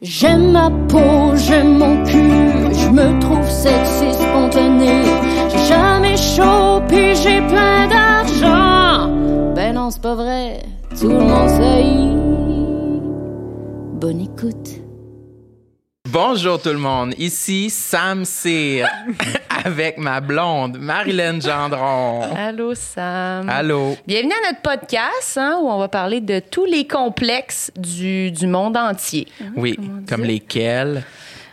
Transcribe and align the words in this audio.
J'aime 0.00 0.52
ma 0.52 0.70
peau, 0.88 1.34
j'aime 1.34 1.78
mon 1.78 2.04
cul, 2.04 2.72
je 2.72 2.88
me 2.88 3.18
trouve 3.18 3.50
sexy 3.50 4.12
spontané. 4.14 5.02
J'ai 5.50 5.66
jamais 5.66 6.16
chaud, 6.16 6.57
Bonjour 16.20 16.60
tout 16.60 16.70
le 16.70 16.78
monde, 16.78 17.14
ici 17.16 17.70
Sam 17.70 18.24
Cyr 18.24 18.88
avec 19.64 19.98
ma 19.98 20.20
blonde 20.20 20.76
Marilyn 20.76 21.38
Gendron. 21.40 22.22
Allô, 22.36 22.74
Sam. 22.74 23.48
Allô. 23.48 23.96
Bienvenue 24.04 24.32
à 24.44 24.48
notre 24.50 24.60
podcast 24.62 25.36
hein, 25.38 25.60
où 25.62 25.68
on 25.70 25.78
va 25.78 25.86
parler 25.86 26.20
de 26.20 26.40
tous 26.40 26.64
les 26.64 26.88
complexes 26.88 27.70
du, 27.76 28.32
du 28.32 28.48
monde 28.48 28.76
entier. 28.76 29.28
Oui, 29.54 29.78
comme 30.08 30.24
lesquels? 30.24 31.04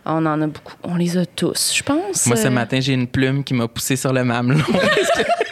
On 0.04 0.26
en 0.26 0.42
a 0.42 0.48
beaucoup. 0.48 0.74
On 0.84 0.96
les 0.96 1.16
a 1.16 1.28
tous, 1.28 1.72
je 1.76 1.84
pense. 1.84 2.26
Moi 2.26 2.36
ce 2.36 2.48
Euh, 2.48 2.50
matin, 2.50 2.80
j'ai 2.80 2.94
une 2.94 3.06
plume 3.08 3.44
qui 3.44 3.54
m'a 3.54 3.68
poussé 3.68 3.96
sur 3.96 4.14
le 4.14 4.24
mamelon. 4.24 4.64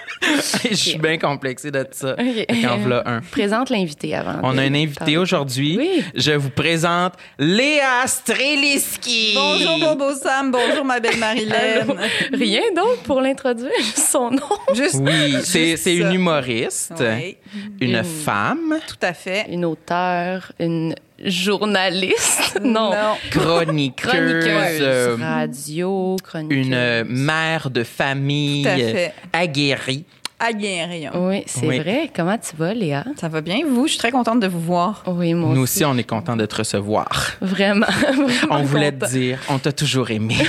Je 0.69 0.75
suis 0.75 0.97
bien 0.97 1.17
complexé 1.17 1.71
de 1.71 1.85
ça. 1.91 2.13
Ok. 2.13 2.17
Fait 2.19 2.47
qu'en 2.61 2.77
voilà 2.77 3.03
un. 3.05 3.21
Présente 3.21 3.69
l'invité 3.69 4.15
avant. 4.15 4.39
On 4.43 4.57
a 4.57 4.61
un 4.63 4.73
invité 4.73 5.17
aujourd'hui. 5.17 5.77
Oui. 5.77 6.03
Je 6.15 6.31
vous 6.31 6.49
présente 6.49 7.13
Léa 7.39 8.05
Streliski. 8.07 9.33
Bonjour 9.35 9.79
Bobo 9.79 10.13
Sam, 10.15 10.51
bonjour 10.51 10.85
ma 10.85 10.99
belle 10.99 11.17
Marilyn. 11.17 11.85
Rien 12.33 12.61
d'autre 12.75 13.01
pour 13.03 13.21
l'introduire, 13.21 13.71
juste 13.77 14.07
son 14.11 14.31
nom. 14.31 14.39
Juste 14.73 14.99
Oui, 15.01 15.35
c'est 15.43 15.95
une 15.95 16.13
humoriste, 16.13 16.93
Oui, 16.99 17.37
une, 17.81 17.95
Une- 17.97 18.03
femme, 18.03 18.79
tout 18.87 18.97
à 19.01 19.13
fait. 19.13 19.45
Une 19.49 19.65
auteure, 19.65 20.51
une 20.59 20.95
journaliste. 21.23 22.41
Non. 22.63 22.91
chroniqueuse, 23.31 24.11
Chroniqueuse. 24.11 24.81
euh, 24.81 25.17
Radio, 25.19 26.15
chroniqueuse. 26.23 26.67
une 26.67 26.73
euh, 26.75 27.03
mère 27.07 27.69
de 27.71 27.83
famille 27.83 28.63
Tout 28.63 28.69
à 28.69 28.75
fait. 28.77 29.13
aguerrie. 29.33 30.05
Aguerri. 30.43 31.07
Oui, 31.13 31.43
c'est 31.45 31.65
Oui. 31.67 31.79
vrai. 31.79 32.09
Comment 32.15 32.37
tu 32.37 32.55
vas, 32.55 32.73
Léa? 32.73 33.03
Ça 33.19 33.27
va 33.29 33.41
bien, 33.41 33.59
vous? 33.67 33.85
Je 33.87 33.91
suis 33.91 33.99
très 33.99 34.11
contente 34.11 34.39
de 34.39 34.47
vous 34.47 34.59
voir. 34.59 35.03
Oui, 35.07 35.33
moi 35.33 35.53
Nous 35.53 35.61
aussi. 35.61 35.83
aussi, 35.83 35.85
on 35.85 35.97
est 35.97 36.03
content 36.03 36.35
de 36.35 36.45
te 36.45 36.55
recevoir. 36.55 37.09
Vraiment. 37.41 37.85
On 38.09 38.25
vraiment 38.27 38.63
voulait 38.63 38.91
content. 38.91 39.05
te 39.07 39.11
dire, 39.11 39.39
on 39.49 39.57
t'a 39.59 39.71
toujours 39.71 40.09
aimé. 40.11 40.35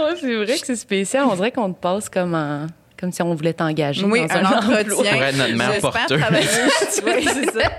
Oh, 0.00 0.10
c'est 0.20 0.32
vrai 0.36 0.46
que 0.58 0.64
c'est 0.66 0.76
spécial. 0.76 1.24
On 1.28 1.34
dirait 1.34 1.50
qu'on 1.50 1.72
te 1.72 1.80
passe 1.80 2.08
comme 2.08 2.32
en- 2.34 2.66
comme 3.00 3.10
si 3.10 3.20
on 3.22 3.34
voulait 3.34 3.52
t'engager 3.52 4.04
Oui, 4.04 4.26
dans 4.26 4.34
un, 4.36 4.44
un, 4.44 4.58
entretien. 4.58 4.86
Pour 5.12 5.22
être 5.22 5.36
notre 5.36 5.54
mère 5.54 5.78
porteuse. 5.80 6.20
travailler. 6.20 6.46
Oui, 7.04 7.26
c'est 7.32 7.50
ça. 7.52 7.70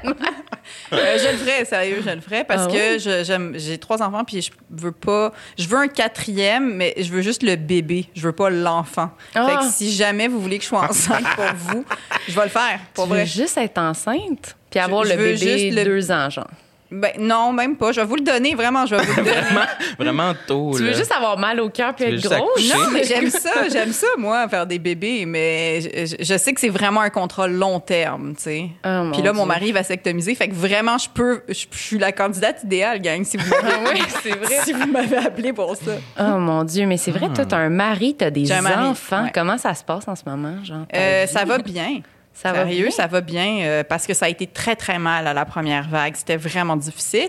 Euh, 0.92 1.18
je 1.20 1.32
le 1.32 1.38
ferais, 1.38 1.66
sérieux, 1.66 2.02
je 2.04 2.10
le 2.10 2.22
ferais 2.22 2.44
parce 2.44 2.64
Ah 2.68 2.72
que 2.72 2.98
je- 2.98 3.24
j'aime, 3.24 3.54
j'ai 3.56 3.78
trois 3.78 4.02
enfants 4.02 4.24
puis 4.24 4.42
je 4.42 4.52
veux 4.72 4.92
pas, 4.92 5.32
je 5.58 5.68
veux 5.68 5.78
un 5.78 5.88
quatrième, 5.88 6.74
mais 6.76 6.94
je 6.98 7.12
veux 7.12 7.22
juste 7.22 7.44
le 7.44 7.56
bébé, 7.56 8.08
je 8.16 8.22
veux 8.22 8.32
pas 8.34 8.50
l'enfant. 8.50 9.12
Ah. 9.36 9.48
Fait 9.48 9.56
que 9.68 9.72
si 9.72 9.92
jamais 9.94 10.28
vous 10.28 10.40
voulez 10.42 10.58
que 10.58 10.64
je 10.64 10.70
sois 10.70 10.88
enceinte 10.90 11.24
pour 11.36 11.46
vous, 11.56 11.86
je 12.28 12.34
vais 12.36 12.44
le 12.44 12.50
faire, 12.50 12.80
pour 12.94 13.08
Tu 13.08 13.14
veux 13.14 13.26
juste 13.26 13.58
être 13.58 13.78
enceinte 13.78 14.56
puis 14.70 14.80
avoir 14.80 15.04
je 15.04 15.10
le 15.10 15.16
veux 15.16 15.34
bébé 15.34 15.60
juste 15.70 15.76
le- 15.78 15.84
deux 15.84 16.12
ans, 16.12 16.30
genre. 16.30 16.48
Ben 16.92 17.12
non, 17.20 17.54
même 17.54 17.76
pas. 17.78 17.92
Je 17.92 18.02
vais 18.02 18.06
vous 18.08 18.16
le 18.16 18.24
donner, 18.24 18.56
vraiment, 18.56 18.86
je 18.86 18.96
vais 18.96 19.04
vous 19.04 19.10
le 19.12 19.16
donner. 19.24 19.32
vraiment, 19.32 19.66
vraiment 20.00 20.34
tôt. 20.48 20.72
Tu 20.76 20.84
veux 20.84 20.92
là. 20.92 20.98
juste 20.98 21.12
avoir 21.12 21.38
mal 21.38 21.60
au 21.60 21.70
cœur 21.70 21.94
puis 21.94 22.06
être 22.06 22.32
accoucher? 22.32 22.74
Non, 22.74 22.90
mais 22.92 23.04
j'aime 23.04 23.30
ça, 23.30 23.70
j'aime 23.72 23.92
ça, 23.92 24.08
moi, 24.18 24.48
faire 24.50 24.66
des 24.66 24.80
bébés, 24.80 25.26
mais 25.26 25.82
je, 25.82 26.38
sais 26.38 26.54
que 26.54 26.60
c'est 26.60 26.70
vraiment 26.70 27.02
un 27.02 27.10
contrat 27.10 27.48
long 27.48 27.80
terme, 27.80 28.34
tu 28.36 28.44
sais. 28.44 28.66
Oh, 28.86 28.88
mon 29.04 29.12
Puis 29.12 29.22
là, 29.22 29.34
mon 29.34 29.46
mari 29.46 29.72
va 29.72 29.84
sectomiser, 29.84 30.34
fait 30.36 30.48
que 30.48 30.56
vraiment, 30.56 30.98
je 30.98 31.10
peux, 31.14 31.44
je, 31.48 31.66
je 31.72 31.78
suis 31.78 31.98
la 32.00 32.12
candidate 32.12 32.64
idéale, 32.64 33.02
gang, 33.02 33.24
si 33.24 33.38
vous 33.38 33.50
m'avez, 33.50 33.74
Ah 33.76 33.92
oui, 33.94 34.02
c'est 34.24 34.36
vrai. 34.38 34.56
si 34.64 34.74
vous 34.74 34.88
m'avez 34.88 35.18
appelé 35.18 35.54
pour 35.54 35.76
ça. 35.76 35.92
Oh 36.20 36.38
mon 36.40 36.64
Dieu, 36.64 36.86
mais 36.88 36.98
c'est 36.98 37.12
vrai, 37.12 37.28
toi, 37.34 37.46
t'as 37.46 37.58
un 37.58 37.70
mari, 37.70 38.16
t'as 38.18 38.30
des 38.32 38.46
mari, 38.48 38.88
enfants. 38.88 39.24
ouais. 39.26 39.32
Comment 39.34 39.58
ça 39.58 39.74
se 39.74 39.84
passe 39.84 40.08
en 40.08 40.16
ce 40.16 40.24
moment, 40.26 40.64
genre? 40.64 40.86
Euh, 40.96 41.28
ça 41.28 41.46
va 41.46 41.60
bien. 41.60 42.02
Ça 42.42 42.54
va 42.54 42.64
Sérieux, 42.64 42.84
bien? 42.88 42.92
ça 42.92 43.08
va 43.08 43.22
bien 43.22 43.60
euh, 43.64 43.84
parce 43.84 44.08
que 44.08 44.14
ça 44.14 44.26
a 44.26 44.30
été 44.30 44.48
très, 44.48 44.76
très 44.76 44.98
mal 45.00 45.28
à 45.28 45.34
la 45.34 45.46
première 45.46 45.88
vague. 45.90 46.16
C'était 46.16 46.38
vraiment 46.38 46.78
difficile. 46.78 47.28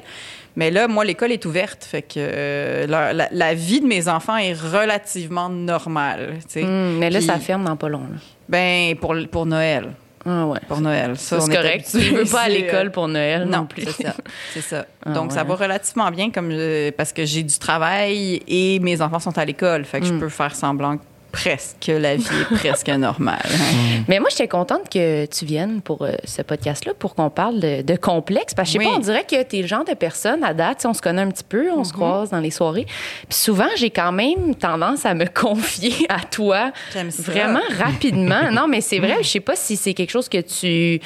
Mais 0.56 0.70
là, 0.70 0.86
moi, 0.88 1.04
l'école 1.04 1.32
est 1.32 1.44
ouverte. 1.46 1.84
Fait 1.84 2.02
que 2.02 2.14
euh, 2.18 2.86
la, 2.86 3.12
la- 3.12 3.28
la 3.32 3.54
vie 3.54 3.80
de 3.80 3.86
mes 3.86 4.08
enfants 4.08 4.36
est 4.36 4.52
relativement 4.52 5.48
normale. 5.48 6.34
Hum, 6.56 6.98
mais 6.98 7.10
là, 7.10 7.18
Puis- 7.18 7.26
ça 7.26 7.38
ferme 7.38 7.64
dans 7.64 7.76
pas 7.76 7.88
long. 7.88 8.02
là. 8.10 8.18
Ben, 8.48 8.96
pour, 8.96 9.14
pour 9.30 9.46
Noël. 9.46 9.88
Ah 10.26 10.44
ouais. 10.46 10.58
Pour 10.68 10.80
Noël. 10.80 11.16
Ça, 11.16 11.40
c'est 11.40 11.50
est 11.50 11.56
correct. 11.56 11.88
Tu 11.90 11.96
habitué. 11.96 12.14
veux 12.16 12.24
pas 12.26 12.42
à 12.42 12.44
euh, 12.50 12.52
l'école 12.52 12.90
pour 12.90 13.08
Noël 13.08 13.44
non, 13.46 13.58
Non, 13.60 13.66
plus. 13.66 13.84
c'est 13.84 14.02
ça. 14.06 14.14
C'est 14.52 14.60
ça. 14.60 14.86
Ah 15.06 15.10
Donc, 15.12 15.32
ça 15.32 15.44
va 15.44 15.54
relativement 15.54 16.10
bien 16.10 16.30
comme 16.30 16.52
parce 16.96 17.12
que 17.14 17.24
j'ai 17.24 17.42
du 17.42 17.58
travail 17.58 18.42
et 18.46 18.78
mes 18.80 19.00
enfants 19.00 19.18
sont 19.18 19.36
à 19.38 19.44
l'école. 19.46 19.84
Fait 19.86 20.00
que 20.00 20.06
je 20.06 20.12
peux 20.12 20.28
faire 20.28 20.54
semblant 20.54 20.98
que 20.98 21.02
presque 21.30 21.76
que 21.86 21.92
la 21.92 22.16
vie 22.16 22.24
est 22.52 22.54
presque 22.56 22.88
normale. 22.88 23.38
hein. 23.44 24.02
Mais 24.08 24.18
moi, 24.20 24.28
j'étais 24.30 24.48
contente 24.48 24.88
que 24.90 25.26
tu 25.26 25.44
viennes 25.44 25.80
pour 25.80 26.02
euh, 26.02 26.12
ce 26.24 26.42
podcast-là 26.42 26.92
pour 26.98 27.14
qu'on 27.14 27.30
parle 27.30 27.60
de, 27.60 27.82
de 27.82 27.96
complexe. 27.96 28.54
Parce 28.54 28.68
que 28.72 28.78
je 28.78 28.78
sais 28.82 28.86
Oui. 28.86 28.92
pas, 28.92 28.98
on 28.98 29.02
dirait 29.02 29.24
que 29.24 29.42
tu 29.42 29.58
es 29.58 29.62
le 29.62 29.68
genre 29.68 29.84
de 29.84 29.94
personne 29.94 30.42
à 30.44 30.54
date, 30.54 30.84
on 30.86 30.94
se 30.94 31.00
connaît 31.02 31.22
un 31.22 31.30
petit 31.30 31.44
peu, 31.44 31.70
on 31.70 31.82
Mm-hmm. 31.82 31.84
se 31.84 31.92
croise 31.92 32.30
dans 32.30 32.40
les 32.40 32.50
soirées. 32.50 32.86
Puis 33.28 33.38
souvent, 33.38 33.68
j'ai 33.76 33.90
quand 33.90 34.12
même 34.12 34.54
tendance 34.54 35.06
à 35.06 35.14
me 35.14 35.24
confier 35.32 35.94
à 36.08 36.20
toi 36.20 36.72
vraiment 37.18 37.60
rapidement. 37.78 38.50
non, 38.52 38.66
mais 38.68 38.80
c'est 38.80 38.98
vrai, 38.98 39.18
je 39.22 39.28
sais 39.28 39.40
pas 39.40 39.56
si 39.56 39.76
c'est 39.76 39.94
quelque 39.94 40.10
chose 40.10 40.28
que 40.28 40.38
tu. 40.40 41.00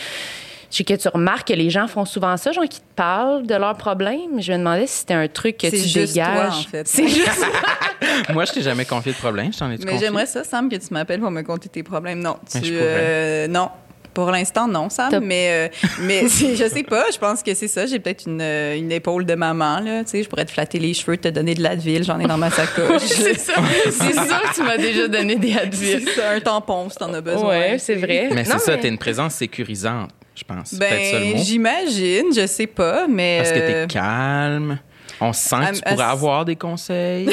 Je 0.74 0.78
sais 0.78 0.82
que 0.84 0.94
tu 0.94 1.06
remarques 1.06 1.46
que 1.46 1.52
les 1.52 1.70
gens 1.70 1.86
font 1.86 2.04
souvent 2.04 2.36
ça, 2.36 2.50
genre 2.50 2.64
qui 2.68 2.80
te 2.80 2.94
parlent 2.96 3.46
de 3.46 3.54
leurs 3.54 3.76
problèmes? 3.76 4.40
Je 4.42 4.50
me 4.52 4.58
demandais 4.58 4.88
si 4.88 4.98
c'était 4.98 5.14
un 5.14 5.28
truc 5.28 5.56
que 5.56 5.70
C'est 5.70 5.76
tu 5.76 5.82
juste 5.88 6.14
toi, 6.14 6.24
dégages. 6.24 6.52
en 6.52 6.62
fait. 6.68 6.88
C'est 6.88 7.06
juste 7.06 7.46
Moi, 8.32 8.44
je 8.44 8.52
t'ai 8.54 8.60
jamais 8.62 8.84
confié 8.84 9.12
de 9.12 9.16
problème. 9.18 9.52
Je 9.52 9.58
t'en 9.58 9.70
ai-tu 9.70 9.84
Mais 9.86 9.92
confié? 9.92 10.06
j'aimerais 10.06 10.26
ça, 10.26 10.42
Sam, 10.42 10.68
que 10.68 10.74
tu 10.74 10.86
m'appelles 10.90 11.20
pour 11.20 11.30
me 11.30 11.42
conter 11.42 11.68
tes 11.68 11.84
problèmes. 11.84 12.18
Non, 12.18 12.38
Mais 12.56 12.60
tu, 12.60 12.70
euh, 12.72 13.46
non. 13.46 13.68
Pour 14.14 14.30
l'instant, 14.32 14.66
non, 14.68 14.90
Sam. 14.90 15.10
T'as- 15.12 15.20
Mais, 15.20 15.70
euh, 15.72 15.88
mais 16.00 16.26
c'est- 16.28 16.56
je 16.56 16.68
sais 16.68 16.82
pas. 16.82 17.04
Je 17.12 17.18
pense 17.18 17.42
que 17.44 17.54
c'est 17.54 17.68
ça. 17.68 17.86
J'ai 17.86 18.00
peut-être 18.00 18.26
une, 18.26 18.40
euh, 18.40 18.76
une 18.76 18.90
épaule 18.90 19.26
de 19.26 19.34
maman. 19.36 19.78
Là, 19.78 20.02
tu 20.02 20.10
sais, 20.10 20.22
je 20.24 20.28
pourrais 20.28 20.44
te 20.44 20.50
flatter 20.50 20.80
les 20.80 20.92
cheveux, 20.94 21.16
te 21.16 21.28
donner 21.28 21.54
de 21.54 21.62
l'Advil. 21.62 22.02
J'en 22.02 22.18
ai 22.18 22.26
dans 22.26 22.36
ma 22.38 22.50
sacoche. 22.50 23.02
c'est 23.02 23.38
ça. 23.38 23.54
C'est 23.90 24.12
ça 24.12 24.40
que 24.48 24.54
tu 24.54 24.62
m'as 24.64 24.76
déjà 24.76 25.06
donné 25.06 25.36
des 25.36 25.56
Advil. 25.56 26.02
c'est 26.04 26.10
ça, 26.20 26.30
un 26.30 26.40
tampon 26.40 26.88
si 26.90 26.96
t'en 26.96 27.12
as 27.14 27.20
besoin. 27.20 27.48
Ouais, 27.48 27.76
c'est 27.78 27.94
vrai. 27.94 28.28
Mais 28.32 28.42
Non, 28.42 28.54
c'est 28.58 28.58
ça, 28.66 28.72
mais- 28.76 28.80
t'es 28.80 28.88
une 28.88 28.98
présence 28.98 29.34
sécurisante, 29.34 30.10
je 30.34 30.44
pense. 30.44 30.74
Ben, 30.74 31.36
j'imagine, 31.36 32.32
je 32.34 32.46
sais 32.46 32.66
pas, 32.66 33.06
mais. 33.06 33.38
Parce 33.38 33.52
que 33.52 33.58
euh, 33.58 33.86
t'es 33.86 33.94
calme. 33.94 34.78
On 35.20 35.32
sent 35.32 35.56
que 35.70 35.74
tu 35.76 35.82
pourrais 35.82 36.04
avoir 36.04 36.44
des 36.44 36.56
conseils. 36.56 37.30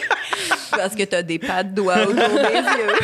parce 0.70 0.94
que 0.94 1.02
t'as 1.02 1.22
des 1.22 1.38
pattes 1.38 1.74
doigts 1.74 2.02
autour 2.02 2.14
des 2.14 2.56
yeux. 2.56 2.94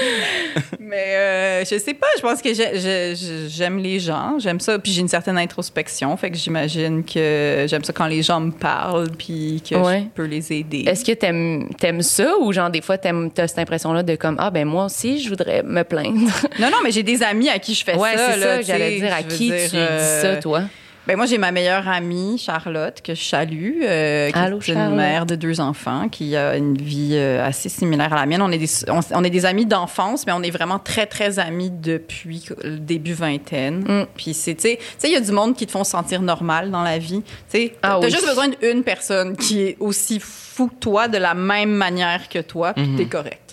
mais 0.80 1.14
euh, 1.16 1.64
je 1.64 1.78
sais 1.78 1.94
pas, 1.94 2.06
je 2.16 2.22
pense 2.22 2.40
que 2.42 2.52
j'ai- 2.54 2.78
j'ai- 2.78 3.14
j'ai- 3.16 3.48
j'aime 3.48 3.78
les 3.78 3.98
gens, 4.00 4.38
j'aime 4.38 4.60
ça, 4.60 4.78
puis 4.78 4.92
j'ai 4.92 5.00
une 5.00 5.08
certaine 5.08 5.38
introspection, 5.38 6.16
fait 6.16 6.30
que 6.30 6.36
j'imagine 6.36 7.04
que 7.04 7.66
j'aime 7.68 7.84
ça 7.84 7.92
quand 7.92 8.06
les 8.06 8.22
gens 8.22 8.40
me 8.40 8.50
parlent, 8.50 9.10
puis 9.18 9.62
que 9.68 9.74
Ouais. 9.76 10.00
je 10.00 10.04
peux 10.14 10.24
les 10.24 10.52
aider. 10.52 10.84
Est-ce 10.86 11.04
que 11.04 11.12
t'aimes 11.12 11.68
aimes 11.82 12.02
ça 12.02 12.36
ou 12.40 12.52
genre 12.52 12.70
des 12.70 12.80
fois 12.82 12.98
t'aimes 12.98 13.30
t'as 13.32 13.48
cette 13.48 13.58
impression 13.58 13.92
là 13.92 14.02
de 14.02 14.14
comme 14.16 14.36
ah 14.38 14.50
ben 14.50 14.64
moi 14.66 14.84
aussi 14.86 15.22
je 15.22 15.28
voudrais 15.28 15.62
me 15.62 15.82
plaindre. 15.82 16.30
Non, 16.58 16.70
non, 16.70 16.78
mais 16.84 16.90
j'ai 16.90 17.02
des 17.02 17.22
amis 17.22 17.48
à 17.48 17.58
qui 17.58 17.74
je 17.74 17.84
fais 17.84 17.96
ouais 17.96 18.16
ça. 18.16 18.32
c'est 18.32 18.38
là, 18.40 18.56
ça 18.56 18.62
j'allais 18.62 18.98
dire 18.98 19.12
à 19.14 19.22
qui 19.22 19.48
dire, 19.50 19.70
tu 19.70 19.76
euh, 19.76 19.98
dis 19.98 20.22
ça 20.22 20.36
toi? 20.36 20.62
Ben 21.10 21.16
moi, 21.16 21.26
j'ai 21.26 21.38
ma 21.38 21.50
meilleure 21.50 21.88
amie, 21.88 22.38
Charlotte, 22.38 23.02
que 23.02 23.16
je 23.16 23.20
salue, 23.24 23.80
euh, 23.82 24.30
qui 24.30 24.38
Allô, 24.38 24.58
est 24.60 24.68
une 24.68 24.74
Charlotte. 24.74 24.96
mère 24.96 25.26
de 25.26 25.34
deux 25.34 25.60
enfants, 25.60 26.08
qui 26.08 26.36
a 26.36 26.56
une 26.56 26.76
vie 26.78 27.14
euh, 27.14 27.44
assez 27.44 27.68
similaire 27.68 28.12
à 28.12 28.16
la 28.16 28.26
mienne. 28.26 28.40
On 28.42 28.52
est 28.52 28.58
des, 28.58 28.68
on, 28.88 29.00
on 29.12 29.24
est 29.24 29.30
des 29.30 29.44
amis 29.44 29.66
d'enfance, 29.66 30.24
mais 30.24 30.32
on 30.32 30.40
est 30.44 30.52
vraiment 30.52 30.78
très, 30.78 31.06
très 31.06 31.40
amis 31.40 31.68
depuis 31.72 32.44
le 32.62 32.78
début 32.78 33.14
vingtaine. 33.14 33.80
Mm. 33.80 34.06
Puis 34.16 34.34
c'est, 34.34 34.54
tu 34.54 34.60
sais, 34.62 34.78
il 35.02 35.10
y 35.10 35.16
a 35.16 35.20
du 35.20 35.32
monde 35.32 35.56
qui 35.56 35.66
te 35.66 35.72
font 35.72 35.82
sentir 35.82 36.22
normal 36.22 36.70
dans 36.70 36.84
la 36.84 36.98
vie. 36.98 37.22
Tu 37.24 37.32
sais, 37.48 37.74
Ah 37.82 37.98
t'as 38.00 38.06
oui. 38.06 38.12
juste 38.12 38.28
besoin 38.28 38.46
d'une 38.46 38.84
personne 38.84 39.36
qui 39.36 39.62
est 39.62 39.76
aussi 39.80 40.20
fou 40.20 40.68
que 40.68 40.74
toi, 40.78 41.08
de 41.08 41.18
la 41.18 41.34
même 41.34 41.72
manière 41.72 42.28
que 42.28 42.38
toi, 42.38 42.72
puis 42.72 42.86
Mhm. 42.86 42.96
t'es 42.96 43.06
correct. 43.06 43.49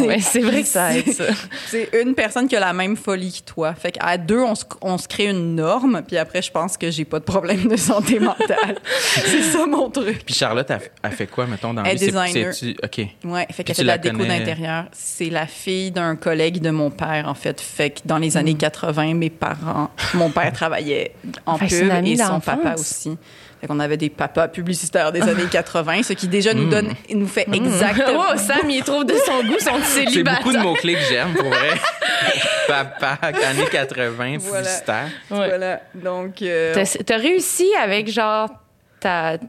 Ouais, 0.00 0.20
c'est 0.20 0.40
vrai 0.40 0.62
que 0.62 0.68
ça 0.68 0.96
aide 0.96 1.12
ça. 1.12 1.24
C'est 1.68 1.90
une 2.02 2.14
personne 2.14 2.48
qui 2.48 2.56
a 2.56 2.60
la 2.60 2.72
même 2.72 2.96
folie 2.96 3.42
que 3.44 3.50
toi. 3.52 3.74
Fait 3.74 3.92
qu'à 3.92 4.16
deux, 4.16 4.40
on 4.40 4.54
se, 4.54 4.64
on 4.80 4.96
se 4.98 5.06
crée 5.08 5.26
une 5.26 5.54
norme, 5.56 6.02
puis 6.06 6.16
après, 6.16 6.40
je 6.42 6.50
pense 6.50 6.76
que 6.76 6.90
j'ai 6.90 7.04
pas 7.04 7.18
de 7.18 7.24
problème 7.24 7.68
de 7.68 7.76
santé 7.76 8.18
mentale. 8.18 8.76
c'est 9.14 9.42
ça 9.42 9.66
mon 9.66 9.90
truc. 9.90 10.24
Puis 10.24 10.34
Charlotte, 10.34 10.70
a, 10.70 10.78
a 11.02 11.10
fait 11.10 11.26
quoi, 11.26 11.46
mettons, 11.46 11.74
dans 11.74 11.82
la 11.82 11.90
Elle 11.90 11.96
est 11.96 11.98
C'est- 11.98 12.06
designer. 12.06 12.54
c'est-tu- 12.54 12.76
OK. 12.82 13.06
Ouais, 13.24 13.46
fait 13.50 13.64
qu'elle 13.64 13.76
tu 13.76 13.80
fait 13.80 13.82
de 13.82 13.86
la 13.86 13.92
la 13.96 13.98
déco 13.98 14.24
d'intérieur. 14.24 14.84
C'est 14.92 15.30
la 15.30 15.46
fille 15.46 15.90
d'un 15.90 16.16
collègue 16.16 16.60
de 16.60 16.70
mon 16.70 16.90
père, 16.90 17.28
en 17.28 17.34
fait. 17.34 17.60
Fait 17.60 17.90
que 17.90 18.00
dans 18.06 18.18
les 18.18 18.36
années 18.36 18.54
80, 18.54 19.14
mes 19.14 19.30
parents, 19.30 19.90
mon 20.14 20.30
père 20.30 20.52
travaillait 20.54 21.12
en 21.44 21.58
Fait 21.58 21.66
que 21.66 21.72
c'est 21.72 21.82
une 21.82 21.90
pub 21.90 22.06
et 22.06 22.16
son 22.16 22.40
papa 22.40 22.74
aussi. 22.78 23.16
Fait 23.60 23.66
qu'on 23.66 23.80
avait 23.80 23.96
des 23.96 24.10
papas 24.10 24.48
publicitaires 24.48 25.12
des 25.12 25.22
années 25.22 25.46
80, 25.50 26.02
ce 26.02 26.12
qui 26.12 26.28
déjà 26.28 26.52
nous 26.54 26.68
donne, 26.68 26.92
nous 27.14 27.26
fait 27.26 27.46
exactement. 27.52 28.24
Oh, 28.34 28.36
Sam, 28.36 28.68
il 28.68 28.82
trouve 28.82 29.04
de 29.04 29.14
son 29.24 29.42
goût 29.44 29.58
son 29.60 29.78
C'est 29.82 30.04
célibataire. 30.06 30.40
beaucoup 30.42 30.52
de 30.56 30.62
mots-clés 30.62 30.94
que 30.94 31.00
j'aime, 31.08 31.32
pour 31.34 31.48
vrai. 31.48 31.70
Papa, 32.68 33.18
années 33.22 33.64
80, 33.70 34.36
Voilà. 34.40 34.62
publicitaire. 34.62 35.04
Ouais. 35.30 35.48
Voilà. 35.48 35.80
Donc, 35.94 36.42
euh, 36.42 36.74
T'as 37.06 37.16
réussi 37.16 37.66
avec 37.82 38.10
genre 38.10 38.48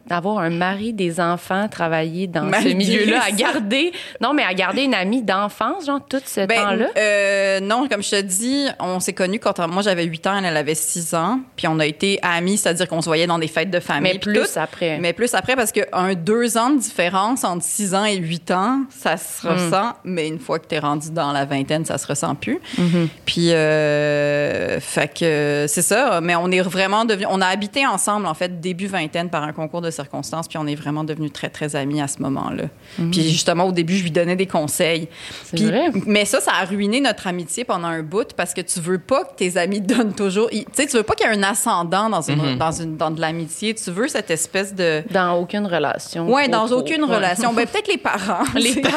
avoir 0.10 0.40
un 0.40 0.50
mari, 0.50 0.94
des 0.94 1.20
enfants, 1.20 1.68
travailler 1.68 2.28
dans 2.28 2.52
ce 2.54 2.68
milieu-là, 2.74 3.22
à 3.28 3.32
garder, 3.32 3.92
non, 4.22 4.34
mais 4.34 4.44
à 4.44 4.54
garder 4.54 4.84
une 4.84 4.94
amie 4.94 5.22
d'enfance, 5.24 5.86
genre, 5.86 6.00
tout 6.08 6.22
ce 6.26 6.46
Ben, 6.46 6.56
temps-là? 6.64 6.88
euh, 6.98 7.60
non, 7.60 7.88
comme 7.88 8.04
je 8.04 8.12
te 8.12 8.22
dis, 8.22 8.68
on 8.80 9.00
s'est 9.00 9.14
connus 9.14 9.40
quand 9.40 9.58
moi 9.68 9.82
j'avais 9.82 10.04
8 10.04 10.28
ans, 10.28 10.38
elle, 10.38 10.46
elle 10.46 10.58
avait 10.58 10.76
6 10.76 11.14
ans. 11.16 11.40
Puis 11.56 11.68
on 11.68 11.80
a 11.80 11.86
été 11.86 12.20
amis, 12.22 12.58
c'est-à-dire 12.58 12.88
qu'on 12.88 13.02
se 13.02 13.08
voyait 13.08 13.28
dans 13.28 13.40
des 13.40 13.48
fêtes 13.48 13.72
de 13.72 13.80
famille. 13.80 14.14
mais 14.14 14.20
plus 14.20 14.34
tout. 14.34 14.60
après. 14.60 14.98
Mais 15.00 15.14
plus 15.14 15.34
après, 15.34 15.56
parce 15.56 15.72
qu'un 15.72 16.14
deux 16.14 16.58
ans 16.58 16.70
de 16.70 16.80
différence 16.80 17.44
entre 17.44 17.64
6 17.64 17.96
ans 17.96 18.06
et 18.06 18.18
8 18.18 18.52
ans, 18.52 18.82
ça 18.90 19.16
Hmm. 19.16 19.18
se 19.18 19.48
ressent. 19.48 19.94
Mais 20.04 20.28
une 20.28 20.40
fois 20.40 20.60
que 20.60 20.68
tu 20.68 20.76
es 20.76 20.80
rendu 20.80 21.10
dans 21.12 21.32
la 21.32 21.46
vingtaine, 21.46 21.86
ça 21.86 21.98
se 21.98 22.06
ressent 22.08 22.36
plus. 22.36 22.60
Mhm. 22.78 23.08
Puis, 23.26 23.52
euh, 23.52 24.80
fait 24.80 25.08
que 25.18 25.66
c'est 25.68 25.82
ça. 25.82 26.20
Mais 26.22 26.36
on 26.36 26.52
est 26.52 26.62
vraiment 26.62 27.06
devenus. 27.06 27.28
On 27.32 27.42
a 27.42 27.48
habité 27.48 27.86
ensemble, 27.88 28.26
en 28.28 28.34
fait, 28.34 28.60
début 28.60 28.88
vingtaine 28.88 29.30
par 29.40 29.44
un 29.48 29.54
concours 29.54 29.82
de 29.82 29.92
circonstances. 29.92 30.48
Puis 30.48 30.58
on 30.58 30.66
est 30.66 30.74
vraiment 30.74 31.04
devenus 31.04 31.32
très, 31.32 31.50
très 31.50 31.76
amis 31.76 32.02
à 32.02 32.08
ce 32.08 32.20
moment-là. 32.24 32.64
Puis 33.12 33.30
justement, 33.30 33.66
au 33.66 33.72
début, 33.72 33.96
je 33.96 34.02
lui 34.04 34.10
donnais 34.12 34.36
des 34.36 34.48
conseils. 34.48 35.02
Mhm. 35.02 35.08
Puis- 35.54 35.66
vrai. 35.66 35.92
Mais 36.08 36.26
ça, 36.26 36.42
ça 36.42 36.52
a 36.60 36.66
ruiné 36.66 37.02
notre 37.02 37.28
amitié 37.28 37.64
pendant 37.64 37.88
un 37.88 38.02
bout 38.02 38.34
parce 38.36 38.56
que 38.56 38.62
tu 38.62 38.80
veux 38.80 38.98
pas 38.98 39.26
que 39.26 39.36
tes 39.36 39.58
amis 39.58 39.80
te 39.86 39.94
donnent 39.94 40.14
toujours. 40.16 40.50
Tu 40.50 40.66
sais, 40.74 40.88
tu 40.88 40.98
veux 40.98 41.04
pas 41.04 41.14
qu'il 41.14 41.28
y 41.28 41.30
ait 41.30 41.38
un 41.38 41.44
ascendant 41.44 42.10
dans, 42.10 42.22
une, 42.24 42.42
Mhm. 42.54 42.58
dans, 42.58 42.72
une, 42.72 42.98
dans 42.98 43.12
de 43.12 43.22
l'amitié. 43.22 43.76
Tu 43.76 43.92
veux 43.92 44.08
cette 44.08 44.32
espèce 44.32 44.74
de. 44.74 45.04
Dans 45.12 45.34
aucune 45.36 45.68
relation. 45.68 46.26
Trop, 46.28 46.48
dans 46.50 46.68
aucune 46.72 47.04
Ouais. 47.04 47.16
relation. 47.16 47.54
Ben, 47.54 47.68
peut-être 47.68 47.88
les 47.90 47.98
parents. 48.00 48.44
Les 48.56 48.82
parents. 48.82 48.96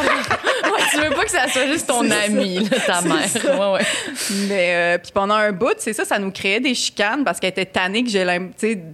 Ouais, 0.72 0.82
tu 0.90 1.00
veux 1.00 1.10
pas 1.14 1.24
que 1.24 1.30
ça 1.30 1.48
soit 1.48 1.66
juste 1.66 1.86
ton 1.86 2.08
ami, 2.10 2.58
là, 2.68 2.78
ta 2.86 3.00
mère. 3.02 3.26
Ouais, 3.44 3.72
ouais. 3.74 3.86
Mais 4.48 4.70
euh, 4.74 4.98
puis 4.98 5.10
pendant 5.12 5.34
un 5.34 5.52
bout, 5.52 5.74
c'est 5.78 5.92
ça, 5.92 6.04
ça 6.04 6.18
nous 6.18 6.30
créait 6.30 6.60
des 6.60 6.74
chicanes 6.74 7.24
parce 7.24 7.38
qu'elle 7.40 7.50
était 7.50 7.66
tannée 7.66 8.02
que 8.04 8.10
j'ai 8.10 8.24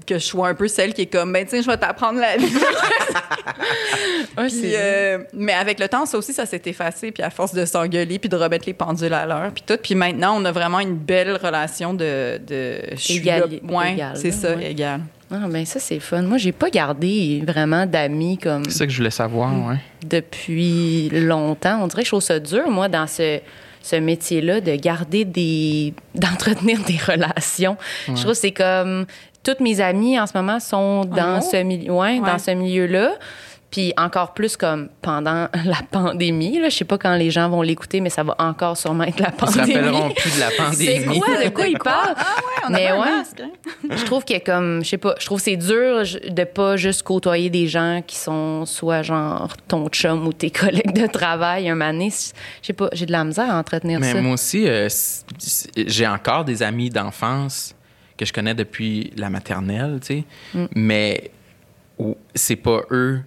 que 0.06 0.14
je 0.14 0.24
sois 0.24 0.48
un 0.48 0.54
peu 0.54 0.68
celle 0.68 0.94
qui 0.94 1.02
est 1.02 1.06
comme 1.06 1.32
ben 1.32 1.46
sais, 1.46 1.62
je 1.62 1.66
vais 1.66 1.76
t'apprendre 1.76 2.20
la 2.20 2.36
vie. 2.36 2.46
Ouais, 4.36 4.48
Puis, 4.48 4.60
c'est- 4.60 4.74
euh, 4.76 5.18
mais 5.32 5.54
avec 5.54 5.78
le 5.80 5.88
temps, 5.88 6.04
ça 6.04 6.18
aussi, 6.18 6.32
ça 6.32 6.44
s'est 6.46 6.60
effacé. 6.66 7.10
Puis 7.10 7.22
à 7.22 7.30
force 7.30 7.54
de 7.54 7.64
s'engueuler, 7.64 8.18
puis 8.18 8.28
de 8.28 8.36
remettre 8.36 8.66
les 8.66 8.74
pendules 8.74 9.12
à 9.14 9.24
l'heure, 9.24 9.50
puis 9.54 9.64
tout. 9.66 9.78
Puis 9.82 9.94
maintenant, 9.94 10.36
on 10.40 10.44
a 10.44 10.52
vraiment 10.52 10.80
une 10.80 10.96
belle 10.96 11.36
relation 11.42 11.94
de. 11.94 12.38
de 12.46 12.80
je 12.92 12.96
suis 12.96 13.20
là- 13.22 13.38
Égali- 13.46 13.60
ouais, 13.64 13.92
égale, 13.94 14.16
c'est 14.16 14.30
ça, 14.32 14.50
égal. 14.60 15.00
Ah, 15.30 15.46
ben 15.48 15.64
ça, 15.66 15.80
c'est 15.80 15.98
fun. 15.98 16.22
Moi, 16.22 16.38
j'ai 16.38 16.52
pas 16.52 16.70
gardé 16.70 17.42
vraiment 17.46 17.84
d'amis 17.86 18.38
comme 18.38 18.64
C'est 18.66 18.70
ça 18.78 18.86
que 18.86 18.92
je 18.92 18.98
voulais 18.98 19.10
savoir, 19.10 19.52
ouais. 19.68 19.76
depuis 20.08 21.08
longtemps. 21.10 21.80
On 21.82 21.86
dirait 21.88 22.02
que 22.02 22.06
je 22.06 22.10
trouve 22.12 22.20
ça 22.22 22.38
dur, 22.38 22.70
moi, 22.70 22.88
dans 22.88 23.06
ce, 23.08 23.40
ce 23.82 23.96
métier-là, 23.96 24.60
de 24.60 24.76
garder 24.76 25.24
des. 25.24 25.94
d'entretenir 26.14 26.78
des 26.84 26.96
relations. 26.98 27.76
Je 28.06 28.12
trouve 28.12 28.26
que 28.26 28.34
c'est 28.34 28.52
comme. 28.52 29.06
Toutes 29.42 29.60
mes 29.60 29.80
amies 29.80 30.18
en 30.18 30.26
ce 30.26 30.32
moment 30.36 30.58
sont 30.60 31.04
dans 31.04 31.38
Oh. 31.40 31.48
ce 31.52 31.62
milieu, 31.62 31.92
ouais, 31.92 32.18
Ouais. 32.18 32.20
dans 32.20 32.38
ce 32.38 32.50
milieu-là. 32.52 33.12
Puis 33.70 33.92
encore 33.96 34.32
plus 34.32 34.56
comme 34.56 34.88
pendant 35.02 35.48
la 35.64 35.78
pandémie. 35.90 36.58
Là. 36.60 36.68
Je 36.68 36.76
sais 36.76 36.84
pas 36.84 36.98
quand 36.98 37.14
les 37.16 37.30
gens 37.30 37.48
vont 37.50 37.62
l'écouter, 37.62 38.00
mais 38.00 38.10
ça 38.10 38.22
va 38.22 38.34
encore 38.38 38.76
sûrement 38.76 39.04
être 39.04 39.18
la 39.20 39.28
Ils 39.30 39.32
se 39.48 39.58
pandémie. 39.58 39.74
rappelleront 39.74 40.10
plus 40.14 40.34
de 40.36 40.40
la 40.40 40.50
C'est 40.50 40.56
pandémie. 40.56 41.20
quoi? 41.20 41.44
De 41.44 41.48
quoi 41.50 41.66
ils 41.66 41.78
parlent? 41.78 42.14
Ah 42.16 42.36
ouais, 42.36 42.62
on 42.66 42.70
Mais 42.70 42.86
a 42.86 42.94
pas 42.94 43.00
ouais. 43.00 43.08
un 43.08 43.16
masque. 43.18 43.40
hein? 43.40 43.50
je 43.96 44.04
trouve 44.04 44.24
que 44.24 44.38
comme 44.44 44.84
je 44.84 44.88
sais 44.90 44.98
pas 44.98 45.14
je 45.18 45.26
trouve 45.26 45.40
c'est 45.40 45.56
dur 45.56 46.02
de 46.28 46.44
pas 46.44 46.76
juste 46.76 47.02
côtoyer 47.02 47.50
des 47.50 47.66
gens 47.66 48.02
qui 48.06 48.16
sont 48.16 48.64
soit 48.66 49.02
genre 49.02 49.48
ton 49.68 49.88
chum 49.88 50.26
ou 50.26 50.32
tes 50.32 50.50
collègues 50.50 50.92
de 50.92 51.06
travail 51.06 51.68
un 51.68 51.76
donné, 51.76 52.10
je 52.10 52.66
sais 52.66 52.72
pas 52.72 52.88
j'ai 52.92 53.06
de 53.06 53.12
la 53.12 53.24
misère 53.24 53.50
à 53.52 53.58
entretenir 53.58 54.00
Mais 54.00 54.12
ça 54.12 54.20
moi 54.22 54.34
aussi, 54.34 54.66
euh, 54.68 54.88
j'ai 55.76 56.06
encore 56.06 56.44
des 56.44 56.62
amis 56.62 56.90
d'enfance 56.90 57.74
que 58.16 58.24
je 58.24 58.32
connais 58.32 58.54
depuis 58.54 59.12
la 59.16 59.28
maternelle, 59.28 59.98
tu 60.00 60.06
sais. 60.06 60.24
Mm. 60.54 60.66
Mais 60.74 61.30
c'est 62.34 62.56
pas 62.56 62.80
eux 62.90 63.20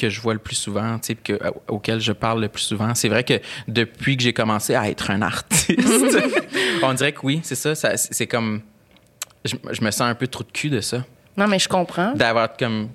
que 0.00 0.08
je 0.10 0.20
vois 0.20 0.32
le 0.32 0.38
plus 0.40 0.56
souvent, 0.56 0.98
tu 0.98 1.08
sais, 1.08 1.14
que, 1.14 1.38
auxquels 1.68 2.00
je 2.00 2.12
parle 2.12 2.40
le 2.40 2.48
plus 2.48 2.62
souvent. 2.62 2.94
C'est 2.94 3.08
vrai 3.08 3.22
que 3.24 3.34
depuis 3.68 4.16
que 4.16 4.22
j'ai 4.22 4.32
commencé 4.32 4.74
à 4.74 4.88
être 4.88 5.10
un 5.10 5.22
artiste, 5.22 5.78
on 6.82 6.94
dirait 6.94 7.12
que 7.12 7.20
oui, 7.22 7.40
c'est 7.42 7.54
ça, 7.54 7.74
ça 7.74 7.96
c'est 7.96 8.26
comme... 8.26 8.62
Je, 9.44 9.56
je 9.70 9.82
me 9.84 9.90
sens 9.90 10.02
un 10.02 10.14
peu 10.14 10.26
trop 10.26 10.44
de 10.44 10.50
cul 10.52 10.70
de 10.70 10.80
ça. 10.80 11.04
non 11.36 11.46
mais 11.46 11.58
je 11.58 11.68
comprends 11.68 12.12
D'avoir 12.14 12.56
comme... 12.56 12.88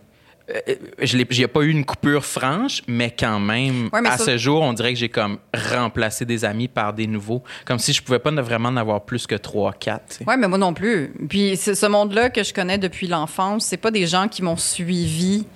euh, 0.49 0.75
Je 1.01 1.17
n'ai 1.17 1.47
pas 1.47 1.61
eu 1.61 1.69
une 1.69 1.85
coupure 1.85 2.23
franche, 2.23 2.83
mais 2.87 3.09
quand 3.17 3.39
même, 3.39 3.89
Ouais, 3.91 4.01
mais 4.01 4.09
à 4.09 4.17
ça- 4.17 4.25
ce 4.25 4.37
jour, 4.37 4.61
on 4.61 4.73
dirait 4.73 4.93
que 4.93 4.99
j'ai 4.99 5.09
comme 5.09 5.37
remplacé 5.71 6.23
des 6.25 6.45
amis 6.45 6.67
par 6.67 6.93
des 6.93 7.07
nouveaux. 7.07 7.43
Comme 7.65 7.79
si 7.79 7.93
je 7.93 8.01
pouvais 8.03 8.19
pas 8.19 8.29
vraiment 8.31 8.69
en 8.69 8.77
avoir 8.77 9.05
plus 9.05 9.25
que 9.25 9.35
trois, 9.35 9.73
quatre. 9.73 10.05
tu 10.09 10.15
sais. 10.17 10.25
Ouais, 10.27 10.37
mais 10.37 10.47
moi 10.47 10.57
non 10.59 10.73
plus. 10.73 11.13
Puis 11.29 11.57
c'est 11.57 11.73
ce 11.75 11.85
monde-là 11.87 12.29
que 12.29 12.43
je 12.43 12.53
connais 12.53 12.77
depuis 12.77 13.07
l'enfance, 13.07 13.65
c'est 13.65 13.77
pas 13.77 13.91
des 13.91 14.05
gens 14.05 14.27
qui 14.27 14.43
m'ont 14.43 14.57
suivi 14.57 15.47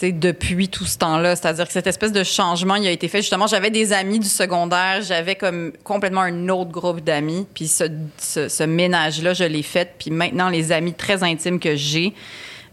depuis 0.00 0.68
tout 0.68 0.84
ce 0.84 0.98
temps-là. 0.98 1.36
C'est-à-dire 1.36 1.66
que 1.66 1.72
cette 1.72 1.86
espèce 1.86 2.12
de 2.12 2.22
changement, 2.22 2.76
il 2.76 2.86
a 2.86 2.90
été 2.90 3.08
fait. 3.08 3.18
Justement, 3.18 3.46
j'avais 3.46 3.70
des 3.70 3.92
amis 3.92 4.18
du 4.18 4.28
secondaire, 4.28 5.02
j'avais 5.02 5.34
comme 5.34 5.72
complètement 5.84 6.22
un 6.22 6.48
autre 6.48 6.70
groupe 6.70 7.00
d'amis. 7.00 7.46
Puis 7.54 7.68
ce, 7.68 7.84
ce, 8.18 8.48
ce 8.48 8.62
ménage-là, 8.62 9.34
je 9.34 9.44
l'ai 9.44 9.62
fait. 9.62 9.94
Puis 9.98 10.10
maintenant, 10.10 10.48
les 10.48 10.72
amis 10.72 10.94
très 10.94 11.22
intimes 11.22 11.58
que 11.58 11.74
j'ai, 11.74 12.14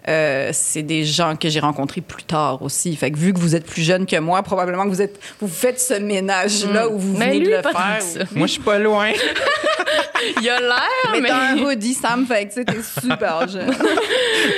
euh, 0.08 0.50
c'est 0.54 0.84
des 0.84 1.04
gens 1.04 1.36
que 1.36 1.50
j'ai 1.50 1.60
rencontrés 1.60 2.02
plus 2.02 2.24
tard 2.24 2.62
aussi. 2.62 2.96
Fait 2.96 3.12
que 3.12 3.18
vu 3.18 3.34
que 3.34 3.40
vous 3.40 3.56
êtes 3.56 3.66
plus 3.66 3.82
jeune 3.82 4.06
que 4.06 4.18
moi, 4.18 4.44
probablement 4.44 4.84
que 4.84 4.90
vous 4.90 5.02
êtes, 5.02 5.20
vous 5.42 5.48
faites 5.48 5.80
ce 5.80 5.96
ménage-là 5.96 6.88
où 6.90 6.98
vous 7.00 7.18
Mais 7.18 7.28
venez 7.28 7.40
lui, 7.40 7.46
de 7.48 7.52
le 7.58 7.62
faire. 7.62 7.98
ça. 8.02 8.20
Moi, 8.36 8.48
je 8.48 8.54
suis 8.54 8.62
pas 8.62 8.78
loin. 8.80 9.12
il 10.42 10.50
a 10.50 10.60
l'air 10.60 10.80
Mais, 11.12 11.22
mais, 11.22 11.28
t'as 11.30 11.52
un 11.54 11.58
hoodie, 11.58 11.94
Sam, 11.94 12.26
fait 12.26 12.48
que 12.48 12.62
t'es 12.62 12.82
super 13.02 13.48
jeune. 13.50 13.74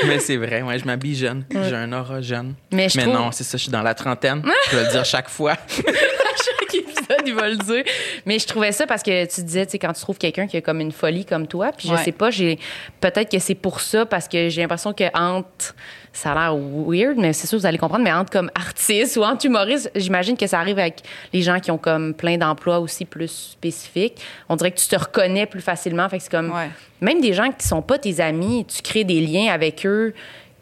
mais 0.08 0.20
c'est 0.20 0.38
vrai, 0.38 0.62
ouais, 0.62 0.80
je 0.80 0.86
m'habille 0.86 1.16
jeune. 1.16 1.44
J'ai 1.52 1.76
un 1.76 1.92
aura 1.94 2.22
jeune. 2.22 2.54
Mais 2.72 2.90
je 2.90 2.98
mais 2.98 3.04
trouve- 3.04 3.16
non, 3.16 3.32
c'est 3.32 3.44
ça, 3.44 3.58
je 3.58 3.64
suis 3.64 3.72
dans 3.72 3.82
la 3.84 3.94
trentaine. 3.94 4.44
je 4.72 4.76
vais 4.78 4.84
le 4.86 4.92
dire 4.92 5.06
chaque 5.06 5.30
fois. 5.30 5.56
chaque 5.76 6.76
épisode, 6.76 7.24
il 7.26 7.34
va 7.34 7.50
le 7.50 7.58
dire. 7.58 7.84
Mais 8.26 8.40
je 8.40 8.48
trouvais 8.48 8.72
ça 8.72 8.86
parce 8.88 9.04
que 9.04 9.26
tu 9.26 9.42
disais, 9.44 9.66
tu 9.66 9.74
sais, 9.74 9.80
quand 9.80 9.94
tu 9.94 10.02
trouves 10.02 10.18
quelqu'un 10.18 10.48
qui 10.48 10.58
a 10.58 10.62
comme 10.62 10.80
une 10.80 10.92
folie 10.92 11.26
comme 11.26 11.48
toi, 11.48 11.72
puis 11.76 11.88
je 11.90 11.94
Ouais. 11.94 12.04
sais 12.04 12.12
pas, 12.12 12.30
j'ai 12.32 12.60
peut-être 13.02 13.32
que 13.32 13.40
c'est 13.40 13.56
pour 13.56 13.82
ça 13.82 14.06
parce 14.06 14.28
que 14.28 14.50
j'ai 14.50 14.62
l'impression 14.62 14.94
que 14.94 15.06
entre 15.38 15.76
ça 16.14 16.32
a 16.32 16.36
l'air 16.50 16.56
weird, 16.58 17.18
mais 17.18 17.32
c'est 17.32 17.46
sûr 17.46 17.58
que 17.58 17.62
vous 17.62 17.66
allez 17.68 17.78
comprendre, 17.78 18.04
mais 18.04 18.12
entre 18.12 18.32
comme 18.32 18.50
artiste 18.56 19.18
ou 19.18 19.24
entre 19.24 19.46
humoriste, 19.46 19.92
j'imagine 19.96 20.36
que 20.36 20.48
ça 20.48 20.60
arrive 20.60 20.80
avec 20.80 21.02
les 21.32 21.42
gens 21.44 21.60
qui 21.60 21.70
ont 21.70 21.78
comme 21.78 22.16
plein 22.16 22.38
d'emplois 22.38 22.80
aussi 22.80 23.06
plus 23.06 23.52
spécifiques. 23.52 24.20
On 24.50 24.56
dirait 24.56 24.72
que 24.72 24.80
tu 24.80 24.88
te 24.88 24.96
reconnais 24.96 25.46
plus 25.46 25.62
facilement. 25.62 26.10
Fait 26.10 26.18
que 26.18 26.24
c'est 26.24 26.32
comme 26.32 26.52
Ouais. 26.52 26.70
même 27.02 27.22
des 27.22 27.34
gens 27.34 27.52
qui 27.52 27.68
sont 27.68 27.82
pas 27.84 28.00
tes 28.00 28.20
amis, 28.20 28.66
tu 28.66 28.82
crées 28.82 29.04
des 29.04 29.22
liens 29.22 29.54
avec 29.54 29.86
eux 29.86 30.14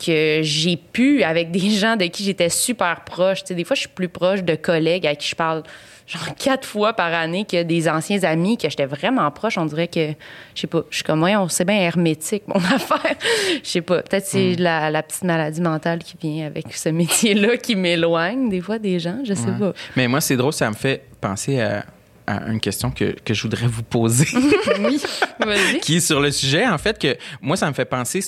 que 0.06 0.42
j'ai 0.44 0.75
pu 0.75 1.24
avec 1.24 1.51
des 1.51 1.69
gens 1.69 1.95
de 1.95 2.04
qui 2.06 2.25
j'étais 2.25 2.50
super 2.50 3.05
proche. 3.05 3.41
Tu 3.44 3.48
sais, 3.50 3.55
des 3.55 3.63
fois, 3.63 3.75
je 3.75 3.82
suis 3.82 3.89
plus 3.89 4.10
proche 4.10 4.44
de 4.44 4.55
collègues 4.55 5.08
à 5.08 5.15
qui 5.15 5.29
je 5.29 5.36
parle 5.36 5.63
genre 6.08 6.36
quatre 6.36 6.68
fois 6.68 6.94
par 6.94 7.14
année 7.14 7.46
que 7.46 7.64
des 7.64 7.90
anciens 7.90 8.24
amis 8.24 8.58
que 8.58 8.70
j'étais 8.70 8.86
vraiment 8.86 9.30
proche. 9.32 9.58
On 9.58 9.66
dirait 9.66 9.88
que, 9.88 10.10
je 10.54 10.62
sais 10.62 10.68
pas, 10.68 10.82
je 10.90 10.96
suis 10.98 11.04
comme, 11.04 11.24
ouais, 11.24 11.36
on 11.36 11.48
sait 11.50 11.66
bien 11.66 11.78
hermétique, 11.78 12.44
mon 12.48 12.56
affaire. 12.76 13.16
Je 13.64 13.68
sais 13.70 13.82
pas, 13.82 14.02
peut-être 14.04 14.26
c'est 14.26 14.56
la, 14.56 14.92
la 14.92 15.02
petite 15.04 15.24
maladie 15.24 15.62
mentale 15.62 16.00
qui 16.04 16.16
vient 16.22 16.46
avec 16.48 16.74
ce 16.76 16.90
métier-là 16.90 17.58
qui 17.58 17.76
m'éloigne 17.76 18.50
des 18.50 18.62
fois 18.62 18.78
des 18.80 19.00
gens, 19.00 19.20
je 19.24 19.34
sais 19.34 19.46
Ouais. 19.50 19.60
pas. 19.60 19.74
Mais 19.96 20.08
moi, 20.08 20.22
c'est 20.22 20.38
drôle, 20.38 20.54
ça 20.54 20.70
me 20.70 20.76
fait 20.76 21.04
penser 21.22 21.60
à, 21.62 21.86
à 22.28 22.48
une 22.52 22.60
question 22.60 22.92
que, 22.92 23.16
que 23.24 23.34
je 23.34 23.42
voudrais 23.44 23.68
vous 23.68 23.84
poser. 23.84 24.28
Oui, 24.80 25.00
vas-y. 25.40 25.80
qui 25.80 25.98
est 25.98 26.00
sur 26.02 26.20
le 26.20 26.32
sujet, 26.32 26.68
en 26.68 26.78
fait, 26.78 27.00
que 27.00 27.16
moi, 27.42 27.56
ça 27.56 27.68
me 27.68 27.74
fait 27.74 27.86
penser, 27.86 28.20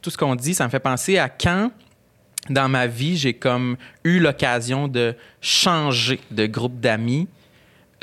tout 0.00 0.10
ce 0.10 0.16
qu'on 0.16 0.34
dit, 0.36 0.54
ça 0.54 0.64
me 0.64 0.70
fait 0.70 0.78
penser 0.80 1.18
à 1.18 1.28
quand, 1.28 1.70
dans 2.50 2.68
ma 2.68 2.86
vie, 2.86 3.16
j'ai 3.16 3.34
comme 3.34 3.76
eu 4.04 4.18
l'occasion 4.18 4.88
de 4.88 5.14
changer 5.40 6.20
de 6.30 6.46
groupe 6.46 6.80
d'amis. 6.80 7.28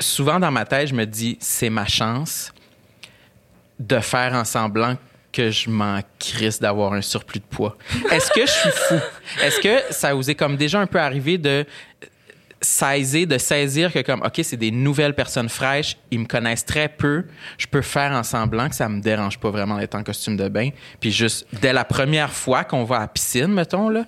Souvent, 0.00 0.40
dans 0.40 0.50
ma 0.50 0.64
tête, 0.64 0.88
je 0.88 0.94
me 0.94 1.06
dis, 1.06 1.36
c'est 1.40 1.70
ma 1.70 1.86
chance 1.86 2.52
de 3.78 3.98
faire 4.00 4.34
en 4.34 4.44
semblant 4.44 4.96
que 5.32 5.50
je 5.50 5.68
m'en 5.68 6.00
crisse 6.18 6.60
d'avoir 6.60 6.92
un 6.92 7.02
surplus 7.02 7.40
de 7.40 7.44
poids. 7.44 7.76
Est-ce 8.10 8.30
que 8.30 8.42
je 8.42 8.50
suis 8.50 8.70
fou? 8.70 9.00
Est-ce 9.42 9.60
que 9.60 9.92
ça 9.92 10.14
vous 10.14 10.30
est 10.30 10.36
comme 10.36 10.56
déjà 10.56 10.80
un 10.80 10.86
peu 10.86 11.00
arrivé 11.00 11.38
de 11.38 11.66
saisir, 12.64 13.26
de 13.26 13.38
saisir 13.38 13.92
que 13.92 14.00
comme, 14.00 14.22
OK, 14.22 14.40
c'est 14.42 14.56
des 14.56 14.70
nouvelles 14.70 15.14
personnes 15.14 15.48
fraîches, 15.48 15.96
ils 16.10 16.18
me 16.20 16.24
connaissent 16.26 16.64
très 16.64 16.88
peu, 16.88 17.24
je 17.58 17.66
peux 17.66 17.82
faire 17.82 18.12
en 18.12 18.22
semblant 18.22 18.68
que 18.68 18.74
ça 18.74 18.88
me 18.88 19.00
dérange 19.00 19.38
pas 19.38 19.50
vraiment 19.50 19.78
d'être 19.78 19.94
en 19.94 20.02
costume 20.02 20.36
de 20.36 20.48
bain. 20.48 20.70
Puis 21.00 21.10
juste, 21.12 21.46
dès 21.60 21.72
la 21.72 21.84
première 21.84 22.32
fois 22.32 22.64
qu'on 22.64 22.84
va 22.84 22.96
à 22.96 23.00
la 23.00 23.08
piscine, 23.08 23.48
mettons, 23.48 23.88
là, 23.88 24.04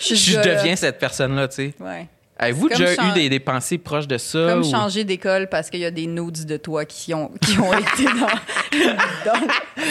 je, 0.00 0.14
déjà- 0.14 0.42
deviens 0.42 0.76
cette 0.76 0.98
personne-là, 0.98 1.48
tu 1.48 1.56
sais. 1.56 1.74
Ouais. 1.80 2.06
Avez-vous 2.42 2.70
déjà 2.70 2.94
eu 2.94 3.12
des, 3.12 3.28
des 3.28 3.38
pensées 3.38 3.76
proches 3.76 4.08
de 4.08 4.16
ça? 4.16 4.46
Comme 4.48 4.60
ou- 4.60 4.70
changer 4.70 5.04
d'école 5.04 5.46
parce 5.50 5.68
qu'il 5.68 5.80
y 5.80 5.84
a 5.84 5.90
des 5.90 6.06
nudes 6.06 6.46
de 6.46 6.56
toi 6.56 6.86
qui 6.86 7.12
ont, 7.12 7.30
qui 7.42 7.58
ont 7.58 7.72
été 7.74 8.04
dans, 8.04 9.30
dans- 9.32 9.46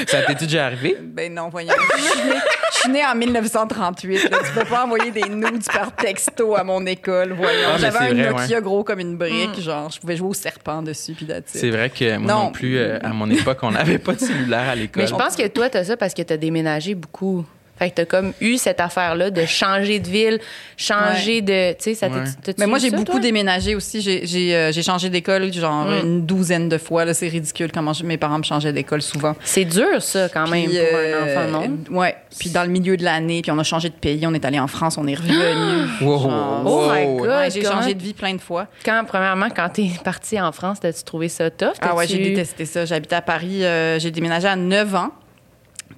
Ça 0.07 0.23
t'est 0.23 0.33
déjà 0.35 0.65
arrivé? 0.65 0.97
Ben 0.99 1.31
non, 1.33 1.49
voyons. 1.49 1.73
Je 1.95 2.01
suis 2.03 2.27
née, 2.29 2.35
je 2.73 2.77
suis 2.79 2.89
née 2.91 3.05
en 3.05 3.13
1938. 3.15 4.29
là. 4.31 4.37
Tu 4.45 4.51
peux 4.59 4.65
pas 4.65 4.83
envoyer 4.85 5.11
des 5.11 5.29
nudes 5.29 5.63
par 5.71 5.95
texto 5.95 6.55
à 6.55 6.63
mon 6.63 6.85
école, 6.87 7.33
voyons. 7.33 7.59
Ah, 7.67 7.73
mais 7.75 7.79
J'avais 7.81 7.97
un 7.99 8.13
vrai, 8.13 8.29
Nokia 8.41 8.61
gros 8.61 8.83
comme 8.83 8.99
une 8.99 9.15
brique, 9.15 9.59
genre, 9.61 9.91
je 9.91 9.99
pouvais 9.99 10.15
jouer 10.15 10.29
au 10.29 10.33
serpent 10.33 10.81
dessus, 10.81 11.13
puis. 11.13 11.27
C'est 11.45 11.69
vrai 11.69 11.91
que 11.91 12.17
moi 12.17 12.33
non, 12.33 12.43
Non. 12.45 12.51
plus, 12.51 12.77
euh, 12.79 12.97
à 13.03 13.09
mon 13.09 13.29
époque, 13.29 13.59
on 13.61 13.71
n'avait 13.71 13.99
pas 13.99 14.13
de 14.13 14.19
cellulaire 14.19 14.69
à 14.69 14.75
l'école. 14.75 15.03
Mais 15.03 15.07
je 15.07 15.13
pense 15.15 15.35
que 15.35 15.47
toi, 15.47 15.69
t'as 15.69 15.83
ça 15.83 15.97
parce 15.97 16.13
que 16.15 16.23
t'as 16.23 16.37
déménagé 16.37 16.95
beaucoup. 16.95 17.45
Fait 17.79 17.89
que 17.89 17.95
t'as 17.95 18.05
comme 18.05 18.33
eu 18.41 18.57
cette 18.57 18.79
affaire-là 18.81 19.31
de 19.31 19.45
changer 19.45 19.99
de 19.99 20.07
ville, 20.09 20.39
changer 20.77 21.41
de. 21.41 21.71
Tu 21.73 21.77
sais, 21.79 21.93
ça 21.95 22.07
Ouais. 22.09 22.23
Mais 22.57 22.65
moi, 22.67 22.77
j'ai 22.79 22.89
beaucoup 22.91 23.11
toi? 23.13 23.19
déménagé 23.19 23.75
aussi. 23.75 24.01
J'ai 24.01 24.25
j'ai, 24.25 24.53
euh, 24.55 24.71
j'ai 24.71 24.83
changé 24.83 25.09
d'école 25.09 25.51
genre 25.53 25.85
Mm. 25.85 25.99
une 26.03 26.25
douzaine 26.25 26.67
de 26.69 26.77
fois. 26.77 27.05
là. 27.05 27.13
C'est 27.13 27.27
ridicule 27.27 27.71
comment 27.71 27.93
je- 27.93 28.03
mes 28.03 28.17
parents 28.17 28.37
me 28.37 28.43
changeaient 28.43 28.73
d'école 28.73 29.01
souvent. 29.01 29.35
C'est 29.43 29.65
dur, 29.65 30.01
ça, 30.01 30.27
quand 30.29 30.47
même, 30.47 30.65
Puis, 30.69 30.77
pour 30.77 30.87
euh, 30.97 31.21
un 31.37 31.47
enfant, 31.47 31.67
non? 31.89 31.97
Ouais. 31.97 32.15
Puis 32.39 32.49
dans 32.49 32.63
le 32.63 32.69
milieu 32.69 32.97
de 32.97 33.03
l'année, 33.03 33.41
puis 33.41 33.51
on 33.51 33.57
a 33.59 33.63
changé 33.63 33.89
de 33.89 33.93
pays. 33.93 34.25
On 34.27 34.33
est 34.33 34.43
allé 34.45 34.59
en 34.59 34.67
France, 34.67 34.97
on 34.97 35.07
est 35.07 35.15
revenu. 35.15 35.33
Wow. 36.01 36.19
Genre, 36.23 36.63
Oh 36.65 36.91
my. 36.93 37.05
God! 37.17 37.27
Ouais, 37.27 37.49
j'ai 37.51 37.63
changé 37.63 37.93
de 37.93 38.01
vie 38.01 38.13
plein 38.13 38.33
de 38.33 38.41
fois. 38.41 38.67
Quand, 38.83 39.03
premièrement, 39.07 39.47
quand 39.55 39.69
t'es 39.69 39.89
parti 40.03 40.39
en 40.39 40.51
France, 40.51 40.79
t'as-tu 40.81 41.03
trouvé 41.03 41.29
ça 41.29 41.49
tough? 41.49 41.73
Ah 41.81 41.95
ouais, 41.95 42.07
j'ai 42.07 42.17
détesté 42.17 42.65
ça. 42.65 42.85
J'habitais 42.85 43.15
à 43.15 43.21
Paris. 43.21 43.63
euh, 43.63 43.99
j'ai 43.99 44.11
déménagé 44.11 44.47
à 44.47 44.55
9 44.55 44.93
ans. 44.95 45.11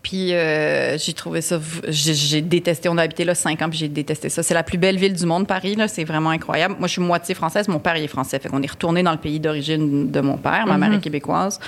Puis 0.04 0.34
euh, 0.34 0.98
j'ai 0.98 1.14
trouvé 1.14 1.42
ça. 1.42 1.60
J'ai 1.88 2.42
détesté. 2.42 2.90
On 2.90 2.98
a 2.98 3.04
habité 3.04 3.24
là 3.24 3.36
5 3.36 3.62
ans, 3.62 3.70
puis 3.70 3.80
j'ai 3.80 3.88
détesté 3.88 4.30
ça. 4.30 4.42
C'est 4.44 4.54
la 4.54 4.64
plus 4.64 4.78
belle 4.78 4.98
ville 4.98 5.14
du 5.14 5.26
monde, 5.26 5.48
Paris. 5.48 5.76
là. 5.76 5.88
C'est 5.88 6.04
vraiment 6.04 6.32
incroyable. 6.32 6.76
Moi, 6.80 6.88
je 6.88 6.94
suis 6.94 7.02
moitié 7.02 7.36
française. 7.36 7.68
Mon 7.68 7.80
père, 7.80 7.96
il 7.98 8.04
est 8.04 8.08
français. 8.08 8.40
Fait 8.40 8.50
qu'on 8.50 8.62
est 8.62 8.72
retourné 8.72 9.04
dans 9.04 9.12
le 9.12 9.18
pays 9.18 9.40
d'origine 9.40 10.10
de 10.10 10.22
mon 10.22 10.38
père. 10.38 10.66
Ma 10.66 10.78
mère 10.78 10.94
est 10.94 11.00
québécoise. 11.02 11.60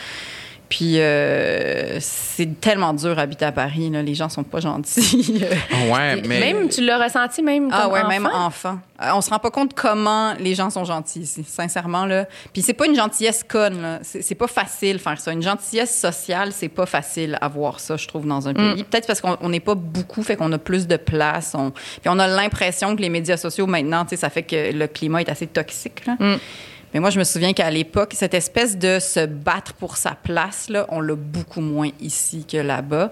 Puis 0.74 1.00
euh, 1.00 2.00
c'est 2.00 2.60
tellement 2.60 2.96
dur 2.96 3.20
habiter 3.20 3.46
à 3.46 3.52
Paris. 3.52 3.92
Là. 3.92 4.02
Les 4.02 4.16
gens 4.16 4.28
sont 4.28 4.44
pas 4.44 4.60
gentils. 4.60 5.44
Ouais, 5.92 6.22
mais. 6.26 6.40
Même, 6.40 6.70
tu 6.70 6.84
l'as 6.84 7.04
ressenti 7.04 7.44
même 7.44 7.70
Ah 7.72 7.84
comme 7.84 7.94
ouais, 7.94 8.00
enfant? 8.00 8.10
même 8.10 8.26
enfant? 8.26 8.80
Euh, 9.02 9.10
On 9.14 9.22
se 9.22 9.30
rend 9.30 9.38
pas 9.38 9.52
compte 9.52 9.74
comment 9.76 10.34
les 10.40 10.56
gens 10.56 10.70
sont 10.70 10.86
gentils 10.86 11.22
ici, 11.22 11.44
sincèrement 11.48 12.06
là. 12.06 12.26
Puis 12.54 12.62
c'est 12.64 12.74
pas 12.74 12.88
une 12.88 12.96
gentillesse 12.96 13.44
conne 13.44 13.82
là. 13.82 14.00
C'est 14.02 14.24
c'est 14.24 14.34
pas 14.36 14.48
facile 14.48 14.98
faire 14.98 15.20
ça. 15.20 15.32
Une 15.32 15.44
gentillesse 15.44 15.96
sociale, 16.00 16.52
c'est 16.54 16.70
pas 16.70 16.88
facile 16.88 17.38
à 17.40 17.48
voir 17.50 17.80
ça, 17.80 17.98
je 17.98 18.08
trouve, 18.08 18.26
dans 18.26 18.48
un 18.48 18.54
pays. 18.54 18.84
Peut-être 18.84 19.06
parce 19.06 19.22
qu'on 19.22 19.38
on 19.42 19.50
n'est 19.50 19.60
pas 19.60 19.76
beaucoup, 19.76 20.24
fait 20.24 20.36
qu'on 20.38 20.52
a 20.54 20.58
plus 20.58 20.88
de 20.88 20.98
place. 20.98 21.54
On... 21.54 21.70
Puis 21.72 22.08
on 22.08 22.18
a 22.18 22.28
l'impression 22.28 22.96
que 22.96 23.02
les 23.02 23.10
médias 23.10 23.38
sociaux 23.38 23.68
maintenant, 23.68 24.06
tu 24.06 24.12
sais, 24.12 24.16
ça 24.16 24.30
fait 24.32 24.44
que 24.44 24.72
le 24.72 24.88
climat 24.88 25.22
est 25.22 25.30
assez 25.30 25.48
toxique 25.48 26.08
là. 26.08 26.16
Mais 26.94 27.00
moi, 27.00 27.10
je 27.10 27.20
me 27.20 27.24
souviens 27.24 27.54
qu'à 27.54 27.70
l'époque, 27.72 28.14
cette 28.16 28.34
espèce 28.34 28.78
de 28.78 29.00
se 29.00 29.26
battre 29.26 29.74
pour 29.74 29.98
sa 29.98 30.12
place, 30.12 30.70
là, 30.70 30.86
on 30.90 31.00
l'a 31.02 31.16
beaucoup 31.16 31.62
moins 31.62 31.90
ici 32.00 32.46
que 32.46 32.58
là-bas. 32.58 33.12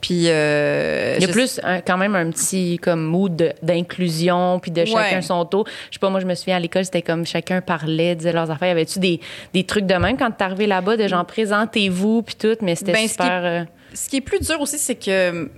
Puis, 0.00 0.24
euh, 0.26 1.14
Il 1.18 1.22
y 1.22 1.24
a 1.24 1.28
je- 1.28 1.32
plus 1.32 1.60
un- 1.62 1.80
quand 1.80 1.96
même 1.96 2.16
un 2.16 2.28
petit 2.32 2.80
comme 2.82 3.04
mood 3.04 3.54
d'inclusion 3.62 4.58
puis 4.58 4.72
de 4.72 4.84
chacun 4.84 5.22
son 5.22 5.44
tour. 5.44 5.64
Je 5.90 5.94
sais 5.94 6.00
pas, 6.00 6.10
moi 6.10 6.18
je 6.18 6.26
me 6.26 6.34
souviens 6.34 6.56
à 6.56 6.58
l'école 6.60 6.84
c'était 6.84 7.02
comme 7.02 7.24
chacun 7.24 7.60
parlait, 7.60 8.16
disait 8.16 8.32
leurs 8.32 8.50
affaires. 8.50 8.66
Y 8.68 8.72
avait-tu 8.72 8.98
des, 8.98 9.20
des 9.54 9.62
trucs 9.64 9.86
de 9.86 9.94
même 9.94 10.16
quand 10.16 10.30
t'es 10.32 10.42
arrivé 10.42 10.66
là-bas 10.66 10.96
de 10.96 11.06
genre 11.06 11.24
présentez-vous 11.24 12.22
puis 12.22 12.34
tout, 12.34 12.56
mais 12.62 12.74
c'était 12.74 12.90
Ben, 12.92 12.96
ce 12.96 13.14
qui 13.14 13.22
est- 13.22 13.24
super. 13.24 13.44
euh, 13.44 13.64
Ce 13.94 14.08
qui 14.08 14.16
est 14.16 14.20
plus 14.22 14.40
dur 14.40 14.60
aussi, 14.60 14.78
c'est 14.78 14.96
que 14.96 15.48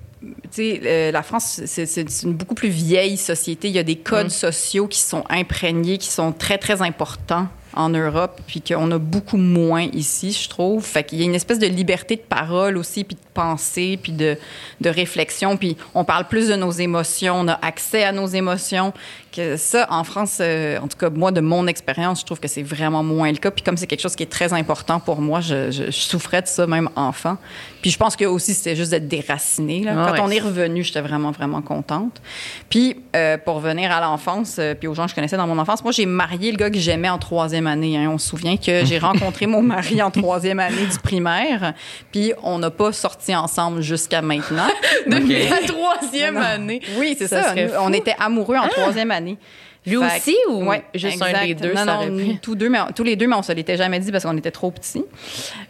euh, 0.58 1.10
la 1.10 1.22
France, 1.22 1.60
c'est 1.66 2.22
une 2.22 2.34
beaucoup 2.34 2.54
plus 2.54 2.68
vieille 2.68 3.16
société. 3.16 3.68
Il 3.68 3.74
y 3.74 3.78
a 3.78 3.84
des 3.84 3.96
codes 3.96 4.30
sociaux 4.30 4.86
qui 4.86 5.00
sont 5.00 5.24
imprégnés, 5.28 5.98
qui 5.98 6.08
sont 6.08 6.32
très, 6.32 6.58
très 6.58 6.82
importants 6.82 7.48
en 7.76 7.88
Europe, 7.88 8.40
puis 8.46 8.60
qu'on 8.60 8.90
a 8.92 8.98
beaucoup 8.98 9.36
moins 9.36 9.88
ici, 9.92 10.32
je 10.32 10.48
trouve. 10.48 10.84
Fait 10.84 11.04
qu'il 11.04 11.18
y 11.18 11.22
a 11.22 11.24
une 11.24 11.34
espèce 11.34 11.58
de 11.58 11.66
liberté 11.66 12.16
de 12.16 12.22
parole 12.22 12.76
aussi, 12.76 13.04
puis 13.04 13.16
de 13.16 13.20
pensée, 13.32 13.98
puis 14.00 14.12
de, 14.12 14.36
de 14.80 14.90
réflexion. 14.90 15.56
Puis 15.56 15.76
on 15.94 16.04
parle 16.04 16.28
plus 16.28 16.48
de 16.48 16.54
nos 16.54 16.70
émotions, 16.70 17.34
on 17.40 17.48
a 17.48 17.58
accès 17.62 18.04
à 18.04 18.12
nos 18.12 18.26
émotions. 18.26 18.92
Que 19.34 19.56
ça, 19.56 19.86
en 19.90 20.04
France, 20.04 20.38
euh, 20.40 20.78
en 20.78 20.86
tout 20.86 20.96
cas, 20.96 21.10
moi, 21.10 21.32
de 21.32 21.40
mon 21.40 21.66
expérience, 21.66 22.20
je 22.20 22.24
trouve 22.26 22.38
que 22.38 22.46
c'est 22.46 22.62
vraiment 22.62 23.02
moins 23.02 23.32
le 23.32 23.38
cas. 23.38 23.50
Puis 23.50 23.64
comme 23.64 23.76
c'est 23.76 23.88
quelque 23.88 24.00
chose 24.02 24.14
qui 24.14 24.22
est 24.22 24.30
très 24.30 24.52
important 24.52 25.00
pour 25.00 25.20
moi, 25.20 25.40
je, 25.40 25.72
je- 25.72 25.86
je 25.86 25.90
souffrais 25.90 26.40
de 26.42 26.46
ça, 26.46 26.66
même 26.68 26.88
enfant. 26.94 27.36
Puis 27.82 27.90
je 27.90 27.98
pense 27.98 28.14
que 28.14 28.24
aussi, 28.26 28.54
c'était 28.54 28.76
juste 28.76 28.92
d'être 28.92 29.08
déraciné. 29.08 29.80
Là. 29.82 29.92
Ah 29.96 30.06
Quand 30.06 30.12
ouais. 30.14 30.20
on 30.22 30.30
est 30.30 30.38
revenu, 30.38 30.84
j'étais 30.84 31.00
vraiment, 31.00 31.32
vraiment 31.32 31.62
contente. 31.62 32.22
Puis 32.70 32.96
euh, 33.16 33.36
pour 33.36 33.56
revenir 33.56 33.90
à 33.90 34.00
l'enfance, 34.00 34.56
euh, 34.60 34.74
puis 34.74 34.86
aux 34.86 34.94
gens 34.94 35.04
que 35.04 35.10
je 35.10 35.14
connaissais 35.16 35.36
dans 35.36 35.48
mon 35.48 35.58
enfance, 35.58 35.82
moi, 35.82 35.90
j'ai 35.92 36.06
marié 36.06 36.52
le 36.52 36.56
gars 36.56 36.70
que 36.70 36.78
j'aimais 36.78 37.08
en 37.10 37.18
troisième 37.18 37.66
année. 37.66 37.96
hein. 37.96 38.10
On 38.12 38.18
se 38.18 38.28
souvient 38.28 38.56
que 38.56 38.84
j'ai 38.84 38.98
rencontré 39.00 39.46
mon 39.46 39.62
mari 39.62 40.00
en 40.00 40.12
troisième 40.12 40.60
année 40.60 40.86
du 40.86 40.98
primaire. 40.98 41.74
Puis 42.12 42.32
on 42.44 42.58
n'a 42.60 42.70
pas 42.70 42.92
sorti 42.92 43.34
ensemble 43.34 43.82
jusqu'à 43.82 44.22
maintenant. 44.22 44.68
Depuis 45.08 45.48
la 45.48 45.58
troisième 45.66 46.34
Non, 46.34 46.40
non. 46.40 46.46
année. 46.46 46.80
Oui, 46.98 47.16
c'est 47.18 47.26
Ça 47.26 47.42
ça. 47.42 47.48
serait 47.50 47.66
Nous, 47.66 47.72
on 47.80 47.92
était 47.92 48.14
amoureux 48.20 48.56
en 48.56 48.68
troisième 48.68 49.10
année 49.10 49.23
années. 49.24 49.38
Lui 49.86 49.96
Fait 49.98 50.16
aussi 50.16 50.36
que- 50.46 50.50
ou 50.52 50.64
ouais, 50.68 50.82
juste 50.94 51.20
un 51.20 51.26
exact. 51.26 51.44
des 51.46 51.54
deux, 51.54 51.74
Non, 51.74 51.84
ça 51.84 52.06
non, 52.06 52.16
pu? 52.16 52.38
tous 52.40 52.54
deux, 52.54 52.68
mais 52.70 52.78
tous 52.96 53.04
les 53.04 53.16
deux, 53.16 53.26
mais 53.26 53.36
on 53.36 53.42
se 53.42 53.52
l'était 53.52 53.76
jamais 53.76 54.00
dit 54.00 54.10
parce 54.10 54.24
qu'on 54.24 54.36
était 54.36 54.50
trop 54.50 54.70
petits. 54.70 55.04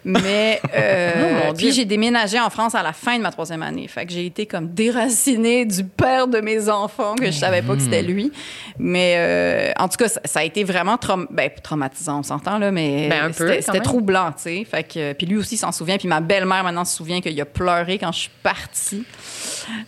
Mais 0.05 0.61
euh, 0.75 1.11
Oh, 1.51 1.53
puis 1.55 1.73
j'ai 1.73 1.85
déménagé 1.85 2.39
en 2.39 2.49
France 2.51 2.75
à 2.75 2.83
la 2.83 2.93
fin 2.93 3.17
de 3.17 3.23
ma 3.23 3.31
troisième 3.33 3.63
année. 3.63 3.89
Fait 3.89 4.07
que 4.07 4.13
j'ai 4.13 4.27
été 4.27 4.47
comme 4.47 4.69
déracinée 4.69 5.65
du 5.65 5.83
père 5.85 6.29
de 6.29 6.39
mes 6.41 6.69
enfants 6.69 7.15
que 7.17 7.27
je 7.27 7.31
savais 7.33 7.63
pas 7.63 7.75
que 7.75 7.83
c'était 7.83 8.03
Hmm. 8.03 8.07
lui. 8.07 8.33
Mais 8.79 9.15
euh, 9.17 9.73
en 9.79 9.89
tout 9.89 9.97
cas, 9.97 10.09
ça, 10.09 10.21
ça 10.25 10.41
a 10.41 10.45
été 10.45 10.63
vraiment 10.65 10.97
traum- 10.97 11.27
ben, 11.31 11.51
traumatisant, 11.63 12.21
on 12.21 12.23
s'entend 12.23 12.59
là, 12.59 12.71
mais 12.71 13.09
Ben, 13.09 13.25
un 13.31 13.33
c'était 13.33 13.81
troublant, 13.81 14.29
tu 14.33 14.43
sais. 14.43 14.67
Fait 14.71 14.85
que 14.85 15.13
puis 15.13 15.27
lui 15.27 15.37
aussi 15.37 15.57
s'en 15.57 15.73
souvient. 15.73 15.97
Puis 15.99 16.09
ma 16.09 16.21
belle-mère 16.21 16.63
maintenant 16.65 16.85
se 16.85 16.97
souvient 16.97 17.21
qu'il 17.21 17.41
a 17.41 17.45
pleuré 17.45 17.99
quand 17.99 18.13
je 18.13 18.21
suis 18.21 18.31
partie. 18.43 19.05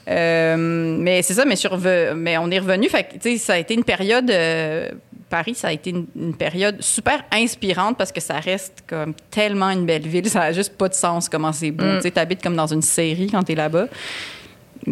Euh, 0.08 0.56
mais 0.98 1.22
c'est 1.22 1.34
ça, 1.34 1.44
mais, 1.44 1.54
reve- 1.54 2.14
mais 2.14 2.38
on 2.38 2.50
est 2.50 2.58
revenu. 2.58 2.88
Fait 2.88 3.04
que, 3.04 3.12
tu 3.14 3.20
sais, 3.22 3.38
ça 3.38 3.52
a 3.54 3.58
été 3.58 3.74
une 3.74 3.84
période. 3.84 4.15
Euh, 4.30 4.88
Paris, 5.28 5.54
ça 5.54 5.68
a 5.68 5.72
été 5.72 5.90
une, 5.90 6.06
une 6.16 6.34
période 6.34 6.80
super 6.82 7.22
inspirante 7.32 7.96
parce 7.96 8.12
que 8.12 8.20
ça 8.20 8.38
reste 8.38 8.84
comme 8.86 9.14
tellement 9.30 9.70
une 9.70 9.86
belle 9.86 10.06
ville. 10.06 10.28
Ça 10.28 10.42
a 10.42 10.52
juste 10.52 10.76
pas 10.76 10.88
de 10.88 10.94
sens 10.94 11.28
comment 11.28 11.52
c'est 11.52 11.70
beau. 11.70 11.84
Mm. 11.84 11.96
Tu 11.96 12.02
sais, 12.02 12.10
t'habites 12.12 12.42
comme 12.42 12.56
dans 12.56 12.66
une 12.66 12.82
série 12.82 13.28
quand 13.30 13.42
t'es 13.42 13.54
là-bas. 13.54 13.86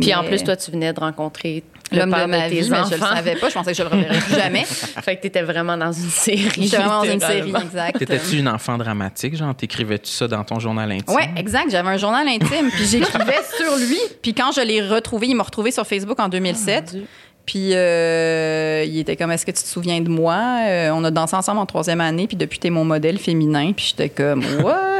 Puis 0.00 0.14
en 0.14 0.24
plus, 0.24 0.42
toi, 0.42 0.56
tu 0.56 0.70
venais 0.70 0.92
de 0.92 1.00
rencontrer 1.00 1.62
le 1.92 1.98
l'homme 1.98 2.10
de 2.10 2.26
ma 2.26 2.48
vie, 2.48 2.68
mais 2.68 2.78
je 2.88 2.94
le 2.94 3.00
savais 3.00 3.36
pas. 3.36 3.48
Je 3.48 3.54
pensais 3.54 3.72
que 3.72 3.76
je 3.76 3.82
le 3.82 3.88
reverrais 3.88 4.18
plus 4.18 4.34
jamais. 4.34 4.64
fait 4.64 5.16
que 5.16 5.22
t'étais 5.22 5.42
vraiment 5.42 5.76
dans 5.76 5.92
une 5.92 6.10
série. 6.10 6.50
J'étais 6.56 6.76
vraiment 6.78 7.04
dans 7.04 7.12
une 7.12 7.20
série, 7.20 7.52
exact. 7.62 7.98
T'étais-tu 7.98 8.38
une 8.38 8.48
enfant 8.48 8.76
dramatique? 8.78 9.36
Genre, 9.36 9.54
t'écrivais-tu 9.54 10.10
ça 10.10 10.26
dans 10.26 10.42
ton 10.42 10.58
journal 10.58 10.90
intime? 10.90 11.14
Ouais, 11.14 11.30
exact. 11.36 11.70
J'avais 11.70 11.88
un 11.88 11.96
journal 11.96 12.26
intime, 12.26 12.70
puis 12.72 12.86
j'écrivais 12.86 13.42
sur 13.58 13.76
lui. 13.76 13.98
Puis 14.22 14.34
quand 14.34 14.52
je 14.52 14.62
l'ai 14.62 14.82
retrouvé, 14.82 15.28
il 15.28 15.36
m'a 15.36 15.44
retrouvé 15.44 15.70
sur 15.70 15.86
Facebook 15.86 16.18
en 16.18 16.28
2007. 16.28 16.84
Dieu. 16.84 17.06
Puis 17.46 17.70
euh, 17.74 18.84
il 18.86 18.98
était 18.98 19.16
comme 19.16 19.30
Est-ce 19.30 19.44
que 19.44 19.50
tu 19.50 19.62
te 19.62 19.68
souviens 19.68 20.00
de 20.00 20.08
moi? 20.08 20.60
Euh, 20.66 20.90
On 20.94 21.04
a 21.04 21.10
dansé 21.10 21.36
ensemble 21.36 21.58
en 21.60 21.66
troisième 21.66 22.00
année, 22.00 22.26
puis 22.26 22.36
depuis 22.36 22.58
t'es 22.58 22.70
mon 22.70 22.84
modèle 22.84 23.18
féminin. 23.18 23.72
Puis 23.74 23.94
j'étais 23.96 24.08
comme 24.08 24.42
What? 24.62 24.93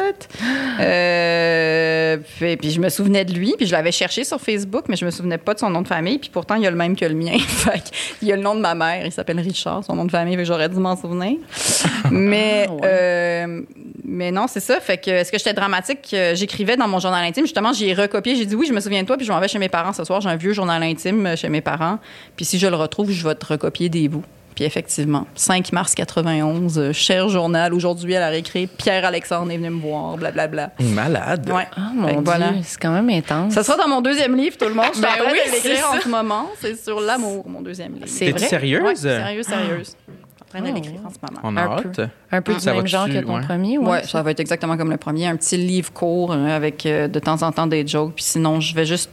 Euh, 0.81 2.17
puis, 2.39 2.57
puis 2.57 2.71
je 2.71 2.81
me 2.81 2.89
souvenais 2.89 3.25
de 3.25 3.33
lui, 3.33 3.55
puis 3.57 3.67
je 3.67 3.73
l'avais 3.73 3.93
cherché 3.93 4.25
sur 4.25 4.41
Facebook, 4.41 4.85
mais 4.89 4.97
je 4.97 5.05
me 5.05 5.11
souvenais 5.11 5.39
pas 5.39 5.55
de 5.55 5.59
son 5.59 5.71
nom 5.71 5.83
de 5.83 5.89
famille. 5.89 6.19
Puis 6.19 6.31
pourtant 6.33 6.55
il 6.57 6.67
a 6.67 6.71
le 6.71 6.77
même 6.77 6.97
que 6.97 7.05
le 7.05 7.15
mien. 7.15 7.37
il 8.23 8.33
a 8.33 8.37
le 8.37 8.43
nom 8.43 8.55
de 8.55 8.61
ma 8.61 8.75
mère. 8.75 9.05
Il 9.07 9.13
s'appelle 9.13 9.41
Richard, 9.41 9.85
son 9.85 9.95
nom 9.95 10.05
de 10.05 10.11
famille. 10.11 10.39
J'aurais 10.45 10.69
dû 10.69 10.77
m'en 10.77 10.97
souvenir. 10.97 11.39
mais 12.11 12.67
Ah, 12.69 12.73
ouais. 12.73 12.81
euh, 12.85 13.61
mais 14.05 14.31
non, 14.31 14.47
c'est 14.49 14.61
ça. 14.61 14.81
Fait 14.81 14.99
que 14.99 15.11
est-ce 15.11 15.33
que 15.33 15.39
j'étais 15.39 15.55
dramatique? 15.55 16.11
Euh, 16.13 16.35
J'écrivais 16.35 16.77
dans 16.77 16.89
mon 16.89 16.99
journal 16.99 17.25
intime. 17.25 17.45
Justement, 17.45 17.73
j'ai 17.73 17.95
recopié. 17.95 18.37
J'ai 18.37 18.47
dit 18.47 18.55
oui, 18.55 18.67
je 18.69 18.73
me 18.73 18.81
souviens 18.81 19.03
de 19.03 19.07
toi. 19.07 19.17
Puis 19.17 19.27
je 19.27 19.33
m'en 19.33 19.41
vais 19.41 19.49
chez 19.49 19.59
mes 19.59 19.69
parents 19.69 19.93
ce 19.93 20.05
soir. 20.05 20.21
J'ai 20.21 20.29
un 20.29 20.37
vieux 20.37 20.53
journal 20.53 20.83
intime 20.83 21.37
chez 21.37 21.49
mes 21.49 21.61
parents. 21.61 21.99
Puis 22.37 22.45
si 22.45 22.59
je 22.59 22.67
le 22.67 22.77
retrouve, 22.77 23.11
je 23.11 23.27
vais 23.27 23.35
te 23.35 23.47
recopier 23.47 23.89
des 23.89 24.09
bouts. 24.09 24.25
Puis 24.55 24.65
effectivement, 24.65 25.27
5 25.35 25.73
mars 25.73 25.95
91, 25.95 26.79
euh, 26.79 26.93
cher 26.93 27.29
journal. 27.29 27.75
Aujourd'hui, 27.75 28.15
à 28.15 28.21
la 28.21 28.29
récré, 28.29 28.67
Pierre-Alexandre 28.69 29.51
est 29.51 29.57
venu 29.57 29.71
me 29.71 29.81
voir, 29.81 30.17
blablabla. 30.17 30.71
Malade. 30.81 31.51
Ouais. 31.51 31.67
Ah, 31.77 31.91
mon 31.95 32.07
Dieu, 32.09 32.21
voilà. 32.25 32.53
c'est 32.63 32.81
quand 32.81 32.93
même 32.93 33.11
intense. 33.11 33.53
Ça 33.53 33.65
sera 33.65 33.77
dans 33.77 33.89
mon 33.89 34.01
deuxième 34.01 34.37
livre, 34.37 34.57
tout 34.57 34.69
le 34.69 34.75
monde. 34.75 34.87
Je 34.91 34.99
suis 34.99 35.03
Ben 35.03 35.09
en 35.09 35.25
train 35.25 35.33
oui, 35.33 35.39
de 35.47 35.53
l'écrire 35.53 35.85
en 35.93 36.01
ce 36.01 36.09
moment. 36.09 36.47
C'est 36.61 36.77
sur 36.83 37.01
l'amour, 37.01 37.45
mon 37.49 37.63
deuxième 37.63 37.95
livre. 37.95 38.07
C'est 38.07 38.27
T'es-tu 38.27 38.39
vrai? 38.39 38.49
sérieuse? 38.49 38.83
Ouais, 38.83 38.95
sérieuse, 38.95 39.47
sérieuse. 39.47 39.97
Je 40.07 40.61
suis 40.61 40.61
en 40.61 40.61
train 40.61 40.61
de 40.61 40.71
Oh. 40.71 40.75
l'écrire 40.75 41.01
en 41.05 41.11
ce 41.11 41.17
moment. 41.21 41.41
On 41.43 41.57
a 41.57 41.63
Un 41.63 41.73
hâte. 41.79 41.97
peu. 41.97 42.07
Un 42.31 42.43
peu 42.43 42.55
du 42.55 42.61
Ça 42.61 42.75
même 42.75 42.87
genre 42.87 43.07
que 43.09 43.19
ton 43.25 43.35
ouais. 43.35 43.41
premier, 43.45 43.79
ouais. 43.79 43.89
Ouais, 43.91 44.03
ça 44.05 44.23
va 44.23 44.31
être 44.31 44.39
exactement 44.41 44.77
comme 44.77 44.91
le 44.93 44.99
premier, 44.99 45.27
un 45.27 45.35
petit 45.35 45.57
livre 45.57 45.93
court 45.93 46.31
euh, 46.33 46.47
avec 46.55 46.87
euh, 46.87 47.09
de 47.09 47.19
temps 47.19 47.43
en 47.43 47.51
temps 47.51 47.67
des 47.67 47.85
jokes. 47.85 48.13
Puis 48.15 48.25
sinon, 48.25 48.61
je 48.61 48.73
vais 48.73 48.87
juste 48.87 49.11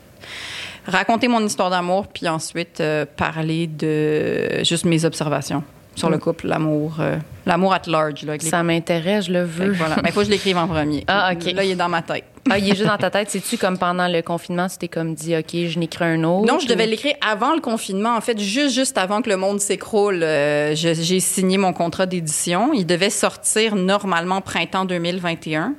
raconter 0.88 1.27
mon 1.27 1.45
histoire 1.45 1.69
d'amour, 1.69 2.07
puis 2.07 2.27
ensuite 2.27 2.79
euh, 2.81 3.05
parler 3.17 3.67
de 3.67 4.63
juste 4.63 4.85
mes 4.85 5.05
observations 5.05 5.63
sur 5.93 6.09
le 6.09 6.17
Mm. 6.17 6.21
couple, 6.21 6.47
l'amour, 6.47 6.95
euh, 7.00 7.17
l'amour 7.45 7.73
at 7.73 7.81
large. 7.88 8.23
Là, 8.23 8.35
Ça 8.39 8.63
m'intéresse, 8.63 9.25
je 9.25 9.33
le 9.33 9.43
veux. 9.43 9.71
voilà. 9.73 9.97
Mais 10.03 10.09
il 10.09 10.11
faut 10.13 10.21
que 10.21 10.25
je 10.27 10.31
l'écrive 10.31 10.57
en 10.57 10.67
premier. 10.67 11.03
Ah, 11.07 11.33
OK. 11.33 11.51
Là, 11.51 11.63
il 11.65 11.71
est 11.71 11.75
dans 11.75 11.89
ma 11.89 12.01
tête. 12.01 12.23
Ah, 12.50 12.57
il 12.57 12.65
est 12.71 12.75
juste 12.75 12.88
dans 12.88 12.97
ta 12.97 13.09
tête. 13.11 13.29
C'est-tu 13.29 13.57
comme 13.57 13.77
pendant 13.77 14.07
le 14.07 14.21
confinement, 14.21 14.67
tu 14.67 14.77
t'es 14.77 14.88
comme 14.88 15.13
dit, 15.13 15.35
OK, 15.35 15.50
je 15.53 15.77
n'écris 15.77 16.05
un 16.05 16.23
autre? 16.23 16.47
Non, 16.51 16.59
je 16.59 16.67
devais 16.67 16.88
l'écrire 16.88 17.13
avant 17.29 17.53
le 17.53 17.59
confinement. 17.61 18.15
En 18.15 18.21
fait, 18.21 18.39
juste, 18.39 18.73
juste 18.73 18.97
avant 18.97 19.21
que 19.21 19.29
le 19.29 19.38
monde 19.38 19.59
s'écroule, 19.59 20.23
euh, 20.23 20.73
j'ai 20.75 21.19
signé 21.19 21.57
mon 21.57 21.73
contrat 21.73 22.05
d'édition. 22.07 22.71
Il 22.73 22.85
devait 22.85 23.09
sortir 23.11 23.75
normalement 23.75 24.39
printemps 24.41 24.85
2021. 24.85 25.75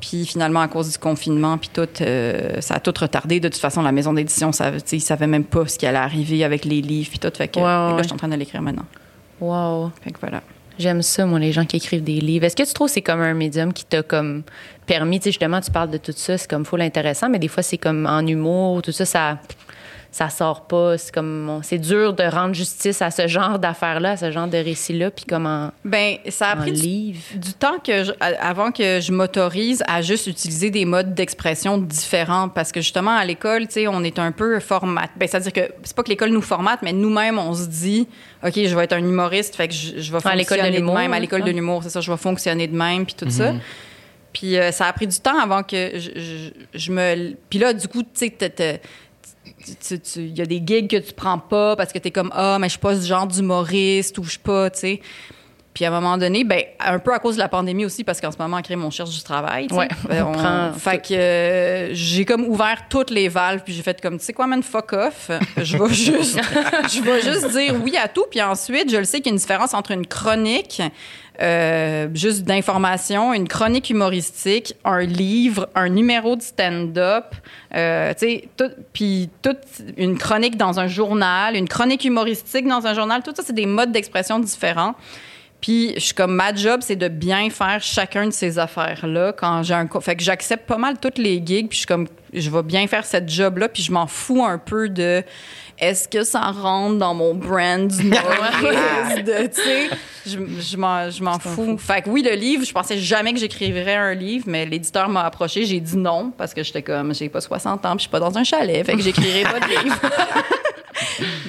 Puis 0.00 0.26
finalement, 0.26 0.60
à 0.60 0.68
cause 0.68 0.92
du 0.92 0.98
confinement, 0.98 1.58
puis 1.58 1.70
tout, 1.72 1.88
euh, 2.00 2.60
ça 2.60 2.74
a 2.74 2.80
tout 2.80 2.94
retardé. 2.98 3.40
De 3.40 3.48
toute 3.48 3.60
façon, 3.60 3.82
la 3.82 3.92
maison 3.92 4.12
d'édition, 4.12 4.52
ça, 4.52 4.72
ils 4.92 5.00
savaient 5.00 5.26
même 5.26 5.44
pas 5.44 5.66
ce 5.66 5.78
qui 5.78 5.86
allait 5.86 5.98
arriver 5.98 6.44
avec 6.44 6.64
les 6.64 6.80
livres, 6.80 7.10
puis 7.10 7.18
tout. 7.18 7.30
Fait 7.34 7.48
que 7.48 7.54
que 7.54 7.60
là, 7.60 7.94
ouais. 7.94 8.02
je 8.02 8.04
suis 8.04 8.12
en 8.12 8.16
train 8.16 8.28
de 8.28 8.36
l'écrire 8.36 8.62
maintenant. 8.62 8.84
Wow. 9.40 9.90
Fait 10.02 10.10
que 10.10 10.20
voilà. 10.20 10.42
J'aime 10.78 11.00
ça, 11.00 11.24
moi, 11.24 11.38
les 11.38 11.52
gens 11.52 11.64
qui 11.64 11.76
écrivent 11.76 12.04
des 12.04 12.20
livres. 12.20 12.44
Est-ce 12.44 12.56
que 12.56 12.62
tu 12.62 12.74
trouves 12.74 12.88
que 12.88 12.92
c'est 12.92 13.02
comme 13.02 13.20
un 13.20 13.32
médium 13.32 13.72
qui 13.72 13.84
t'a 13.84 14.02
comme 14.02 14.42
permis, 14.86 15.18
tu 15.18 15.24
sais, 15.24 15.30
justement, 15.30 15.60
tu 15.60 15.70
parles 15.70 15.90
de 15.90 15.96
tout 15.96 16.12
ça, 16.14 16.36
c'est 16.36 16.48
comme 16.48 16.64
full 16.66 16.82
intéressant, 16.82 17.30
mais 17.30 17.38
des 17.38 17.48
fois, 17.48 17.62
c'est 17.62 17.78
comme 17.78 18.06
en 18.06 18.20
humour, 18.26 18.82
tout 18.82 18.92
ça, 18.92 19.06
ça, 19.06 19.38
ça 20.16 20.30
sort 20.30 20.62
pas. 20.66 20.96
C'est 20.96 21.12
comme, 21.14 21.60
c'est 21.62 21.76
dur 21.78 22.14
de 22.14 22.22
rendre 22.22 22.54
justice 22.54 23.02
à 23.02 23.10
ce 23.10 23.26
genre 23.28 23.58
d'affaires-là, 23.58 24.12
à 24.12 24.16
ce 24.16 24.30
genre 24.30 24.46
de 24.48 24.56
récits-là, 24.56 25.10
puis 25.10 25.26
comme 25.26 25.44
en, 25.44 25.72
Ben, 25.84 26.16
ça 26.30 26.48
a 26.52 26.56
pris 26.56 26.72
du, 26.72 26.80
livre. 26.80 27.20
du 27.34 27.52
temps 27.52 27.78
que 27.84 28.02
je- 28.04 28.12
à- 28.18 28.48
avant 28.48 28.72
que 28.72 28.98
je 29.00 29.12
m'autorise 29.12 29.82
à 29.86 30.00
juste 30.00 30.26
utiliser 30.26 30.70
des 30.70 30.86
modes 30.86 31.12
d'expression 31.12 31.76
différents 31.76 32.48
parce 32.48 32.72
que 32.72 32.80
justement 32.80 33.14
à 33.14 33.26
l'école, 33.26 33.66
tu 33.66 33.74
sais, 33.74 33.88
on 33.88 34.02
est 34.04 34.18
un 34.18 34.32
peu 34.32 34.58
format. 34.58 35.06
Ben, 35.16 35.28
c'est-à-dire 35.28 35.52
que 35.52 35.70
c'est 35.82 35.94
pas 35.94 36.02
que 36.02 36.08
l'école 36.08 36.30
nous 36.30 36.40
formate, 36.40 36.80
mais 36.80 36.94
nous-mêmes 36.94 37.38
on 37.38 37.52
se 37.54 37.66
dit 37.66 38.08
OK, 38.42 38.54
je 38.54 38.74
vais 38.74 38.84
être 38.84 38.94
un 38.94 38.98
humoriste, 39.00 39.54
fait 39.54 39.68
que 39.68 39.74
je, 39.74 39.98
je 40.00 40.12
vais 40.12 40.18
À 40.26 40.34
l'école 40.34 40.56
de 40.56 40.62
fonctionner 40.62 40.70
de, 40.70 40.76
l'humour, 40.76 40.94
même 40.94 41.12
à 41.12 41.16
hein, 41.16 41.20
l'école 41.20 41.42
de 41.42 41.50
l'humour, 41.50 41.82
c'est 41.82 41.90
ça, 41.90 42.00
je 42.00 42.10
vais 42.10 42.16
fonctionner 42.16 42.66
de 42.68 42.74
même 42.76 43.04
puis 43.04 43.14
tout 43.14 43.28
ça. 43.28 43.52
Puis 44.32 44.56
euh, 44.58 44.70
ça 44.70 44.86
a 44.86 44.92
pris 44.92 45.06
du 45.06 45.18
temps 45.18 45.38
avant 45.38 45.62
que 45.62 45.92
je, 45.94 46.10
je- 46.14 46.50
je 46.78 46.92
me 46.92 47.34
puis 47.48 47.58
là 47.58 47.72
du 47.72 47.88
coup, 47.88 48.02
tu 48.02 48.08
sais 48.14 48.80
il 50.16 50.38
y 50.38 50.42
a 50.42 50.46
des 50.46 50.62
gigs 50.64 50.88
que 50.88 50.96
tu 50.96 51.12
prends 51.12 51.38
pas 51.38 51.76
parce 51.76 51.92
que 51.92 51.98
tu 51.98 52.08
es 52.08 52.10
comme 52.10 52.30
ah 52.34 52.58
mais 52.60 52.68
je 52.68 52.72
suis 52.72 52.80
pas 52.80 52.96
ce 52.96 53.06
genre 53.06 53.26
d'humoriste 53.26 54.18
ou 54.18 54.24
je 54.24 54.30
suis 54.30 54.38
pas 54.38 54.70
tu 54.70 54.78
sais. 54.80 55.00
Puis 55.74 55.84
à 55.84 55.88
un 55.88 55.90
moment 55.90 56.16
donné 56.16 56.42
ben 56.42 56.62
un 56.80 56.98
peu 56.98 57.12
à 57.12 57.18
cause 57.18 57.34
de 57.34 57.40
la 57.40 57.48
pandémie 57.48 57.84
aussi 57.84 58.02
parce 58.02 58.18
qu'en 58.18 58.32
ce 58.32 58.38
moment 58.38 58.56
en 58.56 58.62
crime 58.62 58.82
on 58.82 58.90
cherche 58.90 59.10
du 59.10 59.22
travail. 59.22 59.68
Ouais, 59.72 59.88
Ben, 60.08 60.24
on 60.24 60.32
prend 60.32 60.72
fait 60.72 61.06
que 61.06 61.12
euh, 61.12 61.94
j'ai 61.94 62.24
comme 62.24 62.44
ouvert 62.46 62.86
toutes 62.88 63.10
les 63.10 63.28
valves 63.28 63.60
puis 63.62 63.74
j'ai 63.74 63.82
fait 63.82 64.00
comme 64.00 64.18
tu 64.18 64.24
sais 64.24 64.32
quoi 64.32 64.46
man 64.46 64.62
fuck 64.62 64.94
off. 64.94 65.30
Je 65.58 65.76
vais 65.76 65.88
juste 65.92 66.40
je 66.88 67.02
vais 67.02 67.20
juste 67.20 67.50
dire 67.50 67.74
oui 67.84 67.94
à 67.96 68.08
tout 68.08 68.24
puis 68.30 68.40
ensuite 68.40 68.90
je 68.90 68.96
le 68.96 69.04
sais 69.04 69.18
qu'il 69.18 69.26
y 69.26 69.28
a 69.30 69.32
une 69.32 69.38
différence 69.38 69.74
entre 69.74 69.90
une 69.90 70.06
chronique 70.06 70.80
euh, 71.40 72.08
juste 72.14 72.44
d'information, 72.44 73.34
une 73.34 73.46
chronique 73.48 73.90
humoristique, 73.90 74.74
un 74.84 75.00
livre, 75.02 75.68
un 75.74 75.88
numéro 75.88 76.36
de 76.36 76.42
stand-up, 76.42 77.26
euh, 77.74 78.14
tout- 78.56 78.64
puis 78.92 79.28
toute 79.42 79.58
une 79.96 80.16
chronique 80.16 80.56
dans 80.56 80.80
un 80.80 80.86
journal, 80.86 81.56
une 81.56 81.68
chronique 81.68 82.04
humoristique 82.04 82.66
dans 82.66 82.86
un 82.86 82.94
journal, 82.94 83.22
tout 83.22 83.32
ça, 83.34 83.42
c'est 83.44 83.52
des 83.52 83.66
modes 83.66 83.92
d'expression 83.92 84.38
différents. 84.38 84.94
Puis, 85.60 85.94
je 85.96 86.00
suis 86.00 86.14
comme, 86.14 86.34
ma 86.34 86.54
job, 86.54 86.80
c'est 86.82 86.96
de 86.96 87.08
bien 87.08 87.48
faire 87.50 87.82
chacun 87.82 88.26
de 88.26 88.30
ces 88.30 88.58
affaires-là 88.58 89.32
quand 89.32 89.62
j'ai 89.62 89.74
un... 89.74 89.88
Fait 90.00 90.14
que 90.14 90.22
j'accepte 90.22 90.66
pas 90.66 90.76
mal 90.76 90.98
toutes 91.00 91.16
les 91.18 91.42
gigs, 91.44 91.68
puis 91.68 91.76
je 91.76 91.78
suis 91.78 91.86
comme, 91.86 92.06
je 92.32 92.50
vais 92.50 92.62
bien 92.62 92.86
faire 92.86 93.04
cette 93.06 93.28
job-là, 93.28 93.68
puis 93.70 93.82
je 93.82 93.90
m'en 93.90 94.06
fous 94.06 94.44
un 94.44 94.58
peu 94.58 94.90
de 94.90 95.22
est-ce 95.78 96.08
que 96.08 96.24
ça 96.24 96.40
rentre 96.50 96.98
dans 96.98 97.14
mon 97.14 97.34
brand 97.34 97.88
de, 97.88 99.46
tu 99.48 99.60
sais, 99.60 99.90
je, 100.26 100.38
je 100.60 101.22
m'en, 101.22 101.38
fous. 101.38 101.76
Fait 101.78 102.02
que 102.02 102.10
oui, 102.10 102.22
le 102.22 102.34
livre, 102.34 102.64
je 102.64 102.72
pensais 102.72 102.98
jamais 102.98 103.32
que 103.32 103.38
j'écrirais 103.38 103.94
un 103.94 104.14
livre, 104.14 104.46
mais 104.48 104.64
l'éditeur 104.64 105.08
m'a 105.08 105.24
approché, 105.24 105.64
j'ai 105.64 105.80
dit 105.80 105.96
non, 105.96 106.32
parce 106.36 106.54
que 106.54 106.62
j'étais 106.62 106.82
comme, 106.82 107.14
j'ai 107.14 107.28
pas 107.28 107.40
60 107.40 107.84
ans, 107.84 107.90
puis 107.90 107.98
je 107.98 108.00
suis 108.02 108.10
pas 108.10 108.20
dans 108.20 108.36
un 108.36 108.44
chalet, 108.44 108.84
fait 108.84 108.94
que 108.94 109.02
j'écrirai 109.02 109.42
pas 109.42 109.60
de 109.60 109.68
livre. 109.68 110.00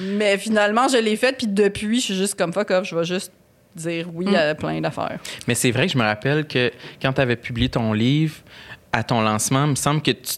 mais 0.02 0.36
finalement, 0.36 0.88
je 0.88 0.98
l'ai 0.98 1.16
fait, 1.16 1.36
puis 1.36 1.46
depuis, 1.46 2.00
je 2.00 2.04
suis 2.06 2.16
juste 2.16 2.34
comme 2.34 2.52
fuck 2.52 2.70
off, 2.70 2.84
je 2.84 2.94
vais 2.94 3.04
juste 3.04 3.32
dire 3.74 4.08
oui 4.12 4.34
à 4.36 4.54
plein 4.54 4.80
d'affaires. 4.80 5.18
Mais 5.46 5.54
c'est 5.54 5.70
vrai 5.70 5.86
que 5.86 5.92
je 5.92 5.98
me 5.98 6.04
rappelle 6.04 6.46
que 6.46 6.70
quand 7.00 7.12
tu 7.12 7.20
avais 7.20 7.36
publié 7.36 7.68
ton 7.68 7.92
livre, 7.92 8.34
à 8.92 9.02
ton 9.02 9.20
lancement, 9.20 9.64
il 9.64 9.70
me 9.70 9.76
semble 9.76 10.02
que 10.02 10.10
tu 10.10 10.36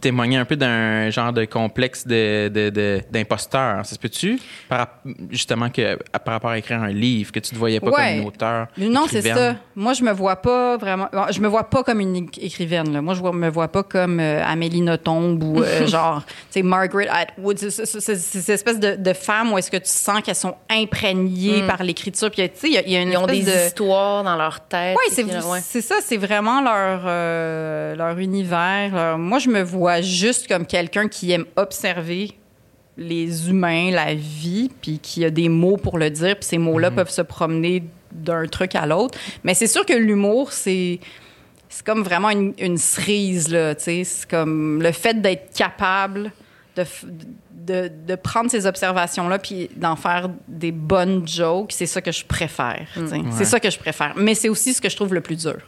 témoignais 0.00 0.36
un 0.36 0.44
peu 0.44 0.56
d'un 0.56 1.10
genre 1.10 1.32
de 1.32 1.44
complexe 1.44 2.06
de, 2.06 2.48
de- 2.48 2.70
de- 2.70 3.00
d'imposteur. 3.10 3.84
Ça 3.84 3.94
se 3.94 3.98
peut-tu? 3.98 4.38
Justement, 5.30 5.68
que, 5.70 5.96
par 6.24 6.34
rapport 6.34 6.50
à 6.50 6.58
écrire 6.58 6.82
un 6.82 6.88
livre, 6.88 7.32
que 7.32 7.40
tu 7.40 7.50
te 7.50 7.56
voyais 7.56 7.80
pas 7.80 7.90
Ouais. 7.90 8.12
comme 8.12 8.20
une 8.22 8.26
auteure. 8.28 8.66
Non, 8.78 9.02
c'est 9.08 9.18
écrivaine? 9.18 9.36
ça. 9.36 9.56
Moi, 9.74 9.92
je 9.94 10.02
me 10.04 10.12
vois 10.12 10.36
pas 10.36 10.76
vraiment. 10.76 11.08
bon, 11.12 11.24
Je 11.30 11.40
me 11.40 11.48
vois 11.48 11.64
pas 11.64 11.82
comme 11.82 12.00
une 12.00 12.16
écrivaine. 12.40 12.92
Là. 12.92 13.02
Moi, 13.02 13.14
je 13.14 13.22
me 13.22 13.48
vois 13.48 13.68
pas 13.68 13.82
comme 13.82 14.20
euh, 14.20 14.42
Amélie 14.44 14.80
Nothomb 14.82 15.38
ou 15.42 15.62
euh, 15.62 15.86
genre, 15.86 16.22
tu 16.26 16.32
sais, 16.50 16.62
Margaret 16.62 17.08
Atwood. 17.08 17.58
C'est- 17.58 17.70
C'est 17.70 17.86
c'est- 17.86 18.00
c'est 18.16 18.40
cette 18.40 18.48
espèce 18.54 18.78
de, 18.80 18.96
de 18.96 19.12
femme 19.12 19.52
où 19.52 19.58
est-ce 19.58 19.70
que 19.70 19.76
tu 19.76 19.82
sens 19.88 20.20
qu'elles 20.22 20.34
sont 20.34 20.54
imprégnées 20.68 21.62
par 21.66 21.82
l'écriture. 21.82 22.30
Puis, 22.30 22.48
tu 22.48 22.56
sais, 22.58 22.68
il 22.68 22.74
y 22.74 22.78
a- 22.78 22.82
il 22.86 22.92
y, 22.92 22.96
a 22.96 23.02
une 23.02 23.10
Ils 23.10 23.16
ont 23.16 23.26
des 23.26 23.42
de. 23.42 23.66
histoires 23.66 24.24
dans 24.24 24.36
leur 24.36 24.60
tête. 24.60 24.96
Oui, 24.98 25.12
c'est 25.14 25.24
ouais. 25.24 25.60
c'est 25.62 25.80
ça, 25.80 25.96
c'est 26.02 26.16
vraiment 26.16 26.60
leur, 26.60 27.02
euh, 27.06 27.94
leur 27.96 28.18
univers. 28.18 28.90
leur- 28.94 29.18
Moi, 29.30 29.38
je 29.38 29.48
me 29.48 29.62
vois 29.62 30.00
juste 30.00 30.48
comme 30.48 30.66
quelqu'un 30.66 31.06
qui 31.06 31.30
aime 31.30 31.44
observer 31.54 32.32
les 32.96 33.48
humains, 33.48 33.92
la 33.92 34.12
vie, 34.12 34.72
puis 34.82 34.98
qui 34.98 35.24
a 35.24 35.30
des 35.30 35.48
mots 35.48 35.76
pour 35.76 35.98
le 35.98 36.10
dire, 36.10 36.34
puis 36.34 36.46
ces 36.48 36.58
mots-là 36.58 36.90
peuvent 36.90 37.10
se 37.10 37.22
promener 37.22 37.84
d'un 38.10 38.48
truc 38.48 38.74
à 38.74 38.86
l'autre. 38.86 39.16
Mais 39.44 39.54
c'est 39.54 39.68
sûr 39.68 39.86
que 39.86 39.92
l'humour, 39.92 40.50
c'est 40.52 40.98
c'est 41.68 41.86
comme 41.86 42.02
vraiment 42.02 42.30
une, 42.30 42.54
une 42.58 42.76
cerise, 42.76 43.46
là, 43.48 43.76
tu 43.76 43.84
sais. 43.84 44.02
C'est 44.02 44.28
comme 44.28 44.82
le 44.82 44.90
fait 44.90 45.22
d'être 45.22 45.54
capable 45.54 46.32
de, 46.74 46.84
de, 47.54 47.88
de 48.08 48.14
prendre 48.16 48.50
ces 48.50 48.66
observations-là 48.66 49.38
puis 49.38 49.70
d'en 49.76 49.94
faire 49.94 50.28
des 50.48 50.72
bonnes 50.72 51.28
jokes, 51.28 51.70
c'est 51.70 51.86
ça 51.86 52.00
que 52.00 52.10
je 52.10 52.24
préfère, 52.24 52.88
sais. 52.94 53.20
C'est 53.30 53.44
ça 53.44 53.60
que 53.60 53.70
je 53.70 53.78
préfère. 53.78 54.14
Mais 54.16 54.34
c'est 54.34 54.48
aussi 54.48 54.74
ce 54.74 54.80
que 54.80 54.88
je 54.88 54.96
trouve 54.96 55.14
le 55.14 55.20
plus 55.20 55.36
dur. 55.36 55.58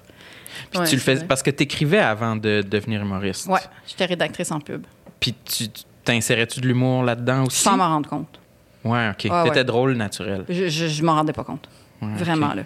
Puis 0.71 0.81
Ouais, 0.81 0.87
tu 0.87 0.95
le 0.97 1.01
fais 1.01 1.15
vrai. 1.17 1.27
parce 1.27 1.43
que 1.43 1.51
tu 1.51 1.63
écrivais 1.65 1.99
avant 1.99 2.37
de 2.37 2.63
devenir 2.69 3.03
humoriste. 3.03 3.47
Ouais, 3.47 3.61
j'étais 3.87 4.05
rédactrice 4.07 4.51
en 4.51 4.61
pub. 4.61 4.85
Puis 5.21 5.35
tu 5.45 5.69
tu- 5.69 5.83
t'insérais-tu 6.05 6.61
de 6.61 6.67
l'humour 6.67 7.03
là-dedans 7.05 7.45
aussi? 7.45 7.63
Sans 7.63 7.77
m'en 7.77 7.89
rendre 7.89 8.09
compte. 8.09 8.41
Ouais, 8.85 9.11
OK. 9.11 9.31
Ouais, 9.31 9.45
T'étais 9.45 9.59
ouais. 9.59 9.65
drôle 9.65 9.93
naturel. 9.95 10.45
Je, 10.49 10.69
je, 10.69 10.89
je 10.89 11.03
m'en 11.05 11.15
rendais 11.15 11.33
pas 11.33 11.45
compte. 11.45 11.69
Ouais, 12.01 12.09
Vraiment, 12.17 12.53
là. 12.55 12.63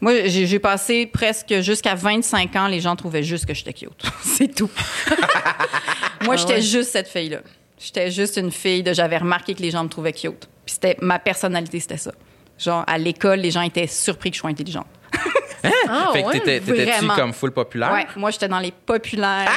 Moi, 0.00 0.26
j'ai 0.28 0.58
passé 0.58 1.04
presque 1.04 1.60
jusqu'à 1.60 1.94
25 1.94 2.56
ans, 2.56 2.66
les 2.68 2.80
gens 2.80 2.96
trouvaient 2.96 3.22
juste 3.22 3.44
que 3.44 3.52
j'étais 3.52 3.74
cute. 3.74 4.02
c'est 4.22 4.48
tout. 4.54 4.70
Moi, 6.24 6.36
j'étais 6.36 6.54
ouais. 6.54 6.62
juste 6.62 6.90
cette 6.92 7.08
fille-là. 7.08 7.40
J'étais 7.78 8.10
juste 8.10 8.36
une 8.36 8.50
fille 8.50 8.82
de 8.82 8.92
j'avais 8.92 9.18
remarqué 9.18 9.54
que 9.54 9.62
les 9.62 9.70
gens 9.70 9.84
me 9.84 9.88
trouvaient 9.88 10.12
cute. 10.12 10.48
Puis 10.64 10.74
c'était 10.74 10.96
ma 11.02 11.18
personnalité, 11.18 11.80
c'était 11.80 11.96
ça. 11.98 12.12
Genre, 12.58 12.84
à 12.86 12.98
l'école, 12.98 13.40
les 13.40 13.50
gens 13.50 13.62
étaient 13.62 13.86
surpris 13.86 14.30
que 14.30 14.36
je 14.36 14.40
sois 14.40 14.50
intelligente. 14.50 14.86
Ah, 15.92 16.10
fait 16.12 16.22
que 16.22 16.26
ouais? 16.28 16.32
t'étais- 16.40 16.60
t'étais-tu 16.60 17.06
comme 17.08 17.32
full 17.32 17.50
populaire? 17.52 17.92
Ouais, 17.92 18.06
moi, 18.16 18.30
j'étais 18.30 18.48
dans 18.48 18.58
les 18.60 18.70
populaires. 18.72 19.50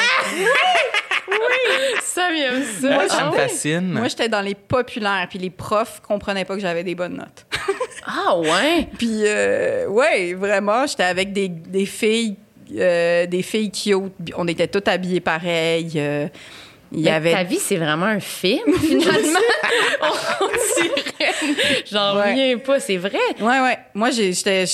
Ça, 2.02 2.30
j'aime 2.36 2.64
ça. 2.64 2.98
Ouais, 2.98 3.08
ça 3.10 3.18
Ah 3.22 3.32
me 3.32 3.36
fascine. 3.36 3.92
Moi, 3.94 4.08
j'étais 4.08 4.30
dans 4.30 4.42
les 4.42 4.56
populaires. 4.56 5.28
Puis 5.30 5.40
les 5.40 5.50
profs 5.50 6.02
comprenaient 6.02 6.46
pas 6.46 6.56
que 6.56 6.62
j'avais 6.62 6.84
des 6.84 6.96
bonnes 6.96 7.18
notes. 7.18 7.46
Ah, 8.06 8.38
ouais? 8.38 8.90
Puis, 8.98 9.22
euh, 9.26 9.88
ouais, 9.88 10.34
vraiment, 10.34 10.86
j'étais 10.86 11.04
avec 11.04 11.32
des, 11.32 11.48
des 11.48 11.86
filles, 11.86 12.36
euh, 12.78 13.26
des 13.28 13.42
filles 13.42 13.72
cute. 13.72 14.12
On 14.36 14.46
était 14.50 14.68
toutes 14.68 14.90
habillées 14.90 15.22
pareil. 15.22 15.94
euh, 15.96 16.28
il 16.94 17.00
y 17.00 17.04
Mais 17.04 17.10
avait. 17.12 17.32
Ta 17.32 17.44
vie, 17.44 17.58
c'est 17.60 17.78
vraiment 17.78 18.06
un 18.06 18.20
film, 18.20 18.74
finalement. 18.80 19.40
On 20.42 20.46
dirait. 20.48 21.84
J'en 21.92 22.16
Ouais. 22.18 22.30
reviens 22.32 22.58
pas, 22.60 22.80
c'est 22.80 22.98
vrai. 22.98 23.18
Ouais, 23.40 23.60
ouais. 23.60 23.78
Moi, 23.94 24.10
j'étais, 24.12 24.66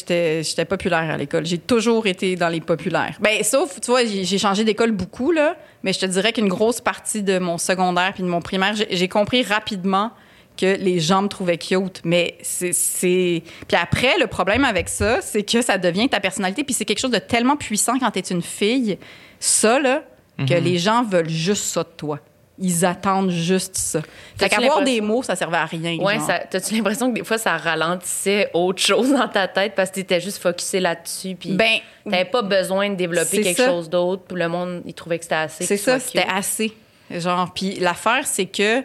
populaire 0.67 1.10
à 1.10 1.17
l'école. 1.17 1.45
J'ai 1.45 1.58
toujours 1.58 2.05
été 2.08 2.36
dans 2.36 2.49
les 2.49 2.62
populaires. 2.62 3.15
Ben, 3.19 3.43
sauf, 3.43 3.79
tu 3.79 3.91
vois, 3.91 4.05
j'ai 4.05 4.38
changé 4.38 4.63
d'école 4.63 4.91
beaucoup, 4.91 5.32
là. 5.32 5.55
Mais 5.84 5.93
je 5.93 5.99
te 5.99 6.05
dirais 6.05 6.34
qu'une 6.34 6.47
grosse 6.49 6.82
partie 6.82 7.23
de 7.23 7.39
mon 7.39 7.58
secondaire 7.58 8.12
puis 8.13 8.23
de 8.23 8.27
mon 8.27 8.41
primaire, 8.41 8.73
j'ai 8.89 9.08
compris 9.08 9.43
rapidement 9.43 10.12
que 10.58 10.75
les 10.77 10.99
gens 10.99 11.21
me 11.21 11.27
trouvaient 11.29 11.58
cute. 11.58 12.01
Mais 12.03 12.38
c'est, 12.41 12.73
c'est... 12.73 13.43
Puis 13.67 13.77
après, 13.82 14.17
le 14.19 14.27
problème 14.27 14.65
avec 14.65 14.89
ça, 14.89 15.21
c'est 15.21 15.43
que 15.43 15.62
ça 15.62 15.77
devient 15.77 16.10
ta 16.10 16.19
personnalité. 16.19 16.65
Puis 16.65 16.73
c'est 16.73 16.84
quelque 16.84 16.99
chose 16.99 17.12
de 17.12 17.19
tellement 17.19 17.55
puissant 17.55 17.97
quand 17.97 18.12
t'es 18.12 18.19
une 18.19 18.41
fille. 18.41 18.97
Ça, 19.39 19.79
là, 19.79 20.03
que 20.47 20.54
les 20.54 20.78
gens 20.78 21.04
veulent 21.04 21.30
juste 21.30 21.63
ça 21.65 21.84
de 21.84 21.89
toi. 21.95 22.19
Ils 22.62 22.86
attendent 22.86 23.32
juste 23.32 23.78
ça. 23.78 24.02
Fait 24.38 24.49
qu'avoir 24.49 24.84
des 24.84 24.99
mots, 24.99 25.23
ça 25.23 25.36
servait 25.38 25.58
à 25.58 25.65
rien. 25.65 25.97
Ouais, 25.97 26.17
t'as-tu 26.49 26.75
l'impression 26.75 27.10
que 27.10 27.19
des 27.19 27.23
fois, 27.23 27.38
ça 27.38 27.56
ralentissait 27.56 28.49
autre 28.54 28.82
chose 28.82 29.12
dans 29.13 29.28
ta 29.30 29.47
tête 29.47 29.75
parce 29.75 29.89
que 29.89 29.95
t'étais 29.95 30.19
juste 30.19 30.41
focusé 30.41 30.82
là-dessus, 30.82 31.36
puis 31.36 31.54
Ben, 31.54 31.78
t'avais 32.04 32.25
pas 32.25 32.41
besoin 32.41 32.89
de 32.89 32.95
développer 32.95 33.41
quelque 33.41 33.62
ça. 33.62 33.67
chose 33.67 33.89
d'autre, 33.89 34.23
puis 34.28 34.38
le 34.38 34.49
monde, 34.49 34.82
il 34.86 34.93
trouvait 34.93 35.17
que 35.19 35.23
c'était 35.23 35.36
assez. 35.36 35.65
C'est 35.65 35.78
ça, 35.78 35.99
c'était 35.99 36.28
assez. 36.30 36.73
Genre, 37.10 37.54
puis 37.54 37.75
l'affaire, 37.75 38.28
c'est 38.28 38.45
que 38.45 38.84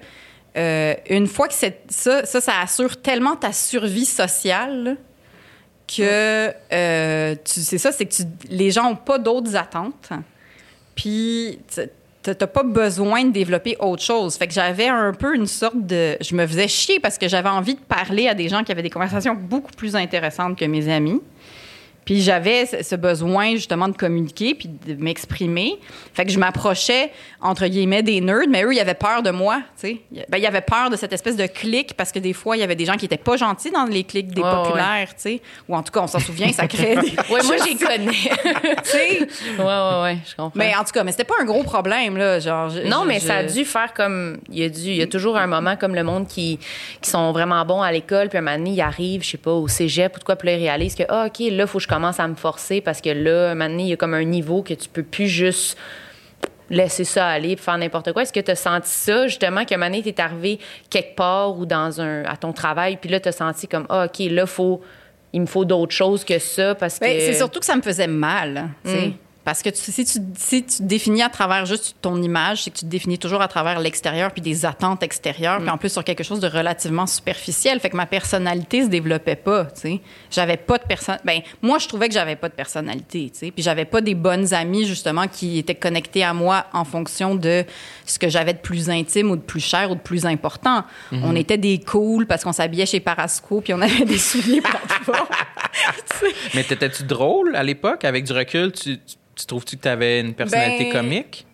euh, 0.56 0.94
une 1.10 1.26
fois 1.26 1.48
que 1.48 1.54
c'est 1.54 1.82
ça, 1.88 2.24
ça, 2.24 2.40
ça 2.40 2.60
assure 2.62 3.02
tellement 3.02 3.34
ta 3.34 3.52
survie 3.52 4.06
sociale 4.06 4.84
là, 4.84 4.92
que 5.88 6.54
euh, 6.72 7.34
tu 7.44 7.60
c'est 7.60 7.78
ça, 7.78 7.90
c'est 7.90 8.06
que 8.06 8.14
tu, 8.14 8.22
les 8.48 8.70
gens 8.70 8.86
ont 8.92 8.96
pas 8.96 9.18
d'autres 9.18 9.56
attentes. 9.56 10.10
Puis 10.94 11.58
t'as 12.22 12.46
pas 12.46 12.62
besoin 12.62 13.24
de 13.24 13.32
développer 13.32 13.76
autre 13.80 14.02
chose. 14.02 14.36
Fait 14.36 14.46
que 14.46 14.54
j'avais 14.54 14.88
un 14.88 15.12
peu 15.12 15.34
une 15.34 15.46
sorte 15.46 15.86
de, 15.86 16.16
je 16.20 16.34
me 16.34 16.46
faisais 16.46 16.68
chier 16.68 17.00
parce 17.00 17.18
que 17.18 17.28
j'avais 17.28 17.48
envie 17.48 17.74
de 17.74 17.80
parler 17.80 18.28
à 18.28 18.34
des 18.34 18.48
gens 18.48 18.64
qui 18.64 18.72
avaient 18.72 18.82
des 18.82 18.90
conversations 18.90 19.34
beaucoup 19.34 19.72
plus 19.72 19.94
intéressantes 19.94 20.58
que 20.58 20.64
mes 20.64 20.88
amis. 20.88 21.20
Puis 22.04 22.20
j'avais 22.22 22.66
ce 22.82 22.94
besoin 22.96 23.52
justement 23.52 23.88
de 23.88 23.96
communiquer 23.96 24.54
puis 24.54 24.68
de 24.68 24.94
m'exprimer. 25.02 25.78
Fait 26.12 26.24
que 26.24 26.30
je 26.32 26.38
m'approchais 26.38 27.10
entre 27.40 27.66
guillemets 27.66 28.02
des 28.02 28.20
nerds, 28.20 28.48
mais 28.48 28.62
eux 28.64 28.74
ils 28.74 28.80
avaient 28.80 28.94
peur 28.94 29.22
de 29.22 29.30
moi, 29.30 29.58
tu 29.80 29.88
sais. 29.88 30.24
Ben 30.28 30.38
ils 30.38 30.46
avaient 30.46 30.60
peur 30.60 30.90
de 30.90 30.96
cette 30.96 31.12
espèce 31.12 31.36
de 31.36 31.46
clique 31.46 31.94
parce 31.96 32.12
que 32.12 32.18
des 32.18 32.32
fois 32.32 32.56
il 32.56 32.60
y 32.60 32.62
avait 32.62 32.74
des 32.76 32.84
gens 32.84 32.96
qui 32.96 33.06
étaient 33.06 33.16
pas 33.16 33.36
gentils 33.36 33.70
dans 33.70 33.84
les 33.84 34.04
clics 34.04 34.28
des 34.28 34.42
Ouais, 34.42 34.48
ouais. 34.48 34.62
populaires, 34.64 35.08
tu 35.14 35.22
sais. 35.22 35.40
Ou 35.68 35.76
en 35.76 35.82
tout 35.82 35.92
cas 35.92 36.00
on 36.00 36.06
s'en 36.06 36.18
souvient, 36.20 36.52
ça 36.52 36.66
créait 36.68 36.96
des 36.96 37.10
Ouais, 37.30 37.42
moi, 37.44 37.56
j'y 37.66 37.76
connais. 37.78 38.12
tu 38.12 38.90
sais. 38.90 39.18
ouais, 39.58 39.64
ouais, 39.64 40.02
ouais, 40.02 40.18
je 40.26 40.34
comprends. 40.36 40.52
Mais 40.54 40.74
en 40.76 40.84
tout 40.84 40.92
cas, 40.92 41.04
mais 41.04 41.10
c'était 41.12 41.24
pas 41.24 41.34
un 41.40 41.44
gros 41.44 41.62
problème 41.62 42.16
là, 42.16 42.38
genre. 42.38 42.68
je- 42.70 42.80
Non, 42.82 43.02
je- 43.02 43.08
mais 43.08 43.20
ça 43.20 43.36
a 43.36 43.44
dû 43.44 43.64
faire 43.64 43.94
comme. 43.94 44.38
Il 44.50 44.58
y 44.58 44.64
a, 44.64 44.68
dû, 44.68 44.80
il 44.80 44.96
y 44.96 45.02
a 45.02 45.06
toujours 45.06 45.36
un 45.36 45.46
moment 45.46 45.76
comme 45.76 45.94
le 45.94 46.04
monde 46.04 46.26
qui, 46.28 46.58
qui 47.00 47.10
sont 47.10 47.32
vraiment 47.32 47.64
bons 47.64 47.80
à 47.82 47.90
l'école, 47.92 48.28
puis 48.28 48.38
un 48.38 48.42
moment 48.42 48.56
donné, 48.58 48.70
ils 48.70 48.80
arrivent, 48.80 49.22
je 49.24 49.30
sais 49.30 49.38
pas, 49.38 49.52
au 49.52 49.68
cégep 49.68 50.14
ou 50.16 50.18
de 50.18 50.24
quoi, 50.24 50.36
puis 50.36 50.48
là, 50.48 50.54
ils 50.56 50.60
réalisent 50.62 50.94
que, 50.94 51.04
ah, 51.08 51.26
OK, 51.26 51.38
là, 51.50 51.66
faut 51.66 51.78
que 51.78 51.84
je 51.84 51.88
commence 51.94 52.20
à 52.20 52.28
me 52.28 52.34
forcer 52.34 52.80
parce 52.80 53.00
que 53.00 53.10
là, 53.10 53.54
donné, 53.54 53.84
il 53.84 53.88
y 53.88 53.92
a 53.92 53.96
comme 53.96 54.14
un 54.14 54.24
niveau 54.24 54.62
que 54.62 54.74
tu 54.74 54.88
peux 54.88 55.02
plus 55.02 55.28
juste 55.28 55.78
laisser 56.70 57.04
ça 57.04 57.28
aller 57.28 57.56
puis 57.56 57.64
faire 57.64 57.78
n'importe 57.78 58.12
quoi. 58.12 58.22
Est-ce 58.22 58.32
que 58.32 58.40
tu 58.40 58.50
as 58.50 58.56
senti 58.56 58.90
ça, 58.90 59.26
justement, 59.26 59.64
qu'un 59.64 59.76
moment 59.76 59.90
donné, 59.90 60.02
tu 60.02 60.08
es 60.08 60.20
arrivé 60.20 60.58
quelque 60.90 61.14
part 61.14 61.58
ou 61.58 61.66
dans 61.66 62.00
un, 62.00 62.24
à 62.24 62.36
ton 62.36 62.52
travail, 62.52 62.96
puis 62.96 63.10
là, 63.10 63.20
tu 63.20 63.28
as 63.28 63.32
senti 63.32 63.68
comme, 63.68 63.86
ah, 63.88 64.06
OK, 64.06 64.18
là, 64.30 64.46
faut, 64.46 64.80
il 65.32 65.42
me 65.42 65.46
faut 65.46 65.64
d'autres 65.64 65.94
choses 65.94 66.24
que 66.24 66.38
ça 66.38 66.74
parce 66.74 66.98
que. 66.98 67.04
Ben, 67.04 67.20
c'est 67.20 67.34
surtout 67.34 67.60
que 67.60 67.66
ça 67.66 67.76
me 67.76 67.82
faisait 67.82 68.06
mal. 68.06 68.70
Mm. 68.84 69.12
Parce 69.44 69.62
que 69.62 69.68
tu- 69.68 69.92
si, 69.92 70.04
tu, 70.04 70.18
si 70.38 70.64
tu 70.64 70.82
définis 70.82 71.22
à 71.22 71.28
travers 71.28 71.66
juste 71.66 71.96
ton 72.00 72.22
image, 72.22 72.62
c'est 72.64 72.70
que 72.70 72.78
tu 72.78 72.84
te 72.86 72.90
définis 72.90 73.18
toujours 73.18 73.42
à 73.42 73.48
travers 73.48 73.78
l'extérieur 73.78 74.30
puis 74.32 74.40
des 74.40 74.64
attentes 74.64 75.02
extérieures, 75.02 75.60
Mm. 75.60 75.62
puis 75.64 75.70
en 75.70 75.78
plus 75.78 75.90
sur 75.90 76.02
quelque 76.02 76.24
chose 76.24 76.40
de 76.40 76.48
relativement 76.48 77.06
superficiel. 77.06 77.78
Fait 77.80 77.90
que 77.90 77.96
ma 77.96 78.06
personnalité 78.06 78.84
se 78.84 78.88
développait 78.88 79.36
pas, 79.36 79.66
tu 79.66 79.80
sais. 79.80 80.00
J'avais 80.30 80.56
pas 80.56 80.78
de 80.78 80.84
personne. 80.84 81.18
Ben, 81.24 81.40
moi, 81.62 81.78
je 81.78 81.86
trouvais 81.88 82.08
que 82.08 82.14
j'avais 82.14 82.36
pas 82.36 82.48
de 82.48 82.54
personnalité, 82.54 83.30
tu 83.32 83.38
sais. 83.38 83.50
Puis 83.50 83.62
j'avais 83.62 83.84
pas 83.84 84.00
des 84.00 84.14
bonnes 84.14 84.54
amies, 84.54 84.86
justement, 84.86 85.28
qui 85.28 85.58
étaient 85.58 85.74
connectées 85.74 86.24
à 86.24 86.32
moi 86.32 86.66
en 86.72 86.84
fonction 86.84 87.34
de 87.34 87.64
ce 88.06 88.18
que 88.18 88.28
j'avais 88.28 88.54
de 88.54 88.58
plus 88.58 88.88
intime 88.88 89.30
ou 89.30 89.36
de 89.36 89.42
plus 89.42 89.60
cher 89.60 89.90
ou 89.90 89.94
de 89.94 90.00
plus 90.00 90.24
important. 90.26 90.84
Mm-hmm. 91.12 91.20
On 91.22 91.36
était 91.36 91.58
des 91.58 91.78
cools 91.80 92.26
parce 92.26 92.44
qu'on 92.44 92.52
s'habillait 92.52 92.86
chez 92.86 93.00
Parasco 93.00 93.60
puis 93.60 93.74
on 93.74 93.80
avait 93.82 94.04
des 94.06 94.18
souliers 94.18 94.60
plateformes. 94.62 95.26
Mais 96.54 96.64
t'étais-tu 96.64 97.04
drôle 97.04 97.54
à 97.56 97.62
l'époque? 97.62 98.04
Avec 98.04 98.24
du 98.24 98.32
recul, 98.32 98.72
tu, 98.72 98.98
tu, 98.98 99.14
tu 99.34 99.46
trouves-tu 99.46 99.76
que 99.76 99.82
tu 99.82 99.88
avais 99.88 100.20
une 100.20 100.34
personnalité 100.34 100.84
Ben, 100.84 100.92
comique? 100.92 101.46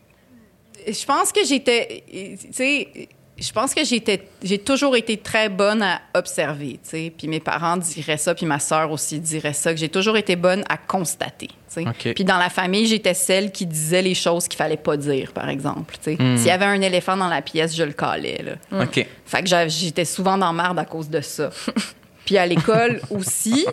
Je 0.87 1.05
pense 1.05 1.33
que 1.33 1.45
j'étais, 1.45 2.05
tu 2.11 2.53
sais, 2.53 3.09
je 3.41 3.53
pense 3.53 3.75
que 3.75 3.85
j'étais, 3.85 4.29
j'ai 4.43 4.59
toujours 4.59 4.97
été 4.97 5.17
très 5.17 5.49
bonne 5.49 5.83
à 5.83 6.01
observer, 6.15 6.73
tu 6.73 6.91
sais. 6.91 7.13
Puis 7.17 7.27
mes 7.27 7.41
parents 7.41 7.77
diraient 7.79 8.19
ça, 8.19 8.35
puis 8.35 8.45
ma 8.45 8.59
sœur 8.59 8.91
aussi 8.93 9.19
dirait 9.19 9.55
ça, 9.55 9.73
que 9.73 9.81
j'ai 9.81 9.89
toujours 9.89 10.17
été 10.17 10.37
bonne 10.37 10.63
à 10.69 10.77
constater, 10.77 11.49
tu 11.49 11.85
sais. 11.85 12.15
Puis 12.15 12.25
dans 12.25 12.39
la 12.39 12.51
famille, 12.51 12.87
j'étais 12.87 13.15
celle 13.15 13.51
qui 13.51 13.67
disait 13.67 14.03
les 14.03 14.15
choses 14.15 14.47
qu'il 14.47 14.59
fallait 14.59 14.77
pas 14.77 14.97
dire, 14.97 15.33
par 15.33 15.49
exemple, 15.49 15.97
tu 16.03 16.17
sais. 16.17 16.23
Hmm. 16.23 16.37
S'il 16.37 16.49
y 16.49 16.51
avait 16.51 16.67
un 16.67 16.83
éléphant 16.83 17.17
dans 17.17 17.29
la 17.29 17.41
pièce, 17.41 17.75
je 17.75 17.83
le 17.83 17.93
calais, 17.93 18.43
là. 18.43 18.83
OK. 18.83 19.07
Fait 19.25 19.43
que 19.43 19.69
j'étais 19.69 20.05
souvent 20.05 20.37
dans 20.37 20.53
marde 20.53 20.79
à 20.79 20.85
cause 20.85 21.09
de 21.09 21.21
ça. 21.21 21.51
Puis 22.27 22.37
à 22.37 22.47
l'école 22.47 23.01
aussi, 23.11 23.67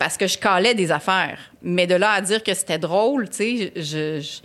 parce 0.00 0.16
que 0.16 0.26
je 0.26 0.36
calais 0.38 0.74
des 0.74 0.90
affaires. 0.90 1.38
Mais 1.62 1.86
de 1.86 1.94
là 1.94 2.10
à 2.12 2.20
dire 2.22 2.42
que 2.42 2.54
c'était 2.54 2.78
drôle, 2.78 3.28
tu 3.28 3.36
sais, 3.36 3.72
je, 3.76 4.20
je, 4.20 4.40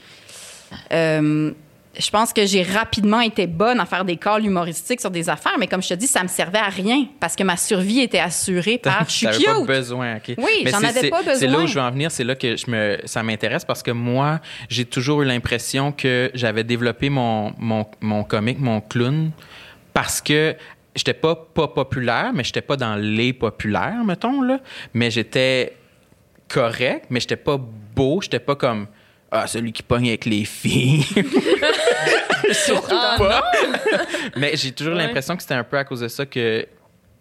euh, 0.93 1.51
je 1.97 2.09
pense 2.09 2.33
que 2.33 2.45
j'ai 2.45 2.61
rapidement 2.61 3.21
été 3.21 3.47
bonne 3.47 3.79
à 3.79 3.85
faire 3.85 4.03
des 4.03 4.17
calls 4.17 4.45
humoristiques 4.45 4.99
sur 4.99 5.09
des 5.11 5.29
affaires, 5.29 5.55
mais 5.57 5.67
comme 5.67 5.81
je 5.81 5.87
te 5.89 5.93
dis, 5.93 6.07
ça 6.07 6.23
me 6.23 6.27
servait 6.27 6.59
à 6.59 6.67
rien 6.67 7.05
parce 7.21 7.37
que 7.37 7.43
ma 7.43 7.55
survie 7.55 8.01
était 8.01 8.19
assurée 8.19 8.77
par 8.77 9.05
je 9.07 9.13
suis 9.13 9.25
T'avais 9.27 9.43
pas 9.45 9.55
cute. 9.55 9.65
besoin, 9.67 10.15
OK. 10.17 10.35
Oui, 10.37 10.65
j'en 10.65 10.83
avais 10.83 11.09
pas 11.09 11.21
C'est 11.35 11.47
là 11.47 11.51
besoin. 11.53 11.63
où 11.63 11.67
je 11.67 11.73
veux 11.75 11.81
en 11.81 11.91
venir, 11.91 12.11
c'est 12.11 12.25
là 12.25 12.35
que 12.35 12.57
je 12.57 12.69
me, 12.69 12.97
ça 13.05 13.23
m'intéresse 13.23 13.63
parce 13.63 13.81
que 13.81 13.91
moi, 13.91 14.41
j'ai 14.69 14.83
toujours 14.83 15.21
eu 15.21 15.25
l'impression 15.25 15.93
que 15.93 16.29
j'avais 16.33 16.65
développé 16.65 17.09
mon, 17.09 17.53
mon, 17.57 17.85
mon 18.01 18.25
comique, 18.25 18.59
mon 18.59 18.81
clown, 18.81 19.31
parce 19.93 20.19
que 20.19 20.53
j'étais 20.95 21.13
pas, 21.13 21.36
pas 21.36 21.67
populaire, 21.67 22.31
mais 22.34 22.43
j'étais 22.43 22.62
pas 22.62 22.77
dans 22.77 22.95
les 22.95 23.34
populaires, 23.34 24.03
mettons, 24.05 24.41
là. 24.41 24.60
Mais 24.93 25.12
j'étais 25.12 25.75
correct, 26.47 27.05
mais 27.10 27.19
j'étais 27.19 27.36
pas 27.36 27.58
beau, 27.58 28.21
j'étais 28.21 28.39
pas 28.39 28.55
comme 28.55 28.88
ah, 29.31 29.47
celui 29.47 29.71
qui 29.73 29.84
pogne 29.84 30.08
avec 30.10 30.25
les 30.25 30.45
filles. 30.45 31.03
Surtout 32.51 32.95
pas. 33.17 33.51
mais 34.38 34.55
j'ai 34.55 34.71
toujours 34.71 34.95
Ouais. 34.95 35.03
l'impression 35.05 35.36
que 35.36 35.41
c'était 35.41 35.55
un 35.55 35.63
peu 35.63 35.77
à 35.77 35.84
cause 35.84 36.01
de 36.01 36.08
ça 36.08 36.25
que 36.25 36.65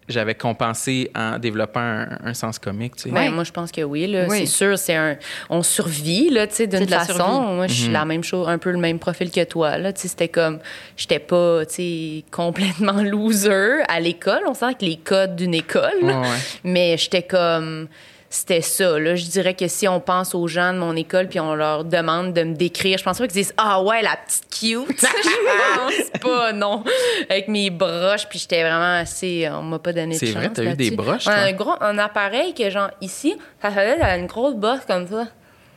j'avais 0.07 0.35
compensé 0.35 1.09
en 1.15 1.39
développant 1.39 1.79
un, 1.79 2.17
un 2.23 2.33
sens 2.33 2.59
comique, 2.59 2.95
tu 2.95 3.03
sais. 3.03 3.09
Ben, 3.09 3.21
Ouais. 3.21 3.29
moi, 3.29 3.43
je 3.43 3.51
pense 3.51 3.71
que 3.71 3.81
oui. 3.81 4.05
Là, 4.07 4.25
Oui. 4.29 4.39
C'est 4.41 4.45
sûr, 4.45 4.77
c'est 4.77 4.95
un. 4.95 5.17
On 5.49 5.63
survit, 5.63 6.29
là, 6.29 6.45
tu 6.47 6.55
sais, 6.55 6.67
d'une 6.67 6.79
C'est 6.79 6.85
de 6.85 6.91
la 6.91 6.99
façon. 6.99 7.13
survie. 7.23 7.55
Moi, 7.55 7.67
je 7.67 7.73
suis 7.73 7.91
la 7.91 8.05
même 8.05 8.23
chose, 8.23 8.47
un 8.47 8.57
peu 8.57 8.71
le 8.71 8.77
même 8.77 8.99
profil 8.99 9.31
que 9.31 9.43
toi, 9.43 9.77
là. 9.77 9.93
Tu 9.93 10.01
sais, 10.01 10.07
c'était 10.09 10.27
comme. 10.27 10.59
J'étais 10.95 11.19
pas, 11.19 11.65
tu 11.65 11.73
sais, 11.75 12.23
complètement 12.31 13.01
loser 13.03 13.81
à 13.87 13.99
l'école. 13.99 14.41
On 14.47 14.53
sent 14.53 14.75
que 14.79 14.85
les 14.85 14.97
codes 14.97 15.35
d'une 15.35 15.53
école. 15.53 16.03
Ouais, 16.03 16.13
ouais. 16.13 16.37
Mais 16.63 16.97
j'étais 16.97 17.23
comme. 17.23 17.87
C'était 18.35 18.61
ça, 18.61 18.99
là. 18.99 19.15
Je 19.15 19.23
dirais 19.25 19.53
que 19.53 19.67
si 19.69 19.87
on 19.87 20.01
pense 20.01 20.35
aux 20.35 20.45
gens 20.47 20.73
de 20.73 20.77
mon 20.77 20.93
école 20.95 21.27
puis 21.29 21.39
on 21.39 21.55
leur 21.55 21.85
demande 21.85 22.33
de 22.33 22.43
me 22.43 22.53
décrire, 22.53 22.97
je 22.97 23.03
pense 23.03 23.17
pas 23.17 23.23
qu'ils 23.27 23.33
disent 23.33 23.53
Ah 23.55 23.81
ouais, 23.81 24.01
la 24.01 24.17
petite 24.17 24.43
cute. 24.49 25.01
je 25.23 26.09
pense 26.11 26.19
pas, 26.21 26.51
non. 26.51 26.83
Avec 27.29 27.47
mes 27.47 27.69
broches, 27.69 28.27
puis 28.27 28.37
j'étais 28.39 28.61
vraiment 28.61 28.99
assez. 28.99 29.47
On 29.49 29.61
m'a 29.61 29.79
pas 29.79 29.93
donné 29.93 30.15
de 30.15 30.19
C'est 30.25 30.33
vrai, 30.33 30.49
t'as 30.53 30.63
eu 30.63 30.73
des 30.75 30.91
broches, 30.91 31.27
un 31.27 31.51
gros 31.53 31.75
un 31.79 31.97
appareil 31.97 32.53
que 32.53 32.69
genre 32.69 32.89
ici 32.99 33.37
ça 33.61 33.69
faisait 33.71 33.97
une 34.19 34.27
grosse 34.27 34.55
bosse 34.55 34.81
comme 34.85 35.07
ça 35.07 35.27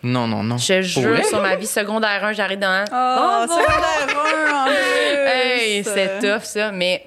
Non, 0.03 0.27
non, 0.27 0.43
non. 0.43 0.57
je 0.59 0.81
jure 0.83 1.11
vrai? 1.11 1.23
sur 1.25 1.41
ma 1.41 1.55
vie 1.57 1.67
secondaire 1.67 2.25
1 2.25 2.33
j'arrive 2.33 2.59
dans 2.59 2.85
Oh, 2.87 2.91
Bravo! 2.91 3.53
secondaire 3.53 4.19
un, 4.19 4.65
en 4.65 4.67
plus. 4.67 5.31
hey 5.33 5.85
c'est 5.85 6.19
tough 6.21 6.43
ça 6.45 6.73
mais 6.73 7.05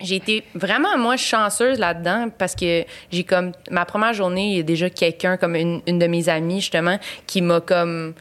j'ai 0.00 0.16
été 0.16 0.44
vraiment 0.54 0.96
moi 0.96 1.16
chanceuse 1.16 1.78
là-dedans 1.78 2.28
parce 2.36 2.54
que 2.54 2.84
j'ai 3.10 3.24
comme 3.24 3.52
ma 3.70 3.84
première 3.84 4.12
journée 4.12 4.52
il 4.52 4.56
y 4.58 4.60
a 4.60 4.62
déjà 4.62 4.90
quelqu'un 4.90 5.36
comme 5.36 5.54
une, 5.54 5.82
une 5.86 5.98
de 5.98 6.06
mes 6.06 6.28
amies 6.28 6.60
justement 6.60 6.98
qui 7.26 7.42
m'a 7.42 7.60
comme 7.60 8.14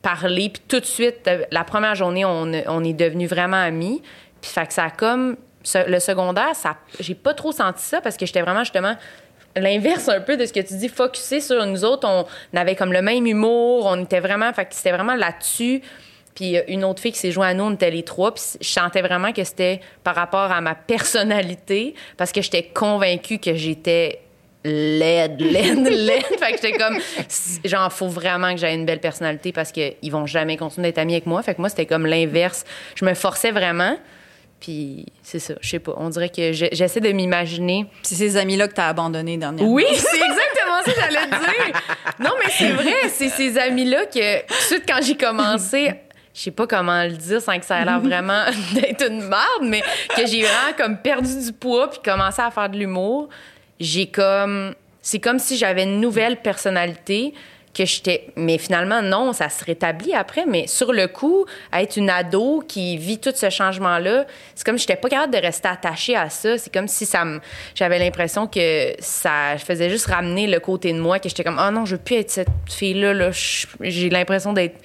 parlé. 0.00 0.48
Puis 0.48 0.62
tout 0.66 0.80
de 0.80 0.84
suite 0.84 1.26
euh, 1.28 1.44
la 1.50 1.64
première 1.64 1.94
journée 1.94 2.24
on, 2.24 2.50
on 2.66 2.84
est 2.84 2.92
devenus 2.92 3.28
vraiment 3.28 3.56
amis 3.56 4.02
puis 4.40 4.50
fait 4.50 4.66
que 4.66 4.72
ça 4.72 4.84
a 4.84 4.90
comme 4.90 5.36
le 5.74 5.98
secondaire 6.00 6.54
ça 6.54 6.76
j'ai 6.98 7.14
pas 7.14 7.34
trop 7.34 7.52
senti 7.52 7.84
ça 7.84 8.00
parce 8.00 8.16
que 8.16 8.26
j'étais 8.26 8.42
vraiment 8.42 8.64
justement 8.64 8.96
l'inverse 9.54 10.08
un 10.08 10.20
peu 10.20 10.36
de 10.36 10.46
ce 10.46 10.52
que 10.52 10.60
tu 10.60 10.74
dis 10.74 10.88
focusé 10.88 11.40
sur 11.40 11.64
nous 11.66 11.84
autres. 11.84 12.08
On 12.08 12.26
avait 12.56 12.74
comme 12.74 12.92
le 12.92 13.02
même 13.02 13.26
humour 13.26 13.86
on 13.86 14.02
était 14.02 14.20
vraiment 14.20 14.52
fait 14.52 14.64
que 14.64 14.74
c'était 14.74 14.92
vraiment 14.92 15.14
là-dessus 15.14 15.82
puis 16.34 16.56
a 16.56 16.68
une 16.70 16.84
autre 16.84 17.00
fille 17.02 17.12
qui 17.12 17.18
s'est 17.18 17.30
jointe 17.32 17.50
à 17.50 17.54
nous, 17.54 17.64
on 17.64 17.72
était 17.74 17.90
les 17.90 18.02
trois. 18.02 18.32
Puis 18.34 18.42
je 18.60 18.66
sentais 18.68 19.02
vraiment 19.02 19.32
que 19.32 19.44
c'était 19.44 19.80
par 20.02 20.14
rapport 20.14 20.50
à 20.52 20.60
ma 20.60 20.74
personnalité, 20.74 21.94
parce 22.16 22.32
que 22.32 22.40
j'étais 22.42 22.62
convaincue 22.64 23.38
que 23.38 23.54
j'étais 23.54 24.20
laide, 24.64 25.40
laide, 25.40 25.86
laide. 25.88 26.22
fait 26.38 26.52
que 26.52 26.58
j'étais 26.62 26.72
comme, 26.72 26.98
genre, 27.64 27.92
faut 27.92 28.08
vraiment 28.08 28.52
que 28.54 28.60
j'aie 28.60 28.74
une 28.74 28.86
belle 28.86 29.00
personnalité 29.00 29.52
parce 29.52 29.72
qu'ils 29.72 29.94
vont 30.10 30.26
jamais 30.26 30.56
continuer 30.56 30.88
d'être 30.88 30.98
amis 30.98 31.14
avec 31.14 31.26
moi. 31.26 31.42
Fait 31.42 31.54
que 31.54 31.60
moi, 31.60 31.68
c'était 31.68 31.86
comme 31.86 32.06
l'inverse. 32.06 32.64
Je 32.94 33.04
me 33.04 33.14
forçais 33.14 33.50
vraiment. 33.50 33.96
Puis 34.60 35.06
c'est 35.24 35.40
ça, 35.40 35.54
je 35.60 35.68
sais 35.68 35.80
pas. 35.80 35.92
On 35.96 36.08
dirait 36.08 36.28
que 36.28 36.52
je- 36.52 36.66
j'essaie 36.70 37.00
de 37.00 37.10
m'imaginer 37.10 37.86
C'est 38.04 38.14
ces 38.14 38.36
amis-là 38.36 38.68
que 38.68 38.74
t'as 38.74 38.86
abandonnés 38.88 39.36
dernièrement. 39.36 39.72
oui, 39.72 39.84
c'est 39.90 39.96
exactement 40.20 40.82
ça 40.84 40.92
que 40.92 41.00
j'allais 41.00 41.26
te 41.26 41.30
dire. 41.40 41.80
Non, 42.20 42.30
mais 42.38 42.48
c'est 42.56 42.70
vrai, 42.70 42.94
c'est 43.08 43.28
ces 43.30 43.58
amis-là 43.58 44.06
que, 44.06 44.40
tout 44.46 44.54
de 44.54 44.60
suite, 44.60 44.84
quand 44.88 45.02
j'ai 45.02 45.16
commencé, 45.16 45.90
je 46.34 46.40
sais 46.40 46.50
pas 46.50 46.66
comment 46.66 47.02
le 47.04 47.12
dire 47.12 47.40
sans 47.42 47.58
que 47.58 47.64
ça 47.64 47.80
ait 47.80 47.84
l'air 47.84 48.00
vraiment 48.02 48.44
d'être 48.74 49.06
une 49.10 49.22
merde, 49.28 49.62
mais 49.62 49.82
que 50.16 50.26
j'ai 50.26 50.42
vraiment 50.42 50.76
comme 50.76 50.96
perdu 50.98 51.44
du 51.46 51.52
poids 51.52 51.90
puis 51.90 52.00
commencé 52.04 52.40
à 52.42 52.50
faire 52.50 52.68
de 52.70 52.78
l'humour, 52.78 53.28
j'ai 53.80 54.06
comme. 54.06 54.74
C'est 55.04 55.18
comme 55.18 55.40
si 55.40 55.56
j'avais 55.56 55.82
une 55.82 56.00
nouvelle 56.00 56.36
personnalité 56.36 57.34
que 57.74 57.84
j'étais. 57.84 58.28
Mais 58.36 58.56
finalement, 58.58 59.02
non, 59.02 59.32
ça 59.32 59.48
se 59.48 59.64
rétablit 59.64 60.12
après. 60.14 60.44
Mais 60.46 60.68
sur 60.68 60.92
le 60.92 61.08
coup, 61.08 61.44
être 61.72 61.96
une 61.96 62.08
ado 62.08 62.62
qui 62.68 62.96
vit 62.98 63.18
tout 63.18 63.32
ce 63.34 63.50
changement-là, 63.50 64.26
c'est 64.54 64.64
comme 64.64 64.78
si 64.78 64.86
j'étais 64.86 65.00
pas 65.00 65.08
capable 65.08 65.32
de 65.34 65.38
rester 65.38 65.66
attachée 65.68 66.14
à 66.14 66.30
ça. 66.30 66.56
C'est 66.56 66.72
comme 66.72 66.86
si 66.86 67.04
ça 67.04 67.24
me. 67.24 67.40
J'avais 67.74 67.98
l'impression 67.98 68.46
que 68.46 68.92
ça 69.00 69.56
faisait 69.58 69.90
juste 69.90 70.06
ramener 70.06 70.46
le 70.46 70.60
côté 70.60 70.92
de 70.92 71.00
moi, 71.00 71.18
que 71.18 71.28
j'étais 71.28 71.42
comme, 71.44 71.60
oh 71.60 71.70
non, 71.72 71.84
je 71.84 71.96
veux 71.96 72.02
plus 72.02 72.16
être 72.16 72.30
cette 72.30 72.48
fille-là. 72.70 73.12
Là. 73.14 73.30
Je- 73.32 73.66
J'ai 73.80 74.08
l'impression 74.10 74.52
d'être 74.52 74.76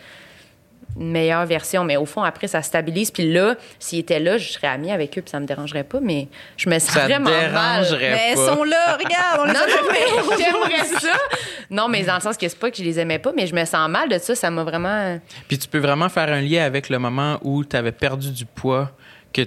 une 0.99 1.11
meilleure 1.11 1.45
version. 1.45 1.83
Mais 1.83 1.97
au 1.97 2.05
fond, 2.05 2.23
après, 2.23 2.47
ça 2.47 2.61
stabilise. 2.61 3.11
Puis 3.11 3.31
là, 3.31 3.55
s'ils 3.79 3.99
étaient 3.99 4.19
là, 4.19 4.37
je 4.37 4.49
serais 4.49 4.67
amie 4.67 4.91
avec 4.91 5.17
eux, 5.17 5.21
puis 5.21 5.29
ça 5.31 5.39
me 5.39 5.45
dérangerait 5.45 5.83
pas. 5.83 5.99
Mais 6.01 6.27
je 6.57 6.69
me 6.69 6.79
sens 6.79 6.95
vraiment 6.95 7.29
mal. 7.29 7.51
dérangerait 7.51 8.11
Mais 8.11 8.21
elles 8.31 8.37
sont 8.37 8.63
là, 8.63 8.97
regarde, 8.97 9.41
on 9.41 9.45
les 9.47 9.53
Non, 9.53 9.59
a 9.59 9.67
non, 9.67 9.89
mais 9.91 10.37
j'aimerais 10.37 10.99
ça. 10.99 11.17
Non, 11.69 11.87
mais 11.87 12.03
dans 12.03 12.15
le 12.15 12.21
sens 12.21 12.37
que 12.37 12.47
c'est 12.47 12.59
pas 12.59 12.71
que 12.71 12.77
je 12.77 12.83
les 12.83 12.99
aimais 12.99 13.19
pas, 13.19 13.31
mais 13.35 13.47
je 13.47 13.55
me 13.55 13.65
sens 13.65 13.89
mal 13.89 14.09
de 14.09 14.17
ça. 14.17 14.35
Ça 14.35 14.49
m'a 14.49 14.63
vraiment. 14.63 15.19
Puis 15.47 15.57
tu 15.57 15.67
peux 15.67 15.79
vraiment 15.79 16.09
faire 16.09 16.29
un 16.29 16.41
lien 16.41 16.63
avec 16.63 16.89
le 16.89 16.99
moment 16.99 17.39
où 17.43 17.63
tu 17.63 17.75
avais 17.75 17.91
perdu 17.91 18.31
du 18.31 18.45
poids, 18.45 18.91
que 19.33 19.41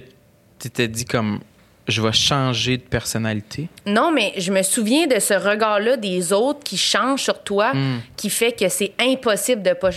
tu 0.59 0.69
t'es 0.69 0.87
dit 0.87 1.05
comme 1.05 1.39
je 1.87 2.01
vais 2.01 2.11
changer 2.11 2.77
de 2.77 2.83
personnalité. 2.83 3.67
Non, 3.85 4.11
mais 4.11 4.33
je 4.37 4.51
me 4.51 4.61
souviens 4.61 5.07
de 5.07 5.19
ce 5.19 5.33
regard-là 5.33 5.97
des 5.97 6.31
autres 6.31 6.59
qui 6.63 6.77
changent 6.77 7.23
sur 7.23 7.41
toi, 7.43 7.71
Hmm. 7.73 7.99
qui 8.15 8.29
fait 8.29 8.51
que 8.51 8.69
c'est 8.69 8.93
impossible 8.99 9.61
de 9.63 9.73
pas. 9.73 9.89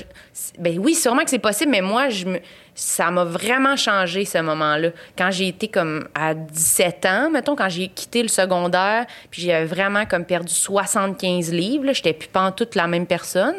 Ben 0.58 0.78
oui, 0.78 0.94
sûrement 0.94 1.24
que 1.24 1.30
c'est 1.30 1.38
possible, 1.38 1.70
mais 1.70 1.82
moi, 1.82 2.08
je 2.08 2.24
me... 2.24 2.40
ça 2.74 3.10
m'a 3.10 3.24
vraiment 3.24 3.76
changé 3.76 4.24
ce 4.24 4.38
moment-là. 4.38 4.88
Quand 5.16 5.30
j'ai 5.30 5.48
été 5.48 5.68
comme 5.68 6.08
à 6.14 6.34
17 6.34 7.06
ans, 7.06 7.30
mettons, 7.30 7.54
quand 7.54 7.68
j'ai 7.68 7.88
quitté 7.88 8.22
le 8.22 8.28
secondaire, 8.28 9.06
puis 9.30 9.42
j'ai 9.42 9.64
vraiment 9.64 10.06
comme 10.06 10.24
perdu 10.24 10.52
75 10.54 11.52
livres, 11.52 11.92
j'étais 11.92 12.14
plus 12.14 12.28
toute 12.56 12.74
la 12.74 12.86
même 12.86 13.06
personne, 13.06 13.56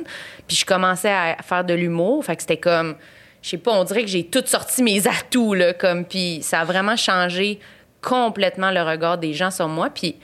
puis 0.47 0.57
je 0.57 0.65
commençais 0.65 1.11
à 1.11 1.37
faire 1.43 1.63
de 1.63 1.73
l'humour, 1.73 2.25
fait 2.25 2.35
que 2.35 2.41
c'était 2.41 2.57
comme. 2.57 2.95
Je 3.41 3.51
sais 3.51 3.57
pas, 3.59 3.73
on 3.73 3.83
dirait 3.83 4.01
que 4.01 4.09
j'ai 4.09 4.25
tout 4.25 4.41
sorti 4.45 4.81
mes 4.81 5.07
atouts, 5.07 5.53
là, 5.53 5.73
comme, 5.73 6.03
puis 6.05 6.39
ça 6.41 6.61
a 6.61 6.65
vraiment 6.65 6.95
changé 6.95 7.59
complètement 8.05 8.71
le 8.71 8.81
regard 8.83 9.17
des 9.17 9.33
gens 9.33 9.49
sur 9.51 9.67
moi, 9.67 9.89
puis 9.89 10.15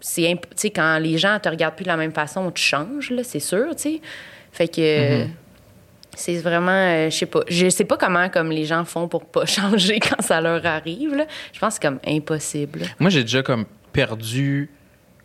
c'est 0.00 0.30
imp- 0.32 0.46
quand 0.74 0.98
les 0.98 1.18
gens 1.18 1.38
te 1.38 1.48
regardent 1.48 1.76
plus 1.76 1.84
de 1.84 1.88
la 1.90 1.96
même 1.96 2.12
façon 2.12 2.50
tu 2.50 2.60
changes 2.62 3.10
là 3.10 3.22
c'est 3.22 3.38
sûr 3.38 3.68
tu 3.76 3.82
sais 3.82 4.00
fait 4.50 4.66
que 4.66 5.26
c'est 6.16 6.38
vraiment 6.38 6.72
euh, 6.72 7.08
je 7.08 7.16
sais 7.18 7.26
pas 7.26 7.40
je 7.48 7.68
sais 7.68 7.84
pas 7.84 7.96
comment 7.96 8.28
comme 8.28 8.50
les 8.50 8.64
gens 8.64 8.84
font 8.84 9.06
pour 9.06 9.24
pas 9.26 9.46
changer 9.58 10.00
quand 10.00 10.20
ça 10.20 10.40
leur 10.40 10.64
arrive 10.66 11.14
là. 11.14 11.24
je 11.52 11.58
pense 11.60 11.78
que 11.78 11.82
c'est 11.82 11.88
comme 11.88 12.00
impossible. 12.06 12.82
Moi, 12.98 13.10
j'ai 13.10 13.22
déjà 13.22 13.42
comme 13.44 13.64
perdu 13.92 14.70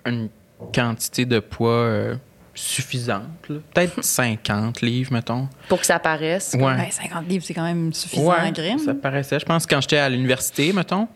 une 0.06 0.30
quantité 0.74 1.26
de 1.26 1.40
poids 1.40 1.72
euh, 1.72 2.16
suffisante. 2.54 3.24
là. 3.50 3.56
Peut-être 3.74 4.04
50 4.04 4.82
livres, 4.82 5.12
mettons. 5.12 5.48
pour 5.68 5.80
que 5.80 5.86
ça 5.86 6.00
paraisse 6.00 6.54
Ouais. 6.54 6.76
Ben, 6.78 6.86
50 6.92 7.28
livres, 7.28 7.44
c'est 7.46 7.54
quand 7.54 7.64
même 7.66 7.92
suffisant 7.94 8.30
Ouais, 8.30 8.36
à 8.38 8.78
ça 8.78 8.94
paraissait. 8.94 9.40
Je 9.40 9.46
pense 9.46 9.66
quand 9.66 9.82
j'étais 9.82 9.98
à 9.98 10.08
l'université, 10.10 10.72
mettons. 10.72 11.08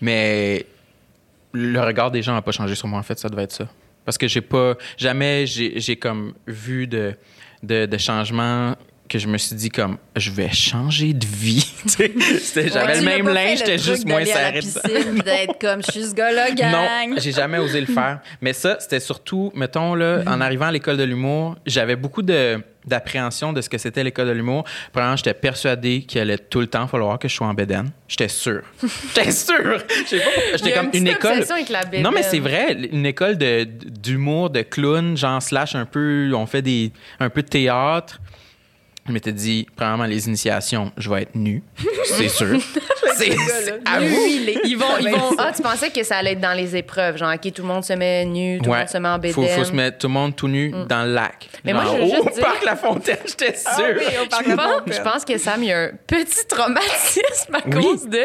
Mais 0.00 0.66
le 1.52 1.80
regard 1.80 2.10
des 2.10 2.22
gens 2.22 2.34
n'a 2.34 2.42
pas 2.42 2.52
changé 2.52 2.74
sur 2.74 2.88
moi, 2.88 2.98
en 2.98 3.02
fait, 3.02 3.18
ça 3.18 3.28
devait 3.28 3.44
être 3.44 3.52
ça. 3.52 3.68
Parce 4.04 4.18
que 4.18 4.28
j'ai 4.28 4.40
pas. 4.42 4.74
Jamais 4.96 5.46
j'ai 5.46 5.96
comme 5.96 6.34
vu 6.46 6.86
de, 6.86 7.16
de 7.62 7.98
changement 7.98 8.74
que 9.08 9.18
je 9.18 9.26
me 9.28 9.36
suis 9.38 9.54
dit 9.54 9.68
comme 9.68 9.98
je 10.16 10.30
vais 10.30 10.50
changer 10.50 11.12
de 11.12 11.26
vie. 11.26 11.60
C'était- 11.86 12.68
J'avais 12.68 12.96
le 13.00 13.02
même 13.04 13.28
linge, 13.28 13.58
j'étais 13.58 13.78
juste 13.78 14.06
moins 14.06 14.24
serré. 14.24 14.60
d'être 15.24 15.58
comme 15.60 15.82
je 15.86 15.92
suis 15.92 16.04
ce 16.06 16.14
gars-là, 16.14 16.50
gang. 16.52 16.72
Non, 17.10 17.16
j'ai 17.18 17.32
jamais 17.32 17.58
osé 17.58 17.80
le 17.80 17.86
faire. 17.86 18.20
Mais 18.40 18.52
ça, 18.52 18.78
c'était 18.80 19.00
surtout, 19.00 19.52
mettons, 19.54 19.94
là, 19.94 20.22
en 20.26 20.40
arrivant 20.40 20.66
à 20.66 20.72
l'école 20.72 20.96
de 20.96 21.04
l'humour, 21.04 21.56
j'avais 21.66 21.96
beaucoup 21.96 22.22
de 22.22 22.58
d'appréhension 22.86 23.54
de 23.54 23.62
ce 23.62 23.70
que 23.70 23.78
c'était 23.78 24.04
l'école 24.04 24.26
de 24.26 24.32
l'humour. 24.32 24.64
Premièrement, 24.92 25.16
j'étais 25.16 25.32
persuadé 25.32 26.02
qu'il 26.02 26.20
allait 26.20 26.36
tout 26.36 26.60
le 26.60 26.66
temps 26.66 26.86
falloir 26.86 27.18
que 27.18 27.28
je 27.28 27.34
sois 27.34 27.46
en 27.46 27.54
bédaine. 27.54 27.88
J'étais 28.08 28.28
sûr. 28.28 28.60
J'étais 29.14 29.30
sûr. 29.30 29.78
J'étais 30.54 30.72
comme 30.72 30.90
une 30.92 31.06
une 31.06 31.08
école. 31.08 31.42
avec 31.50 31.70
la 31.70 31.84
Non, 32.00 32.10
mais 32.10 32.22
c'est 32.22 32.40
vrai. 32.40 32.74
Une 32.92 33.06
école 33.06 33.38
de- 33.38 33.64
d'humour, 33.64 34.50
de 34.50 34.60
clown, 34.60 35.16
genre 35.16 35.40
slash 35.42 35.74
un 35.74 35.86
peu. 35.86 36.30
On 36.34 36.44
fait 36.44 36.60
des, 36.60 36.92
un 37.20 37.30
peu 37.30 37.40
de 37.42 37.48
théâtre. 37.48 38.20
Je 39.06 39.12
m'étais 39.12 39.32
dit, 39.32 39.66
premièrement, 39.76 40.04
les 40.04 40.26
initiations, 40.28 40.90
je 40.96 41.10
vais 41.10 41.22
être 41.22 41.34
nu. 41.34 41.62
C'est 42.04 42.28
sûr. 42.28 42.58
c'est 43.16 43.30
c'est- 43.30 43.80
avoue. 43.86 44.06
ils 44.64 44.74
vont 44.76 44.86
ils 45.00 45.08
vont 45.10 45.36
ah 45.38 45.52
tu 45.54 45.62
pensais 45.62 45.90
que 45.90 46.02
ça 46.02 46.16
allait 46.16 46.32
être 46.32 46.40
dans 46.40 46.52
les 46.52 46.74
épreuves 46.74 47.16
genre 47.16 47.32
ok 47.32 47.52
tout 47.52 47.62
le 47.62 47.68
monde 47.68 47.84
se 47.84 47.92
met 47.92 48.24
nu 48.24 48.58
tout 48.58 48.64
le 48.64 48.70
Ouais. 48.72 48.78
monde 48.80 48.88
se 48.88 48.98
met 48.98 49.08
en 49.08 49.18
bédaine 49.18 49.34
Faut, 49.34 49.46
faut 49.46 49.64
se 49.64 49.72
mettre 49.72 49.98
tout 49.98 50.08
le 50.08 50.12
monde 50.14 50.34
tout 50.34 50.48
nu 50.48 50.72
dans 50.88 51.04
le 51.04 51.12
lac. 51.14 51.48
Mais 51.64 51.72
moi, 51.72 51.84
je 51.86 51.96
veux 51.96 52.02
au 52.02 52.06
juste 52.24 52.34
dire- 52.34 52.42
parc 52.44 52.64
La 52.64 52.74
Fontaine, 52.76 53.18
j'étais 53.24 53.54
sûr. 53.54 53.68
Je 53.76 54.54
pense, 54.54 54.96
je 54.96 55.00
pense 55.02 55.24
que 55.24 55.38
Sam, 55.38 55.62
il 55.62 55.68
y 55.68 55.72
a 55.72 55.78
un 55.84 55.90
petit 56.06 56.46
traumatisme 56.48 57.54
à 57.54 57.60
Oui. 57.66 57.82
cause 57.82 58.08
de 58.08 58.24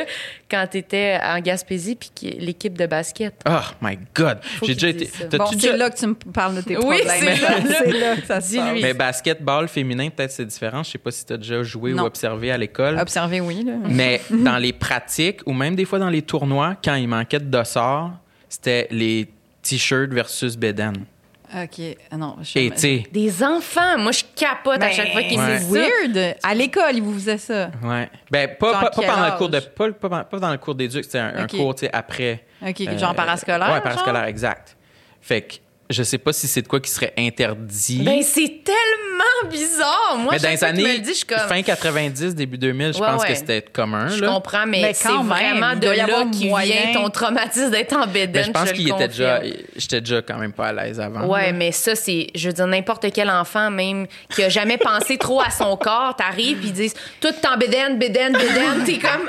quand 0.49 0.65
tu 0.71 0.77
étais 0.79 1.19
en 1.23 1.39
Gaspésie 1.39 1.95
puis 1.95 2.09
l'équipe 2.39 2.77
de 2.77 2.85
basket. 2.85 3.33
Oh 3.47 3.59
my 3.81 3.97
God. 4.15 4.39
J'ai 4.63 4.73
déjà 4.73 4.89
été. 4.89 5.09
Bon, 5.37 5.49
déjà- 5.51 5.71
c'est 5.71 5.77
là 5.77 5.89
que 5.89 5.97
tu 5.97 6.07
me 6.07 6.13
parles 6.15 6.55
de 6.55 6.61
tes 6.61 6.77
Oui, 6.77 6.97
problèmes. 6.99 7.07
c'est 7.19 7.25
là, 7.41 7.59
là. 7.59 7.75
C'est 7.83 7.91
là 7.91 8.15
que 8.15 8.25
ça 8.27 8.41
se 8.41 8.55
passe. 8.55 8.81
Mais 8.81 8.93
basketball 8.93 9.67
féminin, 9.67 10.09
peut-être 10.09 10.31
c'est 10.31 10.45
différent. 10.45 10.83
Je 10.83 10.91
sais 10.91 10.97
pas 10.97 11.11
si 11.11 11.25
tu 11.25 11.33
as 11.33 11.37
déjà 11.37 11.61
joué 11.63 11.93
Non. 11.93 12.03
ou 12.03 12.05
observé 12.07 12.51
à 12.51 12.57
l'école. 12.57 12.97
Observer, 12.99 13.41
oui. 13.41 13.63
Là. 13.63 13.73
Mais 13.87 14.21
dans 14.31 14.57
les 14.57 14.73
pratiques 14.73 15.41
ou 15.45 15.53
même 15.53 15.75
des 15.75 15.85
fois 15.85 15.99
dans 15.99 16.09
les 16.09 16.21
tournois, 16.21 16.75
quand 16.83 16.95
il 16.95 17.07
manquait 17.07 17.39
de 17.39 17.45
dossard, 17.45 18.13
c'était 18.47 18.87
les 18.91 19.29
t-shirts 19.61 20.11
versus 20.11 20.55
Beden. 20.57 21.05
OK. 21.51 21.97
Ah 22.11 22.17
Non, 22.17 22.35
je 22.41 22.59
Et 22.59 22.69
tu 22.71 22.77
sais, 22.77 23.03
Des 23.11 23.43
enfants, 23.43 23.97
moi 23.97 24.11
je 24.11 24.23
capote 24.35 24.81
à 24.83 24.91
chaque 24.91 25.11
fois 25.11 25.23
qu'ils 25.23 25.39
Ouais. 25.39 25.53
me 25.53 25.57
disent 25.57 25.73
ça. 25.73 25.79
weird. 26.19 26.35
À 26.43 26.53
l'école, 26.53 26.95
ils 26.95 27.01
vous 27.03 27.13
faisaient 27.13 27.37
ça. 27.37 27.71
ouais. 27.83 28.09
Ben, 28.29 28.49
pas, 28.59 28.81
pas, 28.81 28.89
pendant 28.91 29.25
le 29.25 29.37
cours 29.37 29.49
de. 29.49 29.59
Pas, 29.59 29.91
pas- 29.91 30.23
pas 30.25 30.39
dans 30.39 30.51
le 30.51 30.57
cours 30.57 30.75
d'éduc, 30.75 31.03
c'était 31.03 31.19
un, 31.19 31.35
un 31.35 31.47
cours, 31.47 31.73
tu 31.75 31.85
sais, 31.85 31.89
après. 31.93 32.43
OK, 32.65 32.81
Euh, 32.81 32.97
genre 32.97 33.15
parascolaire. 33.15 33.71
Ouais, 33.73 33.81
parascolaire, 33.81 34.25
exact. 34.25 34.75
Fait 35.21 35.41
que 35.41 35.55
je 35.89 36.03
sais 36.03 36.17
pas 36.19 36.33
si 36.33 36.47
c'est 36.47 36.61
de 36.61 36.67
quoi 36.67 36.79
qui 36.79 36.89
serait 36.91 37.13
interdit. 37.17 38.01
Ben 38.03 38.21
c'est 38.21 38.63
tellement 38.63 39.49
bizarre. 39.49 40.15
Moi, 40.19 40.33
mais 40.33 40.39
dans 40.57 40.73
les 40.75 40.83
me 40.83 40.93
le 40.93 40.99
dit, 40.99 41.09
je 41.11 41.15
suis 41.17 41.25
comme 41.25 41.39
fin 41.47 41.61
90, 41.61 42.35
début 42.35 42.57
2000, 42.57 42.93
je 42.93 42.99
Ouais, 42.99 43.07
pense 43.07 43.21
ouais. 43.23 43.29
que 43.29 43.35
c'était 43.35 43.61
commun. 43.61 44.07
je 44.09 44.21
là. 44.23 44.27
comprends, 44.29 44.65
mais, 44.67 44.81
Mais 44.81 44.93
c'est 44.93 45.07
vraiment 45.09 45.75
de 45.75 45.87
là 45.89 46.25
qui 46.31 46.47
moyen. 46.47 46.91
vient 46.91 47.01
ton 47.01 47.09
traumatisme 47.09 47.71
d'être 47.71 47.93
en 47.93 48.05
bédaine. 48.07 48.29
Mais 48.33 48.43
je 48.43 48.51
pense 48.51 48.71
qu'il 48.71 48.87
était 48.89 49.07
déjà, 49.07 49.41
j'étais 49.75 50.01
déjà 50.01 50.21
quand 50.21 50.37
même 50.37 50.53
pas 50.53 50.67
à 50.67 50.73
l'aise 50.73 50.99
avant. 50.99 51.25
Ouais, 51.25 51.47
là. 51.47 51.51
mais 51.53 51.71
ça, 51.71 51.95
c'est, 51.95 52.27
je 52.35 52.47
veux 52.47 52.53
dire, 52.53 52.67
n'importe 52.67 53.11
quel 53.11 53.29
enfant, 53.29 53.71
même, 53.71 54.05
qui 54.33 54.43
a 54.43 54.49
jamais 54.49 54.77
pensé 54.77 55.17
trop 55.17 55.41
à 55.41 55.49
son 55.49 55.75
corps, 55.75 56.15
t'arrives, 56.15 56.57
puis 56.59 56.67
ils 56.67 56.73
disent, 56.73 56.93
tout 57.19 57.33
en 57.51 57.57
bédaine, 57.57 57.97
bédaine, 57.97 58.33
bédaine, 58.33 58.83
t'es 58.85 58.99
comme, 58.99 59.27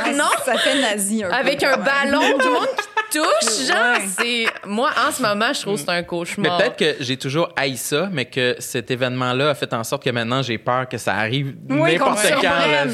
ah, 0.00 0.10
non! 0.12 0.24
Ça 0.44 0.56
fait 0.58 0.80
nazi 0.80 1.22
un 1.24 1.28
peu. 1.28 1.34
Avec 1.34 1.62
un 1.62 1.76
ballon, 1.76 2.38
tout 2.38 2.46
le 2.46 2.52
monde 2.54 2.66
qui 2.76 3.18
touche, 3.18 3.66
genre, 3.68 3.76
Ouais. 3.98 4.04
c'est. 4.18 4.46
Moi, 4.66 4.90
en 5.06 5.12
ce 5.12 5.22
moment, 5.22 5.52
je 5.52 5.60
trouve 5.60 5.74
que 5.74 5.80
c'est 5.80 5.90
un 5.90 5.97
Mais 6.00 6.06
cauchemar. 6.06 6.58
peut-être 6.58 6.76
que 6.76 7.02
j'ai 7.04 7.16
toujours 7.16 7.48
haï 7.56 7.76
ça, 7.76 8.08
mais 8.12 8.24
que 8.26 8.56
cet 8.58 8.90
événement-là 8.90 9.50
a 9.50 9.54
fait 9.54 9.72
en 9.74 9.84
sorte 9.84 10.02
que 10.04 10.10
maintenant 10.10 10.42
j'ai 10.42 10.58
peur 10.58 10.88
que 10.88 10.98
ça 10.98 11.14
arrive 11.14 11.54
Oui, 11.68 11.92
n'importe 11.92 12.26
quand. 12.40 12.42
là, 12.42 12.84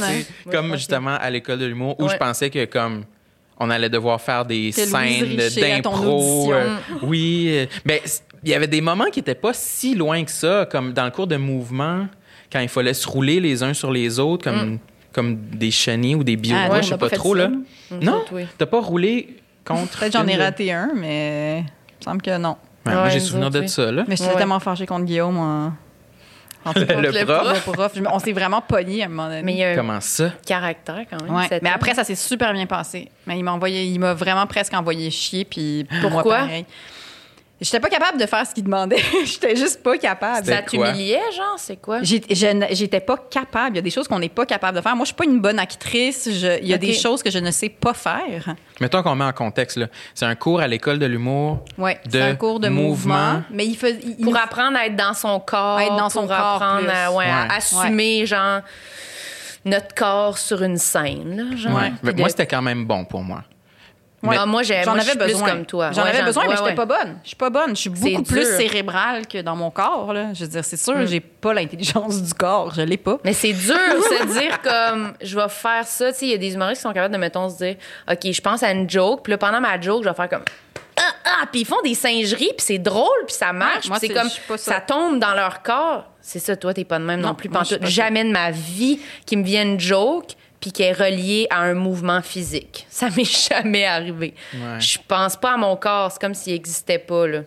comme 0.50 0.72
justement 0.76 1.16
à 1.20 1.30
l'école 1.30 1.58
de 1.58 1.66
l'humour 1.66 1.96
où 1.98 2.04
Ouais. 2.04 2.12
je 2.12 2.16
pensais 2.16 2.50
que 2.50 2.64
comme 2.66 3.04
on 3.58 3.70
allait 3.70 3.88
devoir 3.88 4.20
faire 4.20 4.44
des 4.44 4.72
Que 4.74 4.80
scènes 4.84 5.36
d'impro. 5.82 6.52
euh, 6.52 6.76
oui, 7.02 7.46
euh, 7.50 7.66
mais 7.84 8.02
c- 8.04 8.20
il 8.42 8.50
y 8.50 8.54
avait 8.54 8.66
des 8.66 8.80
moments 8.80 9.06
qui 9.12 9.20
étaient 9.20 9.34
pas 9.36 9.52
si 9.54 9.94
loin 9.94 10.24
que 10.24 10.30
ça, 10.30 10.66
comme 10.70 10.92
dans 10.92 11.04
le 11.04 11.10
cours 11.12 11.28
de 11.28 11.36
mouvement, 11.36 12.06
quand 12.52 12.58
il 12.60 12.68
fallait 12.68 12.94
se 12.94 13.06
rouler 13.08 13.38
les 13.40 13.62
uns 13.62 13.72
sur 13.72 13.90
les 13.92 14.18
autres, 14.18 14.44
comme, 14.50 14.78
comme 15.12 15.36
des 15.36 15.70
chenilles 15.70 16.16
ou 16.16 16.24
des 16.24 16.36
bio. 16.36 16.56
Ah, 16.58 16.68
non, 16.68 16.82
je 16.82 16.88
sais 16.88 16.98
pas 16.98 17.08
trop, 17.10 17.34
là. 17.34 17.48
Non, 18.02 18.24
t'as 18.58 18.66
pas 18.66 18.80
roulé 18.80 19.36
contre. 19.64 20.00
Peut-être 20.00 20.12
j'en 20.14 20.26
ai 20.26 20.36
raté 20.36 20.72
un, 20.72 20.90
mais 20.94 21.60
il 21.60 21.62
me 22.00 22.04
semble 22.04 22.22
que 22.22 22.36
non. 22.36 22.56
Ouais, 22.86 22.94
moi, 22.94 23.08
j'ai 23.08 23.20
souvenir 23.20 23.46
autres, 23.48 23.56
de 23.56 23.60
oui. 23.62 23.68
ça, 23.68 23.90
là. 23.90 24.04
Mais 24.08 24.16
j'étais 24.16 24.30
Ouais. 24.30 24.36
tellement 24.36 24.60
fâchée 24.60 24.86
contre 24.86 25.04
Guillaume 25.04 25.38
en, 25.38 25.72
cas, 26.72 26.80
Le 26.80 27.10
le 27.10 27.24
prof. 27.24 27.64
le 27.66 27.72
prof. 27.72 27.92
Je- 27.94 28.02
On 28.10 28.18
s'est 28.18 28.32
vraiment 28.32 28.60
pogné 28.60 29.02
à 29.02 29.06
un 29.06 29.08
moment 29.08 29.28
donné. 29.28 29.42
Mais 29.42 29.52
il 29.52 29.58
y 29.58 29.64
a 29.64 29.70
un 29.70 29.74
Comment 29.76 30.00
ça? 30.00 30.30
caractère 30.46 31.02
quand 31.10 31.22
même. 31.22 31.34
Ouais. 31.34 31.60
Mais 31.62 31.70
après, 31.70 31.94
ça 31.94 32.04
s'est 32.04 32.14
super 32.14 32.52
bien 32.52 32.66
passé. 32.66 33.10
Mais 33.26 33.38
il 33.38 33.42
m'a 33.42 33.52
envoyé, 33.52 33.84
il 33.84 33.98
m'a 33.98 34.14
vraiment 34.14 34.46
presque 34.46 34.72
envoyé 34.74 35.10
chier. 35.10 35.44
Puis 35.44 35.86
pour 36.00 36.10
moi, 36.10 36.22
Pourquoi? 36.22 36.38
pareil. 36.40 36.64
J'étais 37.64 37.80
pas 37.80 37.88
capable 37.88 38.18
de 38.20 38.26
faire 38.26 38.46
ce 38.46 38.52
qu'il 38.54 38.64
demandait. 38.64 39.02
J'étais 39.24 39.56
juste 39.56 39.82
pas 39.82 39.96
capable. 39.98 40.46
ça 40.46 40.62
t'humiliait, 40.62 41.18
genre, 41.34 41.54
c'est 41.56 41.76
quoi? 41.80 42.00
J'étais 42.02 43.00
pas 43.00 43.16
capable. 43.30 43.70
Il 43.72 43.76
y 43.76 43.78
a 43.78 43.82
des 43.82 43.90
choses 43.90 44.06
qu'on 44.06 44.18
n'est 44.18 44.28
pas 44.28 44.44
capable 44.46 44.76
de 44.76 44.82
faire. 44.82 44.94
Moi, 44.94 45.04
je 45.04 45.08
suis 45.08 45.14
pas 45.14 45.24
une 45.24 45.40
bonne 45.40 45.58
actrice. 45.58 46.28
Je- 46.30 46.60
il 46.60 46.68
y 46.68 46.74
a 46.74 46.78
des 46.78 46.92
choses 46.92 47.22
que 47.22 47.30
je 47.30 47.38
ne 47.38 47.50
sais 47.50 47.70
pas 47.70 47.94
faire. 47.94 48.54
Mettons 48.80 49.02
qu'on 49.02 49.14
met 49.14 49.24
en 49.24 49.32
contexte, 49.32 49.78
là. 49.78 49.86
C'est 50.14 50.26
un 50.26 50.34
cours 50.34 50.60
à 50.60 50.68
l'école 50.68 50.98
de 50.98 51.06
l'humour. 51.06 51.64
Ouais, 51.78 51.98
De 52.04 52.10
c'est 52.12 52.22
un 52.22 52.34
cours 52.36 52.60
de 52.60 52.68
mouvement. 52.68 53.14
mouvement. 53.14 53.42
Mais 53.50 53.64
il 53.66 53.76
fait. 53.76 53.98
il- 54.02 54.16
il 54.18 54.24
Pour 54.24 54.36
apprendre 54.36 54.76
à 54.76 54.86
être 54.86 54.96
dans 54.96 55.14
son 55.14 55.40
corps. 55.40 55.78
À 55.78 55.84
être 55.84 55.96
dans 55.96 56.10
son 56.10 56.26
pour 56.26 56.36
corps 56.36 56.62
apprendre 56.62 56.80
plus. 56.82 56.90
à, 56.90 57.12
ouais, 57.12 57.24
à 57.24 57.28
Ouais. 57.48 57.54
assumer, 57.56 58.26
genre, 58.26 58.60
notre 59.64 59.94
corps 59.94 60.36
sur 60.36 60.62
une 60.62 60.76
scène, 60.76 61.36
là, 61.50 61.56
genre. 61.56 61.74
Ouais. 61.74 61.88
Puis 61.88 61.98
Mais 62.02 62.12
de- 62.12 62.20
Moi, 62.20 62.28
c'était 62.28 62.46
quand 62.46 62.60
même 62.62 62.84
bon 62.84 63.04
pour 63.06 63.22
moi. 63.22 63.42
Ouais. 64.28 64.46
Moi, 64.46 64.62
J'en 64.62 64.92
avais 64.94 65.10
plus 65.12 65.18
besoin. 65.18 65.50
comme 65.50 65.66
toi. 65.66 65.90
J'en 65.92 66.02
Ouais, 66.04 66.10
avais 66.10 66.22
besoin, 66.22 66.44
mais 66.48 66.56
j'étais 66.56 66.62
ouais. 66.70 66.74
pas 66.74 66.86
bonne. 66.86 67.18
Je 67.22 67.28
suis 67.28 67.36
pas 67.36 67.50
bonne. 67.50 67.70
Je 67.70 67.80
suis 67.80 67.90
C'est 67.94 68.10
beaucoup 68.10 68.22
plus 68.22 68.44
cérébrale 68.44 69.26
que 69.26 69.40
dans 69.42 69.56
mon 69.56 69.70
corps. 69.70 70.12
Là. 70.12 70.32
Je 70.34 70.40
veux 70.44 70.50
dire, 70.50 70.64
c'est 70.64 70.76
sûr, 70.76 70.94
Mm. 70.96 71.06
j'ai 71.06 71.20
pas 71.20 71.52
l'intelligence 71.54 72.22
du 72.22 72.34
corps. 72.34 72.72
Je 72.74 72.82
l'ai 72.82 72.96
pas. 72.96 73.18
Mais 73.24 73.32
c'est 73.32 73.52
dur 73.52 73.74
de 73.74 74.02
se 74.02 74.24
dire 74.40 74.60
comme 74.62 75.12
je 75.20 75.36
vais 75.38 75.48
faire 75.48 75.86
ça. 75.86 76.12
Tu 76.12 76.18
sais, 76.18 76.26
il 76.26 76.30
y 76.32 76.34
a 76.34 76.38
des 76.38 76.54
humoristes 76.54 76.80
qui 76.82 76.88
sont 76.88 76.92
capables 76.92 77.14
de, 77.14 77.18
mettons, 77.18 77.48
se 77.48 77.56
dire 77.58 77.76
OK, 78.10 78.30
je 78.32 78.40
pense 78.40 78.62
à 78.62 78.70
une 78.70 78.88
joke, 78.88 79.22
puis 79.24 79.30
là, 79.32 79.38
pendant 79.38 79.60
ma 79.60 79.80
joke, 79.80 80.02
je 80.04 80.08
vais 80.08 80.14
faire 80.14 80.28
comme 80.28 80.44
ah, 80.96 81.02
ah, 81.42 81.46
puis 81.50 81.62
ils 81.62 81.66
font 81.66 81.80
des 81.82 81.94
singeries, 81.94 82.52
puis 82.56 82.64
c'est 82.64 82.78
drôle, 82.78 83.08
puis 83.26 83.34
ça 83.34 83.52
marche, 83.52 83.88
Ouais, 83.90 83.96
c'est 83.98 84.08
comme 84.10 84.28
ça. 84.28 84.56
ça. 84.56 84.80
tombe 84.80 85.18
dans 85.18 85.34
leur 85.34 85.60
corps. 85.62 86.04
C'est 86.20 86.38
ça, 86.38 86.54
toi, 86.56 86.72
t'es 86.72 86.84
pas 86.84 87.00
de 87.00 87.04
même 87.04 87.20
non, 87.20 87.28
Non, 87.30 87.34
plus. 87.34 87.48
moi, 87.48 87.62
pas. 87.68 87.86
Jamais 87.86 88.22
de 88.24 88.30
ma 88.30 88.52
vie 88.52 89.00
qui 89.26 89.36
me 89.36 89.42
vienne 89.42 89.70
une 89.72 89.80
joke 89.80 90.28
puis 90.64 90.72
qui 90.72 90.82
est 90.82 90.92
reliée 90.94 91.46
à 91.50 91.60
un 91.60 91.74
mouvement 91.74 92.22
physique. 92.22 92.86
Ça 92.90 93.10
m'est 93.14 93.24
jamais 93.50 93.84
arrivé. 93.84 94.32
Ouais. 94.54 94.80
Je 94.80 94.96
pense 95.06 95.36
pas 95.36 95.52
à 95.52 95.56
mon 95.58 95.76
corps, 95.76 96.10
c'est 96.10 96.18
comme 96.18 96.32
s'il 96.32 96.54
existait 96.54 96.98
pas 96.98 97.26
là. 97.26 97.42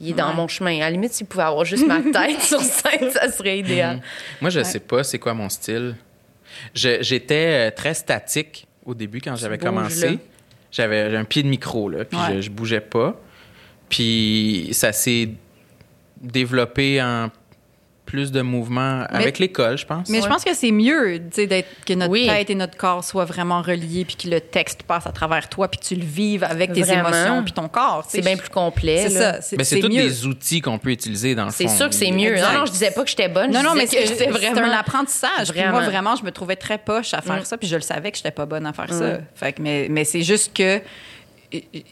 Il 0.00 0.10
est 0.10 0.14
dans 0.14 0.30
Ouais. 0.30 0.34
mon 0.34 0.48
chemin. 0.48 0.74
À 0.78 0.80
la 0.80 0.90
limite, 0.90 1.12
s'il 1.12 1.26
pouvait 1.28 1.44
avoir 1.44 1.64
juste 1.64 1.86
ma 1.86 2.00
tête 2.12 2.42
sur 2.42 2.60
scène, 2.60 3.08
ça 3.12 3.30
serait 3.30 3.60
idéal. 3.60 4.02
Moi, 4.40 4.50
je 4.50 4.64
sais 4.64 4.80
pas 4.80 5.04
c'est 5.04 5.20
quoi 5.20 5.32
mon 5.32 5.48
style. 5.48 5.94
J'étais 6.74 7.68
euh, 7.68 7.70
très 7.70 7.94
statique 7.94 8.66
au 8.84 8.94
début 8.94 9.20
quand 9.20 9.36
j'avais 9.36 9.58
commencé. 9.58 10.18
J'avais 10.72 11.14
un 11.16 11.24
pied 11.24 11.44
de 11.44 11.48
micro, 11.48 11.88
là, 11.88 12.04
puis 12.04 12.18
Ouais. 12.18 12.34
je, 12.36 12.40
je 12.42 12.50
bougeais 12.50 12.80
pas. 12.80 13.14
Puis 13.88 14.70
ça 14.72 14.90
s'est 14.90 15.28
développé 16.20 17.00
en 17.00 17.30
plus 18.06 18.30
de 18.32 18.40
mouvement 18.40 19.04
avec 19.10 19.38
l'école, 19.38 19.76
je 19.76 19.84
pense. 19.84 20.08
Mais 20.08 20.22
je 20.22 20.26
pense 20.28 20.44
que 20.44 20.54
c'est 20.54 20.70
mieux, 20.70 21.18
tu 21.18 21.24
sais, 21.32 21.46
d'être 21.46 21.68
que 21.84 21.92
notre 21.92 22.10
Oui. 22.12 22.26
tête 22.26 22.48
et 22.50 22.54
notre 22.54 22.76
corps 22.76 23.04
soient 23.04 23.24
vraiment 23.24 23.60
reliés, 23.60 24.04
puis 24.06 24.16
que 24.16 24.28
le 24.28 24.40
texte 24.40 24.84
passe 24.84 25.06
à 25.06 25.12
travers 25.12 25.48
toi, 25.48 25.68
puis 25.68 25.80
que 25.80 25.84
tu 25.84 25.96
le 25.96 26.04
vives 26.04 26.44
avec 26.44 26.72
tes 26.72 26.82
Vraiment. 26.82 27.08
émotions, 27.08 27.42
puis 27.42 27.52
ton 27.52 27.68
corps. 27.68 28.04
C'est 28.08 28.20
bien 28.22 28.36
plus 28.36 28.48
complet. 28.48 29.08
C'est 29.08 29.14
là. 29.18 29.32
ça. 29.34 29.40
C'est 29.42 29.56
c'est 29.56 29.64
c'est 29.64 29.80
tous 29.80 29.88
des 29.88 30.26
outils 30.26 30.60
qu'on 30.60 30.78
peut 30.78 30.90
utiliser 30.90 31.34
dans 31.34 31.44
le 31.46 31.50
fond. 31.50 31.56
C'est 31.58 31.68
sûr 31.76 31.88
que 31.88 31.94
c'est 31.94 32.10
mieux. 32.12 32.32
Exact. 32.32 32.52
Non, 32.52 32.58
non, 32.60 32.66
je 32.66 32.72
disais 32.72 32.90
pas 32.92 33.02
que 33.02 33.10
j'étais 33.10 33.28
bonne. 33.28 33.50
Non, 33.50 33.60
je 33.60 33.64
non, 33.66 33.74
mais 33.74 33.86
c'est 33.86 34.26
vraiment. 34.30 34.60
un 34.60 34.70
apprentissage. 34.78 35.50
Puis 35.50 35.60
moi, 35.60 35.72
Vraiment. 35.72 35.86
vraiment, 35.90 36.16
je 36.16 36.22
me 36.24 36.30
trouvais 36.30 36.56
très 36.56 36.78
poche 36.78 37.12
à 37.12 37.20
faire 37.20 37.44
ça, 37.44 37.56
puis 37.58 37.68
je 37.68 37.76
le 37.76 37.82
savais 37.82 38.10
que 38.12 38.16
j'étais 38.16 38.30
pas 38.30 38.46
bonne 38.46 38.66
à 38.66 38.72
faire 38.72 38.92
ça. 38.92 39.18
Fait 39.34 39.52
que, 39.52 39.60
mais 39.62 39.88
mais 39.90 40.04
c'est 40.04 40.22
juste 40.22 40.56
que 40.56 40.80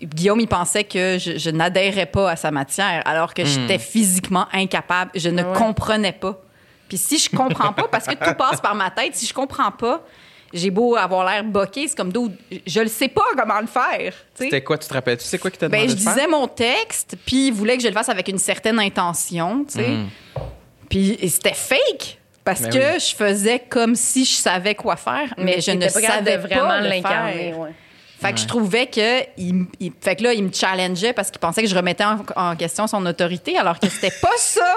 Guillaume, 0.03 0.41
il 0.41 0.49
pensait 0.49 0.85
que 0.85 1.19
je, 1.19 1.37
je 1.39 1.51
n'adhérais 1.51 2.07
pas 2.07 2.31
à 2.31 2.37
sa 2.37 2.51
matière, 2.51 3.03
alors 3.07 3.35
que 3.35 3.45
j'étais 3.45 3.79
physiquement 3.79 4.47
incapable. 4.53 5.11
Je 5.15 5.29
ne 5.29 5.43
Ouais. 5.43 5.53
comprenais 5.59 6.13
pas. 6.13 6.41
Puis 6.89 6.99
si 6.99 7.19
je 7.19 7.31
comprends 7.35 7.73
pas, 7.73 7.89
parce 7.91 8.07
que 8.07 8.15
tout 8.15 8.35
passe 8.37 8.61
par 8.61 8.75
ma 8.75 8.91
tête, 8.91 9.15
si 9.15 9.27
je 9.27 9.35
comprends 9.35 9.71
pas, 9.71 10.03
j'ai 10.53 10.71
beau 10.71 10.95
avoir 10.97 11.25
l'air 11.29 11.43
boqué, 11.43 11.89
c'est 11.89 11.97
comme 11.97 12.13
d'où 12.13 12.31
je 12.67 12.81
le 12.81 12.87
sais 12.89 13.09
pas 13.09 13.25
comment 13.37 13.61
le 13.61 13.67
faire. 13.67 14.13
tu 14.13 14.19
sais. 14.35 14.45
C'était 14.45 14.63
quoi, 14.63 14.79
tu 14.79 14.87
te 14.87 14.95
rappelles? 14.95 15.19
Tu 15.19 15.25
sais 15.25 15.39
quoi 15.39 15.51
qui 15.51 15.59
t'a 15.59 15.69
Ben, 15.69 15.79
demandé 15.79 15.91
je 15.93 15.97
de 15.97 16.01
faire? 16.03 16.15
disais 16.15 16.27
mon 16.29 16.47
texte, 16.47 17.17
puis 17.27 17.49
il 17.49 17.53
voulait 17.53 17.77
que 17.77 17.83
je 17.83 17.89
le 17.89 17.95
fasse 17.95 18.09
avec 18.09 18.29
une 18.29 18.39
certaine 18.39 18.79
intention, 18.79 19.65
tu 19.65 19.79
sais. 19.81 19.89
Mm. 19.89 20.09
Puis 20.89 21.19
et 21.21 21.29
c'était 21.29 21.55
fake. 21.55 22.19
Parce 22.45 22.61
Ben 22.61 22.71
que 22.71 22.95
oui. 22.95 23.01
je 23.01 23.15
faisais 23.17 23.59
comme 23.59 23.95
si 23.95 24.25
je 24.27 24.35
savais 24.35 24.75
quoi 24.75 24.97
faire, 24.97 25.33
mais, 25.39 25.63
je 25.63 25.71
ne 25.71 25.81
pas 25.81 25.89
savais 25.89 26.37
vraiment 26.37 26.69
pas 26.69 26.81
le 26.83 26.89
l'incarner. 26.91 27.55
ouais. 27.55 27.71
Fait 28.25 28.33
que 28.33 28.41
je 28.41 28.47
trouvais 28.47 28.87
que 28.87 29.21
il, 29.37 29.67
il- 29.81 29.93
fait 30.01 30.17
que 30.17 30.23
là 30.23 30.33
il 30.33 30.43
me 30.45 30.53
challengeait 30.53 31.13
parce 31.13 31.31
qu'il 31.31 31.41
pensait 31.41 31.63
que 31.63 31.69
je 31.69 31.75
remettais 31.75 32.05
en, 32.05 32.19
en 32.37 32.57
question 32.57 32.87
son 32.87 33.05
autorité 33.07 33.59
alors 33.59 33.79
que 33.79 33.89
c'était 33.89 34.15
pas 34.23 34.33
ça. 34.39 34.77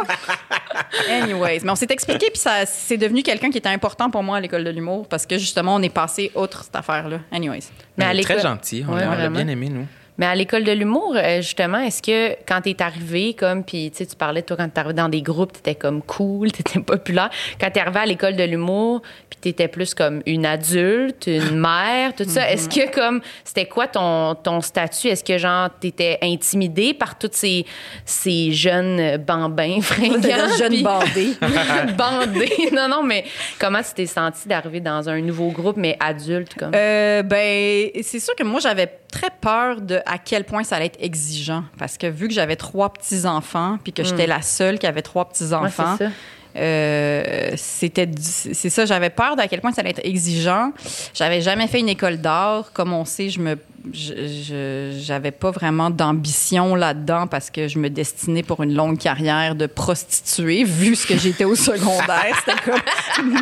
Anyways, 1.09 1.61
mais 1.63 1.71
on 1.71 1.75
s'est 1.75 1.87
expliqué 1.89 2.27
puis 2.31 2.39
ça 2.39 2.65
c'est 2.65 2.97
devenu 2.97 3.23
quelqu'un 3.23 3.49
qui 3.49 3.57
était 3.57 3.69
important 3.69 4.09
pour 4.09 4.23
moi 4.23 4.37
à 4.37 4.39
l'école 4.41 4.63
de 4.63 4.69
l'humour 4.69 5.07
parce 5.07 5.25
que 5.25 5.37
justement 5.37 5.75
on 5.75 5.81
est 5.81 5.89
passé 5.93 6.31
outre 6.35 6.63
cette 6.63 6.75
affaire 6.75 7.07
là. 7.09 7.19
Anyways. 7.31 7.63
Mais 7.97 8.05
à 8.05 8.21
très 8.21 8.39
gentil. 8.39 8.83
On 8.87 8.93
Ouais, 8.93 9.01
l'a- 9.05 9.29
bien 9.29 9.47
aimé, 9.47 9.69
nous. 9.69 9.85
Mais 10.19 10.25
à 10.25 10.33
l'école 10.33 10.63
de 10.63 10.71
l'humour, 10.71 11.13
euh, 11.15 11.41
justement, 11.41 11.77
est-ce 11.77 12.01
que 12.01 12.35
quand 12.47 12.61
t'es 12.61 12.81
arrivé, 12.81 13.35
comme, 13.35 13.63
puis 13.63 13.91
tu 13.91 13.97
sais, 13.97 14.05
tu 14.07 14.15
parlais, 14.15 14.41
toi, 14.41 14.57
quand 14.57 14.67
t'es 14.67 14.79
arrivé 14.79 14.95
dans 14.95 15.09
des 15.09 15.21
groupes, 15.21 15.53
t'étais 15.53 15.75
comme 15.75 16.01
cool, 16.01 16.51
t'étais 16.53 16.79
populaire. 16.79 17.29
Quand 17.61 17.69
t'es 17.69 17.79
arrivé 17.79 17.99
à 17.99 18.05
l'école 18.07 18.35
de 18.35 18.41
l'humour, 18.43 19.03
puis 19.41 19.53
t'étais 19.53 19.67
plus 19.67 19.93
comme 19.93 20.21
une 20.25 20.45
adulte, 20.45 21.27
une 21.27 21.59
mère, 21.59 22.15
tout 22.15 22.25
ça, 22.27 22.49
est-ce 22.51 22.67
que, 22.69 22.91
comme, 22.93 23.21
c'était 23.43 23.65
quoi 23.67 23.87
ton, 23.87 24.35
ton 24.35 24.61
statut? 24.61 25.07
Est-ce 25.07 25.23
que, 25.23 25.37
genre, 25.37 25.69
t'étais 25.79 26.17
intimidée 26.21 26.93
par 26.93 27.17
tous 27.17 27.29
ces, 27.33 27.65
ces 28.05 28.51
jeunes 28.51 29.17
bambins 29.17 29.81
fringants? 29.81 30.57
Jeunes 30.57 30.73
puis- 30.73 30.83
bandés. 30.83 31.33
bandés. 31.97 32.69
Non, 32.73 32.87
non, 32.87 33.03
mais 33.03 33.25
comment 33.59 33.81
tu 33.81 33.93
t'es 33.95 34.05
senti 34.05 34.47
d'arriver 34.47 34.79
dans 34.79 35.07
un 35.09 35.21
nouveau 35.21 35.49
groupe, 35.49 35.77
mais 35.77 35.97
adulte, 35.99 36.55
comme? 36.55 36.71
Euh, 36.75 37.23
ben, 37.23 37.89
c'est 38.01 38.19
sûr 38.19 38.35
que 38.35 38.43
moi, 38.43 38.59
j'avais 38.59 38.87
très 39.11 39.29
peur 39.41 39.81
de 39.81 39.99
à 40.05 40.17
quel 40.17 40.43
point 40.43 40.63
ça 40.63 40.77
allait 40.77 40.87
être 40.87 41.01
exigeant. 41.01 41.63
Parce 41.77 41.97
que 41.97 42.07
vu 42.07 42.27
que 42.27 42.33
j'avais 42.33 42.55
trois 42.55 42.91
petits-enfants, 42.91 43.77
puis 43.83 43.93
que 43.93 44.03
j'étais 44.03 44.27
la 44.27 44.41
seule 44.41 44.79
qui 44.79 44.87
avait 44.87 45.01
trois 45.01 45.25
c'est 45.33 46.05
ça. 46.05 46.11
Euh, 46.57 47.51
c'était 47.55 48.09
c'est 48.19 48.69
ça 48.69 48.85
j'avais 48.85 49.09
peur 49.09 49.35
d'à 49.35 49.47
quel 49.47 49.61
point 49.61 49.71
ça 49.71 49.81
allait 49.81 49.91
être 49.91 50.05
exigeant. 50.05 50.71
J'avais 51.13 51.41
jamais 51.41 51.67
fait 51.67 51.79
une 51.79 51.89
école 51.89 52.17
d'art. 52.17 52.71
Comme 52.73 52.93
on 52.93 53.05
sait 53.05 53.29
je 53.29 53.39
me 53.39 53.57
j'avais 53.93 55.31
pas 55.31 55.51
vraiment 55.51 55.89
d'ambition 55.89 56.75
là-dedans 56.75 57.27
parce 57.27 57.49
que 57.49 57.67
je 57.67 57.79
me 57.79 57.89
destinais 57.89 58.43
pour 58.43 58.61
une 58.63 58.73
longue 58.73 58.97
carrière 58.97 59.55
de 59.55 59.65
prostituée 59.65 60.63
vu 60.63 60.95
ce 60.95 61.07
que 61.07 61.17
j'étais 61.17 61.45
au 61.45 61.55
secondaire. 61.55 62.35
C'était 62.45 62.61
comme 62.61 63.37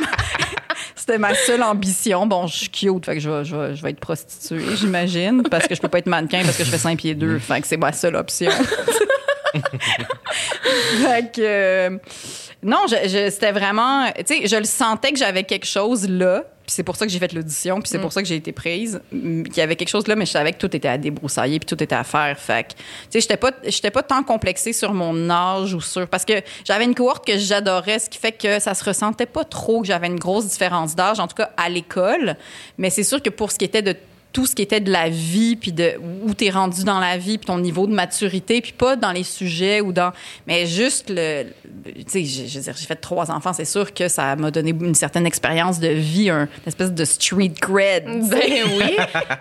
c'était 0.96 1.18
ma 1.18 1.34
seule 1.34 1.64
ambition. 1.64 2.28
Bon 2.28 2.48
je 2.48 2.58
suis 2.58 2.70
cute 2.70 3.06
fait 3.06 3.16
que 3.16 3.20
je 3.20 3.30
vais, 3.30 3.46
je 3.46 3.56
vais, 3.56 3.76
je 3.76 3.82
vais 3.82 3.92
être 3.92 4.00
prostituée 4.00 4.76
j'imagine 4.76 5.44
parce 5.50 5.68
que 5.68 5.76
je 5.76 5.82
peux 5.82 5.88
pas 5.88 6.00
être 6.00 6.08
mannequin 6.08 6.42
parce 6.44 6.58
que 6.58 6.64
je 6.64 6.70
fais 6.70 6.78
5 6.78 6.98
pieds 6.98 7.16
2 7.16 7.40
fait 7.40 7.62
que 7.62 7.68
c'est 7.68 7.78
ma 7.78 7.92
seule 7.92 8.16
option 8.16 8.52
que 11.34 11.42
euh, 11.42 11.98
non, 12.64 12.80
je, 12.90 12.96
je- 13.08 13.30
c'était 13.30 13.52
vraiment, 13.52 14.08
tu 14.26 14.42
sais, 14.42 14.48
je 14.48 14.56
le 14.56 14.64
sentais 14.66 15.12
que 15.12 15.20
j'avais 15.20 15.44
quelque 15.44 15.66
chose 15.68 16.08
là. 16.10 16.44
Puis 16.66 16.74
c'est 16.74 16.84
pour 16.84 16.96
ça 16.96 17.06
que 17.06 17.12
j'ai 17.12 17.20
fait 17.20 17.32
l'audition, 17.32 17.80
puis 17.80 17.88
c'est 17.90 18.00
pour 18.00 18.12
ça 18.12 18.24
que 18.24 18.28
j'ai 18.28 18.38
été 18.38 18.52
prise. 18.52 19.00
mm, 19.12 19.44
Qu'il 19.44 19.58
y 19.58 19.62
avait 19.62 19.76
quelque 19.76 19.90
chose 19.90 20.08
là, 20.08 20.16
mais 20.16 20.26
je 20.26 20.32
savais 20.32 20.52
que 20.52 20.58
tout 20.58 20.76
était 20.76 20.88
à 20.88 20.98
débroussailler, 20.98 21.60
puis 21.60 21.68
tout 21.68 21.84
était 21.84 21.94
à 21.94 22.04
faire. 22.04 22.40
Fait 22.40 22.64
que, 22.64 22.70
tu 22.74 22.76
sais, 23.12 23.22
j'étais 23.22 23.38
pas, 23.38 23.52
j'étais 23.66 23.92
pas 23.92 24.02
tant 24.02 24.24
complexée 24.24 24.74
sur 24.74 24.92
mon 24.92 25.30
âge 25.30 25.76
ou 25.76 25.82
sur. 25.82 26.08
Parce 26.08 26.26
que 26.26 26.34
j'avais 26.64 26.86
une 26.86 26.96
cohorte 26.96 27.24
que 27.28 27.38
j'adorais, 27.38 28.00
ce 28.00 28.10
qui 28.10 28.18
fait 28.18 28.32
que 28.32 28.60
ça 28.60 28.74
se 28.74 28.84
ressentait 28.84 29.28
pas 29.28 29.44
trop 29.44 29.82
que 29.82 29.88
j'avais 29.88 30.08
une 30.08 30.18
grosse 30.20 30.48
différence 30.48 30.96
d'âge, 30.96 31.20
en 31.20 31.28
tout 31.28 31.36
cas 31.36 31.52
à 31.56 31.70
l'école. 31.70 32.36
Mais 32.80 32.90
c'est 32.90 33.04
sûr 33.04 33.22
que 33.22 33.30
pour 33.30 33.52
ce 33.52 33.60
qui 33.60 33.66
était 33.66 33.84
de 33.84 33.96
tout 34.36 34.46
ce 34.46 34.54
qui 34.54 34.62
était 34.62 34.82
de 34.82 34.92
la 34.92 35.08
vie, 35.08 35.56
puis 35.56 35.72
de 35.72 35.94
où 36.26 36.34
t'es 36.34 36.50
rendu 36.50 36.84
dans 36.84 37.00
la 37.00 37.18
vie, 37.18 37.38
puis 37.38 37.46
ton 37.48 37.58
niveau 37.58 37.88
de 37.88 37.94
maturité, 37.94 38.60
puis 38.62 38.74
pas 38.74 38.96
dans 38.98 39.12
les 39.14 39.24
sujets 39.24 39.80
ou 39.82 39.94
dans... 39.94 40.12
Mais 40.46 40.66
juste 40.66 41.10
le... 41.10 41.46
Tu 41.86 42.04
sais, 42.08 42.26
je- 42.26 42.46
je 42.48 42.58
veux 42.58 42.64
dire, 42.66 42.74
j'ai 42.78 42.86
fait 42.86 42.96
trois 42.98 43.32
enfants, 43.32 43.54
c'est 43.54 43.64
sûr 43.66 43.94
que 43.94 44.08
ça 44.10 44.36
m'a 44.36 44.52
donné 44.52 44.72
une 44.72 44.94
certaine 44.96 45.26
expérience 45.26 45.80
de 45.80 45.88
vie, 45.88 46.30
un, 46.30 46.42
une 46.44 46.68
espèce 46.68 46.92
de 46.92 47.06
street 47.06 47.54
cred. 47.62 48.06
Ben 48.30 48.40
oui. 48.78 48.96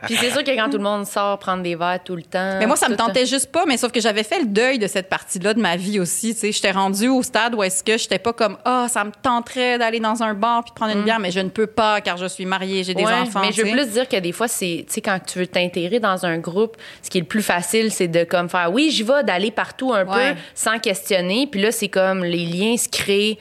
Puis 0.04 0.16
c'est 0.20 0.30
sûr 0.30 0.44
que 0.44 0.50
quand 0.56 0.70
tout 0.70 0.78
le 0.78 0.84
monde 0.84 1.06
sort 1.06 1.38
prendre 1.38 1.62
des 1.62 1.74
verres 1.74 2.02
tout 2.04 2.16
le 2.16 2.22
temps. 2.22 2.58
Mais 2.58 2.66
moi, 2.66 2.76
ça 2.76 2.88
me 2.88 2.96
tentait 2.96 3.26
juste 3.26 3.50
pas, 3.50 3.64
mais 3.66 3.76
sauf 3.76 3.90
que 3.92 4.00
j'avais 4.00 4.22
fait 4.22 4.40
le 4.40 4.46
deuil 4.46 4.78
de 4.78 4.86
cette 4.86 5.08
partie-là 5.08 5.54
de 5.54 5.60
ma 5.60 5.76
vie 5.76 5.98
aussi. 5.98 6.34
Tu 6.34 6.40
sais, 6.40 6.52
j'étais 6.52 6.70
rendue 6.70 7.08
au 7.08 7.22
stade 7.22 7.54
où 7.54 7.62
est-ce 7.62 7.82
que 7.82 7.98
j'étais 7.98 8.18
pas 8.18 8.32
comme 8.32 8.56
ah, 8.64 8.86
ça 8.88 9.02
me 9.04 9.10
tenterait 9.22 9.78
d'aller 9.78 10.00
dans 10.00 10.22
un 10.22 10.34
bar 10.34 10.62
puis 10.64 10.70
de 10.70 10.74
prendre 10.76 10.96
une 10.96 11.02
bière, 11.04 11.18
mais 11.18 11.30
je 11.32 11.40
ne 11.40 11.48
peux 11.48 11.66
pas 11.66 12.00
car 12.00 12.16
je 12.16 12.26
suis 12.26 12.46
mariée, 12.46 12.84
j'ai 12.84 12.92
des 12.94 13.02
Mm. 13.02 13.06
Ouais, 13.06 13.12
enfants. 13.14 13.40
Mais 13.42 13.52
je 13.52 13.60
veux 13.62 13.70
plus 13.70 13.86
dire 13.90 14.08
que 14.08 14.16
des 14.16 14.32
fois, 14.32 14.48
c'est, 14.48 14.83
tu 14.84 14.92
sais, 14.94 15.00
quand 15.00 15.18
tu 15.26 15.38
veux 15.38 15.46
t'intégrer 15.46 16.00
dans 16.00 16.24
un 16.26 16.38
groupe, 16.38 16.76
ce 17.02 17.10
qui 17.10 17.18
est 17.18 17.22
le 17.22 17.26
plus 17.26 17.42
facile, 17.42 17.90
c'est 17.90 18.08
de 18.08 18.24
comme 18.24 18.48
faire, 18.48 18.70
oui, 18.72 18.90
j'y 18.90 19.02
vais, 19.02 19.22
d'aller 19.24 19.50
partout 19.50 19.92
un 19.92 20.04
Ouais. 20.06 20.34
peu 20.34 20.40
sans 20.54 20.78
questionner. 20.78 21.46
Puis 21.46 21.60
là, 21.60 21.72
c'est 21.72 21.88
comme 21.88 22.24
les 22.24 22.44
liens 22.46 22.76
se 22.76 22.88
créent 22.88 23.38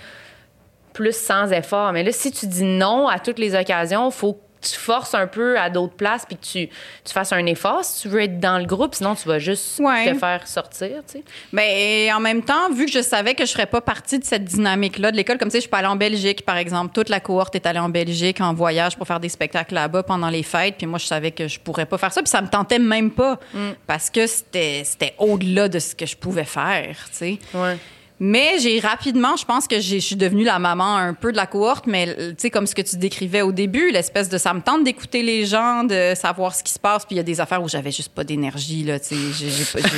plus 0.93 1.15
sans 1.15 1.51
effort. 1.51 1.91
Mais 1.91 2.03
là, 2.03 2.11
si 2.11 2.31
tu 2.31 2.45
dis 2.47 2.63
non 2.63 3.07
à 3.07 3.17
toutes 3.19 3.39
les 3.39 3.55
occasions, 3.55 4.11
faut 4.11 4.33
que 4.33 4.39
tu 4.67 4.77
forces 4.79 5.13
un 5.13 5.27
peu 5.27 5.59
à 5.59 5.69
d'autres 5.69 5.93
places 5.95 6.25
puis 6.25 6.35
que 6.37 6.43
tu, 6.43 6.67
tu 7.03 7.13
fasses 7.13 7.31
un 7.33 7.45
effort 7.45 7.83
si 7.83 8.01
tu 8.03 8.07
veux 8.09 8.21
être 8.21 8.39
dans 8.39 8.57
le 8.57 8.65
groupe. 8.65 8.95
Sinon, 8.95 9.15
tu 9.15 9.27
vas 9.27 9.39
juste 9.39 9.79
Ouais. 9.79 10.11
te 10.11 10.17
faire 10.17 10.47
sortir, 10.47 10.89
tu 11.07 11.19
sais. 11.19 11.23
Mais 11.51 12.09
en 12.13 12.19
même 12.19 12.41
temps, 12.43 12.69
vu 12.71 12.85
que 12.85 12.91
je 12.91 13.01
savais 13.01 13.35
que 13.35 13.45
je 13.45 13.51
ferais 13.51 13.65
pas 13.65 13.81
partie 13.81 14.19
de 14.19 14.23
cette 14.25 14.43
dynamique-là 14.45 15.11
de 15.11 15.17
l'école, 15.17 15.37
comme 15.37 15.49
tu 15.49 15.53
sais, 15.53 15.57
je 15.59 15.61
suis 15.63 15.69
pas 15.69 15.79
allée 15.79 15.87
en 15.87 15.95
Belgique, 15.95 16.45
par 16.45 16.57
exemple. 16.57 16.91
Toute 16.93 17.09
la 17.09 17.19
cohorte 17.19 17.55
est 17.55 17.65
allée 17.65 17.79
en 17.79 17.89
Belgique 17.89 18.41
en 18.41 18.53
voyage 18.53 18.97
pour 18.97 19.07
faire 19.07 19.19
des 19.19 19.29
spectacles 19.29 19.73
là-bas 19.73 20.03
pendant 20.03 20.29
les 20.29 20.43
fêtes. 20.43 20.75
Puis 20.77 20.87
moi, 20.87 20.99
je 20.99 21.05
savais 21.05 21.31
que 21.31 21.47
je 21.47 21.59
pourrais 21.59 21.85
pas 21.85 21.97
faire 21.97 22.11
ça. 22.13 22.21
Puis 22.21 22.29
ça 22.29 22.41
me 22.41 22.47
tentait 22.47 22.79
même 22.79 23.11
pas. 23.11 23.39
Parce 23.87 24.09
que 24.09 24.27
c'était, 24.27 24.81
c'était 24.85 25.13
au-delà 25.17 25.67
de 25.69 25.79
ce 25.79 25.95
que 25.95 26.05
je 26.05 26.15
pouvais 26.15 26.43
faire, 26.45 26.95
tu 27.11 27.17
sais. 27.17 27.39
Ouais. 27.53 27.77
Mais 28.25 28.53
j'ai 28.57 28.79
rapidement, 28.79 29.35
je 29.35 29.43
pense 29.43 29.67
que 29.67 29.81
je 29.81 29.97
suis 29.97 30.15
devenue 30.15 30.45
la 30.45 30.57
maman 30.57 30.95
un 30.95 31.13
peu 31.13 31.33
de 31.33 31.35
la 31.35 31.45
cohorte, 31.45 31.87
mais 31.87 32.15
tu 32.15 32.35
sais, 32.37 32.49
comme 32.49 32.65
ce 32.67 32.73
que 32.73 32.81
tu 32.81 32.95
décrivais 32.95 33.41
au 33.41 33.51
début, 33.51 33.91
l'espèce 33.91 34.29
de 34.29 34.37
ça 34.37 34.53
me 34.53 34.61
tente 34.61 34.85
d'écouter 34.85 35.23
les 35.23 35.45
gens, 35.45 35.83
de 35.83 36.13
savoir 36.15 36.55
ce 36.55 36.63
qui 36.63 36.71
se 36.71 36.79
passe. 36.79 37.05
Puis 37.05 37.15
il 37.15 37.17
y 37.17 37.19
a 37.19 37.23
des 37.23 37.41
affaires 37.41 37.61
où 37.61 37.67
j'avais 37.67 37.91
juste 37.91 38.13
pas 38.13 38.23
d'énergie, 38.23 38.83
là, 38.83 38.97
tu 38.97 39.07
sais. 39.07 39.15
J'ai- 39.49 39.81
pas- 39.81 39.89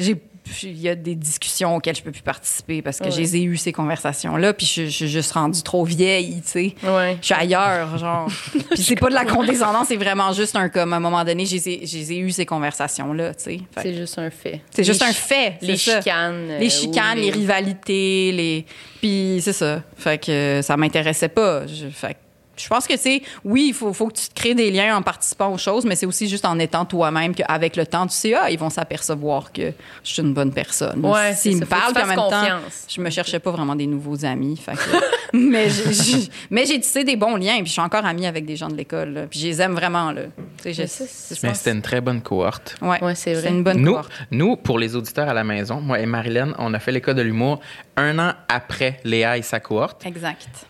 j'ai- 0.00 0.16
il 0.62 0.80
y 0.80 0.88
a 0.88 0.94
des 0.94 1.14
discussions 1.14 1.76
auxquelles 1.76 1.96
je 1.96 2.02
peux 2.02 2.10
plus 2.12 2.22
participer 2.22 2.82
parce 2.82 2.98
que 2.98 3.04
Ouais. 3.04 3.10
je 3.10 3.18
les 3.18 3.36
ai 3.36 3.42
eues, 3.42 3.56
ces 3.56 3.72
conversations-là, 3.72 4.52
puis 4.52 4.66
je, 4.66 4.84
je 4.84 4.88
suis 4.90 5.08
juste 5.08 5.32
rendue 5.32 5.62
trop 5.62 5.84
vieille, 5.84 6.42
tu 6.42 6.50
sais. 6.50 6.74
Ouais. 6.82 7.16
Je 7.20 7.26
suis 7.26 7.34
ailleurs, 7.34 7.96
genre. 7.98 8.28
Puis 8.70 8.82
c'est 8.82 8.96
pas 8.96 9.08
de 9.08 9.14
la 9.14 9.24
condescendance, 9.24 9.88
c'est 9.88 9.96
vraiment 9.96 10.32
juste 10.32 10.56
un 10.56 10.68
comme, 10.68 10.92
à 10.92 10.96
un 10.96 11.00
moment 11.00 11.24
donné, 11.24 11.46
je 11.46 11.54
les 11.56 11.68
ai, 11.68 11.86
je 11.86 11.96
les 11.98 12.12
ai 12.12 12.18
eues, 12.18 12.30
ces 12.30 12.46
conversations-là, 12.46 13.34
tu 13.34 13.44
sais. 13.44 13.60
C'est 13.82 13.94
juste 13.94 14.18
un 14.18 14.30
fait. 14.30 14.60
c'est 14.70 14.84
juste 14.84 15.02
un 15.02 15.12
fait. 15.12 15.54
Les 15.62 15.76
ça. 15.76 15.98
chicanes. 16.00 16.48
euh, 16.50 16.58
Les 16.58 16.70
chicanes, 16.70 17.18
ou 17.18 17.22
les 17.22 17.30
rivalités, 17.30 18.32
les. 18.32 18.66
Puis 19.00 19.38
c'est 19.42 19.52
ça. 19.52 19.82
Fait 19.96 20.18
que 20.18 20.30
euh, 20.30 20.62
ça 20.62 20.76
m'intéressait 20.76 21.28
pas. 21.28 21.66
Je, 21.66 21.86
fait 21.88 22.16
je 22.56 22.68
pense 22.68 22.86
que 22.86 22.96
c'est. 22.96 23.22
Oui, 23.44 23.66
il 23.68 23.74
faut, 23.74 23.92
faut 23.92 24.08
que 24.08 24.14
tu 24.18 24.28
te 24.28 24.34
crées 24.34 24.54
des 24.54 24.70
liens 24.70 24.96
en 24.96 25.02
participant 25.02 25.52
aux 25.52 25.58
choses, 25.58 25.84
mais 25.84 25.96
c'est 25.96 26.06
aussi 26.06 26.28
juste 26.28 26.44
en 26.44 26.58
étant 26.58 26.84
toi-même 26.84 27.34
qu'avec 27.34 27.76
le 27.76 27.86
temps, 27.86 28.06
tu 28.06 28.14
sais, 28.14 28.34
ah, 28.34 28.50
ils 28.50 28.58
vont 28.58 28.70
s'apercevoir 28.70 29.52
que 29.52 29.72
je 30.04 30.12
suis 30.12 30.22
une 30.22 30.34
bonne 30.34 30.52
personne. 30.52 31.04
Ouais, 31.04 31.32
c'est 31.34 31.50
S'ils 31.50 31.56
me 31.60 31.66
parlent, 31.66 31.92
en 31.92 32.06
même 32.06 32.06
fasses 32.06 32.16
temps, 32.16 32.30
confiance. 32.40 32.86
je 32.88 33.00
me 33.00 33.10
cherchais 33.10 33.38
pas 33.38 33.50
vraiment 33.50 33.76
des 33.76 33.86
nouveaux 33.86 34.24
amis. 34.24 34.56
Fait 34.56 34.72
que- 34.72 34.78
mais 35.36 35.68
j'ai- 35.70 35.92
j'ai- 35.92 36.28
mais 36.50 36.66
j'ai 36.66 36.80
tissé 36.80 37.04
des 37.04 37.16
bons 37.16 37.36
liens, 37.36 37.56
puis 37.58 37.66
je 37.66 37.72
suis 37.72 37.80
encore 37.80 38.04
amie 38.06 38.26
avec 38.26 38.44
des 38.46 38.56
gens 38.56 38.68
de 38.68 38.76
l'école. 38.76 39.10
là. 39.12 39.26
Puis 39.28 39.40
je 39.40 39.46
les 39.46 39.60
aime 39.62 39.74
vraiment. 39.74 40.12
Là. 40.12 40.22
Tu 40.62 40.72
sais, 40.74 40.84
je- 40.86 41.46
Mais 41.46 41.54
c'était 41.54 41.72
une 41.72 41.82
très 41.82 42.00
bonne 42.00 42.20
cohorte. 42.22 42.76
Ouais, 42.80 43.02
Ouais, 43.02 43.14
c'est 43.14 43.34
vrai. 43.34 43.48
une 43.50 43.62
bonne 43.62 43.78
Nous, 43.78 43.92
cohorte. 43.92 44.12
nous, 44.30 44.56
pour 44.56 44.78
les 44.78 44.94
auditeurs 44.96 45.28
à 45.28 45.34
la 45.34 45.44
maison, 45.44 45.80
moi 45.80 45.98
et 46.00 46.06
Marilyn, 46.06 46.52
on 46.58 46.72
a 46.74 46.78
fait 46.78 46.92
l'école 46.92 47.14
de 47.16 47.22
l'humour 47.22 47.60
un 47.96 48.18
an 48.18 48.32
après 48.48 49.00
Léa 49.04 49.36
et 49.38 49.42
sa 49.42 49.60
cohorte. 49.60 50.04
Exact. 50.06 50.66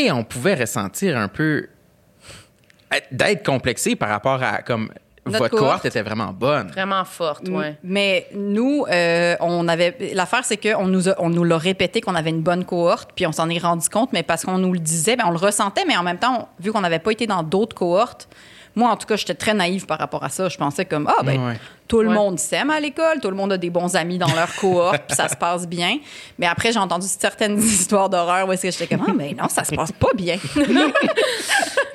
Et 0.00 0.12
on 0.12 0.22
pouvait 0.22 0.54
ressentir 0.54 1.16
un 1.18 1.26
peu 1.28 1.66
d'être 3.10 3.44
complexé 3.44 3.96
par 3.96 4.08
rapport 4.08 4.42
à 4.42 4.62
comme 4.62 4.88
Notre 5.26 5.38
votre 5.40 5.50
cohorte. 5.50 5.64
cohorte 5.66 5.84
était 5.86 6.02
vraiment 6.02 6.32
bonne. 6.32 6.68
Vraiment 6.68 7.04
forte, 7.04 7.48
ouais. 7.48 7.76
Mais 7.82 8.28
nous, 8.32 8.86
euh, 8.90 9.36
on 9.40 9.66
avait. 9.68 10.12
L'affaire, 10.14 10.44
c'est 10.44 10.56
qu'on 10.56 10.86
nous, 10.86 11.08
a- 11.08 11.16
on 11.18 11.28
nous 11.30 11.44
l'a 11.44 11.58
répété 11.58 12.00
qu'on 12.00 12.14
avait 12.14 12.30
une 12.30 12.42
bonne 12.42 12.64
cohorte, 12.64 13.10
puis 13.14 13.26
on 13.26 13.32
s'en 13.32 13.48
est 13.50 13.58
rendu 13.58 13.88
compte, 13.88 14.12
mais 14.12 14.22
parce 14.22 14.44
qu'on 14.44 14.56
nous 14.58 14.72
le 14.72 14.78
disait, 14.78 15.16
ben, 15.16 15.24
on 15.26 15.32
le 15.32 15.36
ressentait, 15.38 15.84
mais 15.86 15.96
en 15.96 16.02
même 16.02 16.18
temps, 16.18 16.48
on- 16.58 16.62
vu 16.62 16.72
qu'on 16.72 16.80
n'avait 16.80 16.98
pas 17.00 17.10
été 17.10 17.26
dans 17.26 17.42
d'autres 17.42 17.76
cohortes, 17.76 18.28
moi, 18.74 18.90
en 18.90 18.96
tout 18.96 19.06
cas, 19.06 19.16
j'étais 19.16 19.34
très 19.34 19.52
naïve 19.54 19.84
par 19.86 19.98
rapport 19.98 20.22
à 20.24 20.28
ça. 20.28 20.48
Je 20.48 20.56
pensais 20.56 20.84
comme, 20.84 21.10
ah, 21.14 21.22
ben, 21.24 21.44
Ouais. 21.48 21.56
Tout 21.88 22.02
le 22.02 22.08
Ouais. 22.08 22.14
monde 22.14 22.38
s'aime 22.38 22.70
à 22.70 22.78
l'école, 22.80 23.18
tout 23.20 23.30
le 23.30 23.36
monde 23.36 23.52
a 23.52 23.58
des 23.58 23.70
bons 23.70 23.96
amis 23.96 24.18
dans 24.18 24.32
leur 24.34 24.54
cohorte, 24.56 25.02
puis 25.08 25.16
ça 25.16 25.28
se 25.28 25.36
passe 25.36 25.66
bien. 25.66 25.98
Mais 26.38 26.46
après, 26.46 26.70
j'ai 26.70 26.78
entendu 26.78 27.06
certaines 27.08 27.58
histoires 27.62 28.08
d'horreur 28.08 28.46
où 28.46 28.52
est-ce 28.52 28.62
que 28.62 28.70
j'étais 28.70 28.86
comme, 28.94 29.04
ah, 29.08 29.12
mais 29.16 29.34
non, 29.38 29.48
ça 29.48 29.64
se 29.64 29.74
passe 29.74 29.92
pas 29.92 30.12
bien. 30.14 30.36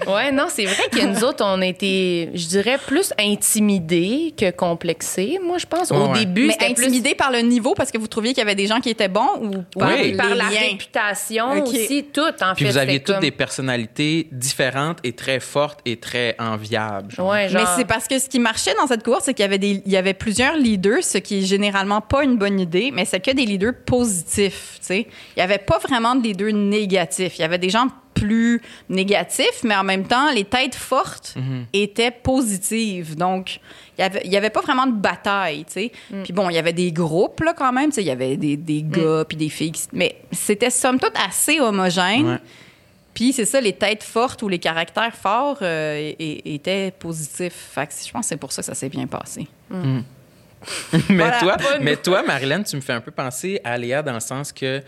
Ouais, 0.05 0.33
non, 0.33 0.47
c'est 0.49 0.65
vrai 0.65 0.83
que 0.91 0.99
nous 1.05 1.23
autres, 1.23 1.45
on 1.47 1.61
était, 1.61 2.29
je 2.33 2.45
dirais, 2.47 2.77
plus 2.85 3.13
intimidés 3.17 4.33
que 4.37 4.51
complexés. 4.51 5.39
Moi, 5.41 5.57
je 5.59 5.65
pense. 5.65 5.91
Au 5.91 6.07
Ouais. 6.11 6.19
début, 6.19 6.47
mais 6.47 6.53
c'était 6.59 6.73
plus 6.73 6.83
intimidé 6.85 7.15
par 7.15 7.31
le 7.31 7.39
niveau 7.39 7.73
parce 7.73 7.89
que 7.89 7.97
vous 7.97 8.07
trouviez 8.07 8.31
qu'il 8.33 8.39
y 8.39 8.41
avait 8.41 8.55
des 8.55 8.67
gens 8.67 8.81
qui 8.81 8.89
étaient 8.89 9.07
bons 9.07 9.29
ou 9.41 9.79
par 9.79 9.91
Oui. 9.95 10.13
par 10.17 10.29
la 10.29 10.35
liens? 10.49 10.59
réputation 10.71 11.63
aussi, 11.63 12.05
tout, 12.13 12.21
en 12.41 12.53
Puis 12.53 12.65
fait. 12.65 12.71
vous 12.71 12.77
aviez 12.77 12.99
toutes 12.99 13.15
comme- 13.15 13.21
des 13.21 13.31
personnalités 13.31 14.27
différentes 14.33 14.97
et 15.05 15.13
très 15.13 15.39
fortes 15.39 15.79
et 15.85 15.95
très 15.97 16.35
enviables. 16.37 17.11
genre. 17.11 17.29
Ouais, 17.29 17.47
genre. 17.47 17.61
Mais 17.61 17.67
c'est 17.77 17.85
parce 17.87 18.07
que 18.09 18.19
ce 18.19 18.27
qui 18.27 18.39
marchait 18.39 18.73
dans 18.75 18.87
cette 18.87 19.03
course, 19.03 19.23
c'est 19.25 19.33
qu'il 19.33 19.43
y 19.43 19.45
avait, 19.45 19.57
des, 19.57 19.81
il 19.85 19.91
y 19.91 19.97
avait 19.97 20.13
plusieurs 20.13 20.55
leaders, 20.55 21.03
ce 21.03 21.17
qui 21.17 21.39
est 21.39 21.45
généralement 21.45 22.01
pas 22.01 22.23
une 22.23 22.37
bonne 22.37 22.59
idée, 22.59 22.91
mais 22.93 23.05
c'est 23.05 23.19
que 23.19 23.31
des 23.31 23.45
leaders 23.45 23.73
positifs. 23.85 24.77
tu 24.79 24.85
sais. 24.85 25.07
Il 25.35 25.39
y 25.39 25.41
avait 25.41 25.57
pas 25.57 25.77
vraiment 25.79 26.15
de 26.15 26.23
leaders 26.23 26.53
négatifs. 26.53 27.37
Il 27.37 27.41
y 27.41 27.45
avait 27.45 27.57
des 27.57 27.69
gens 27.69 27.87
plus 28.13 28.61
négatifs, 28.89 29.63
mais 29.63 29.75
en 29.75 29.83
même 29.83 30.05
temps, 30.05 30.31
les 30.31 30.45
têtes 30.45 30.75
fortes 30.75 31.35
étaient 31.73 32.11
positives. 32.11 33.15
Donc, 33.17 33.59
il 33.97 34.01
y 34.01 34.03
avait, 34.03 34.21
il 34.25 34.31
y 34.31 34.37
avait 34.37 34.49
pas 34.51 34.61
vraiment 34.61 34.85
de 34.85 34.93
bataille. 34.93 35.65
tu 35.65 35.73
sais. 35.73 35.91
Puis 36.23 36.31
bon, 36.33 36.49
il 36.49 36.55
y 36.55 36.59
avait 36.59 36.73
des 36.73 36.91
groupes 36.91 37.41
là, 37.41 37.53
quand 37.53 37.73
même. 37.73 37.89
tu 37.89 37.95
sais. 37.95 38.01
Il 38.01 38.07
y 38.07 38.11
avait 38.11 38.37
des, 38.37 38.55
des 38.57 38.83
gars 38.83 39.25
puis 39.27 39.35
des 39.37 39.49
filles. 39.49 39.71
qui- 39.71 39.87
mais 39.93 40.15
c'était 40.31 40.69
somme 40.69 40.99
toute 40.99 41.13
assez 41.17 41.59
homogène. 41.59 42.25
Ouais. 42.33 42.37
Puis 43.13 43.31
c'est 43.33 43.45
ça, 43.45 43.61
les 43.61 43.73
têtes 43.73 44.03
fortes 44.03 44.41
ou 44.41 44.49
les 44.49 44.59
caractères 44.59 45.15
forts 45.15 45.59
euh, 45.61 46.11
étaient 46.19 46.91
positifs. 46.97 47.69
Fait 47.73 47.85
que 47.87 47.93
je 48.05 48.11
pense 48.11 48.25
que 48.25 48.29
c'est 48.29 48.37
pour 48.37 48.51
ça 48.51 48.61
que 48.61 48.65
ça 48.67 48.73
s'est 48.75 48.89
bien 48.89 49.05
passé. 49.07 49.47
mais, 49.71 50.03
Voilà. 51.09 51.39
toi, 51.39 51.57
Bonne- 51.57 51.83
mais 51.83 51.95
toi, 51.97 52.23
Marilyn, 52.23 52.63
tu 52.63 52.75
me 52.75 52.81
fais 52.81 52.93
un 52.93 53.01
peu 53.01 53.11
penser 53.11 53.59
à 53.63 53.77
Léa 53.77 54.01
dans 54.01 54.13
le 54.13 54.19
sens 54.19 54.51
que 54.51 54.81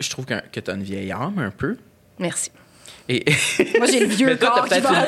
je 0.00 0.10
trouve 0.10 0.24
que, 0.24 0.34
que 0.52 0.60
tu 0.60 0.70
as 0.70 0.74
une 0.74 0.82
vieille 0.82 1.10
âme 1.12 1.38
un 1.38 1.50
peu. 1.50 1.76
Merci. 2.18 2.50
Et... 3.08 3.24
Moi, 3.78 3.86
j'ai 3.86 4.00
le 4.00 4.06
vieux 4.14 4.26
Mais 4.28 4.36
toi, 4.36 4.50
corps 4.50 4.68
t'as 4.68 4.76
qui 4.76 4.82
va 4.82 5.06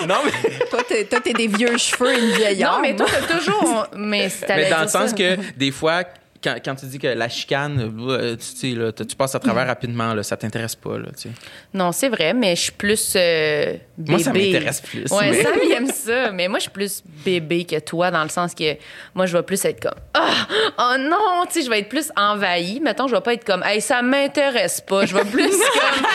une- 0.00 0.06
Non, 0.08 0.16
mais, 0.24 1.04
Toi, 1.04 1.20
t'es 1.20 1.32
des 1.34 1.46
vieux 1.46 1.76
cheveux 1.76 2.12
et 2.14 2.18
une 2.18 2.30
vieille 2.32 2.62
Non, 2.62 2.70
âme. 2.70 2.82
mais 2.82 2.96
toi, 2.96 3.06
t'as 3.10 3.36
toujours. 3.38 3.86
mais 3.96 4.28
mais 4.48 4.70
dans 4.70 4.82
le 4.82 4.88
sens 4.88 5.10
ça. 5.10 5.16
que 5.16 5.36
des 5.56 5.70
fois, 5.70 6.04
quand, 6.42 6.56
quand 6.64 6.74
tu 6.76 6.86
dis 6.86 6.98
que 6.98 7.08
la 7.08 7.28
chicane, 7.28 7.92
euh, 8.08 8.36
tu, 8.36 8.44
sais, 8.44 8.68
là, 8.78 8.92
tu 8.92 9.16
passes 9.16 9.34
à 9.34 9.38
travers 9.40 9.66
rapidement, 9.66 10.14
là, 10.14 10.22
ça 10.22 10.36
t'intéresse 10.36 10.76
pas. 10.76 10.98
Là, 10.98 11.06
tu 11.16 11.22
sais? 11.22 11.30
Non, 11.74 11.92
c'est 11.92 12.08
vrai, 12.08 12.32
mais 12.34 12.54
je 12.56 12.62
suis 12.62 12.72
plus 12.72 13.14
euh, 13.16 13.74
bébé. 13.96 14.10
Moi, 14.12 14.18
ça 14.20 14.32
m'intéresse 14.32 14.80
plus, 14.80 15.04
Ouais, 15.10 15.30
mais- 15.30 15.42
Sam, 15.42 15.52
il 15.64 15.72
aime 15.72 15.86
ça. 15.90 16.30
Mais 16.32 16.48
moi, 16.48 16.58
je 16.58 16.62
suis 16.62 16.70
plus 16.70 17.02
bébé 17.24 17.64
que 17.64 17.78
toi, 17.80 18.10
dans 18.10 18.22
le 18.22 18.28
sens 18.28 18.54
que 18.54 18.76
moi, 19.14 19.26
je 19.26 19.36
vais 19.36 19.42
plus 19.42 19.64
être 19.64 19.80
comme 19.80 19.98
Ah, 20.14 20.30
oh 20.78 20.94
non, 20.98 21.44
tu 21.46 21.54
sais, 21.60 21.64
je 21.66 21.70
vais 21.70 21.80
être 21.80 21.88
plus 21.88 22.10
envahie. 22.16 22.80
Mettons, 22.80 23.08
je 23.08 23.14
vais 23.14 23.20
pas 23.20 23.34
être 23.34 23.44
comme 23.44 23.62
Hey, 23.64 23.80
ça 23.80 24.02
m'intéresse 24.02 24.80
pas. 24.80 25.06
Je 25.06 25.14
vais 25.14 25.24
plus 25.24 25.50
comme. 25.50 26.06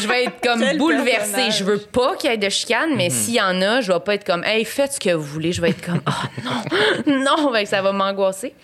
Je 0.00 0.08
vais 0.08 0.24
être 0.24 0.40
comme 0.42 0.60
Quel 0.60 0.78
bouleversée. 0.78 1.10
personnage. 1.32 1.58
Je 1.58 1.64
veux 1.64 1.78
pas 1.78 2.16
qu'il 2.16 2.30
y 2.30 2.34
ait 2.34 2.38
de 2.38 2.48
chicane, 2.48 2.94
mais 2.96 3.10
s'il 3.10 3.34
y 3.34 3.40
en 3.40 3.60
a, 3.62 3.80
je 3.80 3.92
vais 3.92 4.00
pas 4.00 4.14
être 4.14 4.24
comme 4.24 4.42
Hey, 4.44 4.64
faites 4.64 4.94
ce 4.94 5.00
que 5.00 5.10
vous 5.10 5.22
voulez. 5.24 5.52
Je 5.52 5.60
vais 5.60 5.70
être 5.70 5.84
comme 5.84 6.00
Oh 6.06 6.40
non, 7.06 7.52
non, 7.52 7.64
ça 7.66 7.82
va 7.82 7.92
m'angoisser. 7.92 8.54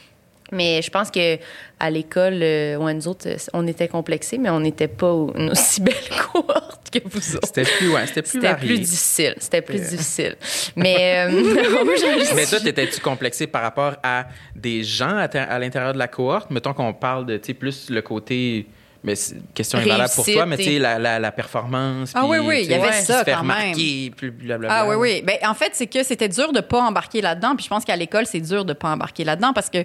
Mais 0.53 0.83
je 0.83 0.91
pense 0.91 1.11
que 1.11 1.39
à 1.79 1.91
l'école, 1.91 2.41
euh, 2.43 2.77
ouais, 2.77 2.93
nous 2.95 3.09
autres, 3.09 3.29
euh, 3.29 3.37
on 3.53 3.67
était 3.67 3.89
complexés, 3.89 4.37
mais 4.39 4.51
on 4.51 4.61
n'était 4.61 4.89
pas 4.89 5.13
une 5.37 5.51
aussi 5.51 5.81
belle 5.81 5.95
cohorte 6.33 6.91
que 6.91 6.99
vous 7.05 7.37
autres. 7.37 7.47
C'était 7.47 7.63
plus, 7.63 7.89
ouais, 7.93 8.07
c'était 8.07 8.23
plus 8.23 8.31
C'était 8.33 8.55
plus 8.57 8.79
difficile. 8.81 9.35
C'était 9.39 9.63
plus 9.63 9.81
Euh. 9.81 9.89
difficile. 9.91 10.37
Mais, 10.77 11.29
euh, 11.31 11.55
Mais 12.35 12.47
toi, 12.47 12.61
t'étais-tu 12.61 13.01
complexé 13.01 13.47
par 13.47 13.63
rapport 13.63 13.95
à 14.03 14.27
des 14.57 14.83
gens 14.83 15.17
à, 15.17 15.59
l'intérieur 15.59 15.93
de 15.93 15.99
la 15.99 16.09
cohorte? 16.09 16.51
Mettons 16.51 16.75
qu'on 16.75 16.93
parle 16.93 17.27
de, 17.27 17.37
tu 17.37 17.47
sais, 17.49 17.55
plus 17.55 17.91
le 17.91 18.03
côté... 18.03 18.67
Mais 19.03 19.15
c'est- 19.15 19.37
question 19.55 19.79
est 19.79 19.87
valable 19.89 20.13
pour 20.15 20.27
toi, 20.27 20.45
mais 20.45 20.59
tu 20.59 20.65
sais, 20.65 20.79
la, 20.79 20.99
la, 20.99 21.19
la 21.19 21.33
performance. 21.33 22.13
Ah 22.15 22.21
puis, 22.21 22.39
oui, 22.39 22.39
oui, 22.47 22.61
il 22.65 22.71
y 22.71 22.75
avait 22.75 22.93
se 22.93 23.07
ça 23.07 23.25
faire 23.25 23.39
quand 23.39 23.45
même. 23.45 23.73
plus 24.15 24.31
blablabla. 24.31 24.69
Ah 24.71 24.87
oui, 24.89 24.97
oui. 24.97 25.23
Ben, 25.27 25.39
en 25.49 25.55
fait, 25.55 25.71
c'est 25.73 25.87
que 25.87 26.03
c'était 26.03 26.29
dur 26.29 26.53
de 26.53 26.61
pas 26.61 26.83
embarquer 26.83 27.23
là-dedans. 27.23 27.57
Puis 27.57 27.65
je 27.65 27.71
pense 27.71 27.87
qu'à 27.87 27.97
l'école, 27.97 28.27
c'est 28.27 28.41
dur 28.41 28.67
de 28.67 28.75
pas 28.75 28.91
embarquer 28.91 29.25
là-dedans 29.25 29.55
parce 29.55 29.71
que 29.71 29.79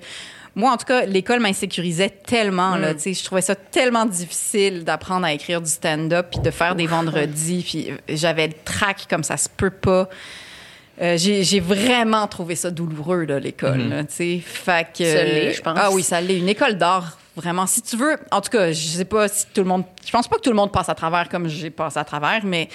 moi, 0.55 0.71
en 0.71 0.77
tout 0.77 0.85
cas, 0.85 1.05
l'école 1.05 1.41
m'insécurisait 1.41 2.09
tellement. 2.09 2.77
Là, 2.77 2.93
Tu 2.93 3.01
sais, 3.01 3.13
je 3.13 3.23
trouvais 3.25 3.41
ça 3.41 3.55
tellement 3.55 4.05
difficile 4.05 4.85
d'apprendre 4.85 5.25
à 5.25 5.33
écrire 5.33 5.61
du 5.61 5.69
stand-up 5.69 6.27
puis 6.31 6.39
de 6.39 6.49
faire 6.49 6.75
des 6.75 6.87
vendredis. 6.87 7.63
Puis 7.67 7.91
euh, 7.91 7.95
j'avais 8.07 8.47
le 8.47 8.53
trac 8.63 9.05
comme 9.09 9.23
ça 9.23 9.35
se 9.35 9.49
peut 9.49 9.69
pas. 9.69 10.07
Euh, 11.01 11.17
j'ai 11.17 11.59
vraiment 11.59 12.25
trouvé 12.27 12.55
ça 12.55 12.71
douloureux, 12.71 13.25
là, 13.25 13.37
l'école. 13.37 13.89
là, 13.89 14.03
tu 14.05 14.13
sais. 14.13 14.41
Fait 14.45 14.87
que, 14.97 15.03
Ça 15.03 15.23
l'est, 15.25 15.53
je 15.53 15.61
pense. 15.61 15.77
Ah 15.79 15.91
oui, 15.91 16.03
ça 16.03 16.21
l'est. 16.21 16.37
Une 16.39 16.47
école 16.47 16.77
d'art, 16.77 17.19
vraiment. 17.35 17.67
Si 17.67 17.81
tu 17.81 17.97
veux, 17.97 18.15
en 18.31 18.39
tout 18.39 18.49
cas, 18.49 18.71
je 18.71 18.87
sais 18.87 19.03
pas 19.03 19.27
si 19.27 19.45
tout 19.53 19.61
le 19.61 19.67
monde. 19.67 19.83
Je 20.05 20.11
pense 20.11 20.29
pas 20.29 20.37
que 20.37 20.41
tout 20.41 20.51
le 20.51 20.55
monde 20.55 20.71
passe 20.71 20.87
à 20.87 20.95
travers 20.95 21.27
comme 21.27 21.49
j'ai 21.49 21.69
passé 21.69 21.99
à 21.99 22.05
travers, 22.05 22.45
mais. 22.45 22.69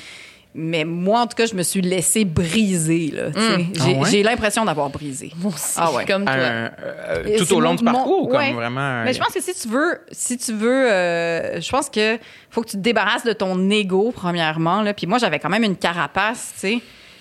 Mais 0.53 0.85
moi, 0.85 1.21
en 1.21 1.27
tout 1.29 1.37
cas, 1.37 1.47
je 1.47 1.55
me 1.55 1.63
suis 1.63 1.81
laissée 1.81 2.25
briser. 2.25 3.13
Là. 3.15 3.27
J'ai 3.35 3.71
Ah 3.81 3.87
ouais? 4.01 4.11
j'ai 4.11 4.23
l'impression 4.25 4.65
d'avoir 4.65 4.91
brisé. 4.91 5.31
Moi 5.37 5.53
aussi, 5.55 5.75
Ah 5.77 5.93
ouais. 5.93 6.05
comme 6.05 6.25
toi. 6.25 6.35
Un- 6.35 6.71
euh, 6.83 7.39
tout 7.39 7.45
c'est 7.45 7.53
au 7.55 7.61
long 7.61 7.71
mon- 7.71 7.75
du 7.77 7.85
parcours, 7.85 8.23
mon- 8.23 8.27
comme 8.27 8.37
ouais. 8.39 8.53
vraiment. 8.53 8.81
un- 8.81 9.05
Mais 9.05 9.13
je 9.13 9.21
pense 9.21 9.33
que 9.33 9.41
si 9.41 9.55
tu 9.55 9.69
veux, 9.69 10.01
si 10.11 10.37
tu 10.39 10.53
veux, 10.53 10.91
euh, 10.91 11.61
je 11.61 11.71
pense 11.71 11.89
que 11.89 12.19
faut 12.51 12.63
que 12.63 12.69
tu 12.71 12.77
te 12.77 12.83
débarrasses 12.83 13.25
de 13.25 13.33
ton 13.33 13.71
ego 13.71 14.13
premièrement. 14.15 14.83
Là. 14.83 14.93
Puis 14.93 15.07
moi, 15.07 15.19
j'avais 15.19 15.39
quand 15.39 15.51
même 15.51 15.63
une 15.63 15.77
carapace, 15.77 16.51
tu 16.55 16.61
sais. 16.61 16.79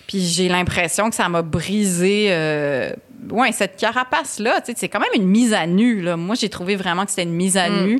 Puis 0.07 0.21
j'ai 0.21 0.49
l'impression 0.49 1.09
que 1.11 1.15
ça 1.15 1.29
m'a 1.29 1.43
brisé. 1.43 2.29
euh, 2.31 2.91
ouais, 3.29 3.51
cette 3.51 3.75
carapace 3.77 4.39
là, 4.39 4.59
tu 4.61 4.71
sais, 4.71 4.73
c'est 4.75 4.89
quand 4.89 4.99
même 4.99 5.13
une 5.13 5.27
mise 5.27 5.53
à 5.53 5.67
nu. 5.67 6.01
Là. 6.01 6.17
Moi, 6.17 6.33
j'ai 6.33 6.49
trouvé 6.49 6.75
vraiment 6.75 7.03
que 7.05 7.11
c'était 7.11 7.23
une 7.23 7.33
mise 7.35 7.57
à 7.57 7.69
Mm. 7.69 7.85
nu. 7.85 7.99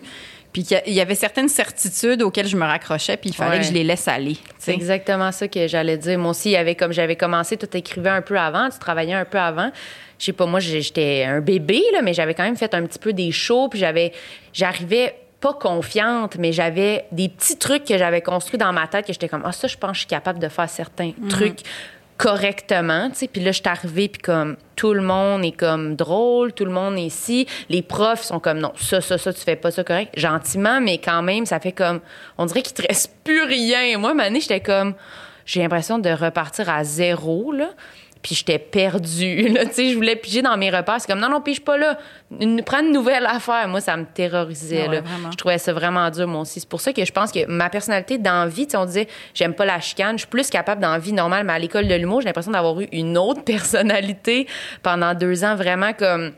Puis 0.51 0.63
qu'il 0.63 0.77
y 0.77 0.79
a- 0.79 0.87
il 0.87 0.93
y 0.93 1.01
avait 1.01 1.15
certaines 1.15 1.47
certitudes 1.49 2.21
auxquelles 2.23 2.47
je 2.47 2.57
me 2.57 2.65
raccrochais, 2.65 3.17
puis 3.17 3.29
il 3.29 3.33
fallait 3.35 3.51
Ouais. 3.51 3.57
que 3.59 3.65
je 3.67 3.71
les 3.71 3.83
laisse 3.83 4.07
aller. 4.07 4.37
C'est 4.57 4.73
exactement 4.73 5.31
ça 5.31 5.47
que 5.47 5.67
j'allais 5.67 5.97
dire. 5.97 6.17
Moi 6.17 6.31
aussi, 6.31 6.49
il 6.49 6.53
y 6.53 6.57
avait 6.57 6.75
comme 6.75 6.91
j'avais 6.91 7.15
commencé, 7.15 7.55
tout 7.57 7.69
écrivait 7.77 8.09
un 8.09 8.21
peu 8.21 8.37
avant, 8.39 8.69
tu 8.69 8.79
travaillais 8.79 9.13
un 9.13 9.25
peu 9.25 9.37
avant. 9.39 9.71
Je 10.17 10.25
sais 10.25 10.33
pas, 10.33 10.45
moi, 10.47 10.59
j'étais 10.59 11.23
un 11.23 11.39
bébé, 11.39 11.81
là, 11.93 12.01
mais 12.01 12.13
j'avais 12.13 12.33
quand 12.33 12.43
même 12.43 12.57
fait 12.57 12.73
un 12.73 12.83
petit 12.85 12.99
peu 12.99 13.13
des 13.13 13.31
shows, 13.31 13.69
puis 13.69 13.79
j'avais, 13.79 14.11
j'arrivais 14.53 15.15
pas 15.39 15.53
confiante, 15.53 16.35
mais 16.37 16.51
j'avais 16.51 17.05
des 17.13 17.29
petits 17.29 17.57
trucs 17.57 17.85
que 17.85 17.97
j'avais 17.97 18.21
construits 18.21 18.57
dans 18.57 18.73
ma 18.73 18.87
tête 18.87 19.05
que 19.07 19.13
j'étais 19.13 19.29
comme, 19.29 19.43
ah, 19.45 19.53
ça, 19.53 19.67
je 19.69 19.77
pense 19.77 19.91
que 19.91 19.95
je 19.95 19.99
suis 19.99 20.07
capable 20.07 20.39
de 20.39 20.49
faire 20.49 20.69
certains 20.69 21.11
trucs 21.29 21.59
correctement, 22.19 23.09
tu 23.09 23.15
sais. 23.15 23.27
Puis 23.27 23.41
là, 23.41 23.51
je 23.51 23.61
suis 23.61 23.69
arrivée, 23.69 24.09
puis 24.09 24.21
comme, 24.21 24.57
tout 24.75 24.93
le 24.93 25.01
monde 25.01 25.45
est 25.45 25.57
comme 25.57 25.95
drôle, 25.95 26.51
tout 26.51 26.65
le 26.65 26.71
monde 26.71 26.97
est 26.97 27.05
ici. 27.05 27.47
Les 27.69 27.81
profs 27.81 28.23
sont 28.23 28.41
comme, 28.41 28.59
non, 28.59 28.73
ça, 28.75 28.99
ça, 28.99 29.17
ça, 29.17 29.31
tu 29.33 29.39
fais 29.39 29.55
pas 29.55 29.71
ça 29.71 29.85
correct. 29.85 30.13
Gentiment, 30.17 30.81
mais 30.81 30.97
quand 30.97 31.21
même, 31.23 31.45
ça 31.45 31.61
fait 31.61 31.71
comme, 31.71 32.01
on 32.37 32.45
dirait 32.45 32.61
qu'il 32.61 32.73
te 32.73 32.85
reste 32.85 33.15
plus 33.23 33.43
rien. 33.43 33.97
Moi, 33.97 34.13
année, 34.19 34.41
j'étais 34.41 34.59
comme, 34.59 34.95
j'ai 35.45 35.61
l'impression 35.61 35.97
de 35.97 36.09
repartir 36.09 36.69
à 36.69 36.83
zéro, 36.83 37.53
là. 37.53 37.69
Puis 38.29 38.35
j'étais 38.35 38.59
perdue, 38.59 39.47
là. 39.53 39.65
Tu 39.65 39.73
sais, 39.73 39.89
je 39.89 39.95
voulais 39.95 40.15
piger 40.15 40.43
dans 40.43 40.55
mes 40.55 40.69
repères. 40.69 40.97
C'est 41.01 41.07
comme, 41.11 41.19
non, 41.19 41.29
non, 41.29 41.41
pige 41.41 41.61
pas 41.61 41.77
là. 41.77 41.97
Une- 42.39 42.61
prends 42.63 42.81
une 42.81 42.91
nouvelle 42.91 43.25
affaire. 43.25 43.67
Moi, 43.67 43.81
ça 43.81 43.97
me 43.97 44.05
terrorisait, 44.05 44.87
ouais, 44.87 44.95
là. 44.97 45.01
vraiment. 45.01 45.31
Je 45.31 45.35
trouvais 45.35 45.57
ça 45.57 45.73
vraiment 45.73 46.07
dur, 46.11 46.27
moi 46.27 46.41
aussi. 46.41 46.59
C'est 46.59 46.69
pour 46.69 46.79
ça 46.79 46.93
que 46.93 47.03
je 47.03 47.11
pense 47.11 47.31
que 47.31 47.47
ma 47.47 47.71
personnalité 47.71 48.19
d'envie, 48.19 48.67
tu 48.67 48.71
sais, 48.73 48.77
on 48.77 48.85
disait, 48.85 49.07
j'aime 49.33 49.55
pas 49.55 49.65
la 49.65 49.79
chicane, 49.79 50.11
je 50.13 50.19
suis 50.19 50.27
plus 50.27 50.47
capable 50.51 50.79
d'envie 50.79 51.11
normale, 51.11 51.43
mais 51.43 51.53
à 51.53 51.57
l'école 51.57 51.87
de 51.87 51.95
l'humour, 51.95 52.21
j'ai 52.21 52.27
l'impression 52.27 52.51
d'avoir 52.51 52.79
eu 52.79 52.87
une 52.91 53.17
autre 53.17 53.43
personnalité 53.45 54.45
pendant 54.83 55.15
deux 55.15 55.43
ans, 55.43 55.55
vraiment 55.55 55.93
comme. 55.93 56.33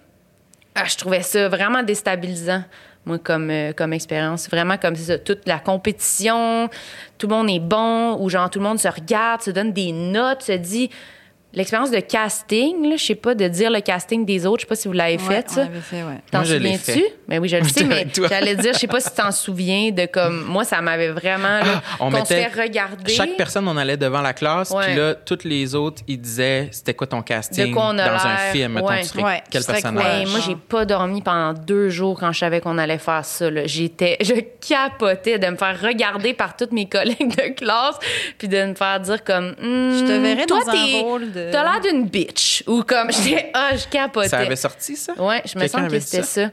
Ah, 0.75 0.85
je 0.85 0.95
trouvais 0.95 1.23
ça 1.23 1.49
vraiment 1.49 1.83
déstabilisant, 1.83 2.63
moi, 3.05 3.17
comme, 3.19 3.49
euh, 3.49 3.73
comme 3.73 3.91
expérience. 3.91 4.49
Vraiment 4.49 4.77
comme 4.77 4.95
ça, 4.95 5.17
toute 5.19 5.45
la 5.45 5.59
compétition, 5.59 6.69
tout 7.17 7.27
le 7.27 7.35
monde 7.35 7.49
est 7.49 7.59
bon, 7.59 8.15
ou 8.17 8.29
genre 8.29 8.49
tout 8.49 8.59
le 8.59 8.63
monde 8.65 8.79
se 8.79 8.87
regarde, 8.87 9.41
se 9.41 9.51
donne 9.51 9.73
des 9.73 9.91
notes, 9.91 10.43
se 10.43 10.53
dit 10.53 10.89
l'expérience 11.53 11.91
de 11.91 11.99
casting, 11.99 12.89
là, 12.89 12.95
je 12.97 13.03
sais 13.05 13.15
pas, 13.15 13.35
de 13.35 13.47
dire 13.47 13.69
le 13.71 13.81
casting 13.81 14.25
des 14.25 14.45
autres, 14.45 14.59
je 14.61 14.65
sais 14.65 14.69
pas 14.69 14.75
si 14.75 14.87
vous 14.87 14.93
l'avez 14.93 15.17
Ouais, 15.17 15.35
fait, 15.35 15.49
ça. 15.49 15.67
fait, 15.81 16.03
ouais. 16.03 16.19
T'en 16.31 16.43
je 16.43 16.55
souviens-tu? 16.55 16.79
fait. 16.91 17.15
Ben 17.27 17.39
oui, 17.41 17.49
je 17.49 17.57
le 17.57 17.63
sais, 17.67 17.83
mais 17.83 18.07
j'allais 18.29 18.55
dire, 18.55 18.73
je 18.73 18.79
sais 18.79 18.87
pas 18.87 18.99
si 18.99 19.09
tu 19.09 19.15
t'en 19.15 19.31
souviens 19.31 19.91
de 19.91 20.05
comme. 20.05 20.43
Moi, 20.45 20.63
ça 20.63 20.81
m'avait 20.81 21.09
vraiment. 21.09 21.59
là, 21.59 21.81
Ah, 21.81 21.81
on 21.99 22.09
qu'on 22.11 22.23
se 22.25 22.33
mettait- 22.33 22.49
fait 22.49 22.61
regarder. 22.61 23.11
Chaque 23.13 23.35
personne, 23.37 23.67
on 23.67 23.77
allait 23.77 23.97
devant 23.97 24.21
la 24.21 24.33
classe, 24.33 24.73
puis 24.73 24.95
là, 24.95 25.15
toutes 25.15 25.43
les 25.43 25.75
autres, 25.75 26.01
ils 26.07 26.19
disaient 26.19 26.69
c'était 26.71 26.93
quoi 26.93 27.07
ton 27.07 27.21
casting 27.21 27.67
De 27.69 27.73
quoi 27.73 27.87
on 27.87 27.97
a 27.97 28.07
dans 28.09 28.25
un 28.25 28.37
film. 28.51 28.73
Mettons, 28.73 28.87
Ouais. 28.87 29.01
tu 29.01 29.07
serais 29.07 29.23
Ouais, 29.23 29.43
quel 29.49 29.61
serais 29.63 29.73
personnage? 29.81 30.25
Ouais, 30.25 30.31
moi, 30.31 30.39
j'ai 30.45 30.55
pas 30.55 30.85
dormi 30.85 31.21
pendant 31.21 31.53
deux 31.53 31.89
jours 31.89 32.17
quand 32.19 32.31
je 32.31 32.39
savais 32.39 32.61
qu'on 32.61 32.77
allait 32.77 32.97
faire 32.97 33.25
ça. 33.25 33.49
là. 33.49 33.61
J'étais, 33.65 34.17
je 34.21 34.33
capotais 34.67 35.37
de 35.39 35.47
me 35.47 35.55
faire 35.57 35.79
regarder 35.81 36.33
par 36.33 36.55
toutes 36.55 36.71
mes 36.71 36.85
collègues 36.89 37.35
de 37.35 37.53
classe, 37.55 37.95
puis 38.37 38.47
de 38.47 38.63
me 38.65 38.75
faire 38.75 38.99
dire 38.99 39.23
comme, 39.23 39.49
Hmm, 39.61 39.97
Je 39.97 40.05
te 40.05 40.11
verrais 40.21 40.45
toi, 40.45 40.59
dans 40.65 40.71
un 40.71 41.01
rôle 41.01 41.31
de- 41.31 41.40
T'as 41.51 41.63
l'air 41.63 41.79
d'une 41.81 42.07
bitch, 42.07 42.63
ou 42.67 42.83
comme, 42.83 43.11
j'étais, 43.23 43.49
ah, 43.53 43.75
je 43.75 43.87
capotais. 43.87 44.29
Ça 44.29 44.39
avait 44.39 44.55
sorti, 44.55 44.95
ça? 44.95 45.13
Ouais, 45.13 45.41
je 45.45 45.57
me 45.57 45.67
sens 45.67 45.89
que 45.89 45.99
c'était 45.99 46.23
ça. 46.23 46.49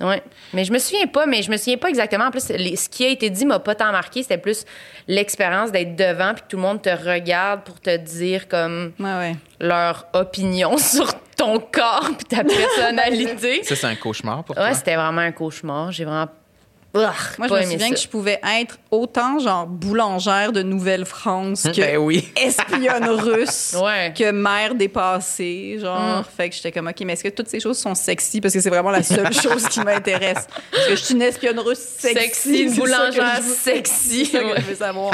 Ouais. 0.00 0.20
Mais 0.52 0.64
je 0.64 0.72
me 0.72 0.78
souviens 0.78 1.06
pas, 1.06 1.26
mais 1.26 1.42
je 1.42 1.50
me 1.50 1.56
souviens 1.56 1.76
pas 1.76 1.88
exactement. 1.88 2.24
En 2.24 2.30
plus, 2.32 2.48
les- 2.48 2.74
ce 2.74 2.88
qui 2.88 3.04
a 3.04 3.08
été 3.08 3.30
dit 3.30 3.46
m'a 3.46 3.60
pas 3.60 3.76
tant 3.76 3.92
marqué. 3.92 4.22
C'était 4.22 4.38
plus 4.38 4.64
l'expérience 5.06 5.70
d'être 5.70 5.94
devant 5.94 6.32
puis 6.34 6.42
que 6.42 6.48
tout 6.48 6.56
le 6.56 6.62
monde 6.62 6.82
te 6.82 6.88
regarde 6.90 7.62
pour 7.62 7.78
te 7.80 7.96
dire 7.98 8.48
comme 8.48 8.92
Ouais, 8.98 9.14
ouais. 9.16 9.36
leur 9.60 10.06
opinion 10.14 10.76
sur 10.78 11.12
ton 11.36 11.60
corps 11.60 12.10
puis 12.18 12.24
ta 12.26 12.42
personnalité. 12.96 13.62
Ça, 13.62 13.76
c'est 13.76 13.86
un 13.86 13.94
cauchemar 13.94 14.42
pour 14.42 14.56
ouais, 14.56 14.62
toi? 14.64 14.74
c'était 14.74 14.96
vraiment 14.96 15.20
un 15.20 15.30
cauchemar. 15.32 15.92
J'ai 15.92 16.04
vraiment. 16.04 16.26
Ugh, 16.94 17.00
Moi, 17.38 17.48
je 17.48 17.52
pas 17.54 17.60
me 17.60 17.64
souviens 17.70 17.88
ça. 17.88 17.94
que 17.94 18.00
je 18.00 18.08
pouvais 18.08 18.38
être 18.60 18.78
autant 18.90 19.38
genre 19.38 19.66
boulangère 19.66 20.52
de 20.52 20.62
Nouvelle-France 20.62 21.62
que 21.74 21.80
Ben 21.80 21.96
oui. 21.96 22.30
espionne 22.36 23.08
russe 23.08 23.74
Ouais. 23.82 24.12
que 24.14 24.30
mère 24.30 24.74
dépassée, 24.74 25.78
genre. 25.80 26.20
Mm. 26.20 26.24
Fait 26.36 26.50
que 26.50 26.54
j'étais 26.54 26.70
comme, 26.70 26.88
OK, 26.88 27.00
mais 27.06 27.14
est-ce 27.14 27.24
que 27.24 27.28
toutes 27.30 27.48
ces 27.48 27.60
choses 27.60 27.78
sont 27.78 27.94
sexy? 27.94 28.42
Parce 28.42 28.52
que 28.52 28.60
c'est 28.60 28.68
vraiment 28.68 28.90
la 28.90 29.02
seule 29.02 29.32
chose 29.42 29.66
qui 29.68 29.80
m'intéresse. 29.80 30.46
Parce 30.70 30.84
que 30.88 30.96
je 30.96 31.02
suis 31.02 31.14
une 31.14 31.22
espionne 31.22 31.58
russe 31.60 31.78
sexy? 31.78 32.20
Sexy, 32.20 32.66
que 32.66 32.76
boulangère 32.80 33.36
je 33.36 33.42
veux- 33.42 33.54
sexy. 33.54 34.26
C'est 34.26 34.38
ça 34.38 34.44
que 34.44 34.60
je 34.60 34.66
veux 34.66 34.74
savoir. 34.74 35.12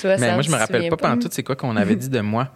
Toi, 0.00 0.16
Mais 0.18 0.32
moi, 0.32 0.42
je 0.42 0.50
me 0.50 0.56
rappelle 0.56 0.88
pas? 0.90 0.96
pendant 0.96 1.18
tout 1.22 1.28
c'est 1.30 1.42
quoi 1.42 1.56
qu'on 1.56 1.76
avait 1.76 1.96
dit 1.96 2.08
de 2.08 2.20
moi? 2.20 2.48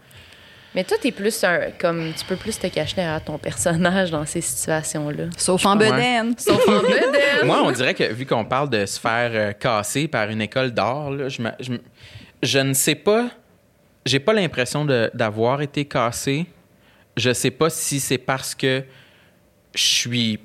Mais 0.75 0.83
toi, 0.85 0.97
t'es 1.01 1.13
plus 1.13 1.45
un. 1.45 1.71
Comme, 1.79 2.13
tu 2.19 2.25
peux 2.25 2.37
plus 2.37 2.59
te 2.59 2.67
cacher 2.67 2.97
derrière 2.97 3.23
ton 3.23 3.39
personnage 3.39 4.11
dans 4.11 4.27
ces 4.27 4.41
situations-là. 4.41 5.27
Sauf 5.37 5.65
en 5.67 5.79
Ouais. 5.79 5.91
bedaine. 5.91 6.35
Sauf 6.39 6.67
en 6.69 6.81
bedaine. 6.81 7.45
Moi, 7.45 7.63
on 7.63 7.71
dirait 7.71 7.95
que 7.95 8.13
vu 8.13 8.27
qu'on 8.27 8.45
parle 8.45 8.71
de 8.71 8.85
se 8.87 8.99
faire 8.99 9.31
euh, 9.33 9.53
casser 9.53 10.09
par 10.09 10.29
une 10.31 10.41
école 10.41 10.73
d'art, 10.73 11.11
là, 11.11 11.29
je, 11.29 11.43
me- 11.43 11.53
je 11.61 11.73
je 12.43 12.59
ne 12.59 12.73
sais 12.75 12.97
pas. 12.97 13.29
J'ai 14.05 14.19
pas 14.21 14.33
l'impression 14.33 14.85
de- 14.85 15.11
d'avoir 15.15 15.63
été 15.63 15.85
cassé. 15.85 16.47
Je 17.17 17.33
sais 17.33 17.53
pas 17.53 17.71
si 17.71 18.01
c'est 18.01 18.19
parce 18.19 18.55
que 18.55 18.83
je 19.75 19.83
suis 19.83 20.41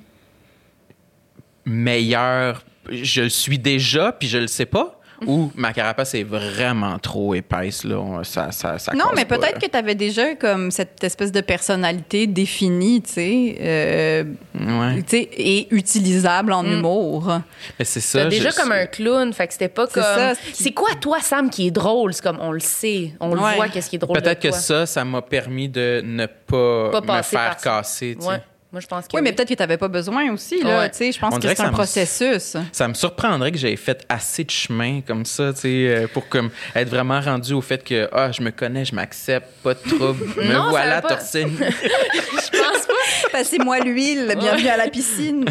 meilleur. 1.64 2.64
Je 2.90 3.22
le 3.22 3.28
suis 3.28 3.58
déjà, 3.58 4.12
puis 4.12 4.28
je 4.28 4.38
le 4.38 4.46
sais 4.46 4.66
pas. 4.66 4.99
Ou 5.26 5.50
ma 5.54 5.72
carapace 5.72 6.14
est 6.14 6.22
vraiment 6.24 6.98
trop 6.98 7.34
épaisse, 7.34 7.84
là. 7.84 8.22
Ça, 8.24 8.50
ça, 8.52 8.78
ça 8.78 8.92
Non, 8.94 9.06
mais 9.14 9.24
peut-être 9.24 9.58
que 9.58 9.66
tu 9.66 9.76
avais 9.76 9.94
déjà 9.94 10.34
comme 10.34 10.70
cette 10.70 11.02
espèce 11.04 11.30
de 11.32 11.40
personnalité 11.40 12.26
définie, 12.26 13.02
tu 13.02 13.12
sais, 13.12 13.56
euh, 13.60 14.24
Ouais. 14.54 15.02
tu 15.02 15.08
sais, 15.18 15.28
et 15.36 15.68
utilisable 15.74 16.52
en 16.52 16.64
humour. 16.64 17.40
Mais 17.78 17.84
c'est 17.84 18.00
ça. 18.00 18.22
T'as 18.24 18.28
déjà 18.28 18.50
comme 18.52 18.72
un 18.72 18.86
clown, 18.86 19.32
fait 19.32 19.46
que 19.46 19.52
c'était 19.52 19.68
pas 19.68 19.86
C'est 19.86 19.94
comme. 19.94 20.02
ça, 20.02 20.32
C'est 20.52 20.72
quoi, 20.72 20.90
toi, 21.00 21.18
Sam, 21.20 21.50
qui 21.50 21.66
est 21.66 21.70
drôle? 21.70 22.12
C'est 22.14 22.22
comme, 22.22 22.38
on 22.40 22.52
le 22.52 22.60
sait, 22.60 23.12
on 23.20 23.34
le 23.34 23.40
Ouais. 23.40 23.56
voit, 23.56 23.68
qu'est-ce 23.68 23.90
qui 23.90 23.96
est 23.96 24.00
drôle. 24.00 24.16
Peut-être 24.20 24.40
que 24.40 24.48
toi. 24.48 24.56
ça, 24.56 24.86
ça 24.86 25.04
m'a 25.04 25.22
permis 25.22 25.68
de 25.68 26.02
ne 26.04 26.26
pas, 26.26 27.00
Pas 27.00 27.16
me 27.18 27.22
faire 27.22 27.56
casser. 27.56 28.16
tu 28.18 28.22
sais. 28.24 28.28
Ouais. 28.28 28.42
Moi, 28.72 28.80
je 28.80 28.86
pense 28.86 29.08
que. 29.08 29.16
Oui, 29.16 29.22
mais 29.22 29.32
peut-être 29.32 29.48
que 29.48 29.54
tu 29.54 29.60
n'avais 29.62 29.76
pas 29.78 29.88
besoin 29.88 30.32
aussi, 30.32 30.62
là. 30.62 30.78
Ouais. 30.80 30.90
Tu 30.90 30.98
sais, 30.98 31.12
je 31.12 31.18
pense 31.18 31.34
On 31.34 31.38
que 31.40 31.48
c'est 31.48 31.60
un 31.60 31.72
processus. 31.72 32.56
Ça 32.70 32.86
me 32.86 32.94
surprendrait 32.94 33.50
que 33.50 33.58
j'aie 33.58 33.74
fait 33.74 34.04
assez 34.08 34.44
de 34.44 34.50
chemin 34.50 35.00
comme 35.04 35.24
ça, 35.24 35.52
tu 35.52 35.60
sais, 35.62 35.68
euh, 35.88 36.06
pour 36.06 36.28
comme 36.28 36.50
être 36.76 36.88
vraiment 36.88 37.20
rendu 37.20 37.52
au 37.52 37.60
fait 37.60 37.82
que 37.82 38.08
ah, 38.12 38.30
je 38.30 38.42
me 38.42 38.50
connais, 38.52 38.84
je 38.84 38.94
m'accepte, 38.94 39.48
pas 39.64 39.74
de 39.74 39.80
trouble, 39.80 40.24
me 40.36 40.52
Non, 40.52 40.70
voilà 40.70 41.02
torse 41.02 41.34
nu. 41.34 41.50
Je 41.58 42.58
pense 42.58 42.86
pas. 42.86 43.28
Passez-moi 43.32 43.80
l'huile, 43.80 44.36
bienvenue 44.38 44.68
à 44.68 44.76
la 44.76 44.88
piscine. 44.88 45.44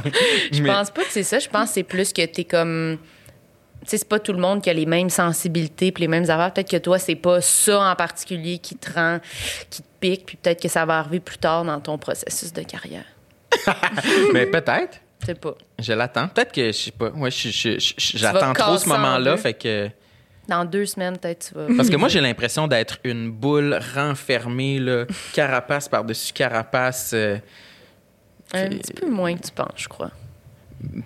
Je 0.52 0.62
Mais- 0.62 0.68
pense 0.70 0.90
pas 0.90 1.02
que 1.02 1.10
c'est 1.10 1.22
ça. 1.22 1.38
Je 1.38 1.48
pense 1.48 1.68
que 1.68 1.74
c'est 1.74 1.82
plus 1.82 2.12
que 2.12 2.24
t'es 2.24 2.44
comme. 2.44 2.96
Tu 3.82 3.88
sais, 3.90 3.98
c'est 3.98 4.08
pas 4.08 4.18
tout 4.20 4.32
le 4.32 4.38
monde 4.38 4.62
qui 4.62 4.70
a 4.70 4.72
les 4.72 4.86
mêmes 4.86 5.10
sensibilités 5.10 5.90
puis 5.92 6.02
les 6.02 6.08
mêmes 6.08 6.24
affaires. 6.24 6.52
Peut-être 6.52 6.70
que 6.70 6.76
toi, 6.76 6.98
c'est 6.98 7.16
pas 7.16 7.40
ça 7.40 7.80
en 7.90 7.96
particulier 7.96 8.58
qui 8.58 8.76
te 8.76 8.92
rend, 8.92 9.18
qui 9.70 9.82
te 9.82 9.88
pique, 10.00 10.24
puis 10.26 10.36
peut-être 10.36 10.62
que 10.62 10.68
ça 10.68 10.84
va 10.84 10.98
arriver 11.00 11.18
plus 11.20 11.38
tard 11.38 11.64
dans 11.64 11.80
ton 11.80 11.98
processus 11.98 12.52
de 12.52 12.62
carrière. 12.62 13.04
Mais 14.32 14.46
peut-être. 14.46 15.00
Je 15.20 15.26
sais 15.26 15.34
pas. 15.34 15.54
Je 15.78 15.92
l'attends. 15.92 16.28
Peut-être 16.28 16.52
que 16.52 16.66
je 16.66 16.72
sais 16.72 16.90
pas. 16.90 17.10
Ouais, 17.10 17.30
j'attends 17.30 18.52
trop 18.52 18.76
ce 18.78 18.88
moment-là, 18.88 19.36
fait 19.36 19.54
que 19.54 19.88
Dans 20.48 20.64
deux 20.64 20.86
semaines, 20.86 21.16
peut-être, 21.18 21.48
tu 21.48 21.54
vas. 21.54 21.66
parce 21.76 21.88
que 21.90 21.96
moi 21.96 22.08
j'ai 22.08 22.20
l'impression 22.20 22.66
d'être 22.66 22.98
une 23.04 23.30
boule 23.30 23.78
renfermée 23.94 24.78
là, 24.80 25.04
carapace 25.32 25.88
par-dessus 25.88 26.32
carapace. 26.32 27.12
euh, 27.14 27.36
Un 28.52 28.68
petit 28.68 28.92
peu 28.92 29.08
moins 29.08 29.36
que 29.36 29.42
tu 29.46 29.52
penses, 29.52 29.68
je 29.76 29.88
crois. 29.88 30.10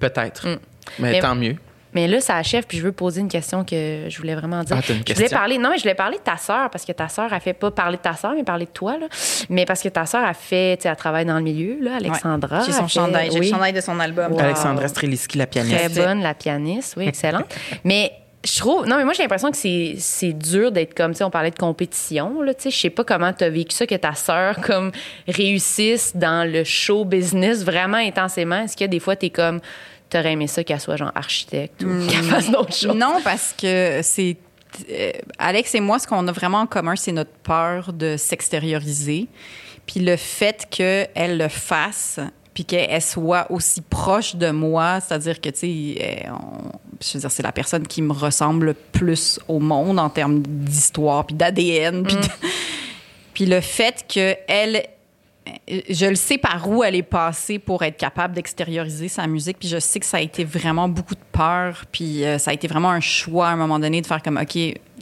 peut-être. 0.01 0.47
Mm. 0.49 0.59
Mais, 0.99 1.13
Mais- 1.13 1.21
tant 1.21 1.35
mieux. 1.35 1.57
Mais 1.97 2.09
là, 2.09 2.21
ça 2.21 2.37
achève, 2.37 2.65
puis 2.69 2.77
je 2.77 2.83
veux 2.83 2.93
poser 2.93 3.23
une 3.23 3.29
question 3.29 3.65
que 3.65 4.05
je 4.07 4.19
voulais 4.19 4.35
vraiment 4.35 4.63
dire. 4.63 4.77
Ah, 4.79 4.83
t'as 4.87 4.93
une 4.93 4.99
Je 4.99 5.15
voulais 5.15 5.15
question? 5.15 5.39
parler, 5.39 5.57
non, 5.57 5.71
mais 5.71 5.79
je 5.79 5.83
voulais 5.83 5.95
parler 5.95 6.19
de 6.19 6.23
ta 6.23 6.37
sœur, 6.37 6.69
parce 6.69 6.85
que 6.85 6.93
ta 6.93 7.09
sœur 7.09 7.33
a 7.33 7.41
fait 7.41 7.55
pas 7.55 7.71
parler 7.71 7.97
de 7.97 8.03
ta 8.03 8.13
sœur, 8.13 8.35
mais 8.37 8.45
parler 8.45 8.67
de 8.67 8.71
toi, 8.71 8.99
là. 8.99 9.07
Mais 9.49 9.65
parce 9.65 9.81
que 9.81 9.89
ta 9.89 10.05
sœur 10.05 10.23
a 10.23 10.35
fait, 10.35 10.77
tu 10.77 10.83
sais, 10.83 10.91
elle 10.91 10.97
travaille 10.97 11.25
dans 11.25 11.39
le 11.39 11.43
milieu, 11.43 11.79
là, 11.81 11.97
Alexandra. 11.97 12.61
J'ai 12.67 12.73
son 12.73 12.83
fait- 12.87 13.01
chandail. 13.01 13.31
J'ai 13.33 13.41
oui. 13.41 13.47
le 13.47 13.53
chandail 13.55 13.73
de 13.73 13.81
son 13.81 13.99
album. 13.99 14.31
Wow. 14.33 14.41
Alexandra 14.41 14.89
Streliski, 14.89 15.39
la 15.39 15.47
pianiste. 15.47 15.75
Très 15.75 15.89
bonne, 15.89 16.21
la 16.21 16.35
pianiste, 16.35 16.97
oui, 16.99 17.09
excellente. 17.09 17.47
mais 17.85 18.13
je 18.45 18.59
trouve, 18.61 18.87
non, 18.87 18.99
mais 18.99 19.05
moi, 19.05 19.15
j'ai 19.15 19.23
l'impression 19.23 19.51
que 19.51 19.57
c'est, 19.57 19.95
c'est 19.99 20.35
dur 20.35 20.71
d'être 20.71 20.95
comme, 20.95 21.13
tu 21.13 21.19
sais, 21.19 21.25
on 21.25 21.31
parlait 21.31 21.51
de 21.51 21.57
compétition, 21.59 22.43
là, 22.43 22.53
tu 22.53 22.65
sais, 22.65 22.71
je 22.71 22.77
sais 22.79 22.91
pas 22.91 23.05
comment 23.05 23.33
tu 23.33 23.43
as 23.43 23.49
vécu 23.49 23.75
ça, 23.75 23.87
que 23.87 23.95
ta 23.95 24.13
sœur, 24.15 24.61
comme, 24.61 24.93
réussisse 25.27 26.15
dans 26.15 26.47
le 26.47 26.63
show 26.63 27.07
business 27.07 27.65
vraiment 27.65 27.97
intensément. 27.97 28.63
Est-ce 28.65 28.77
que 28.77 28.85
des 28.85 29.01
fois, 29.01 29.17
tu 29.17 29.27
es 29.27 29.31
comme, 29.31 29.61
t'aurais 30.11 30.33
aimé 30.33 30.47
ça 30.47 30.63
qu'elle 30.65 30.81
soit, 30.81 30.97
genre, 30.97 31.13
architecte 31.15 31.83
ou 31.83 32.07
qu'elle 32.09 32.23
fasse 32.25 32.51
d'autres 32.51 32.75
choses? 32.75 32.95
Non, 32.97 33.21
parce 33.25 33.55
que 33.61 34.01
c'est. 34.03 34.37
euh, 34.91 35.11
Alex 35.39 35.75
et 35.75 35.81
moi, 35.81 35.99
ce 35.99 36.07
qu'on 36.07 36.27
a 36.29 36.33
vraiment 36.33 36.61
en 36.61 36.67
commun, 36.67 36.97
c'est 36.97 37.13
notre 37.13 37.31
peur 37.43 37.93
de 37.93 38.17
s'extérioriser. 38.17 39.27
Puis 39.87 40.01
le 40.01 40.17
fait 40.17 40.67
qu'elle 40.71 41.39
le 41.39 41.49
fasse, 41.49 42.19
puis 42.55 42.65
qu'elle 42.65 43.01
soit 43.03 43.47
aussi 43.51 43.81
proche 43.83 44.35
de 44.37 44.51
moi, 44.51 44.99
c'est-à-dire 45.01 45.41
que, 45.41 45.49
tu 45.51 45.59
sais, 45.59 46.27
euh, 46.27 46.31
on- 46.33 46.73
je 47.01 47.13
veux 47.15 47.21
dire, 47.21 47.31
c'est 47.31 47.43
la 47.43 47.53
personne 47.53 47.87
qui 47.87 48.01
me 48.03 48.13
ressemble 48.13 48.67
le 48.67 48.75
plus 48.75 49.39
au 49.47 49.59
monde 49.61 49.99
en 50.01 50.09
termes 50.09 50.41
d'histoire, 50.43 51.27
puis 51.27 51.37
d'ADN, 51.37 52.03
puis 52.05 52.17
de- 52.17 52.21
puis 53.35 53.47
le 53.47 53.61
fait 53.61 54.05
qu'elle 54.09 54.87
je 55.69 56.07
le 56.07 56.15
sais 56.15 56.39
par 56.39 56.69
où 56.69 56.83
elle 56.83 56.95
est 56.95 57.03
passée 57.03 57.59
pour 57.59 57.83
être 57.83 57.97
capable 57.97 58.35
d'extérioriser 58.35 59.09
sa 59.09 59.27
musique. 59.27 59.59
Puis 59.59 59.69
je 59.69 59.79
sais 59.79 60.01
que 60.01 60.07
ça 60.07 60.19
a 60.19 60.21
été 60.21 60.45
vraiment 60.45 60.89
beaucoup 60.89 61.15
de 61.15 61.21
peur. 61.33 61.85
Puis 61.91 62.25
euh, 62.25 62.39
ça 62.39 62.51
a 62.51 62.55
été 62.55 62.69
vraiment 62.69 62.91
un 62.91 63.01
choix 63.01 63.49
à 63.49 63.53
un 63.53 63.57
moment 63.57 63.79
donné 63.79 64.01
de 64.01 64.07
faire 64.07 64.23
comme, 64.23 64.39
OK, 64.39 64.57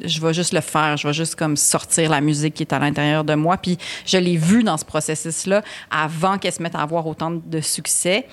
je 0.04 0.20
vais 0.20 0.34
juste 0.34 0.52
le 0.52 0.60
faire. 0.60 0.96
Je 0.96 1.06
vais 1.06 1.14
juste 1.14 1.34
comme 1.34 1.56
sortir 1.56 2.10
la 2.10 2.20
musique 2.20 2.54
qui 2.54 2.62
est 2.62 2.72
à 2.72 2.78
l'intérieur 2.78 3.24
de 3.24 3.34
moi. 3.34 3.56
Puis 3.56 3.78
je 4.06 4.18
l'ai 4.18 4.36
vu 4.36 4.62
dans 4.62 4.76
ce 4.76 4.84
processus-là 4.84 5.62
avant 5.90 6.38
qu'elle 6.38 6.52
se 6.52 6.62
mette 6.62 6.74
à 6.74 6.80
avoir 6.80 7.06
autant 7.06 7.30
de 7.30 7.60
succès. 7.60 8.26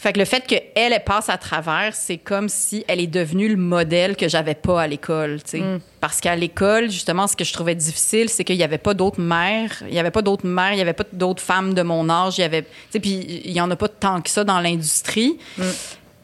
Fait 0.00 0.14
que 0.14 0.18
le 0.18 0.24
fait 0.24 0.46
qu'elle 0.46 0.62
elle 0.74 1.04
passe 1.04 1.28
à 1.28 1.36
travers, 1.36 1.94
c'est 1.94 2.16
comme 2.16 2.48
si 2.48 2.86
elle 2.88 3.00
est 3.00 3.06
devenue 3.06 3.50
le 3.50 3.58
modèle 3.58 4.16
que 4.16 4.28
j'avais 4.28 4.54
pas 4.54 4.80
à 4.80 4.86
l'école, 4.86 5.42
tu 5.42 5.58
sais. 5.58 5.62
Parce 6.00 6.22
qu'à 6.22 6.34
l'école, 6.34 6.90
justement, 6.90 7.26
ce 7.26 7.36
que 7.36 7.44
je 7.44 7.52
trouvais 7.52 7.74
difficile, 7.74 8.30
c'est 8.30 8.42
qu'il 8.42 8.56
y 8.56 8.62
avait 8.62 8.78
pas 8.78 8.94
d'autres 8.94 9.20
mères, 9.20 9.82
il 9.86 9.92
y 9.92 9.98
avait 9.98 10.10
pas 10.10 10.22
d'autres 10.22 10.46
mères, 10.46 10.72
il 10.72 10.78
y 10.78 10.80
avait 10.80 10.94
pas 10.94 11.04
d'autres 11.12 11.42
femmes 11.42 11.74
de 11.74 11.82
mon 11.82 12.08
âge, 12.08 12.38
il 12.38 12.40
y 12.40 12.44
avait, 12.44 12.62
tu 12.62 12.68
sais, 12.92 13.00
puis 13.00 13.42
il 13.44 13.52
y 13.52 13.60
en 13.60 13.70
a 13.70 13.76
pas 13.76 13.88
tant 13.88 14.22
que 14.22 14.30
ça 14.30 14.42
dans 14.42 14.58
l'industrie. 14.58 15.36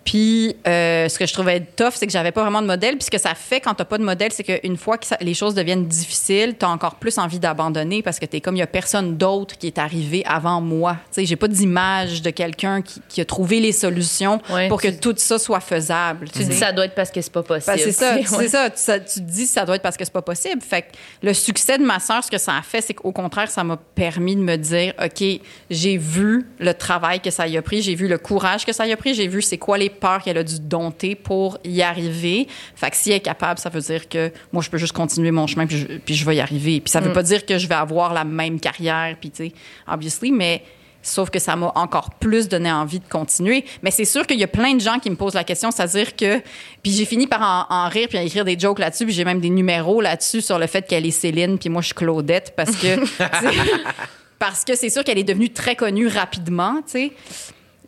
Puis 0.07 0.57
euh, 0.69 1.09
ce 1.09 1.19
que 1.19 1.27
je 1.27 1.33
trouvais 1.35 1.61
tough, 1.61 1.91
c'est 1.97 2.07
que 2.07 2.13
j'avais 2.13 2.31
pas 2.33 2.41
vraiment 2.43 2.63
de 2.63 2.67
modèle. 2.67 2.95
Puis 2.97 3.05
ce 3.07 3.11
que 3.11 3.19
ça 3.19 3.35
fait 3.35 3.61
quand 3.61 3.75
t'as 3.75 3.85
pas 3.85 3.99
de 3.99 4.05
modèle, 4.05 4.31
c'est 4.33 4.45
qu'une 4.45 4.77
fois 4.77 4.97
que 4.99 5.07
ça- 5.07 5.19
les 5.21 5.35
choses 5.35 5.55
deviennent 5.55 5.85
difficiles, 5.87 6.55
t'as 6.59 6.69
encore 6.69 6.95
plus 6.95 7.19
envie 7.19 7.41
d'abandonner 7.41 8.03
parce 8.03 8.19
que 8.21 8.25
t'es 8.25 8.41
comme 8.41 8.55
il 8.57 8.61
y 8.61 8.63
a 8.63 8.67
personne 8.69 9.17
d'autre 9.17 9.59
qui 9.59 9.67
est 9.67 9.79
arrivé 9.79 10.23
avant 10.25 10.61
moi. 10.61 10.97
Tu 11.11 11.21
sais, 11.21 11.27
j'ai 11.27 11.35
pas 11.37 11.49
d'image 11.49 12.23
de 12.23 12.31
quelqu'un 12.31 12.83
qui, 12.83 13.03
qui 13.09 13.21
a 13.21 13.25
trouvé 13.25 13.59
les 13.61 13.73
solutions 13.73 14.41
Ouais, 14.51 14.69
pour 14.69 14.81
que 14.81 14.89
tout 14.89 15.15
ça 15.17 15.39
soit 15.41 15.61
faisable. 15.61 16.29
Tu 16.31 16.45
dis 16.45 16.55
ça 16.55 16.71
doit 16.73 16.85
être 16.85 16.95
parce 16.95 17.11
que 17.11 17.21
c'est 17.21 17.33
pas 17.33 17.43
possible. 17.43 17.77
Ben, 17.77 17.83
c'est 17.83 17.93
ça, 17.93 18.15
ouais. 18.15 18.23
c'est 18.25 18.49
ça. 18.49 18.71
Tu, 18.71 18.77
ça- 18.79 19.01
tu 19.01 19.15
te 19.21 19.21
dis 19.29 19.47
ça 19.47 19.65
doit 19.65 19.75
être 19.75 19.83
parce 19.83 19.97
que 19.97 20.05
c'est 20.05 20.13
pas 20.13 20.23
possible. 20.23 20.63
Fait 20.63 20.83
que 20.83 20.87
le 21.23 21.35
succès 21.35 21.79
de 21.79 21.85
ma 21.85 21.99
sœur, 21.99 22.23
ce 22.23 22.31
que 22.31 22.39
ça 22.39 22.57
a 22.57 22.63
fait, 22.63 22.81
c'est 22.81 22.95
qu'au 22.95 23.11
contraire, 23.13 23.51
ça 23.51 23.65
m'a 23.65 23.77
permis 23.77 24.37
de 24.37 24.41
me 24.43 24.57
dire, 24.57 24.95
ok, 25.05 25.25
j'ai 25.69 25.97
vu 25.97 26.47
le 26.61 26.73
travail 26.75 27.19
que 27.21 27.31
ça 27.31 27.49
y 27.49 27.57
a 27.57 27.63
pris, 27.63 27.83
j'ai 27.83 27.97
vu 27.97 28.07
le 28.07 28.19
courage 28.19 28.65
que 28.65 28.73
ça 28.73 28.87
y 28.87 28.93
a 28.93 28.97
pris, 28.97 29.15
j'ai 29.15 29.27
vu 29.27 29.43
c'est 29.43 29.59
quoi 29.59 29.77
les 29.79 29.91
peurs 29.97 30.23
qu'elle 30.23 30.39
a 30.39 30.45
dû 30.45 30.61
dompter 30.61 31.15
pour 31.17 31.59
y 31.65 31.83
arriver. 31.83 32.47
Fait 32.75 32.91
que 32.91 32.97
si 32.97 33.11
elle 33.11 33.17
est 33.17 33.21
capable, 33.21 33.59
ça 33.59 33.69
veut 33.69 33.81
dire 33.81 34.09
que 34.09 34.31
moi, 34.53 34.63
je 34.63 34.71
peux 34.71 34.79
juste 34.79 34.93
continuer 34.93 35.31
mon 35.33 35.47
chemin 35.47 35.67
puis 35.67 35.79
je, 35.79 35.87
puis 35.99 36.15
je 36.15 36.25
vais 36.25 36.37
y 36.37 36.41
arriver. 36.41 36.81
Puis 36.81 36.91
ça 36.91 37.01
veut 37.01 37.11
Mm. 37.11 37.15
pas 37.15 37.23
dire 37.23 37.45
que 37.47 37.59
je 37.59 37.67
vais 37.67 37.75
avoir 37.75 38.15
la 38.15 38.25
même 38.25 38.61
carrière, 38.61 39.17
puis 39.21 39.31
tu 39.31 39.49
sais, 39.49 39.53
obviously, 39.91 40.31
mais 40.33 40.63
sauf 41.03 41.31
que 41.31 41.39
ça 41.39 41.55
m'a 41.55 41.71
encore 41.77 42.11
plus 42.15 42.49
donné 42.49 42.71
envie 42.73 42.99
de 42.99 43.09
continuer. 43.09 43.65
Mais 43.83 43.93
c'est 43.93 44.05
sûr 44.05 44.27
qu'il 44.27 44.41
y 44.41 44.45
a 44.45 44.49
plein 44.49 44.75
de 44.75 44.81
gens 44.81 44.99
qui 44.99 45.09
me 45.09 45.15
posent 45.15 45.35
la 45.35 45.45
question, 45.45 45.71
c'est-à-dire 45.71 46.17
que... 46.17 46.41
Puis 46.83 46.91
j'ai 46.93 47.05
fini 47.05 47.29
par 47.29 47.43
en, 47.71 47.75
en 47.75 47.89
rire 47.89 48.09
puis 48.09 48.19
à 48.19 48.23
écrire 48.23 48.45
des 48.45 48.59
jokes 48.59 48.81
là-dessus, 48.81 49.05
puis 49.05 49.15
j'ai 49.15 49.25
même 49.25 49.41
des 49.41 49.51
numéros 49.51 50.01
là-dessus 50.01 50.41
sur 50.41 50.59
le 50.59 50.67
fait 50.67 50.83
qu'elle 50.87 51.07
est 51.07 51.13
Céline, 51.13 51.59
puis 51.59 51.69
moi, 51.69 51.81
je 51.81 51.87
suis 51.87 51.95
Claudette, 51.95 52.55
parce 52.57 52.75
que... 52.75 52.99
parce 54.39 54.65
que 54.65 54.75
c'est 54.77 54.91
sûr 54.91 55.05
qu'elle 55.05 55.19
est 55.19 55.25
devenue 55.25 55.51
très 55.51 55.77
connue 55.77 56.09
rapidement, 56.09 56.77
tu 56.85 56.93
sais. 56.93 57.13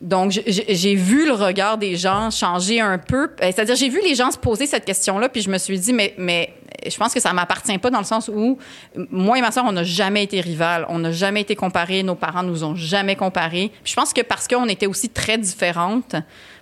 Donc, 0.01 0.31
j'ai 0.47 0.95
vu 0.95 1.27
le 1.27 1.33
regard 1.33 1.77
des 1.77 1.97
gens 1.97 2.31
changer 2.31 2.81
un 2.81 2.99
peu. 2.99 3.25
Euh, 3.25 3.29
C'est-à-dire, 3.41 3.75
j'ai 3.75 3.89
vu 3.89 4.01
les 4.03 4.15
gens 4.15 4.31
se 4.31 4.39
poser 4.39 4.67
cette 4.67 4.85
question-là, 4.85 5.29
puis 5.29 5.43
je 5.43 5.51
me 5.51 5.59
suis 5.59 5.79
dit, 5.79 5.93
mais, 5.93 6.15
mais 6.19 6.55
je 6.87 6.97
pense 6.97 7.12
que 7.12 7.20
ça 7.20 7.33
m'appartient 7.33 7.76
pas 7.79 7.91
dans 7.91 7.99
le 7.99 8.05
sens 8.05 8.31
où 8.33 8.59
moi 9.11 9.39
et 9.39 9.41
ma 9.41 9.51
soeur, 9.51 9.64
on 9.66 9.72
n'a 9.72 9.85
jamais 9.85 10.24
été 10.24 10.41
rivales, 10.41 10.87
on 10.89 10.99
n'a 10.99 11.12
jamais 11.12 11.41
été 11.41 11.57
comparés, 11.57 12.03
nos 12.03 12.14
parents 12.14 12.43
nous 12.43 12.64
ont 12.64 12.74
jamais 12.74 13.16
comparés. 13.16 13.70
Puis 13.83 13.93
je 13.93 13.95
pense 13.95 14.12
que 14.12 14.22
parce 14.22 14.47
qu'on 14.47 14.66
était 14.66 14.87
aussi 14.87 15.09
très 15.09 15.39
différentes, 15.39 16.14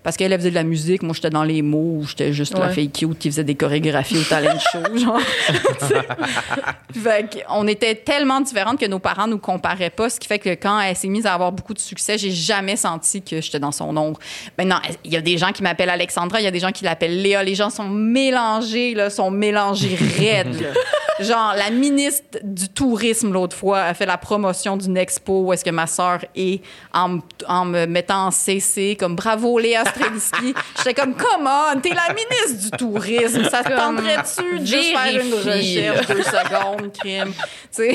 parce 0.03 0.17
qu'elle 0.17 0.33
elle 0.33 0.39
faisait 0.39 0.51
de 0.51 0.55
la 0.55 0.63
musique, 0.63 1.03
moi 1.03 1.15
j'étais 1.15 1.31
dans 1.31 1.43
les 1.43 1.63
mots, 1.63 2.03
j'étais 2.07 2.33
juste 2.33 2.57
la 2.57 2.69
fille 2.69 2.91
cute 2.91 3.19
qui 3.19 3.29
faisait 3.29 3.45
des 3.45 3.57
chorégraphies 3.57 4.19
au 4.19 4.23
talent 4.23 4.57
show, 4.73 4.79
genre. 4.97 5.21
Fait 6.95 7.45
on 7.51 7.67
était 7.67 7.95
tellement 7.97 8.41
différentes 8.41 8.79
que 8.79 8.87
nos 8.87 9.01
parents 9.01 9.27
nous 9.27 9.39
comparaient 9.39 9.91
pas, 9.91 10.09
ce 10.09 10.21
qui 10.21 10.29
fait 10.29 10.39
que 10.39 10.51
quand 10.51 10.81
elle 10.81 10.97
s'est 10.97 11.09
mise 11.09 11.27
à 11.27 11.35
avoir 11.35 11.53
beaucoup 11.53 11.75
de 11.75 11.79
succès, 11.79 12.17
j'ai 12.19 12.31
jamais 12.31 12.77
senti 12.77 13.21
que 13.21 13.41
j'étais 13.41 13.59
dans 13.59 13.73
son 13.73 13.97
ombre. 13.97 14.19
Maintenant, 14.57 14.81
il 15.05 15.13
y 15.13 15.17
a 15.17 15.21
des 15.21 15.39
gens 15.39 15.53
qui 15.53 15.63
m'appellent 15.63 15.91
Alexandra, 15.91 16.41
il 16.41 16.45
y 16.45 16.49
a 16.49 16.53
des 16.53 16.61
gens 16.61 16.73
qui 16.73 16.85
l'appellent 16.85 17.21
Léa. 17.21 17.43
Les 17.43 17.55
gens 17.55 17.71
sont 17.71 17.89
mélangés, 17.89 18.95
là, 18.95 19.11
sont 19.11 19.31
mélangés 19.31 19.99
là. 20.07 20.69
Genre, 21.19 21.55
la 21.57 21.71
ministre 21.71 22.39
du 22.43 22.69
tourisme, 22.69 23.33
l'autre 23.33 23.57
fois, 23.57 23.81
a 23.81 23.95
fait 23.95 24.05
la 24.05 24.19
promotion 24.19 24.77
d'une 24.77 24.99
expo 24.99 25.45
où 25.45 25.53
est-ce 25.53 25.65
que 25.65 25.71
ma 25.71 25.87
sœur 25.87 26.19
est 26.35 26.61
en, 26.93 27.65
me 27.65 27.87
mettant 27.87 28.27
en 28.27 28.31
CC, 28.31 28.97
comme 29.01 29.17
bravo 29.17 29.59
Léa 29.59 29.85
Streliski. 29.87 30.55
J'étais 30.77 30.93
comme, 30.93 31.15
come 31.15 31.49
on, 31.49 31.81
t'es 31.81 31.95
la 31.95 32.13
ministre 32.13 32.71
du 32.71 32.77
tourisme. 32.77 33.45
Ça 33.49 33.63
te 33.63 33.71
tenterait-tu 33.71 34.59
de 34.61 34.67
juste 34.67 34.97
faire 34.97 35.25
une 35.25 35.35
recherche 35.35 36.07
deux 36.07 36.23
secondes, 36.23 36.93
crime? 36.93 37.33
Tu 37.33 37.43
sais? 37.71 37.95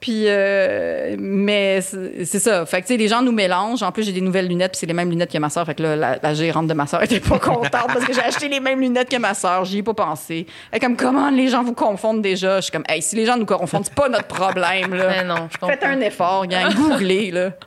Puis, 0.00 0.26
euh, 0.28 1.16
mais 1.18 1.80
c'est 1.80 2.38
ça. 2.38 2.64
Fait 2.66 2.80
que, 2.82 2.86
tu 2.86 2.92
sais, 2.92 2.96
les 2.96 3.08
gens 3.08 3.20
nous 3.20 3.32
mélangent. 3.32 3.82
En 3.82 3.90
plus, 3.90 4.04
j'ai 4.04 4.12
des 4.12 4.20
nouvelles 4.20 4.46
lunettes, 4.46 4.70
puis 4.72 4.78
c'est 4.78 4.86
les 4.86 4.92
mêmes 4.92 5.10
lunettes 5.10 5.32
que 5.32 5.38
ma 5.38 5.50
soeur. 5.50 5.66
Fait 5.66 5.74
que 5.74 5.82
là, 5.82 5.96
la, 5.96 6.18
la 6.22 6.34
gérante 6.34 6.68
de 6.68 6.74
ma 6.74 6.86
soeur 6.86 7.02
était 7.04 7.18
pas 7.18 7.38
contente 7.40 7.70
parce 7.70 8.04
que 8.04 8.12
j'ai 8.12 8.22
acheté 8.22 8.48
les 8.48 8.60
mêmes 8.60 8.80
lunettes 8.80 9.08
que 9.10 9.16
ma 9.16 9.34
soeur. 9.34 9.64
J'y 9.64 9.78
ai 9.78 9.82
pas 9.82 9.94
pensé. 9.94 10.46
Elle 10.70 10.76
est 10.76 10.80
comme, 10.80 10.96
comment 10.96 11.30
les 11.30 11.48
gens 11.48 11.64
vous 11.64 11.74
confondent 11.74 12.22
déjà? 12.22 12.56
Je 12.58 12.62
suis 12.62 12.72
comme, 12.72 12.84
hey, 12.88 13.02
si 13.02 13.16
les 13.16 13.26
gens 13.26 13.36
nous 13.36 13.46
confondent, 13.46 13.84
c'est 13.84 13.94
pas 13.94 14.08
notre 14.08 14.28
problème, 14.28 14.94
là. 14.94 15.08
Mais 15.08 15.24
non, 15.24 15.48
je 15.52 15.58
comprends. 15.58 15.68
Faites 15.76 15.84
un 15.84 16.00
effort, 16.00 16.46
gang. 16.46 16.72
Googlez, 16.74 17.30
là. 17.32 17.50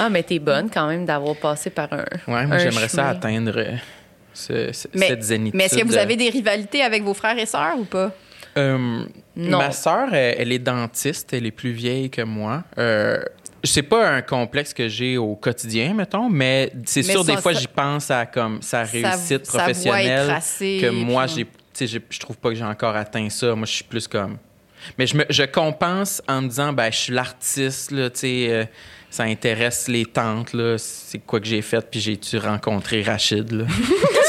Ah, 0.00 0.08
mais 0.08 0.22
t'es 0.22 0.38
bonne 0.38 0.70
quand 0.72 0.86
même 0.88 1.04
d'avoir 1.04 1.36
passé 1.36 1.68
par 1.68 1.92
un. 1.92 2.04
Ouais, 2.26 2.46
moi, 2.46 2.56
j'aimerais 2.56 2.88
ça 2.88 3.08
atteindre 3.10 3.52
euh, 3.56 3.74
ce- 4.32 4.72
ce- 4.72 4.88
Mais, 4.94 5.08
cette 5.08 5.22
zénitude. 5.22 5.54
mais 5.58 5.64
est-ce 5.66 5.76
que 5.76 5.84
vous 5.86 5.96
avez 5.98 6.16
des 6.16 6.30
rivalités 6.30 6.80
avec 6.82 7.02
vos 7.02 7.12
frères 7.12 7.38
et 7.38 7.44
sœurs 7.44 7.74
ou 7.78 7.84
pas? 7.84 8.10
Euh, 8.56 9.04
Non. 9.36 9.58
Ma 9.58 9.70
sœur, 9.72 10.14
elle, 10.14 10.36
elle 10.38 10.52
est 10.52 10.58
dentiste, 10.58 11.32
elle 11.32 11.46
est 11.46 11.50
plus 11.50 11.72
vieille 11.72 12.08
que 12.10 12.22
moi. 12.22 12.62
Euh, 12.78 13.20
c'est 13.64 13.82
pas 13.82 14.08
un 14.10 14.22
complexe 14.22 14.74
que 14.74 14.88
j'ai 14.88 15.16
au 15.16 15.34
quotidien, 15.36 15.94
mettons, 15.94 16.28
mais 16.28 16.70
c'est 16.84 17.02
sûr, 17.02 17.24
des 17.24 17.36
fois, 17.38 17.52
j'y 17.54 17.66
pense 17.66 18.10
à 18.10 18.26
comme 18.26 18.60
sa 18.62 18.82
réussite 18.84 19.46
sa 19.46 19.58
professionnelle. 19.58 20.26
tracée, 20.28 20.78
que 20.82 20.90
moi, 20.90 21.24
puis- 21.26 21.34
j'ai, 21.36 21.44
tu 21.44 21.50
sais, 21.72 21.86
j'ai- 21.86 22.02
je 22.10 22.20
trouve 22.20 22.36
pas 22.36 22.50
que 22.50 22.54
j'ai 22.56 22.64
encore 22.64 22.94
atteint 22.94 23.28
ça. 23.30 23.54
Moi, 23.54 23.66
je 23.66 23.72
suis 23.72 23.84
plus 23.84 24.06
comme. 24.06 24.36
Mais 24.98 25.06
je, 25.06 25.16
me, 25.16 25.24
je 25.30 25.44
compense 25.44 26.20
en 26.28 26.42
me 26.42 26.48
disant, 26.48 26.72
ben, 26.74 26.92
je 26.92 26.96
suis 26.98 27.12
l'artiste, 27.14 27.90
là, 27.90 28.10
tu 28.10 28.18
sais, 28.20 28.46
euh, 28.50 28.64
ça 29.08 29.22
intéresse 29.24 29.88
les 29.88 30.04
tantes, 30.04 30.52
là. 30.52 30.76
C'est 30.76 31.20
quoi 31.20 31.40
que 31.40 31.46
j'ai 31.46 31.62
fait, 31.62 31.88
puis 31.90 32.00
j'ai-tu 32.00 32.36
rencontré 32.36 33.02
Rachid, 33.02 33.50
là? 33.50 33.64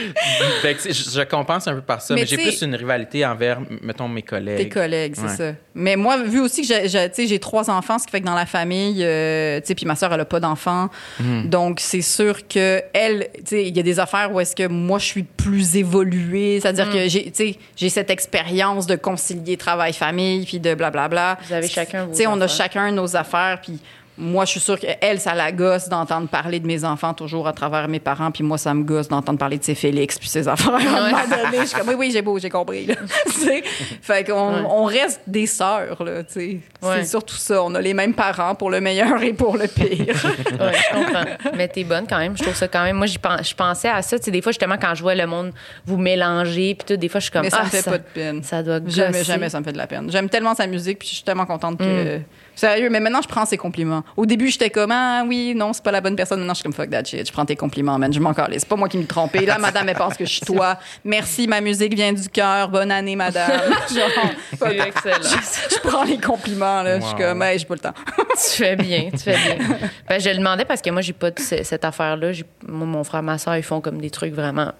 fait 0.62 0.74
que, 0.74 0.82
tu 0.82 0.92
sais, 0.92 1.10
je, 1.10 1.10
je 1.18 1.22
compense 1.24 1.66
un 1.68 1.74
peu 1.74 1.80
par 1.80 2.00
ça, 2.02 2.14
Mais 2.14 2.20
mais, 2.22 2.26
j'ai 2.26 2.36
plus 2.36 2.62
une 2.62 2.74
rivalité 2.74 3.24
envers, 3.26 3.58
mettons, 3.82 4.08
mes 4.08 4.22
collègues. 4.22 4.58
Tes 4.58 4.68
collègues, 4.68 5.14
c'est 5.16 5.22
Ouais. 5.22 5.36
ça. 5.36 5.52
Mais 5.74 5.96
moi, 5.96 6.18
vu 6.22 6.40
aussi 6.40 6.62
que 6.62 6.68
j'ai- 6.68 6.88
j'ai 6.88 7.08
tu 7.08 7.14
sais, 7.22 7.26
j'ai 7.26 7.38
trois 7.38 7.70
enfants, 7.70 7.98
ce 7.98 8.06
qui 8.06 8.10
fait 8.10 8.20
que 8.20 8.26
dans 8.26 8.34
la 8.34 8.46
famille, 8.46 9.02
euh, 9.04 9.60
tu 9.60 9.66
sais, 9.68 9.74
puis 9.74 9.86
ma 9.86 9.94
sœur, 9.96 10.12
elle 10.12 10.20
a 10.20 10.24
pas 10.24 10.40
d'enfants. 10.40 10.88
Mhm. 11.20 11.48
Donc, 11.48 11.80
c'est 11.80 12.02
sûr 12.02 12.46
que 12.48 12.82
elle, 12.92 13.28
tu 13.36 13.40
sais, 13.46 13.66
il 13.66 13.76
y 13.76 13.80
a 13.80 13.82
des 13.82 13.98
affaires 14.00 14.32
où 14.32 14.40
est-ce 14.40 14.54
que 14.56 14.66
moi, 14.66 14.98
je 14.98 15.04
suis 15.06 15.22
plus 15.22 15.76
évoluée. 15.76 16.60
C'est-à-dire 16.60 16.86
Mhm. 16.86 16.92
que 16.92 17.08
j'ai, 17.08 17.24
tu 17.24 17.30
sais, 17.34 17.56
j'ai 17.76 17.88
cette 17.88 18.10
expérience 18.10 18.86
de 18.86 18.96
concilier 18.96 19.56
travail-famille, 19.56 20.44
puis 20.46 20.60
de 20.60 20.74
blablabla. 20.74 21.38
Vous 21.48 21.52
avez 21.54 21.68
chacun 21.68 22.04
vos 22.06 22.10
Tu 22.12 22.18
sais, 22.18 22.26
on 22.26 22.40
a 22.40 22.48
chacin 22.48 22.90
nos 22.92 23.16
affaires, 23.16 23.60
puis 23.62 23.78
moi, 24.20 24.44
je 24.44 24.50
suis 24.52 24.60
sûre 24.60 24.78
qu'elle, 24.78 25.18
ça 25.18 25.34
la 25.34 25.50
gosse 25.50 25.88
d'entendre 25.88 26.28
parler 26.28 26.60
de 26.60 26.66
mes 26.66 26.84
enfants 26.84 27.14
toujours 27.14 27.48
à 27.48 27.52
travers 27.52 27.88
mes 27.88 28.00
parents, 28.00 28.30
puis 28.30 28.44
moi, 28.44 28.58
ça 28.58 28.74
me 28.74 28.84
gosse 28.84 29.08
d'entendre 29.08 29.38
parler 29.38 29.58
de 29.58 29.64
ses 29.64 29.74
Félix, 29.74 30.18
puis 30.18 30.28
ses 30.28 30.46
affaires. 30.46 30.74
À 30.74 30.78
un 30.78 31.10
moment 31.10 31.22
donné, 31.28 31.58
je 31.62 31.64
suis 31.66 31.78
comme, 31.78 31.88
oui, 31.88 31.94
oui, 31.98 32.10
j'ai 32.12 32.22
beau, 32.22 32.38
j'ai 32.38 32.50
compris. 32.50 32.86
là. 32.86 32.94
Fait 34.02 34.24
qu'on 34.24 34.50
Ouais. 34.54 34.62
on 34.68 34.84
reste 34.84 35.20
des 35.26 35.46
sœurs, 35.46 36.02
là, 36.02 36.22
tu 36.24 36.32
sais. 36.32 36.60
Ouais. 36.82 36.96
C'est 36.98 37.04
surtout 37.06 37.36
ça. 37.36 37.62
On 37.62 37.74
a 37.74 37.80
les 37.80 37.94
mêmes 37.94 38.14
parents 38.14 38.54
pour 38.54 38.70
le 38.70 38.80
meilleur 38.80 39.22
et 39.22 39.32
pour 39.32 39.56
le 39.56 39.66
pire. 39.66 40.14
Ouais, 40.60 40.72
je 40.74 40.94
comprends. 40.94 41.24
Mais 41.56 41.68
t'es 41.68 41.84
bonne 41.84 42.06
quand 42.06 42.18
même. 42.18 42.36
Je 42.36 42.42
trouve 42.42 42.54
ça 42.54 42.68
quand 42.68 42.82
même. 42.82 42.96
Moi, 42.96 43.06
je 43.06 43.54
pensais 43.54 43.88
à 43.88 44.02
ça. 44.02 44.18
Tu 44.18 44.24
sais, 44.26 44.30
des 44.30 44.42
fois, 44.42 44.52
justement, 44.52 44.76
quand 44.80 44.94
je 44.94 45.02
vois 45.02 45.14
le 45.14 45.26
monde 45.26 45.52
vous 45.86 45.96
mélanger, 45.96 46.74
puis 46.74 46.84
tout, 46.86 46.96
des 46.96 47.08
fois, 47.08 47.20
je 47.20 47.24
suis 47.24 47.32
comme. 47.32 47.42
Mais 47.42 47.50
ça 47.50 47.58
ah, 47.60 47.64
me 47.64 47.70
fait 47.70 47.82
pas 47.84 47.98
de 47.98 48.02
peine. 48.02 48.42
Ça 48.42 48.62
doit 48.62 48.80
Jamais, 48.86 49.12
gosser. 49.12 49.24
jamais 49.24 49.48
ça 49.48 49.60
me 49.60 49.64
fait 49.64 49.72
de 49.72 49.78
la 49.78 49.86
peine. 49.86 50.10
J'aime 50.10 50.28
tellement 50.28 50.54
sa 50.54 50.66
musique, 50.66 50.98
puis 50.98 51.08
je 51.08 51.14
suis 51.14 51.24
tellement 51.24 51.46
contente 51.46 51.74
Mm. 51.80 51.84
que. 51.84 52.20
Sérieux, 52.60 52.90
mais 52.90 53.00
maintenant, 53.00 53.22
je 53.22 53.28
prends 53.28 53.46
ses 53.46 53.56
compliments. 53.56 54.04
Au 54.18 54.26
début, 54.26 54.48
j'étais 54.48 54.68
comme, 54.68 54.90
ah 54.92 55.24
oui, 55.26 55.54
non, 55.56 55.72
c'est 55.72 55.82
pas 55.82 55.92
la 55.92 56.02
bonne 56.02 56.14
personne. 56.14 56.40
Maintenant, 56.40 56.52
je 56.52 56.58
suis 56.58 56.64
comme, 56.64 56.74
fuck 56.74 56.90
that 56.90 57.04
shit. 57.04 57.26
Je 57.26 57.32
prends 57.32 57.46
tes 57.46 57.56
compliments, 57.56 57.98
man. 57.98 58.12
Je 58.12 58.20
m'en 58.20 58.34
calais. 58.34 58.58
C'est 58.58 58.68
pas 58.68 58.76
moi 58.76 58.86
qui 58.86 58.98
me 58.98 59.06
trompais. 59.06 59.46
Là, 59.46 59.56
madame, 59.58 59.88
elle 59.88 59.96
pense 59.96 60.14
que 60.14 60.26
je 60.26 60.30
suis 60.30 60.40
toi. 60.42 60.76
Merci, 61.02 61.48
ma 61.48 61.62
musique 61.62 61.94
vient 61.94 62.12
du 62.12 62.28
cœur. 62.28 62.68
Bonne 62.68 62.90
année, 62.90 63.16
madame. 63.16 63.50
Genre, 63.94 64.10
C'est 64.58 64.78
excellent. 64.78 65.38
je 65.70 65.88
prends 65.88 66.04
les 66.04 66.18
compliments, 66.18 66.82
là. 66.82 67.00
Je 67.00 67.06
suis 67.06 67.16
comme, 67.16 67.40
hey, 67.40 67.58
j'ai 67.58 67.64
pas 67.64 67.74
le 67.76 67.80
temps. 67.80 67.94
tu 68.34 68.62
fais 68.62 68.76
bien, 68.76 69.08
tu 69.10 69.20
fais 69.20 69.38
bien. 69.38 69.78
Ben, 70.06 70.20
je 70.20 70.28
le 70.28 70.36
demandais 70.36 70.66
parce 70.66 70.82
que 70.82 70.90
moi, 70.90 71.00
j'ai 71.00 71.14
pas 71.14 71.30
cette 71.38 71.82
affaire-là. 71.86 72.32
Mon 72.68 73.02
frère, 73.04 73.22
ma 73.22 73.38
soeur, 73.38 73.56
ils 73.56 73.62
font 73.62 73.80
comme 73.80 74.02
des 74.02 74.10
trucs 74.10 74.34
vraiment 74.34 74.72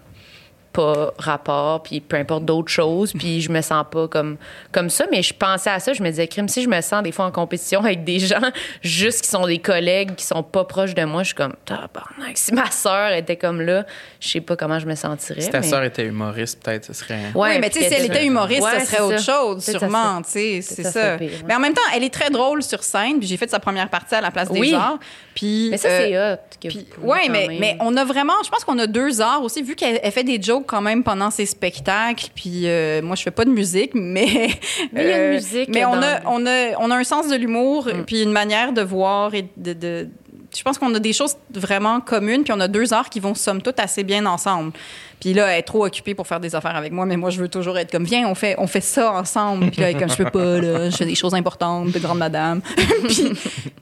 pas 0.72 1.12
rapport, 1.18 1.82
puis 1.82 2.00
peu 2.00 2.16
importe 2.16 2.44
d'autres 2.44 2.70
choses, 2.70 3.12
puis 3.12 3.40
je 3.40 3.50
me 3.50 3.60
sens 3.60 3.84
pas 3.90 4.06
comme, 4.06 4.36
comme 4.70 4.88
ça. 4.88 5.04
Mais 5.10 5.22
je 5.22 5.34
pensais 5.34 5.70
à 5.70 5.80
ça, 5.80 5.92
je 5.92 6.02
me 6.02 6.10
disais, 6.10 6.28
crime, 6.28 6.48
si 6.48 6.62
je 6.62 6.68
me 6.68 6.80
sens 6.80 7.02
des 7.02 7.10
fois 7.12 7.24
en 7.24 7.32
compétition 7.32 7.80
avec 7.84 8.04
des 8.04 8.18
gens 8.20 8.40
juste 8.82 9.22
qui 9.22 9.28
sont 9.30 9.46
des 9.46 9.58
collègues, 9.58 10.14
qui 10.14 10.24
sont 10.24 10.42
pas 10.42 10.64
proches 10.64 10.94
de 10.94 11.04
moi, 11.04 11.22
je 11.22 11.28
suis 11.28 11.34
comme, 11.34 11.54
tabarnak, 11.64 12.36
si 12.38 12.54
ma 12.54 12.70
soeur 12.70 13.12
était 13.12 13.36
comme 13.36 13.60
là, 13.60 13.84
je 14.20 14.28
sais 14.28 14.40
pas 14.40 14.54
comment 14.56 14.78
je 14.78 14.86
me 14.86 14.94
sentirais. 14.94 15.40
Si 15.40 15.50
ta 15.50 15.60
mais- 15.60 15.66
sœur 15.66 15.82
était 15.82 16.04
humoriste, 16.04 16.62
peut-être, 16.62 16.84
ce 16.86 16.92
serait. 16.92 17.32
Ouais, 17.34 17.50
oui, 17.54 17.58
mais 17.60 17.70
tu 17.70 17.80
sais, 17.80 17.88
si 17.88 17.94
elle 17.94 18.04
était 18.06 18.24
humoriste, 18.24 18.62
Ouais, 18.62 18.78
ça 18.80 18.84
serait 18.84 19.02
autre 19.02 19.18
ça. 19.18 19.32
chose, 19.40 19.64
sûrement. 19.64 20.22
Tu 20.22 20.30
sais, 20.30 20.60
c'est 20.62 20.84
ça 20.84 21.16
pire. 21.18 21.30
Mais 21.46 21.54
en 21.54 21.60
même 21.60 21.74
temps, 21.74 21.80
elle 21.94 22.04
est 22.04 22.12
très 22.14 22.30
drôle 22.30 22.62
sur 22.62 22.82
scène. 22.84 23.18
Puis 23.18 23.26
j'ai 23.28 23.36
fait 23.36 23.50
sa 23.50 23.58
première 23.58 23.88
partie 23.88 24.14
à 24.14 24.20
la 24.20 24.30
place 24.30 24.50
des 24.50 24.60
Oui. 24.60 24.74
arts. 24.74 24.98
Puis, 25.34 25.68
Mais 25.70 25.78
ça, 25.78 25.88
euh, 25.88 26.36
c'est 26.60 26.68
hot. 26.68 26.70
pouvez 26.94 27.06
ouais, 27.08 27.20
quand 27.26 27.32
mais, 27.32 27.46
mais 27.58 27.76
on 27.80 27.96
a 27.96 28.04
vraiment, 28.04 28.34
je 28.44 28.50
pense 28.50 28.62
qu'on 28.64 28.78
a 28.78 28.86
deux 28.86 29.20
arts 29.20 29.42
aussi, 29.42 29.62
vu 29.62 29.74
qu'elle 29.74 29.98
elle 30.02 30.12
fait 30.12 30.24
des 30.24 30.40
jokes 30.40 30.59
quand 30.66 30.80
même 30.80 31.02
pendant 31.02 31.30
ses 31.30 31.46
spectacles. 31.46 32.26
Puis 32.34 32.62
euh, 32.66 33.02
moi, 33.02 33.16
je 33.16 33.22
fais 33.22 33.30
pas 33.30 33.44
de 33.44 33.50
musique, 33.50 33.92
mais. 33.94 34.50
Mais 34.92 35.04
il 35.04 35.08
y 35.08 35.12
a 35.12 35.16
une 35.16 35.22
euh, 35.30 35.34
musique 35.34 35.68
Mais 35.72 35.84
on 35.84 35.92
dans- 35.96 36.02
a, 36.02 36.20
on, 36.26 36.46
a, 36.46 36.76
on 36.78 36.90
a 36.90 36.96
un 36.96 37.04
sens 37.04 37.28
de 37.28 37.36
l'humour, 37.36 37.86
Mm. 37.88 38.04
puis 38.04 38.22
une 38.22 38.32
manière 38.32 38.72
de 38.72 38.82
voir 38.82 39.34
et 39.34 39.46
de. 39.56 39.72
de- 39.72 40.08
je 40.56 40.62
pense 40.62 40.78
qu'on 40.78 40.94
a 40.94 40.98
des 40.98 41.12
choses 41.12 41.36
vraiment 41.52 42.00
communes, 42.00 42.44
puis 42.44 42.52
on 42.52 42.60
a 42.60 42.68
deux 42.68 42.92
arts 42.92 43.08
qui 43.08 43.20
vont 43.20 43.34
somme 43.34 43.62
toute 43.62 43.78
assez 43.78 44.04
bien 44.04 44.26
ensemble. 44.26 44.72
Puis 45.20 45.34
là, 45.34 45.48
elle 45.48 45.58
est 45.58 45.62
trop 45.62 45.84
occupée 45.84 46.14
pour 46.14 46.26
faire 46.26 46.40
des 46.40 46.54
affaires 46.54 46.74
avec 46.74 46.92
moi, 46.92 47.04
mais 47.04 47.18
moi, 47.18 47.28
je 47.28 47.38
veux 47.38 47.48
toujours 47.48 47.76
être 47.76 47.92
comme, 47.92 48.04
viens, 48.04 48.26
on 48.26 48.34
fait, 48.34 48.54
on 48.56 48.66
fait 48.66 48.80
ça 48.80 49.12
ensemble. 49.12 49.70
Puis 49.70 49.82
là, 49.82 49.90
elle 49.90 49.96
est 49.96 49.98
comme, 49.98 50.08
je 50.08 50.16
peux 50.16 50.30
pas, 50.30 50.60
là, 50.60 50.88
je 50.88 50.96
fais 50.96 51.04
des 51.04 51.14
choses 51.14 51.34
importantes 51.34 51.92
de 51.92 51.98
grande 51.98 52.18
madame. 52.18 52.62
puis, 53.08 53.32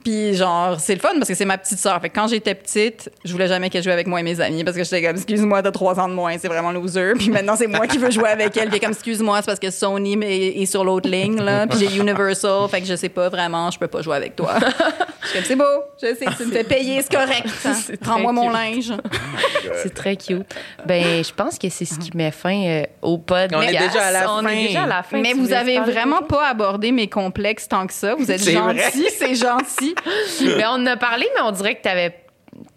puis 0.03 0.35
genre, 0.35 0.77
c'est 0.79 0.95
le 0.95 0.99
fun 0.99 1.13
parce 1.13 1.29
que 1.29 1.35
c'est 1.35 1.45
ma 1.45 1.57
petite 1.57 1.79
sœur. 1.79 1.99
Fait 2.01 2.09
que 2.09 2.15
quand 2.15 2.27
j'étais 2.27 2.55
petite, 2.55 3.09
je 3.23 3.31
voulais 3.31 3.47
jamais 3.47 3.69
qu'elle 3.69 3.83
joue 3.83 3.89
avec 3.89 4.07
moi 4.07 4.19
et 4.19 4.23
mes 4.23 4.41
amis 4.41 4.65
parce 4.65 4.75
que 4.75 4.83
j'étais 4.83 5.01
comme, 5.01 5.15
excuse-moi, 5.15 5.63
t'as 5.63 5.71
trois 5.71 5.97
ans 5.97 6.09
de 6.09 6.13
moins, 6.13 6.37
c'est 6.37 6.49
vraiment 6.49 6.73
loser. 6.73 7.13
Puis 7.17 7.29
maintenant, 7.29 7.55
c'est 7.55 7.67
moi 7.67 7.87
qui 7.87 7.97
veux 7.97 8.11
jouer 8.11 8.29
avec 8.29 8.57
elle. 8.57 8.69
Puis 8.69 8.81
comme, 8.81 8.91
excuse-moi, 8.91 9.37
c'est 9.37 9.45
parce 9.45 9.59
que 9.59 9.71
Sony 9.71 10.17
est 10.21 10.65
sur 10.65 10.83
l'autre 10.83 11.09
ligne, 11.09 11.41
là. 11.41 11.67
Puis 11.67 11.79
j'ai 11.79 11.97
Universal, 11.97 12.67
fait 12.69 12.81
que 12.81 12.87
je 12.87 12.95
sais 12.95 13.09
pas 13.09 13.29
vraiment, 13.29 13.71
je 13.71 13.79
peux 13.79 13.87
pas 13.87 14.01
jouer 14.01 14.17
avec 14.17 14.35
toi. 14.35 14.55
Je 15.35 15.41
c'est 15.43 15.55
beau, 15.55 15.63
je 16.01 16.07
sais, 16.15 16.25
tu 16.37 16.45
me 16.45 16.51
fais 16.51 16.63
payer, 16.63 17.01
c'est 17.01 17.13
correct. 17.13 17.47
hein. 17.65 17.73
Prends-moi 18.01 18.33
très 18.33 18.41
mon 18.41 18.49
linge. 18.49 18.93
C'est 19.83 19.93
très 19.93 20.15
cute. 20.17 20.45
Ben, 20.85 21.23
je 21.23 21.31
pense 21.33 21.57
que 21.57 21.69
c'est 21.69 21.85
ce 21.85 21.97
qui 21.99 22.15
met 22.15 22.31
fin 22.31 22.65
euh, 22.65 22.83
au 23.01 23.17
podcast. 23.17 23.53
On 23.55 23.61
est 23.61 23.71
déjà 23.77 24.07
à 24.07 24.11
la 24.11 24.33
On 24.33 24.41
fin. 24.41 24.49
est 24.49 24.67
déjà 24.67 24.83
à 24.83 24.87
la 24.87 25.03
fin. 25.03 25.21
Mais 25.21 25.31
Tu 25.31 25.37
vous 25.39 25.53
avez 25.53 25.79
vraiment 25.79 26.21
pas 26.21 26.47
abordé 26.49 26.91
mes 26.91 27.07
complexes 27.07 27.67
tant 27.67 27.87
que 27.87 27.93
ça. 27.93 28.15
Vous 28.15 28.29
êtes 28.29 28.43
gentil, 28.49 29.07
c'est 29.17 29.35
gentil. 29.35 29.95
Mais 30.41 30.65
on 30.67 30.71
en 30.71 30.85
a 30.85 30.97
parlé, 30.97 31.27
mais 31.35 31.41
on 31.41 31.51
dirait 31.51 31.75
que 31.75 31.81
t'avais 31.83 32.13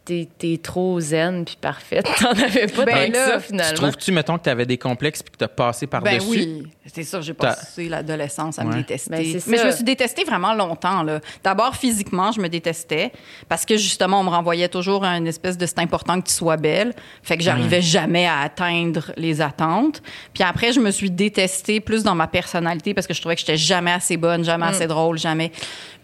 t'es 0.05 0.61
trop 0.63 0.99
zen 1.01 1.45
puis 1.45 1.57
parfaite. 1.61 2.07
T'en 2.21 2.31
avais 2.33 2.67
pas 2.67 2.85
Ben 2.85 3.07
tant 3.07 3.13
que 3.13 3.17
là, 3.17 3.27
ça, 3.27 3.37
Tu 3.39 3.43
finalement. 3.47 3.75
trouves-tu, 3.75 4.13
mettons, 4.13 4.39
que 4.39 4.43
tu 4.45 4.51
avais 4.51 4.67
des 4.67 4.79
complexes 4.79 5.23
puis 5.23 5.33
que 5.33 5.39
tu 5.39 5.45
as 5.45 5.49
passé 5.49 5.87
par-dessus? 5.87 6.19
Ben 6.19 6.27
oui, 6.29 6.67
c'est 6.87 7.05
ça, 7.05 7.21
j'ai 7.21 7.33
passé 7.33 7.89
l'adolescence 7.89 8.59
à 8.59 8.65
me 8.65 8.75
détester. 8.75 9.11
Ben, 9.11 9.41
Mais 9.47 9.59
je 9.59 9.67
me 9.67 9.71
suis 9.71 9.85
détestée 9.85 10.25
vraiment 10.25 10.53
longtemps. 10.53 11.05
là. 11.05 11.21
D'abord, 11.45 11.77
physiquement, 11.77 12.33
je 12.33 12.41
me 12.41 12.49
détestais 12.49 13.13
parce 13.49 13.65
que 13.65 13.77
justement, 13.77 14.21
on 14.21 14.25
me 14.25 14.31
renvoyait 14.31 14.69
toujours 14.69 15.05
à 15.05 15.17
une 15.17 15.29
espèce 15.29 15.57
de 15.57 15.65
c'est 15.65 15.79
important 15.79 16.21
que 16.21 16.27
tu 16.27 16.35
sois 16.35 16.57
belle. 16.57 16.93
Fait 17.23 17.37
que 17.37 17.45
j'arrivais 17.45 17.83
jamais 17.83 18.27
à 18.27 18.41
atteindre 18.41 19.13
les 19.17 19.41
attentes. 19.41 20.03
Puis 20.35 20.43
après, 20.43 20.73
je 20.73 20.81
me 20.81 20.91
suis 20.91 21.11
détestée 21.11 21.79
plus 21.79 22.03
dans 22.03 22.17
ma 22.17 22.27
personnalité 22.27 22.95
parce 22.95 23.07
que 23.07 23.15
je 23.15 23.21
trouvais 23.21 23.37
que 23.37 23.41
j'étais 23.41 23.57
jamais 23.57 23.93
assez 23.93 24.17
bonne, 24.17 24.45
jamais 24.45 24.67
assez 24.67 24.89
drôle, 24.89 25.19
jamais. 25.19 25.53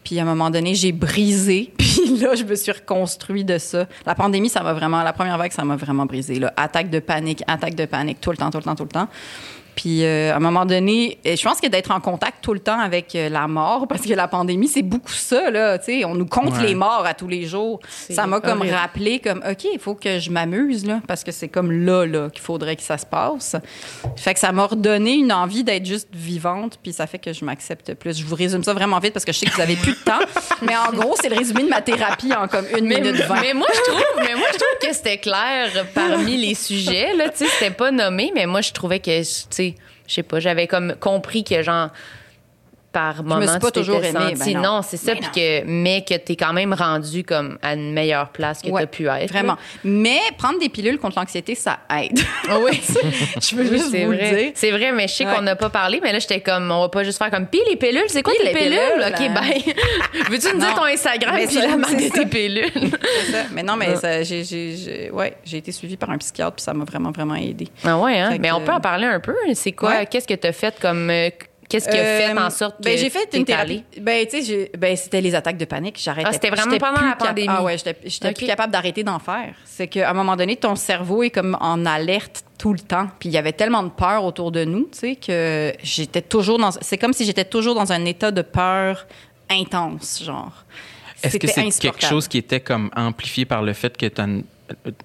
Puis 0.04 0.18
à 0.20 0.22
un 0.22 0.26
moment 0.26 0.48
donné, 0.48 0.76
j'ai 0.76 0.92
brisé. 0.92 1.72
Puis 1.78 2.16
là, 2.18 2.36
je 2.36 2.44
me 2.44 2.54
suis 2.54 2.72
reconstruit 2.72 3.44
de 3.44 3.58
ça. 3.58 3.86
La 4.06 4.14
pandémie, 4.14 4.48
ça 4.48 4.62
m'a 4.62 4.72
vraiment, 4.72 5.02
la 5.02 5.12
première 5.12 5.36
vague, 5.38 5.52
ça 5.52 5.64
m'a 5.64 5.76
vraiment 5.76 6.06
brisé. 6.06 6.38
Là. 6.38 6.52
Attaque 6.56 6.88
de 6.88 7.00
panique, 7.00 7.42
attaque 7.48 7.74
de 7.74 7.84
panique, 7.84 8.20
tout 8.20 8.30
le 8.30 8.36
temps, 8.36 8.50
tout 8.50 8.58
le 8.58 8.64
temps, 8.64 8.76
tout 8.76 8.84
le 8.84 8.88
temps. 8.88 9.08
Puis 9.78 10.04
euh, 10.04 10.32
à 10.32 10.36
un 10.36 10.40
moment 10.40 10.66
donné, 10.66 11.18
et 11.24 11.36
je 11.36 11.42
pense 11.44 11.60
que 11.60 11.68
d'être 11.68 11.92
en 11.92 12.00
contact 12.00 12.38
tout 12.42 12.52
le 12.52 12.58
temps 12.58 12.80
avec 12.80 13.14
euh, 13.14 13.28
la 13.28 13.46
mort, 13.46 13.86
parce 13.86 14.02
que 14.02 14.12
la 14.12 14.26
pandémie, 14.26 14.66
c'est 14.66 14.82
beaucoup 14.82 15.12
ça, 15.12 15.52
là. 15.52 15.78
Tu 15.78 15.84
sais, 15.84 16.04
on 16.04 16.16
nous 16.16 16.26
compte 16.26 16.48
Ouais. 16.58 16.66
les 16.66 16.74
morts 16.74 17.04
à 17.06 17.14
tous 17.14 17.28
les 17.28 17.44
jours. 17.46 17.78
Ça 17.88 18.26
m'a 18.26 18.40
comme 18.40 18.58
horrible. 18.58 18.74
rappelé, 18.74 19.18
comme, 19.20 19.40
OK, 19.48 19.66
il 19.72 19.78
faut 19.78 19.94
que 19.94 20.18
je 20.18 20.30
m'amuse, 20.30 20.84
là, 20.84 21.00
parce 21.06 21.22
que 21.22 21.30
c'est 21.30 21.46
comme 21.46 21.70
là, 21.70 22.06
là, 22.06 22.28
qu'il 22.28 22.40
faudrait 22.42 22.74
que 22.74 22.82
ça 22.82 22.98
se 22.98 23.06
passe. 23.06 23.54
Fait 24.16 24.34
que 24.34 24.40
ça 24.40 24.50
m'a 24.50 24.64
redonné 24.66 25.14
une 25.14 25.32
envie 25.32 25.62
d'être 25.62 25.86
juste 25.86 26.08
vivante, 26.12 26.80
puis 26.82 26.92
ça 26.92 27.06
fait 27.06 27.20
que 27.20 27.32
je 27.32 27.44
m'accepte 27.44 27.94
plus. 27.94 28.18
Je 28.18 28.24
vous 28.24 28.34
résume 28.34 28.64
ça 28.64 28.72
vraiment 28.74 28.98
vite 28.98 29.12
parce 29.12 29.24
que 29.24 29.32
je 29.32 29.38
sais 29.38 29.46
que 29.46 29.54
vous 29.54 29.60
avez 29.60 29.76
plus 29.76 29.92
de 29.92 30.04
temps. 30.04 30.18
mais 30.62 30.74
en 30.76 30.90
gros, 30.92 31.14
c'est 31.20 31.28
le 31.28 31.36
résumé 31.36 31.62
de 31.62 31.68
ma 31.68 31.82
thérapie 31.82 32.32
en 32.34 32.48
comme 32.48 32.64
une 32.76 32.86
Mais, 32.86 33.00
minute 33.00 33.22
vingt. 33.26 33.40
mais 33.42 33.54
moi, 33.54 33.68
je 33.72 33.90
trouve, 33.92 34.04
mais 34.26 34.34
moi, 34.34 34.48
je 34.52 34.58
trouve 34.58 34.88
que 34.88 34.92
c'était 34.96 35.18
clair 35.18 35.86
parmi 35.94 36.36
les 36.36 36.54
sujets. 36.54 37.14
Là, 37.14 37.28
tu 37.28 37.44
sais, 37.44 37.46
c'était 37.58 37.70
pas 37.74 37.92
nommé, 37.92 38.32
mais 38.34 38.46
moi, 38.46 38.60
je 38.62 38.72
trouvais 38.72 38.98
que, 38.98 39.20
tu 39.20 39.26
sais, 39.50 39.67
je 40.08 40.14
sais 40.14 40.22
pas, 40.22 40.40
j'avais 40.40 40.66
comme 40.66 40.94
compris 40.96 41.44
que, 41.44 41.62
genre, 41.62 41.90
par 42.98 43.22
moment, 43.22 43.40
suis 43.40 43.58
pas 43.58 43.58
tu 43.58 43.72
t'étais 43.72 43.80
toujours 43.80 44.04
aimée, 44.04 44.34
ben 44.38 44.52
non. 44.54 44.62
non, 44.62 44.82
c'est 44.82 44.96
ça, 44.96 45.14
Ben 45.14 45.20
puis 45.20 45.30
que, 45.40 45.64
mais 45.66 46.04
que 46.04 46.14
t'es 46.14 46.36
quand 46.36 46.52
même 46.52 46.72
rendu 46.72 47.22
comme 47.24 47.58
à 47.62 47.74
une 47.74 47.92
meilleure 47.92 48.30
place 48.30 48.60
que 48.62 48.68
Ouais, 48.70 48.80
t'as 48.82 48.86
pu 48.86 49.06
être. 49.08 49.28
Vraiment. 49.30 49.52
là. 49.54 49.58
Mais 49.84 50.18
prendre 50.36 50.58
des 50.58 50.68
pilules 50.68 50.98
contre 50.98 51.18
l'anxiété, 51.18 51.54
ça 51.54 51.78
aide. 51.96 52.18
Oui, 52.60 52.80
je 53.40 53.54
veux 53.56 53.64
juste 53.66 53.90
c'est 53.90 54.04
vous 54.04 54.12
le 54.12 54.18
vrai. 54.18 54.36
dire. 54.36 54.52
C'est 54.54 54.70
vrai, 54.70 54.92
mais 54.92 55.06
je 55.08 55.14
sais 55.14 55.26
Ouais. 55.26 55.34
qu'on 55.34 55.42
n'a 55.42 55.56
pas 55.56 55.68
parlé, 55.70 56.00
mais 56.02 56.12
là, 56.12 56.18
j'étais 56.18 56.40
comme, 56.40 56.70
on 56.70 56.80
va 56.80 56.88
pas 56.88 57.04
juste 57.04 57.18
faire 57.18 57.30
comme, 57.30 57.46
pis 57.46 57.60
les 57.68 57.76
pilules, 57.76 58.02
c'est 58.08 58.22
quoi 58.22 58.32
Pis 58.32 58.38
tes 58.40 58.52
les 58.52 58.58
pilules? 58.58 58.78
pilules, 58.78 59.12
OK, 59.12 59.20
hein. 59.20 59.34
bye. 59.34 59.74
Veux-tu 60.30 60.54
me 60.54 60.60
dire 60.60 60.74
ton 60.74 60.84
Instagram 60.84 61.34
Mais 61.36 61.46
puis 61.46 61.56
la 61.56 61.76
marque 61.76 61.96
de 61.96 62.08
tes 62.08 62.26
pilules? 62.26 62.70
C'est 62.74 63.32
ça. 63.32 63.38
Mais 63.52 63.62
non, 63.62 63.76
mais 63.76 63.94
j'ai, 64.24 65.10
ouais, 65.12 65.34
été 65.52 65.72
suivie 65.72 65.96
par 65.96 66.10
un 66.10 66.18
psychiatre, 66.18 66.56
puis 66.56 66.62
ça 66.64 66.72
m'a 66.74 66.84
vraiment, 66.84 67.10
vraiment 67.10 67.34
aidé. 67.34 67.68
Ah 67.84 67.98
ouais, 67.98 68.18
hein? 68.18 68.36
Mais 68.40 68.50
on 68.52 68.60
peut 68.60 68.72
en 68.72 68.80
parler 68.80 69.06
un 69.06 69.20
peu. 69.20 69.34
C'est 69.54 69.72
quoi? 69.72 70.04
Qu'est-ce 70.06 70.26
que 70.26 70.34
tu 70.34 70.46
as 70.46 70.52
fait 70.52 70.74
comme. 70.80 71.10
Euh, 71.68 71.76
Qu'est-ce 71.76 71.88
qui 71.88 71.98
a 71.98 72.02
fait 72.02 72.38
en 72.38 72.50
sorte 72.50 72.78
que. 72.78 72.82
ben, 72.84 72.98
j'ai 72.98 73.10
fait 73.10 73.28
une 73.34 73.44
thérapie. 73.44 73.84
Ben, 74.00 74.26
tu 74.26 74.42
sais, 74.42 74.70
ben, 74.76 74.96
c'était 74.96 75.20
les 75.20 75.34
attaques 75.34 75.58
de 75.58 75.64
panique. 75.64 75.98
J'arrêtais. 76.02 76.28
Ah, 76.28 76.32
c'était 76.32 76.50
vraiment 76.50 76.78
pendant 76.78 77.06
la 77.06 77.16
pandémie? 77.16 77.48
Ah 77.50 77.62
ouais, 77.62 77.76
j'étais, 77.78 78.32
plus 78.32 78.46
capable 78.46 78.72
d'arrêter 78.72 79.04
d'en 79.04 79.18
faire. 79.18 79.54
C'est 79.64 79.88
qu'à 79.88 80.10
un 80.10 80.14
moment 80.14 80.36
donné, 80.36 80.56
ton 80.56 80.76
cerveau 80.76 81.22
est 81.22 81.30
comme 81.30 81.56
en 81.60 81.84
alerte 81.84 82.44
tout 82.58 82.72
le 82.72 82.80
temps. 82.80 83.08
Puis 83.18 83.28
il 83.28 83.32
y 83.32 83.38
avait 83.38 83.52
tellement 83.52 83.82
de 83.82 83.90
peur 83.90 84.24
autour 84.24 84.50
de 84.50 84.64
nous, 84.64 84.88
tu 84.92 84.98
sais, 84.98 85.16
que 85.16 85.72
j'étais 85.82 86.22
toujours 86.22 86.58
dans. 86.58 86.70
C'est 86.70 86.98
comme 86.98 87.12
si 87.12 87.24
j'étais 87.24 87.44
toujours 87.44 87.74
dans 87.74 87.92
un 87.92 88.04
état 88.04 88.30
de 88.30 88.42
peur 88.42 89.06
intense, 89.50 90.22
genre. 90.24 90.64
Est-ce 91.22 91.36
que 91.38 91.46
c'est 91.48 91.68
quelque 91.80 92.04
chose 92.04 92.28
qui 92.28 92.38
était 92.38 92.60
comme 92.60 92.90
amplifié 92.94 93.44
par 93.44 93.62
le 93.62 93.72
fait 93.72 93.96
que 93.96 94.06
tu 94.06 94.20
as 94.20 94.24
une, 94.24 94.44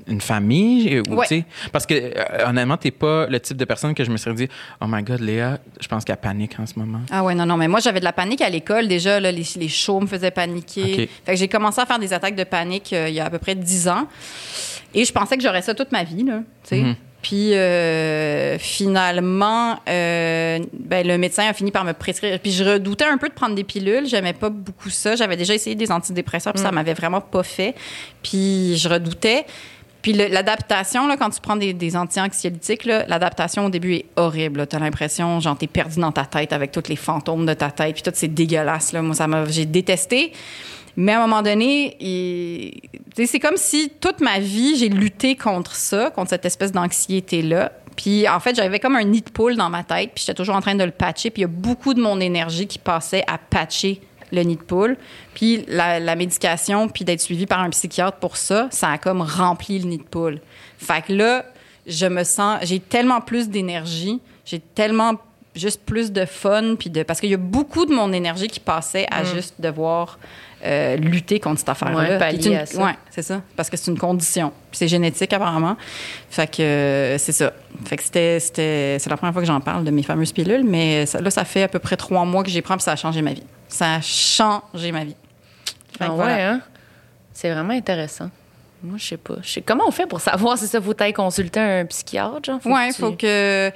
une 0.08 0.22
famille? 0.22 1.00
Ou, 1.10 1.16
Ouais. 1.16 1.28
tu 1.28 1.36
sais, 1.40 1.46
Parce 1.72 1.86
que, 1.86 1.94
euh, 1.96 2.48
honnêtement, 2.48 2.78
tu 2.78 2.92
pas 2.92 3.28
le 3.28 3.40
type 3.40 3.58
de 3.58 3.66
personne 3.66 3.94
que 3.94 4.04
je 4.04 4.12
me 4.12 4.18
serais 4.18 4.36
dit, 4.36 4.48
oh 4.82 4.86
my 4.88 5.04
God, 5.04 5.20
Léa, 5.20 5.60
je 5.80 5.88
pense 5.88 6.04
qu'elle 6.06 6.18
panique 6.18 6.60
en 6.60 6.66
ce 6.66 6.78
moment. 6.78 7.02
Ah 7.12 7.24
ouais, 7.24 7.36
non, 7.36 7.46
non, 7.46 7.58
mais 7.58 7.68
moi, 7.68 7.80
j'avais 7.80 8.00
de 8.00 8.06
la 8.06 8.14
panique 8.14 8.42
à 8.42 8.50
l'école. 8.50 8.88
Déjà, 8.88 9.20
là, 9.20 9.32
les, 9.32 9.46
les 9.58 9.68
shows 9.68 10.02
me 10.02 10.08
faisaient 10.08 10.32
paniquer. 10.32 11.10
Fait 11.26 11.34
que 11.34 11.38
j'ai 11.38 11.48
commencé 11.48 11.80
à 11.82 11.86
faire 11.86 12.00
des 12.00 12.14
attaques 12.14 12.36
de 12.36 12.44
panique 12.44 12.94
euh, 12.94 13.10
il 13.10 13.16
y 13.16 13.20
a 13.20 13.26
à 13.26 13.30
peu 13.30 13.40
près 13.40 13.56
10 13.56 13.88
ans. 13.88 14.08
Et 14.94 15.06
je 15.06 15.12
pensais 15.12 15.38
que 15.38 15.44
j'aurais 15.44 15.62
ça 15.62 15.74
toute 15.74 15.92
ma 15.92 16.04
vie, 16.04 16.24
là, 16.24 16.40
tu 16.64 16.70
sais. 16.70 16.82
Mhm. 16.82 16.96
Puis 17.24 17.56
euh, 17.56 18.60
finalement, 18.60 19.80
euh, 19.88 20.60
ben, 20.74 21.08
le 21.08 21.18
médecin 21.18 21.48
a 21.48 21.54
fini 21.54 21.72
par 21.72 21.86
me 21.86 21.94
prescrire. 21.94 22.38
Puis 22.40 22.52
je 22.52 22.66
redoutais 22.66 23.06
un 23.06 23.18
peu 23.18 23.30
de 23.30 23.34
prendre 23.34 23.56
des 23.56 23.64
pilules. 23.64 24.06
J'aimais 24.06 24.34
pas 24.34 24.50
beaucoup 24.50 24.90
ça. 24.90 25.16
J'avais 25.16 25.38
déjà 25.38 25.54
essayé 25.54 25.76
des 25.76 25.90
antidépresseurs, 25.90 26.54
puis 26.54 26.62
ça 26.62 26.72
m'avait 26.72 26.94
vraiment 26.94 27.22
pas 27.22 27.44
fait. 27.44 27.76
Puis 28.22 28.78
je 28.78 28.90
redoutais. 28.90 29.46
Puis 30.02 30.12
l'adaptation, 30.12 31.08
là, 31.08 31.16
quand 31.16 31.30
tu 31.30 31.40
prends 31.40 31.56
des, 31.56 31.72
des 31.72 31.96
anti-anxiolytiques, 31.96 32.84
là, 32.84 33.06
l'adaptation 33.08 33.68
au 33.68 33.70
début 33.70 33.94
est 33.94 34.06
horrible. 34.18 34.68
Tu 34.68 34.76
as 34.76 34.80
l'impression, 34.80 35.40
genre, 35.40 35.58
t'es 35.58 35.68
perdu 35.68 36.02
dans 36.02 36.12
ta 36.12 36.26
tête 36.26 36.52
avec 36.52 36.74
tous 36.74 36.90
les 36.90 36.98
fantômes 36.98 37.46
de 37.46 37.54
ta 37.54 37.72
tête. 37.72 37.94
Puis 37.94 38.04
tout, 38.04 38.12
c'est 38.14 38.28
dégueulasse. 38.28 38.92
Là. 38.92 39.02
Moi, 39.02 39.16
ça 39.16 39.28
m'a, 39.28 39.46
j'ai 39.46 39.66
détesté. 39.66 40.34
Mais 40.96 41.14
à 41.14 41.18
un 41.20 41.22
moment 41.28 41.42
donné, 41.42 41.96
il- 42.00 42.82
c'est 43.26 43.40
comme 43.40 43.58
si 43.58 43.92
toute 44.00 44.20
ma 44.22 44.40
vie, 44.40 44.76
j'ai 44.78 44.90
lutté 44.90 45.36
contre 45.36 45.76
ça, 45.76 46.10
contre 46.12 46.30
cette 46.30 46.46
espèce 46.46 46.72
d'anxiété-là. 46.72 47.72
Puis 47.96 48.28
en 48.28 48.40
fait, 48.40 48.56
j'avais 48.56 48.80
comme 48.80 48.96
un 48.96 49.04
nid 49.04 49.22
de 49.22 49.30
poule 49.30 49.56
dans 49.56 49.70
ma 49.70 49.84
tête, 49.84 50.12
puis 50.16 50.24
j'étais 50.26 50.34
toujours 50.36 50.56
en 50.56 50.62
train 50.62 50.76
de 50.76 50.84
le 50.84 50.92
patcher. 50.92 51.30
Puis 51.30 51.42
il 51.42 51.44
y 51.44 51.46
a 51.46 51.48
beaucoup 51.50 51.94
de 51.94 52.02
mon 52.02 52.20
énergie 52.20 52.68
qui 52.68 52.80
passait 52.80 53.24
à 53.28 53.38
patcher 53.38 54.02
le 54.32 54.42
nid 54.42 54.56
de 54.56 54.62
poule. 54.64 54.98
Puis 55.36 55.64
la, 55.68 56.00
la 56.00 56.16
médication, 56.16 56.90
puis 56.90 57.06
d'être 57.06 57.22
suivi 57.22 57.46
par 57.46 57.60
un 57.60 57.70
psychiatre 57.70 58.18
pour 58.18 58.38
ça, 58.38 58.68
ça 58.72 58.90
a 58.90 58.98
comme 58.98 59.22
rempli 59.22 59.78
le 59.80 59.86
nid 59.86 59.98
de 60.00 60.04
poule. 60.04 60.42
Fait 60.80 61.04
que 61.06 61.14
là, 61.14 61.46
je 61.86 62.06
me 62.08 62.24
sens, 62.24 62.60
j'ai 62.64 62.80
tellement 62.80 63.22
plus 63.22 63.50
d'énergie, 63.50 64.20
j'ai 64.46 64.60
tellement 64.60 65.16
juste 65.56 65.82
plus 65.86 66.12
de 66.12 66.26
fun, 66.26 66.76
puis 66.80 66.90
de 66.90 67.04
parce 67.04 67.20
qu'il 67.20 67.30
y 67.30 67.36
a 67.36 67.38
beaucoup 67.38 67.86
de 67.86 67.94
mon 67.94 68.12
énergie 68.12 68.48
qui 68.48 68.60
passait 68.60 69.06
à 69.12 69.24
juste 69.24 69.56
devoir 69.60 70.18
euh, 70.66 70.96
lutter 70.98 71.40
contre 71.40 71.60
cette 71.60 71.70
affaire-là. 71.70 72.18
Pallier 72.18 72.60
c'est 72.66 72.76
ça. 72.78 72.84
Ouais, 72.84 72.94
c'est 73.10 73.22
ça. 73.22 73.42
Parce 73.56 73.70
que 73.70 73.78
c'est 73.78 73.92
une 73.92 73.98
condition. 74.00 74.52
C'est 74.72 74.88
génétique, 74.88 75.32
apparemment. 75.34 75.76
Fait 76.30 76.48
que 76.50 76.62
euh, 76.62 77.18
c'est 77.18 77.32
ça. 77.32 77.52
Fait 77.86 77.98
que 77.98 78.04
c'était, 78.04 78.40
c'était, 78.40 78.98
c'est 79.00 79.10
la 79.10 79.18
première 79.18 79.34
fois 79.34 79.42
que 79.42 79.48
j'en 79.48 79.60
parle 79.62 79.84
de 79.84 79.92
mes 79.92 80.04
fameuses 80.04 80.32
pilules, 80.32 80.64
mais 80.64 81.06
ça- 81.06 81.20
là, 81.22 81.30
ça 81.32 81.44
fait 81.46 81.64
à 81.64 81.68
peu 81.68 81.80
près 81.80 81.98
trois 81.98 82.24
mois 82.26 82.44
que 82.44 82.50
j'ai 82.50 82.62
pris, 82.62 82.74
puis 82.76 82.84
ça 82.84 82.94
a 82.94 82.96
changé 82.96 83.22
ma 83.22 83.34
vie. 83.34 83.44
Ça 83.68 83.96
a 83.96 84.02
changé 84.02 84.92
ma 84.92 85.04
vie. 85.04 85.16
Fait 85.98 86.06
que 86.06 86.10
Ah 86.12 86.14
ouais, 86.14 86.42
hein? 86.42 86.62
C'est 87.34 87.52
vraiment 87.52 87.74
intéressant. 87.74 88.30
Moi, 88.84 88.98
je 88.98 89.06
sais 89.06 89.18
pas. 89.18 89.36
Comment 89.66 89.86
on 89.88 89.92
fait 89.92 90.06
pour 90.08 90.20
savoir 90.22 90.58
si 90.58 90.68
ça 90.68 90.82
faut 90.82 90.94
consulter 91.16 91.60
un 91.60 91.86
psychiatre, 91.86 92.40
genre? 92.46 92.60
Ouais, 92.66 92.90
que 92.90 92.96
faut 92.96 93.12
que. 93.14 93.72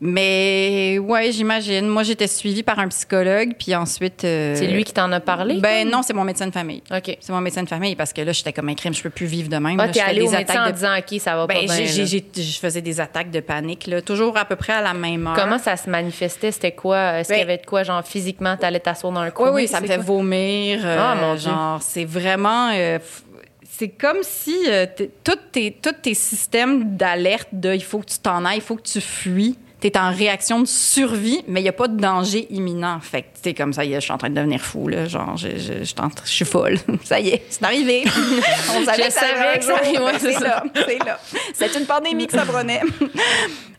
Mais 0.00 0.98
ouais, 1.00 1.32
j'imagine. 1.32 1.86
Moi, 1.88 2.04
j'étais 2.04 2.28
suivie 2.28 2.62
par 2.62 2.78
un 2.78 2.86
psychologue, 2.88 3.50
puis 3.58 3.74
ensuite. 3.74 4.22
euh, 4.24 4.54
C'est 4.54 4.68
lui 4.68 4.84
qui 4.84 4.92
t'en 4.92 5.10
a 5.10 5.18
parlé? 5.18 5.56
Ben 5.60 5.88
non, 5.88 6.02
c'est 6.02 6.12
mon 6.12 6.22
médecin 6.24 6.46
de 6.46 6.52
famille. 6.52 6.82
OK. 6.94 7.16
C'est 7.20 7.32
mon 7.32 7.40
médecin 7.40 7.64
de 7.64 7.68
famille 7.68 7.96
parce 7.96 8.12
que 8.12 8.20
là, 8.20 8.30
j'étais 8.32 8.52
comme 8.52 8.68
un 8.68 8.74
crime, 8.74 8.94
je 8.94 9.02
peux 9.02 9.10
plus 9.10 9.26
vivre 9.26 9.48
de 9.48 9.56
même. 9.56 9.78
Ah, 9.80 9.88
t'es 9.88 9.94
je 9.98 10.04
fais 10.04 10.10
allé 10.10 10.20
des 10.20 10.26
au 10.28 10.30
médecin 10.30 10.54
attaques 10.54 10.68
en 10.68 10.70
disant, 10.72 10.96
OK, 10.98 11.20
ça 11.20 11.34
va 11.36 11.46
pas 11.48 11.54
Ben, 11.54 11.64
bien. 11.64 11.74
j'ai- 11.86 12.06
j'ai- 12.06 12.24
je 12.36 12.58
faisais 12.60 12.80
des 12.80 13.00
attaques 13.00 13.30
de 13.32 13.40
panique, 13.40 13.86
là, 13.88 14.00
toujours 14.00 14.36
à 14.36 14.44
peu 14.44 14.54
près 14.56 14.74
à 14.74 14.80
la 14.82 14.94
même 14.94 15.26
heure. 15.26 15.34
Comment 15.36 15.58
ça 15.58 15.76
se 15.76 15.90
manifestait? 15.90 16.52
C'était 16.52 16.72
quoi? 16.72 17.18
Est-ce 17.18 17.28
qu'il 17.32 17.36
y 17.36 17.44
Ben- 17.44 17.50
avait 17.50 17.58
de 17.60 17.66
quoi, 17.66 17.82
genre, 17.82 18.04
physiquement, 18.06 18.56
t'allais 18.56 18.80
t'asseoir 18.80 19.12
dans 19.12 19.20
un 19.20 19.26
Oui, 19.26 19.32
coin? 19.32 19.50
oui, 19.52 19.66
ça 19.66 19.80
me 19.80 19.86
fait 19.88 19.96
quoi? 19.96 20.04
vomir. 20.04 20.80
euh, 20.84 20.96
Ah, 21.00 21.16
mon 21.16 21.34
Dieu. 21.34 21.50
Genre, 21.50 21.82
c'est 21.82 22.04
vraiment. 22.04 22.70
euh, 22.72 22.98
c'est 23.68 23.88
comme 23.88 24.18
si 24.22 24.56
t'es- 24.96 25.10
tous 25.24 25.38
tes, 25.50 25.72
tes 26.02 26.14
systèmes 26.14 26.96
d'alerte 26.96 27.48
de 27.52 27.74
il 27.74 27.82
faut 27.82 27.98
que 27.98 28.06
tu 28.06 28.18
t'en 28.18 28.44
ailles, 28.44 28.58
il 28.58 28.62
faut 28.62 28.76
que 28.76 28.82
tu 28.88 29.00
fuis. 29.00 29.58
Tu 29.80 29.86
es 29.86 29.96
en 29.96 30.10
réaction 30.12 30.60
de 30.60 30.66
survie, 30.66 31.42
mais 31.46 31.60
il 31.60 31.62
n'y 31.62 31.68
a 31.68 31.72
pas 31.72 31.86
de 31.86 31.96
danger 32.00 32.46
imminent. 32.50 32.98
Fait 33.00 33.22
que, 33.22 33.26
tu 33.42 33.54
comme 33.54 33.72
ça 33.72 33.84
y 33.84 33.92
est, 33.92 33.96
je 33.96 34.00
suis 34.06 34.12
en 34.12 34.18
train 34.18 34.28
de 34.30 34.34
devenir 34.34 34.60
fou, 34.60 34.88
là. 34.88 35.06
Genre, 35.06 35.36
je, 35.36 35.50
je, 35.50 35.72
je, 35.80 35.84
suis 35.84 35.94
en- 36.00 36.08
je 36.24 36.30
suis 36.30 36.44
folle. 36.44 36.78
ça 37.04 37.20
y 37.20 37.28
est, 37.28 37.42
c'est 37.48 37.62
arrivé. 37.64 38.02
On 38.76 38.84
savait 38.84 39.06
que 39.06 39.12
ça 39.12 39.22
ouais, 39.22 39.60
Ben, 39.98 40.18
c'est 40.18 40.40
là, 40.40 40.64
c'est 40.74 40.98
là. 41.04 41.20
C'est 41.54 41.74
une 41.78 41.86
pandémie 41.86 42.26
que 42.26 42.32
ça 42.32 42.44
prenait. 42.44 42.80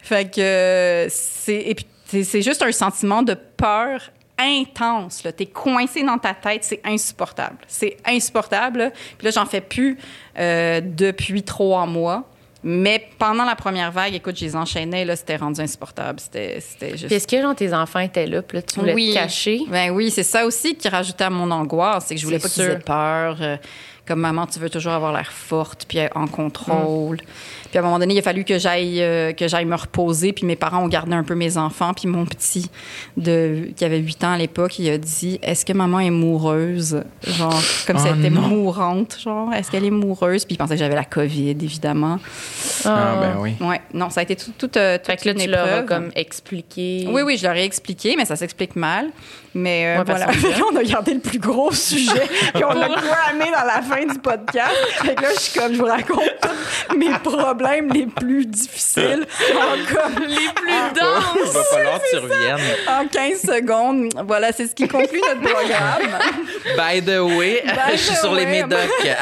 fait 0.02 0.32
que, 0.34 0.40
euh, 0.42 1.08
c'est. 1.10 1.56
Et 1.68 1.76
puis, 1.76 1.86
c'est- 2.24 2.42
juste 2.42 2.62
un 2.64 2.72
sentiment 2.72 3.22
de 3.22 3.34
peur 3.34 4.00
intense. 4.38 5.22
Tu 5.38 5.44
es 5.44 5.48
coincé 5.48 6.02
dans 6.02 6.18
ta 6.18 6.34
tête, 6.34 6.64
c'est 6.64 6.80
insupportable. 6.86 7.58
C'est 7.68 7.98
insupportable. 8.06 8.80
là. 8.80 8.90
Puis 9.18 9.26
là, 9.26 9.32
j'en 9.32 9.46
fais 9.46 9.60
plus 9.60 9.98
euh, 10.38 10.80
depuis 10.82 11.44
trois 11.44 11.86
mois. 11.86 12.24
Mais 12.64 13.08
pendant 13.18 13.46
la 13.46 13.56
première 13.56 13.92
vague, 13.92 14.14
écoute, 14.14 14.38
je 14.38 14.44
les 14.46 14.56
enchaînais, 14.56 15.06
là, 15.06 15.16
c'était 15.16 15.38
rendu 15.38 15.62
insupportable. 15.62 16.20
C'était 16.20 16.60
c'était 16.60 16.92
juste... 16.92 17.06
Puis 17.08 17.16
est-ce 17.16 17.28
que, 17.28 17.42
genre, 17.42 17.56
tes 17.56 17.74
enfants 17.74 18.00
étaient 18.02 18.28
là, 18.28 18.42
puis 18.42 18.58
là, 18.58 18.62
tu 18.62 18.80
voulais 18.80 18.94
Oui. 18.94 19.10
te 19.10 19.14
cacher? 19.14 19.62
Ben 19.70 19.92
oui, 19.92 20.12
c'est 20.12 20.24
ça 20.24 20.46
aussi 20.46 20.76
qui 20.76 20.90
rajoutait 20.90 21.24
à 21.24 21.30
mon 21.30 21.50
angoisse, 21.52 22.06
c'est 22.08 22.16
que 22.16 22.22
je 22.22 22.26
voulais 22.26 22.40
pas 22.40 22.50
qu'ils 22.50 22.64
aient 22.64 22.80
peur. 22.80 23.38
euh, 23.42 23.56
comme 24.06 24.20
maman, 24.22 24.48
tu 24.48 24.58
veux 24.60 24.72
toujours 24.72 24.94
avoir 24.94 25.14
l'air 25.14 25.32
forte, 25.32 25.86
puis 25.88 26.00
en 26.16 26.26
contrôle. 26.28 27.20
Puis 27.70 27.78
à 27.78 27.82
un 27.82 27.84
moment 27.84 28.00
donné, 28.00 28.14
il 28.16 28.20
a 28.20 28.22
fallu 28.22 28.44
que 28.44 28.58
j'aille 28.58 29.02
euh, 29.02 29.32
que 29.34 29.48
j'aille 29.48 29.66
me 29.66 29.76
reposer. 29.76 30.34
Puis 30.34 30.46
mes 30.46 30.56
parents 30.56 30.84
ont 30.84 30.88
gardé 30.88 31.14
un 31.14 31.24
peu 31.24 31.36
mes 31.36 31.58
enfants. 31.58 31.94
Puis 31.94 32.08
mon 32.08 32.26
petit, 32.26 32.70
de, 33.18 33.70
qui 33.76 33.86
avait 33.86 34.00
8 34.00 34.24
ans 34.24 34.32
à 34.34 34.38
l'époque, 34.38 34.80
il 34.80 34.90
a 34.90 34.98
dit 34.98 35.40
Est-ce 35.44 35.66
que 35.66 35.74
maman 35.74 36.00
est 36.00 36.10
moureuse 36.10 37.04
Genre, 37.28 37.62
comme 37.86 37.98
Oh 37.98 38.02
si 38.02 38.08
elle 38.08 38.20
était 38.20 38.30
non. 38.30 38.42
mourante. 38.42 39.18
Genre, 39.24 39.54
est-ce 39.54 39.70
qu'elle 39.72 39.86
est 39.86 39.90
moureuse 39.92 40.46
Puis 40.46 40.56
il 40.56 40.58
pensait 40.58 40.74
que 40.76 40.80
j'avais 40.80 40.96
la 40.96 41.06
COVID, 41.06 41.52
évidemment. 41.52 42.20
Ah, 42.86 43.18
ben 43.22 43.36
oui. 43.40 43.56
Ouais, 43.62 43.82
non, 43.94 44.10
ça 44.10 44.22
a 44.22 44.24
été 44.24 44.36
tout, 44.36 44.52
tout, 44.58 44.72
euh, 44.78 44.98
toute 44.98 45.06
Fait 45.08 45.18
que 45.18 45.26
là, 45.28 45.34
une 45.34 45.40
tu 45.42 45.50
leur 45.50 45.86
comme 45.86 46.10
expliqué. 46.16 47.08
Oui, 47.10 47.22
oui, 47.24 47.38
je 47.38 47.44
leur 47.46 47.56
ai 47.56 47.64
expliqué, 47.64 48.16
mais 48.18 48.26
ça 48.26 48.36
s'explique 48.36 48.76
mal. 48.76 49.08
Mais 49.54 49.96
euh, 49.98 50.00
Ouais, 50.00 50.04
voilà. 50.06 50.28
qu'on 50.28 50.76
a 50.76 50.84
gardé 50.84 51.14
le 51.16 51.20
plus 51.20 51.40
gros 51.40 51.72
sujet, 51.72 52.28
puis 52.54 52.64
on 52.64 52.74
l'a 52.74 52.88
cramé 52.90 53.46
dans 53.46 53.66
la 53.66 53.82
fin 53.82 54.06
du 54.06 54.20
podcast. 54.20 54.76
Fait 55.02 55.16
que 55.16 55.22
là, 55.24 55.30
je 55.34 55.40
suis 55.40 55.60
comme, 55.60 55.74
je 55.74 55.80
vous 55.80 55.86
raconte 55.86 56.22
tous 56.88 56.98
mes 56.98 57.10
problèmes 57.24 57.59
les 57.94 58.06
plus 58.08 58.46
difficiles 58.46 59.26
en, 59.56 59.94
comme, 59.94 60.24
Les 60.28 60.36
plus 60.36 60.70
Il 60.70 60.94
denses. 61.00 61.54
va 61.54 61.64
falloir 61.64 62.00
que 62.02 62.10
tu 62.12 62.18
reviennes. 62.18 62.60
en 62.88 63.08
15 63.08 63.42
secondes. 63.42 64.10
Voilà, 64.28 64.52
c'est 64.52 64.68
ce 64.68 64.76
qui 64.76 64.88
conclut 64.88 65.22
notre 65.28 65.42
programme. 65.42 66.20
By 66.78 67.02
the 67.02 67.20
way, 67.20 67.62
By 67.66 67.92
je 67.94 67.98
suis 67.98 68.16
the 68.16 68.20
sur 68.20 68.34
les 68.34 68.46
médocs. 68.46 68.80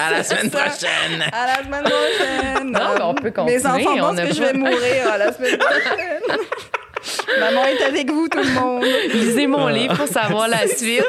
À 0.07 0.11
la 0.11 0.23
semaine 0.23 0.51
ça. 0.51 0.59
prochaine. 0.59 1.23
À 1.31 1.47
la 1.47 1.63
semaine 1.63 1.83
prochaine. 1.83 2.71
Non, 2.71 2.79
mais 2.95 3.01
on 3.03 3.13
peut 3.15 3.31
continuer, 3.31 3.57
Mes 3.59 3.65
enfants 3.65 3.93
on 3.95 3.99
pensent 4.15 4.19
que 4.27 4.33
je 4.33 4.39
pas- 4.41 4.45
vais 4.51 4.53
mourir 4.57 5.11
à 5.13 5.17
la 5.17 5.33
semaine 5.33 5.57
prochaine. 5.57 6.21
Maman 7.39 7.65
est 7.65 7.81
avec 7.83 8.11
vous, 8.11 8.27
tout 8.27 8.39
le 8.39 8.49
monde. 8.59 8.83
Lisez 9.13 9.47
mon 9.47 9.67
livre 9.67 9.95
pour 9.95 10.07
savoir 10.07 10.47
la 10.47 10.67
suite. 10.67 11.03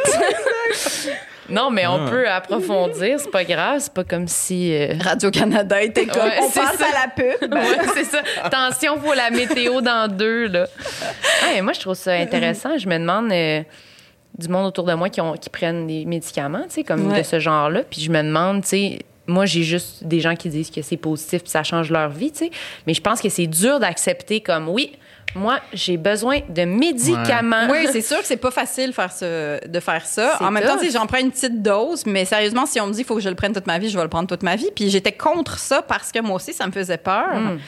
Non, 1.49 1.71
mais 1.71 1.87
on 1.87 2.07
Ah. 2.07 2.11
peut 2.11 2.29
approfondir, 2.29 3.19
c'est 3.21 3.31
pas 3.31 3.45
grave, 3.45 3.81
c'est 3.81 3.93
pas 3.93 4.05
comme 4.05 4.29
si. 4.29 4.73
euh, 4.75 4.95
Radio-Canada 5.01 5.83
était 5.83 6.07
comme, 6.07 6.23
Ouais, 6.23 6.39
on 6.43 6.51
passe 6.51 6.77
ça. 6.77 6.87
à 6.87 7.07
la 7.07 7.09
pub. 7.15 7.53
Ouais, 7.55 7.87
c'est 7.95 8.05
ça. 8.05 8.23
Attention 8.45 8.99
pour 8.99 9.15
la 9.15 9.31
météo 9.31 9.81
dans 9.81 10.09
deux, 10.11 10.47
là. 10.49 10.67
Ouais, 11.45 11.61
moi, 11.63 11.73
je 11.73 11.81
trouve 11.81 11.95
ça 11.95 12.13
intéressant. 12.13 12.77
Je 12.79 12.89
me 12.89 12.99
demande 12.99 13.33
euh, 13.33 13.63
du 14.39 14.49
monde 14.49 14.67
autour 14.67 14.85
de 14.85 14.95
moi 14.95 15.09
qui, 15.09 15.21
ont, 15.21 15.33
qui 15.35 15.51
prennent 15.51 15.87
des 15.87 16.05
médicaments, 16.05 16.65
tu 16.65 16.75
sais, 16.77 16.85
comme 16.85 17.11
Ouais. 17.11 17.19
de 17.19 17.23
ce 17.25 17.39
genre-là. 17.41 17.81
Puis 17.91 18.01
je 18.03 18.11
me 18.11 18.23
demande, 18.23 18.63
tu 18.63 18.69
sais, 18.69 18.99
moi, 19.27 19.45
j'ai 19.47 19.63
juste 19.63 20.05
des 20.05 20.21
gens 20.21 20.37
qui 20.37 20.49
disent 20.49 20.71
que 20.71 20.81
c'est 20.83 20.97
positif 20.97 21.43
puis 21.43 21.51
ça 21.51 21.63
change 21.63 21.91
leur 21.91 22.09
vie, 22.11 22.31
tu 22.33 22.39
sais. 22.39 22.51
Mais 22.87 22.95
je 22.95 23.01
pense 23.01 23.21
que 23.21 23.29
c'est 23.29 23.47
dur 23.47 23.79
d'accepter 23.81 24.41
comme, 24.41 24.69
oui, 24.69 24.93
moi, 25.35 25.61
j'ai 25.73 25.97
besoin 25.97 26.41
de 26.49 26.65
médicaments. 26.65 27.69
Oui, 27.71 27.87
c'est 27.93 28.01
sûr 28.01 28.19
que 28.19 28.27
c'est 28.27 28.37
pas 28.37 28.51
facile 28.51 28.93
faire 28.93 29.13
ce- 29.13 29.67
de 29.67 29.81
faire 29.81 30.05
ça. 30.07 30.35
C'est 30.39 30.45
En 30.45 30.51
même 30.51 30.65
temps, 30.65 30.75
tough. 30.77 30.85
sais, 30.85 30.91
j'en 30.91 31.07
prends 31.07 31.19
une 31.19 31.31
petite 31.31 31.63
dose, 31.63 32.07
mais 32.07 32.25
sérieusement, 32.25 32.67
si 32.67 32.81
on 32.81 32.87
me 32.87 32.93
dit 32.93 32.99
qu'il 32.99 33.07
faut 33.07 33.15
que 33.17 33.21
je 33.21 33.29
le 33.29 33.35
prenne 33.35 33.53
toute 33.53 33.67
ma 33.67 33.79
vie, 33.79 33.89
je 33.91 33.97
vais 33.97 34.03
le 34.03 34.09
prendre 34.09 34.29
toute 34.29 34.43
ma 34.43 34.57
vie. 34.57 34.69
Puis 34.75 34.91
j'étais 34.91 35.13
contre 35.13 35.59
ça 35.59 35.83
parce 35.83 36.11
que 36.13 36.21
moi 36.21 36.37
aussi, 36.37 36.53
ça 36.53 36.67
me 36.67 36.73
faisait 36.73 36.99
peur. 36.99 37.35
Mm. 37.35 37.59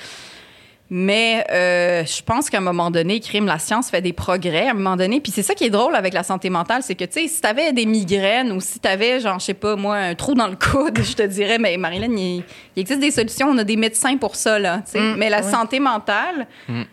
Mais 0.93 1.47
euh, 1.53 2.05
je 2.05 2.21
pense 2.21 2.51
qu'à 2.51 2.59
un 2.59 2.63
moment 2.63 2.91
donné, 2.91 3.21
crime, 3.21 3.47
la 3.47 3.61
science 3.61 3.91
fait 3.91 4.03
des 4.03 4.13
progrès 4.13 4.67
à 4.67 4.71
un 4.73 4.75
moment 4.75 4.97
donné. 4.97 5.21
Puis 5.21 5.31
c'est 5.31 5.45
ça 5.45 5.55
qui 5.55 5.65
est 5.65 5.71
drôle 5.71 5.95
avec 5.95 6.13
la 6.13 6.25
santé 6.25 6.51
mentale, 6.51 6.83
c'est 6.83 6.97
que, 6.97 7.05
tu 7.05 7.21
sais, 7.21 7.29
si 7.29 7.41
t'avais 7.41 7.73
des 7.73 7.87
migraines 7.87 8.51
ou 8.51 8.61
si 8.61 8.81
t'avais, 8.81 9.21
genre, 9.21 9.39
je 9.39 9.45
sais 9.45 9.55
pas, 9.55 9.77
moi, 9.77 9.97
un 9.97 10.17
trou 10.17 10.35
dans 10.35 10.49
le 10.49 10.57
coude, 10.57 10.99
je 11.03 11.15
te 11.15 11.23
dirais, 11.23 11.59
mais 11.59 11.77
Marilyn, 11.77 12.17
il, 12.17 12.43
il 12.75 12.81
existe 12.81 12.99
des 12.99 13.13
solutions, 13.13 13.47
on 13.49 13.59
a 13.59 13.65
des 13.65 13.77
médecins 13.77 14.17
pour 14.17 14.35
ça, 14.35 14.59
là. 14.59 14.79
Mm, 14.93 15.15
mais 15.17 15.31
la 15.31 15.43
ouais. 15.43 15.51
santé 15.51 15.79
mentale, 15.79 16.49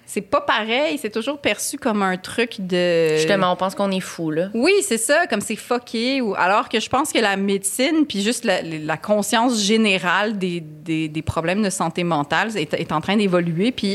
c'est 0.06 0.22
pas 0.22 0.42
pareil. 0.42 1.00
C'est 1.02 1.10
toujours 1.10 1.40
perçu 1.40 1.78
comme 1.78 2.04
un 2.04 2.18
truc 2.18 2.58
de... 2.60 3.16
Justement, 3.16 3.52
on 3.52 3.56
pense 3.56 3.74
qu'on 3.74 3.90
est 3.90 4.00
fou, 4.00 4.30
là. 4.30 4.50
Oui, 4.54 4.74
c'est 4.84 5.00
ça, 5.00 5.26
comme 5.26 5.42
c'est 5.42 5.56
fucké. 5.56 6.22
Ou, 6.22 6.36
alors 6.36 6.70
que 6.70 6.80
je 6.80 6.90
pense 6.90 7.12
que 7.12 7.20
la 7.20 7.36
médecine, 7.36 8.06
puis 8.08 8.22
juste 8.22 8.46
la, 8.46 8.62
la 8.62 8.98
conscience 8.98 9.60
générale 9.60 10.38
des, 10.38 10.62
des, 10.62 11.08
des 11.08 11.22
problèmes 11.24 11.64
de 11.64 11.72
santé 11.72 12.04
mentale 12.04 12.56
est, 12.56 12.76
est 12.76 12.92
en 12.92 13.02
train 13.02 13.18
d'évoluer. 13.18 13.72
Puis 13.72 13.87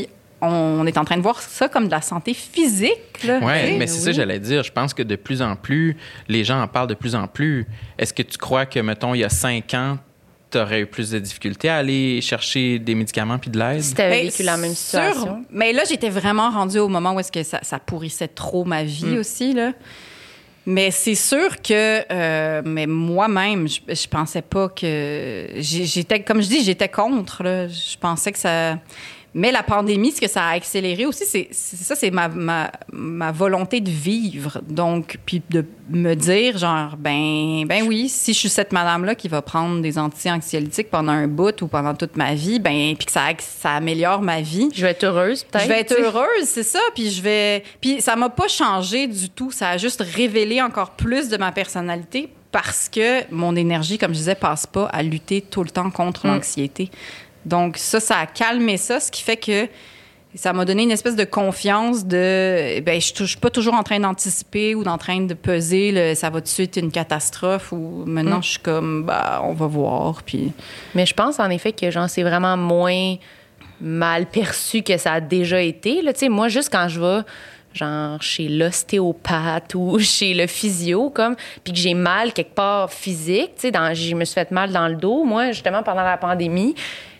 on 0.43 0.85
est 0.85 0.97
en 0.97 1.05
train 1.05 1.17
de 1.17 1.21
voir 1.21 1.41
ça 1.41 1.67
comme 1.69 1.85
de 1.85 1.91
la 1.91 2.01
santé 2.01 2.33
physique. 2.33 3.23
Là, 3.25 3.39
Ouais, 3.39 3.61
Tu 3.61 3.67
sais, 3.71 3.77
mais 3.77 3.87
c'est 3.87 3.99
ça 3.99 4.05
oui. 4.07 4.11
que 4.11 4.15
j'allais 4.17 4.39
dire. 4.39 4.63
Je 4.63 4.71
pense 4.71 4.93
que 4.93 5.03
de 5.03 5.15
plus 5.15 5.41
en 5.41 5.55
plus, 5.55 5.95
les 6.27 6.43
gens 6.43 6.61
en 6.61 6.67
parlent 6.67 6.87
de 6.87 6.93
plus 6.93 7.15
en 7.15 7.27
plus. 7.27 7.65
Est-ce 7.97 8.13
que 8.13 8.21
tu 8.23 8.37
crois 8.37 8.65
que, 8.65 8.79
mettons, 8.79 9.13
il 9.13 9.19
y 9.19 9.23
a 9.23 9.29
cinq 9.29 9.73
ans, 9.73 9.97
tu 10.51 10.57
aurais 10.59 10.81
eu 10.81 10.85
plus 10.85 11.09
de 11.11 11.19
difficultés 11.19 11.69
à 11.69 11.77
aller 11.77 12.21
chercher 12.21 12.77
des 12.77 12.93
médicaments 12.93 13.39
puis 13.39 13.49
de 13.49 13.57
l'aide? 13.57 13.81
Si 13.81 13.93
t'avais 13.95 14.21
Ben, 14.23 14.25
vécu 14.29 14.43
la 14.43 14.57
même 14.57 14.75
sûr. 14.75 14.99
situation. 15.01 15.45
Mais 15.49 15.73
là, 15.73 15.83
j'étais 15.89 16.09
vraiment 16.09 16.51
rendue 16.51 16.79
au 16.79 16.89
moment 16.89 17.13
où 17.13 17.19
est-ce 17.19 17.31
que 17.31 17.41
ça, 17.43 17.59
ça 17.63 17.79
pourrissait 17.79 18.27
trop 18.27 18.63
ma 18.65 18.83
vie 18.83 19.17
aussi, 19.17 19.53
là. 19.53 19.71
Mais 20.65 20.91
c'est 20.91 21.15
sûr 21.15 21.61
que, 21.61 22.03
euh, 22.09 22.61
mais 22.63 22.87
moi-même, 22.87 23.67
je, 23.67 23.79
je 23.93 24.07
pensais 24.07 24.41
pas 24.41 24.69
que 24.69 25.47
j'étais, 25.57 26.21
comme 26.21 26.41
je 26.41 26.47
dis, 26.47 26.63
j'étais 26.63 26.87
contre. 26.87 27.43
Là. 27.43 27.67
Je 27.67 27.97
pensais 27.99 28.31
que 28.31 28.39
ça. 28.39 28.77
Mais 29.35 29.51
la 29.51 29.63
pandémie, 29.63 30.11
ce 30.11 30.21
que 30.21 30.27
ça 30.29 30.43
a 30.43 30.51
accéléré 30.53 31.07
aussi, 31.07 31.25
c'est 31.25 31.47
ça, 31.51 31.95
c'est 31.95 32.11
ma, 32.11 32.27
ma, 32.27 32.71
ma 32.91 33.31
volonté 33.31 33.81
de 33.81 33.89
vivre. 33.89 34.61
Donc, 34.69 35.17
puis 35.25 35.41
de 35.49 35.65
me 35.89 36.13
dire, 36.13 36.57
genre, 36.59 36.95
ben, 36.97 37.65
ben 37.65 37.83
oui, 37.87 38.09
si 38.09 38.33
je 38.33 38.37
suis 38.39 38.49
cette 38.49 38.71
madame-là 38.71 39.15
qui 39.15 39.27
va 39.27 39.41
prendre 39.41 39.81
des 39.81 39.97
anti-anxiolytiques 39.97 40.91
pendant 40.91 41.13
un 41.13 41.27
bout 41.27 41.59
ou 41.63 41.67
pendant 41.67 41.95
toute 41.95 42.15
ma 42.15 42.35
vie, 42.35 42.59
ben, 42.59 42.95
puis 42.95 43.07
que 43.07 43.11
ça, 43.11 43.23
ça 43.39 43.71
améliore 43.71 44.21
ma 44.21 44.41
vie, 44.41 44.69
Je 44.73 44.83
vais 44.85 44.91
être 44.91 45.03
heureuse, 45.05 45.43
peut-être. 45.43 45.63
je 45.63 45.67
vais 45.69 45.79
être 45.79 45.99
heureuse, 45.99 46.45
c'est 46.45 46.61
ça. 46.63 46.79
Puis 46.93 47.09
je 47.09 47.21
vais. 47.23 47.63
Puis 47.81 48.01
ça 48.01 48.15
m'a 48.15 48.29
pas 48.29 48.47
changé 48.47 49.07
du 49.07 49.29
tout. 49.29 49.51
Ça 49.51 49.69
a 49.69 49.77
juste 49.77 50.01
révélé 50.15 50.61
encore 50.61 50.91
plus 50.91 51.29
de 51.29 51.37
ma 51.37 51.51
personnalité 51.51 52.29
parce 52.51 52.87
que 52.87 53.23
mon 53.33 53.55
énergie, 53.55 53.97
comme 53.97 54.11
je 54.13 54.19
disais, 54.19 54.35
passe 54.35 54.67
pas 54.67 54.85
à 54.85 55.01
lutter 55.01 55.41
tout 55.41 55.63
le 55.63 55.71
temps 55.71 55.89
contre 55.89 56.27
Mm. 56.27 56.29
l'anxiété. 56.29 56.91
Donc 57.45 57.77
ça, 57.77 57.99
ça 57.99 58.17
a 58.17 58.25
calmé 58.25 58.77
ça, 58.77 58.99
ce 58.99 59.11
qui 59.11 59.21
fait 59.23 59.37
que 59.37 59.67
ça 60.35 60.51
m'a 60.51 60.65
donné 60.65 60.83
une 60.83 60.91
espèce 60.91 61.15
de 61.15 61.25
confiance 61.25 62.05
de 62.05 62.79
ben 62.79 62.99
je 62.99 63.23
suis 63.23 63.37
pas 63.37 63.51
toujours 63.51 63.75
en 63.75 63.83
train 63.83 63.99
d'anticiper 63.99 64.73
ou 64.73 64.83
en 64.85 64.97
train 64.97 65.21
de 65.21 65.35
peser 65.35 65.91
le, 65.91 66.15
ça 66.15 66.31
va 66.31 66.39
tout 66.39 66.45
de 66.45 66.47
suite 66.47 66.75
une 66.75 66.89
catastrophe 66.91 67.71
ou 67.71 68.03
maintenant 68.07 68.39
Mm. 68.39 68.43
je 68.43 68.49
suis 68.49 68.59
comme 68.59 69.03
bah 69.03 69.41
on 69.43 69.53
va 69.53 69.67
voir 69.67 70.23
puis 70.23 70.51
Mais 70.95 71.05
je 71.05 71.13
pense 71.13 71.39
en 71.39 71.51
effet 71.51 71.71
que 71.71 71.91
genre 71.91 72.09
c'est 72.09 72.23
vraiment 72.23 72.57
moins 72.57 73.17
mal 73.83 74.25
perçu 74.25 74.81
que 74.81 74.97
ça 74.97 75.13
a 75.13 75.21
déjà 75.21 75.61
été. 75.61 76.01
Là, 76.01 76.13
Tu 76.13 76.19
sais, 76.19 76.29
moi, 76.29 76.47
juste 76.47 76.71
quand 76.71 76.87
je 76.87 76.99
vais 76.99 77.21
genre 77.73 78.21
chez 78.21 78.47
l'ostéopathe 78.47 79.75
ou 79.75 79.99
chez 79.99 80.33
le 80.33 80.47
physio, 80.47 81.09
comme, 81.09 81.35
puis 81.63 81.73
que 81.73 81.79
j'ai 81.79 81.93
mal 81.93 82.33
quelque 82.33 82.53
part 82.53 82.91
physique, 82.91 83.51
tu 83.59 83.69
sais, 83.71 83.95
je 83.95 84.15
me 84.15 84.25
suis 84.25 84.35
fait 84.35 84.51
mal 84.51 84.71
dans 84.71 84.87
le 84.87 84.95
dos. 84.95 85.23
Moi, 85.23 85.51
justement, 85.51 85.83
pendant 85.83 86.03
la 86.03 86.17
pandémie, 86.17 86.75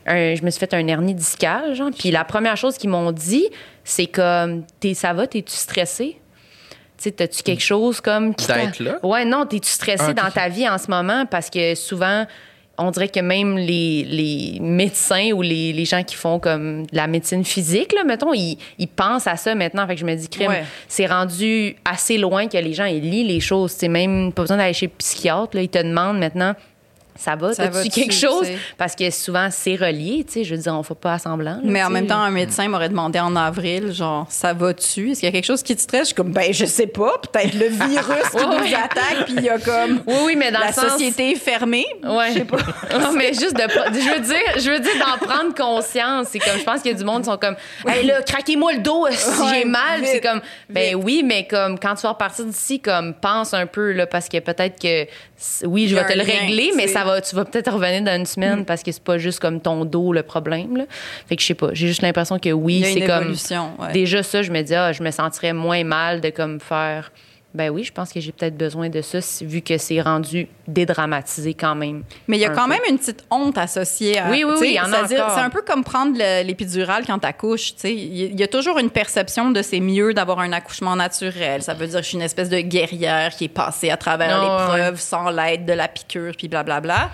un- 0.05 0.35
je 0.35 0.43
me 0.43 0.49
suis 0.49 0.59
fait 0.59 0.73
un 0.73 0.87
hernie 0.87 1.13
discale, 1.15 1.73
genre. 1.75 1.89
Puis 1.97 2.11
la 2.11 2.23
première 2.23 2.57
chose 2.57 2.77
qu'ils 2.77 2.89
m'ont 2.89 3.11
dit, 3.11 3.45
c'est 3.83 4.07
comme, 4.07 4.63
T'es- 4.79 4.93
ça 4.93 5.13
va, 5.13 5.27
t'es-tu 5.27 5.53
stressé? 5.53 6.17
Tu 6.97 7.03
sais, 7.09 7.11
t'as-tu 7.11 7.43
quelque 7.43 7.63
chose 7.63 7.99
comme... 8.01 8.31
D'être 8.33 8.79
là? 8.79 8.99
Ouais, 9.03 9.25
non, 9.25 9.45
t'es-tu 9.45 9.69
stressé 9.69 10.03
Ah, 10.09 10.13
dans 10.13 10.29
ta 10.31 10.47
vie 10.47 10.67
en 10.69 10.77
ce 10.77 10.89
moment? 10.89 11.25
Parce 11.25 11.49
que 11.49 11.75
souvent, 11.75 12.25
on 12.77 12.91
dirait 12.91 13.09
que 13.09 13.19
même 13.19 13.57
les, 13.57 14.03
les 14.03 14.59
médecins 14.61 15.31
ou 15.33 15.41
les, 15.41 15.73
les 15.73 15.85
gens 15.85 16.03
qui 16.03 16.15
font 16.15 16.39
comme 16.39 16.83
de 16.85 16.95
la 16.95 17.07
médecine 17.07 17.43
physique, 17.43 17.93
là, 17.93 18.03
mettons, 18.03 18.33
ils, 18.33 18.57
ils 18.79 18.87
pensent 18.87 19.27
à 19.27 19.35
ça 19.35 19.53
maintenant. 19.55 19.85
Fait 19.87 19.95
que 19.95 20.01
je 20.01 20.05
me 20.05 20.15
dis, 20.15 20.29
crime, 20.29 20.49
Ouais. 20.49 20.63
c'est 20.87 21.05
rendu 21.07 21.75
assez 21.83 22.17
loin 22.17 22.47
que 22.47 22.57
les 22.57 22.73
gens, 22.73 22.85
ils 22.85 23.01
lisent 23.01 23.27
les 23.27 23.39
choses. 23.39 23.71
C'est 23.71 23.89
même 23.89 24.31
pas 24.31 24.43
besoin 24.43 24.57
d'aller 24.57 24.73
chez 24.73 24.85
le 24.85 24.91
psychiatre. 24.97 25.55
Là, 25.57 25.61
ils 25.63 25.69
te 25.69 25.79
demandent 25.81 26.19
maintenant, 26.19 26.53
ça 27.16 27.36
va, 27.36 27.53
Ça 27.53 27.68
va-tu, 27.68 27.89
quelque 27.89 28.14
chose? 28.14 28.47
Parce 28.78 28.95
que 28.95 29.09
souvent, 29.11 29.49
c'est 29.51 29.76
relié, 29.76 30.24
tu 30.26 30.34
sais. 30.34 30.43
Je 30.43 30.55
veux 30.55 30.61
dire, 30.61 30.74
on 30.74 30.84
fait 30.84 30.95
pas 30.95 31.20
semblant. 31.20 31.55
là, 31.55 31.61
Mais 31.64 31.84
en 31.84 31.89
même 31.89 32.07
temps, 32.07 32.22
un 32.22 32.32
médecin 32.32 32.68
m'aurait 32.68 32.89
demandé 32.89 33.20
en 33.20 33.36
avril, 33.36 33.91
genre, 33.93 34.26
ça 34.30 34.53
va-tu? 34.53 35.11
Est-ce 35.11 35.20
qu'il 35.20 35.28
y 35.28 35.30
a 35.30 35.32
quelque 35.32 35.45
chose 35.45 35.64
qui 35.64 35.76
te 35.76 35.82
stresse? 35.82 36.01
Je 36.01 36.05
suis 36.07 36.16
comme, 36.16 36.32
ben, 36.32 36.53
je 36.53 36.66
sais 36.66 36.88
pas. 36.88 37.14
Peut-être 37.32 37.53
le 37.53 37.68
virus 37.68 38.30
qui 38.32 38.45
nous 38.45 38.76
attaque, 38.76 39.26
puis 39.26 39.36
il 39.38 39.43
y 39.43 39.49
a 39.49 39.59
comme. 39.59 40.01
Oui, 40.07 40.16
oui, 40.26 40.36
mais 40.36 40.51
dans 40.51 40.59
la 40.59 40.68
le 40.68 40.74
sens... 40.74 40.91
société 40.91 41.32
est 41.32 41.36
fermée. 41.36 41.86
Ouais. 42.03 42.30
Je 42.30 42.39
sais 42.39 42.45
pas. 42.45 42.57
non, 42.99 43.14
mais 43.14 43.34
juste 43.34 43.55
de. 43.55 43.64
Je 43.64 44.14
veux 44.14 44.20
dire, 44.22 44.53
je 44.57 44.72
veux 44.72 44.80
dire 44.80 44.93
d'en 44.99 45.26
prendre 45.26 45.53
conscience. 45.53 46.28
C'est 46.32 46.39
comme, 46.39 46.57
je 46.57 46.64
pense 46.64 46.82
qu'il 46.82 46.91
y 46.91 46.95
a 46.95 46.97
du 46.97 47.03
monde 47.05 47.24
qui 47.24 47.30
sont 47.30 47.38
comme, 47.38 47.55
hey 47.88 48.05
là, 48.05 48.22
craquez-moi 48.22 48.74
le 48.74 48.80
dos 48.80 49.07
si 49.11 49.41
Ouais, 49.41 49.47
j'ai 49.53 49.66
mal. 49.66 50.05
C'est 50.05 50.22
comme, 50.22 50.41
ben 50.70 50.95
vite. 50.95 51.03
oui, 51.05 51.24
mais 51.26 51.45
comme, 51.47 51.78
quand 51.80 51.95
tu 51.95 52.01
vas 52.03 52.09
repartir 52.09 52.45
d'ici, 52.45 52.80
comme, 52.80 53.14
pense 53.14 53.53
un 53.53 53.66
peu, 53.66 53.91
là, 53.91 54.07
parce 54.07 54.30
que 54.30 54.39
peut-être 54.39 54.82
que, 54.82 55.05
oui, 55.66 55.88
je 55.88 55.95
vais 55.95 56.05
te 56.05 56.14
le 56.18 56.24
régler, 56.24 56.72
mais 56.76 56.88
sais. 56.88 56.93
Ça 57.03 57.09
va, 57.09 57.21
tu 57.21 57.35
vas 57.35 57.45
peut-être 57.45 57.71
revenir 57.71 58.01
dans 58.01 58.15
une 58.17 58.25
semaine 58.25 58.65
parce 58.65 58.83
que 58.83 58.91
c'est 58.91 59.03
pas 59.03 59.17
juste 59.17 59.39
comme 59.39 59.59
ton 59.59 59.85
dos 59.85 60.13
le 60.13 60.23
problème, 60.23 60.77
là. 60.77 60.85
Fait 61.27 61.35
que 61.35 61.41
je 61.41 61.47
sais 61.47 61.53
pas. 61.53 61.69
J'ai 61.73 61.87
juste 61.87 62.01
l'impression 62.01 62.39
que 62.39 62.51
oui, 62.51 62.83
c'est 62.83 63.05
comme. 63.05 63.35
ouais. 63.79 63.93
Déjà 63.93 64.23
ça, 64.23 64.41
je 64.41 64.51
me 64.51 64.61
dis, 64.61 64.75
ah, 64.75 64.91
je 64.91 65.03
me 65.03 65.11
sentirais 65.11 65.53
moins 65.53 65.83
mal 65.83 66.21
de 66.21 66.29
comme 66.29 66.59
faire. 66.59 67.11
Ben 67.53 67.69
oui, 67.69 67.83
je 67.83 67.91
pense 67.91 68.11
que 68.11 68.19
j'ai 68.19 68.31
peut-être 68.31 68.57
besoin 68.57 68.89
de 68.89 69.01
ça, 69.01 69.19
vu 69.41 69.61
que 69.61 69.77
c'est 69.77 70.01
rendu 70.01 70.47
dédramatisé 70.67 71.53
quand 71.53 71.75
même. 71.75 72.03
Mais 72.27 72.37
il 72.37 72.39
y 72.39 72.45
a 72.45 72.49
quand 72.49 72.63
peu. 72.63 72.71
même 72.71 72.81
une 72.89 72.97
petite 72.97 73.23
honte 73.29 73.57
associée 73.57 74.17
à. 74.17 74.29
Oui, 74.31 74.43
oui, 74.43 74.53
oui, 74.59 74.67
il 74.71 74.75
y 74.75 74.79
en 74.79 74.91
a. 74.91 75.07
C'est 75.07 75.19
un 75.19 75.49
peu 75.49 75.61
comme 75.61 75.83
prendre 75.83 76.13
le- 76.17 76.43
l'épidurale 76.43 77.03
quand 77.05 77.19
t'accouches. 77.19 77.73
Il 77.83 78.33
y- 78.39 78.43
a 78.43 78.47
toujours 78.47 78.79
une 78.79 78.89
perception 78.89 79.51
de 79.51 79.61
c'est 79.61 79.79
mieux 79.79 80.13
d'avoir 80.13 80.39
un 80.39 80.51
accouchement 80.51 80.95
naturel. 80.95 81.61
Ça 81.61 81.73
veut 81.73 81.85
dire 81.87 81.97
que 81.99 82.03
je 82.03 82.07
suis 82.09 82.17
une 82.17 82.23
espèce 82.23 82.49
de 82.49 82.59
guerrière 82.59 83.35
qui 83.35 83.45
est 83.45 83.49
passée 83.49 83.89
à 83.89 83.97
travers 83.97 84.41
l'épreuve 84.41 84.99
sans 84.99 85.29
l'aide 85.29 85.65
de 85.65 85.73
la 85.73 85.87
piqûre, 85.87 86.33
puis 86.37 86.47
blablabla. 86.47 87.09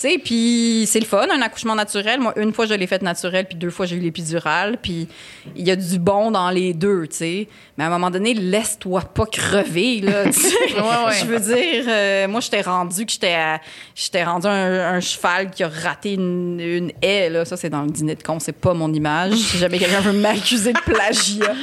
Sais, 0.00 0.18
puis 0.22 0.84
c'est 0.86 1.00
le 1.00 1.06
fun, 1.06 1.26
un 1.30 1.42
accouchement 1.42 1.74
naturel. 1.74 2.20
Moi, 2.20 2.32
une 2.36 2.52
fois, 2.52 2.66
je 2.66 2.74
l'ai 2.74 2.86
fait 2.86 3.02
naturel, 3.02 3.46
puis 3.46 3.56
deux 3.56 3.70
fois, 3.70 3.86
j'ai 3.86 3.96
eu 3.96 4.00
l'épidurale. 4.00 4.78
Puis 4.82 5.08
il 5.56 5.66
y 5.66 5.70
a 5.70 5.76
du 5.76 5.98
bon 5.98 6.30
dans 6.30 6.50
les 6.50 6.72
deux, 6.74 7.06
tu 7.08 7.16
sais. 7.16 7.48
Mais 7.76 7.84
à 7.84 7.86
un 7.88 7.90
moment 7.90 8.10
donné, 8.10 8.34
laisse-toi 8.34 9.00
pas 9.02 9.26
crever, 9.26 10.00
là, 10.00 10.24
tu 10.26 10.32
sais. 10.32 10.48
Je 11.20 11.24
veux 11.26 11.40
dire, 11.40 11.84
euh, 11.88 12.28
moi, 12.28 12.40
j'étais 12.40 12.60
rendu 12.60 13.06
que 13.06 13.12
j'étais 13.12 13.34
à- 13.34 13.60
j'étais 13.94 14.24
rendu 14.24 14.46
un, 14.46 14.94
un 14.94 15.00
cheval 15.00 15.50
qui 15.50 15.62
a 15.64 15.68
raté 15.68 16.14
une, 16.14 16.60
une 16.60 16.92
haie, 17.02 17.30
là. 17.30 17.44
Ça, 17.44 17.56
c'est 17.56 17.70
dans 17.70 17.82
le 17.82 17.90
dîner 17.90 18.14
de 18.14 18.22
con, 18.22 18.38
c'est 18.40 18.52
pas 18.52 18.74
mon 18.74 18.92
image. 18.92 19.34
Si 19.34 19.58
jamais 19.58 19.78
quelqu'un 19.78 20.00
veut 20.00 20.12
m'accuser 20.12 20.72
de 20.72 20.80
plagiat. 20.80 21.54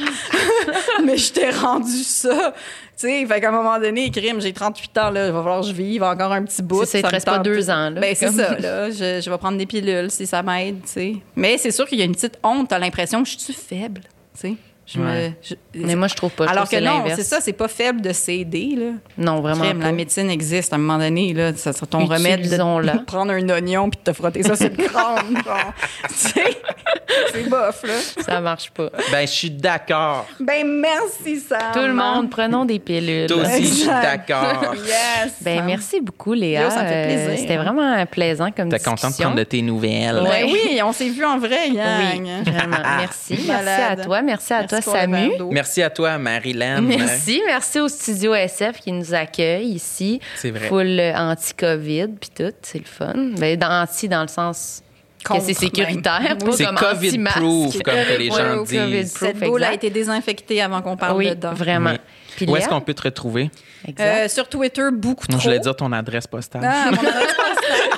Mais 1.04 1.16
j'étais 1.16 1.50
rendu 1.50 2.02
ça. 2.02 2.54
Tu 2.98 3.06
sais, 3.08 3.26
fait 3.26 3.40
qu'à 3.42 3.50
un 3.50 3.52
moment 3.52 3.78
donné, 3.78 4.10
crime, 4.10 4.40
j'ai 4.40 4.54
38 4.54 4.96
ans, 4.98 5.10
là, 5.10 5.26
il 5.26 5.32
va 5.32 5.40
falloir 5.42 5.60
que 5.60 5.66
je 5.66 5.72
vive 5.72 6.02
encore 6.02 6.32
un 6.32 6.42
petit 6.44 6.62
bout. 6.62 6.84
C'est 6.86 7.02
ça, 7.02 7.08
me 7.08 7.12
reste 7.12 7.26
pas 7.26 7.38
deux 7.40 7.68
ans, 7.68 7.90
là. 7.90 8.00
Ben, 8.00 8.14
c'est 8.14 8.26
Comme- 8.26 8.36
ça, 8.36 8.58
là. 8.58 8.90
Je, 8.90 9.20
je 9.22 9.30
vais 9.30 9.36
prendre 9.38 9.58
des 9.58 9.66
pilules 9.66 10.10
si 10.10 10.26
ça 10.26 10.42
m'aide, 10.42 10.80
tu 10.84 10.88
sais. 10.88 11.16
Mais 11.34 11.58
c'est 11.58 11.72
sûr 11.72 11.86
qu'il 11.86 11.98
y 11.98 12.02
a 12.02 12.06
une 12.06 12.14
petite 12.14 12.38
honte, 12.42 12.68
t'as 12.68 12.78
l'impression 12.78 13.22
que 13.22 13.28
je 13.28 13.36
suis 13.38 13.52
faible, 13.52 14.00
tu 14.34 14.40
sais. 14.40 14.54
Je 14.86 15.00
me- 15.00 15.04
Ouais. 15.04 15.32
je- 15.42 15.54
Mais 15.74 15.96
moi, 15.96 16.06
je 16.06 16.14
trouve 16.14 16.30
pas. 16.30 16.46
Alors 16.46 16.64
que 16.64 16.70
c'est 16.70 16.80
non, 16.80 16.98
l'inverse. 16.98 17.16
c'est 17.18 17.24
ça, 17.24 17.40
c'est 17.40 17.52
pas 17.52 17.66
faible 17.66 18.00
de 18.00 18.12
s'aider, 18.12 18.74
là. 18.76 18.92
Non, 19.18 19.40
vraiment 19.40 19.64
pas. 19.64 19.74
la 19.74 19.90
médecine 19.92 20.30
existe 20.30 20.72
à 20.72 20.76
un 20.76 20.78
moment 20.78 20.98
donné, 20.98 21.34
là. 21.34 21.52
Ça 21.56 21.72
sera 21.72 21.86
ton 21.86 22.06
remède 22.06 22.48
de 22.48 22.98
prendre 23.06 23.32
un 23.32 23.48
oignon 23.48 23.90
puis 23.90 23.98
de 24.04 24.10
te 24.12 24.16
frotter 24.16 24.44
ça 24.44 24.54
sur 24.54 24.68
le 24.68 24.76
crâne. 24.86 25.42
c'est 26.08 27.48
bof, 27.48 27.82
là. 27.84 28.22
Ça 28.22 28.40
marche 28.40 28.70
pas. 28.70 28.90
Ben, 29.10 29.26
je 29.26 29.32
suis 29.32 29.50
d'accord. 29.50 30.26
Ben, 30.40 30.64
merci, 30.66 31.40
Sam. 31.40 31.58
Tout 31.72 31.80
le 31.80 31.94
monde, 31.94 32.30
prenons 32.30 32.64
des 32.64 32.78
pilules. 32.78 33.26
Toi 33.26 33.42
aussi, 33.42 33.64
je 33.66 33.72
suis 33.74 33.86
d'accord. 33.86 34.74
Yes. 34.86 35.32
Ben, 35.40 35.64
merci 35.64 36.00
beaucoup, 36.00 36.32
Léa. 36.32 36.64
Yo, 36.64 36.70
ça 36.70 36.82
me 36.82 36.88
fait 36.88 36.94
Euh, 36.94 37.06
plaisir. 37.26 37.38
C'était 37.40 37.56
vraiment 37.56 38.06
plaisant 38.06 38.50
comme 38.52 38.68
T'es 38.68 38.76
discussion. 38.76 38.94
contente 39.08 39.18
de 39.18 39.22
prendre 39.22 39.36
de 39.38 39.42
tes 39.44 39.62
nouvelles. 39.62 40.20
Ouais. 40.22 40.44
Ben 40.44 40.52
oui, 40.52 40.80
on 40.84 40.92
s'est 40.92 41.08
vu 41.08 41.24
en 41.24 41.38
vrai, 41.38 41.70
Yang. 41.70 42.22
Oui, 42.22 42.52
vraiment. 42.52 42.76
Merci. 42.98 43.38
Merci 43.46 43.82
à 43.82 43.96
toi. 43.96 44.22
Merci 44.22 44.52
à 44.52 44.64
toi, 44.64 44.75
Le 44.76 44.82
Samu. 44.82 45.30
Merci 45.50 45.82
à 45.82 45.90
toi, 45.90 46.18
Marilyn. 46.18 46.80
Merci. 46.82 47.42
Merci 47.46 47.80
au 47.80 47.88
studio 47.88 48.34
SF 48.34 48.80
qui 48.80 48.92
nous 48.92 49.14
accueille 49.14 49.68
ici. 49.68 50.20
C'est 50.36 50.50
vrai. 50.50 50.68
Full 50.68 51.00
euh, 51.00 51.14
anti-COVID, 51.16 52.08
puis 52.20 52.30
tout. 52.36 52.52
C'est 52.62 52.78
le 52.78 52.84
fun. 52.84 53.14
Ben, 53.38 53.56
dans, 53.58 53.82
anti 53.82 54.08
dans 54.08 54.22
le 54.22 54.28
sens 54.28 54.82
que 55.24 55.40
c'est 55.40 55.54
sécuritaire, 55.54 56.36
pas 56.38 56.52
C'est 56.52 56.64
comme 56.66 56.76
COVID-proof, 56.76 57.82
comme 57.82 57.94
que 57.94 58.18
les 58.18 58.30
gens 58.30 58.58
Ouais, 58.58 58.64
disent. 58.64 58.78
COVID-proof, 58.78 59.18
Cette 59.18 59.40
boule 59.40 59.64
a 59.64 59.72
été 59.72 59.90
désinfectée 59.90 60.62
avant 60.62 60.82
qu'on 60.82 60.96
parle 60.96 61.16
Oui, 61.16 61.30
dedans. 61.30 61.52
vraiment. 61.52 61.90
Oui. 61.90 61.96
Puis 62.36 62.46
Où 62.46 62.56
est-ce 62.56 62.68
qu'on 62.68 62.80
peut 62.80 62.94
te 62.94 63.02
retrouver? 63.02 63.50
Euh, 63.98 64.28
sur 64.28 64.48
Twitter, 64.48 64.82
beaucoup 64.92 65.24
Non, 65.28 65.38
trop. 65.38 65.40
je 65.40 65.44
voulais 65.48 65.58
dire 65.60 65.74
ton 65.74 65.90
adresse 65.92 66.26
postale. 66.26 66.62
Ah, 66.64 66.90
mon 66.90 66.98
adresse 66.98 67.34
postale. 67.34 67.55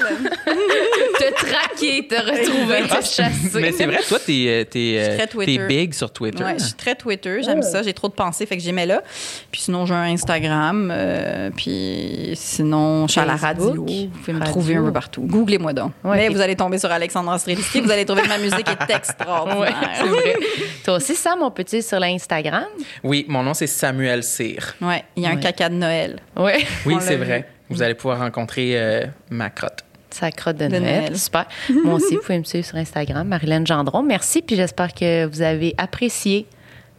Te 0.09 1.34
traquer, 1.34 2.06
te 2.06 2.14
retrouver, 2.14 2.82
te 2.88 2.94
chasser. 3.04 3.30
Mais 3.61 3.72
c'est 3.72 3.86
vrai, 3.86 3.98
toi, 4.09 4.18
t'es, 4.24 4.44
euh, 4.48 4.64
t'es, 4.64 4.96
euh, 4.98 5.16
très 5.16 5.26
Twitter. 5.26 5.56
t'es 5.59 5.66
big 5.66 5.94
sur 5.94 6.11
Twitter. 6.12 6.42
Ouais, 6.42 6.54
je 6.59 6.64
suis 6.64 6.74
très 6.74 6.94
Twitter, 6.94 7.40
j'aime 7.42 7.62
ça, 7.62 7.82
j'ai 7.82 7.92
trop 7.92 8.09
de 8.09 8.12
pensées, 8.14 8.46
fait 8.46 8.56
que 8.56 8.62
j'aimais 8.62 8.86
là. 8.86 9.02
Puis 9.50 9.62
sinon, 9.62 9.86
j'ai 9.86 9.94
un 9.94 10.02
Instagram, 10.12 10.90
euh, 10.94 11.50
puis 11.56 12.32
sinon, 12.34 13.06
je 13.06 13.12
suis 13.12 13.20
à 13.20 13.24
la 13.26 13.36
radio. 13.36 13.74
Vous 13.74 13.84
pouvez 13.84 14.32
me 14.32 14.38
radio. 14.38 14.52
trouver 14.52 14.76
un 14.76 14.84
peu 14.84 14.92
partout. 14.92 15.22
Googlez-moi 15.22 15.72
donc. 15.72 15.92
Ouais, 16.04 16.16
Mais 16.16 16.28
vous 16.28 16.40
allez 16.40 16.56
tomber 16.56 16.78
sur 16.78 16.90
Alexandra 16.90 17.38
Streliski, 17.38 17.80
vous 17.80 17.90
allez 17.90 18.04
trouver 18.04 18.22
que 18.22 18.28
ma 18.28 18.38
musique 18.38 18.68
est 18.68 18.78
Ouais, 18.88 18.96
extraordinaire. 18.96 19.90
c'est 19.96 20.04
vrai. 20.06 20.36
Toi 20.84 20.94
aussi, 20.94 21.14
Sam, 21.14 21.42
on 21.42 21.50
peut-tu 21.50 21.82
sur 21.82 21.98
l'Instagram? 22.00 22.64
Oui, 23.02 23.24
mon 23.28 23.42
nom, 23.42 23.54
c'est 23.54 23.66
Samuel 23.66 24.22
Cyr. 24.22 24.74
Ouais, 24.80 25.04
il 25.16 25.22
y 25.22 25.26
a 25.26 25.30
un 25.30 25.34
Ouais. 25.34 25.40
caca 25.40 25.68
de 25.68 25.74
Noël. 25.74 26.20
Oui. 26.36 26.52
Oui, 26.86 26.96
c'est 27.00 27.16
vrai. 27.16 27.48
Vous 27.70 27.82
allez 27.82 27.94
pouvoir 27.94 28.18
rencontrer 28.20 28.72
euh, 28.74 29.04
ma 29.30 29.50
crotte. 29.50 29.84
Ça 30.11 30.30
crotte 30.30 30.56
de, 30.56 30.66
De 30.66 30.78
Noël. 30.78 31.00
Noël. 31.02 31.18
Super. 31.18 31.46
Moi 31.84 31.94
aussi, 31.94 32.14
vous 32.14 32.22
pouvez 32.22 32.38
me 32.38 32.44
suivre 32.44 32.66
sur 32.66 32.76
Instagram, 32.76 33.26
Marilyn 33.26 33.64
Gendron. 33.64 34.02
Merci, 34.02 34.42
puis 34.42 34.56
j'espère 34.56 34.94
que 34.94 35.26
vous 35.26 35.42
avez 35.42 35.74
apprécié. 35.78 36.46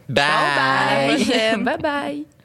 Bye! 0.08 1.24
Bye. 1.26 1.64
bye 1.64 1.78
bye. 1.78 2.39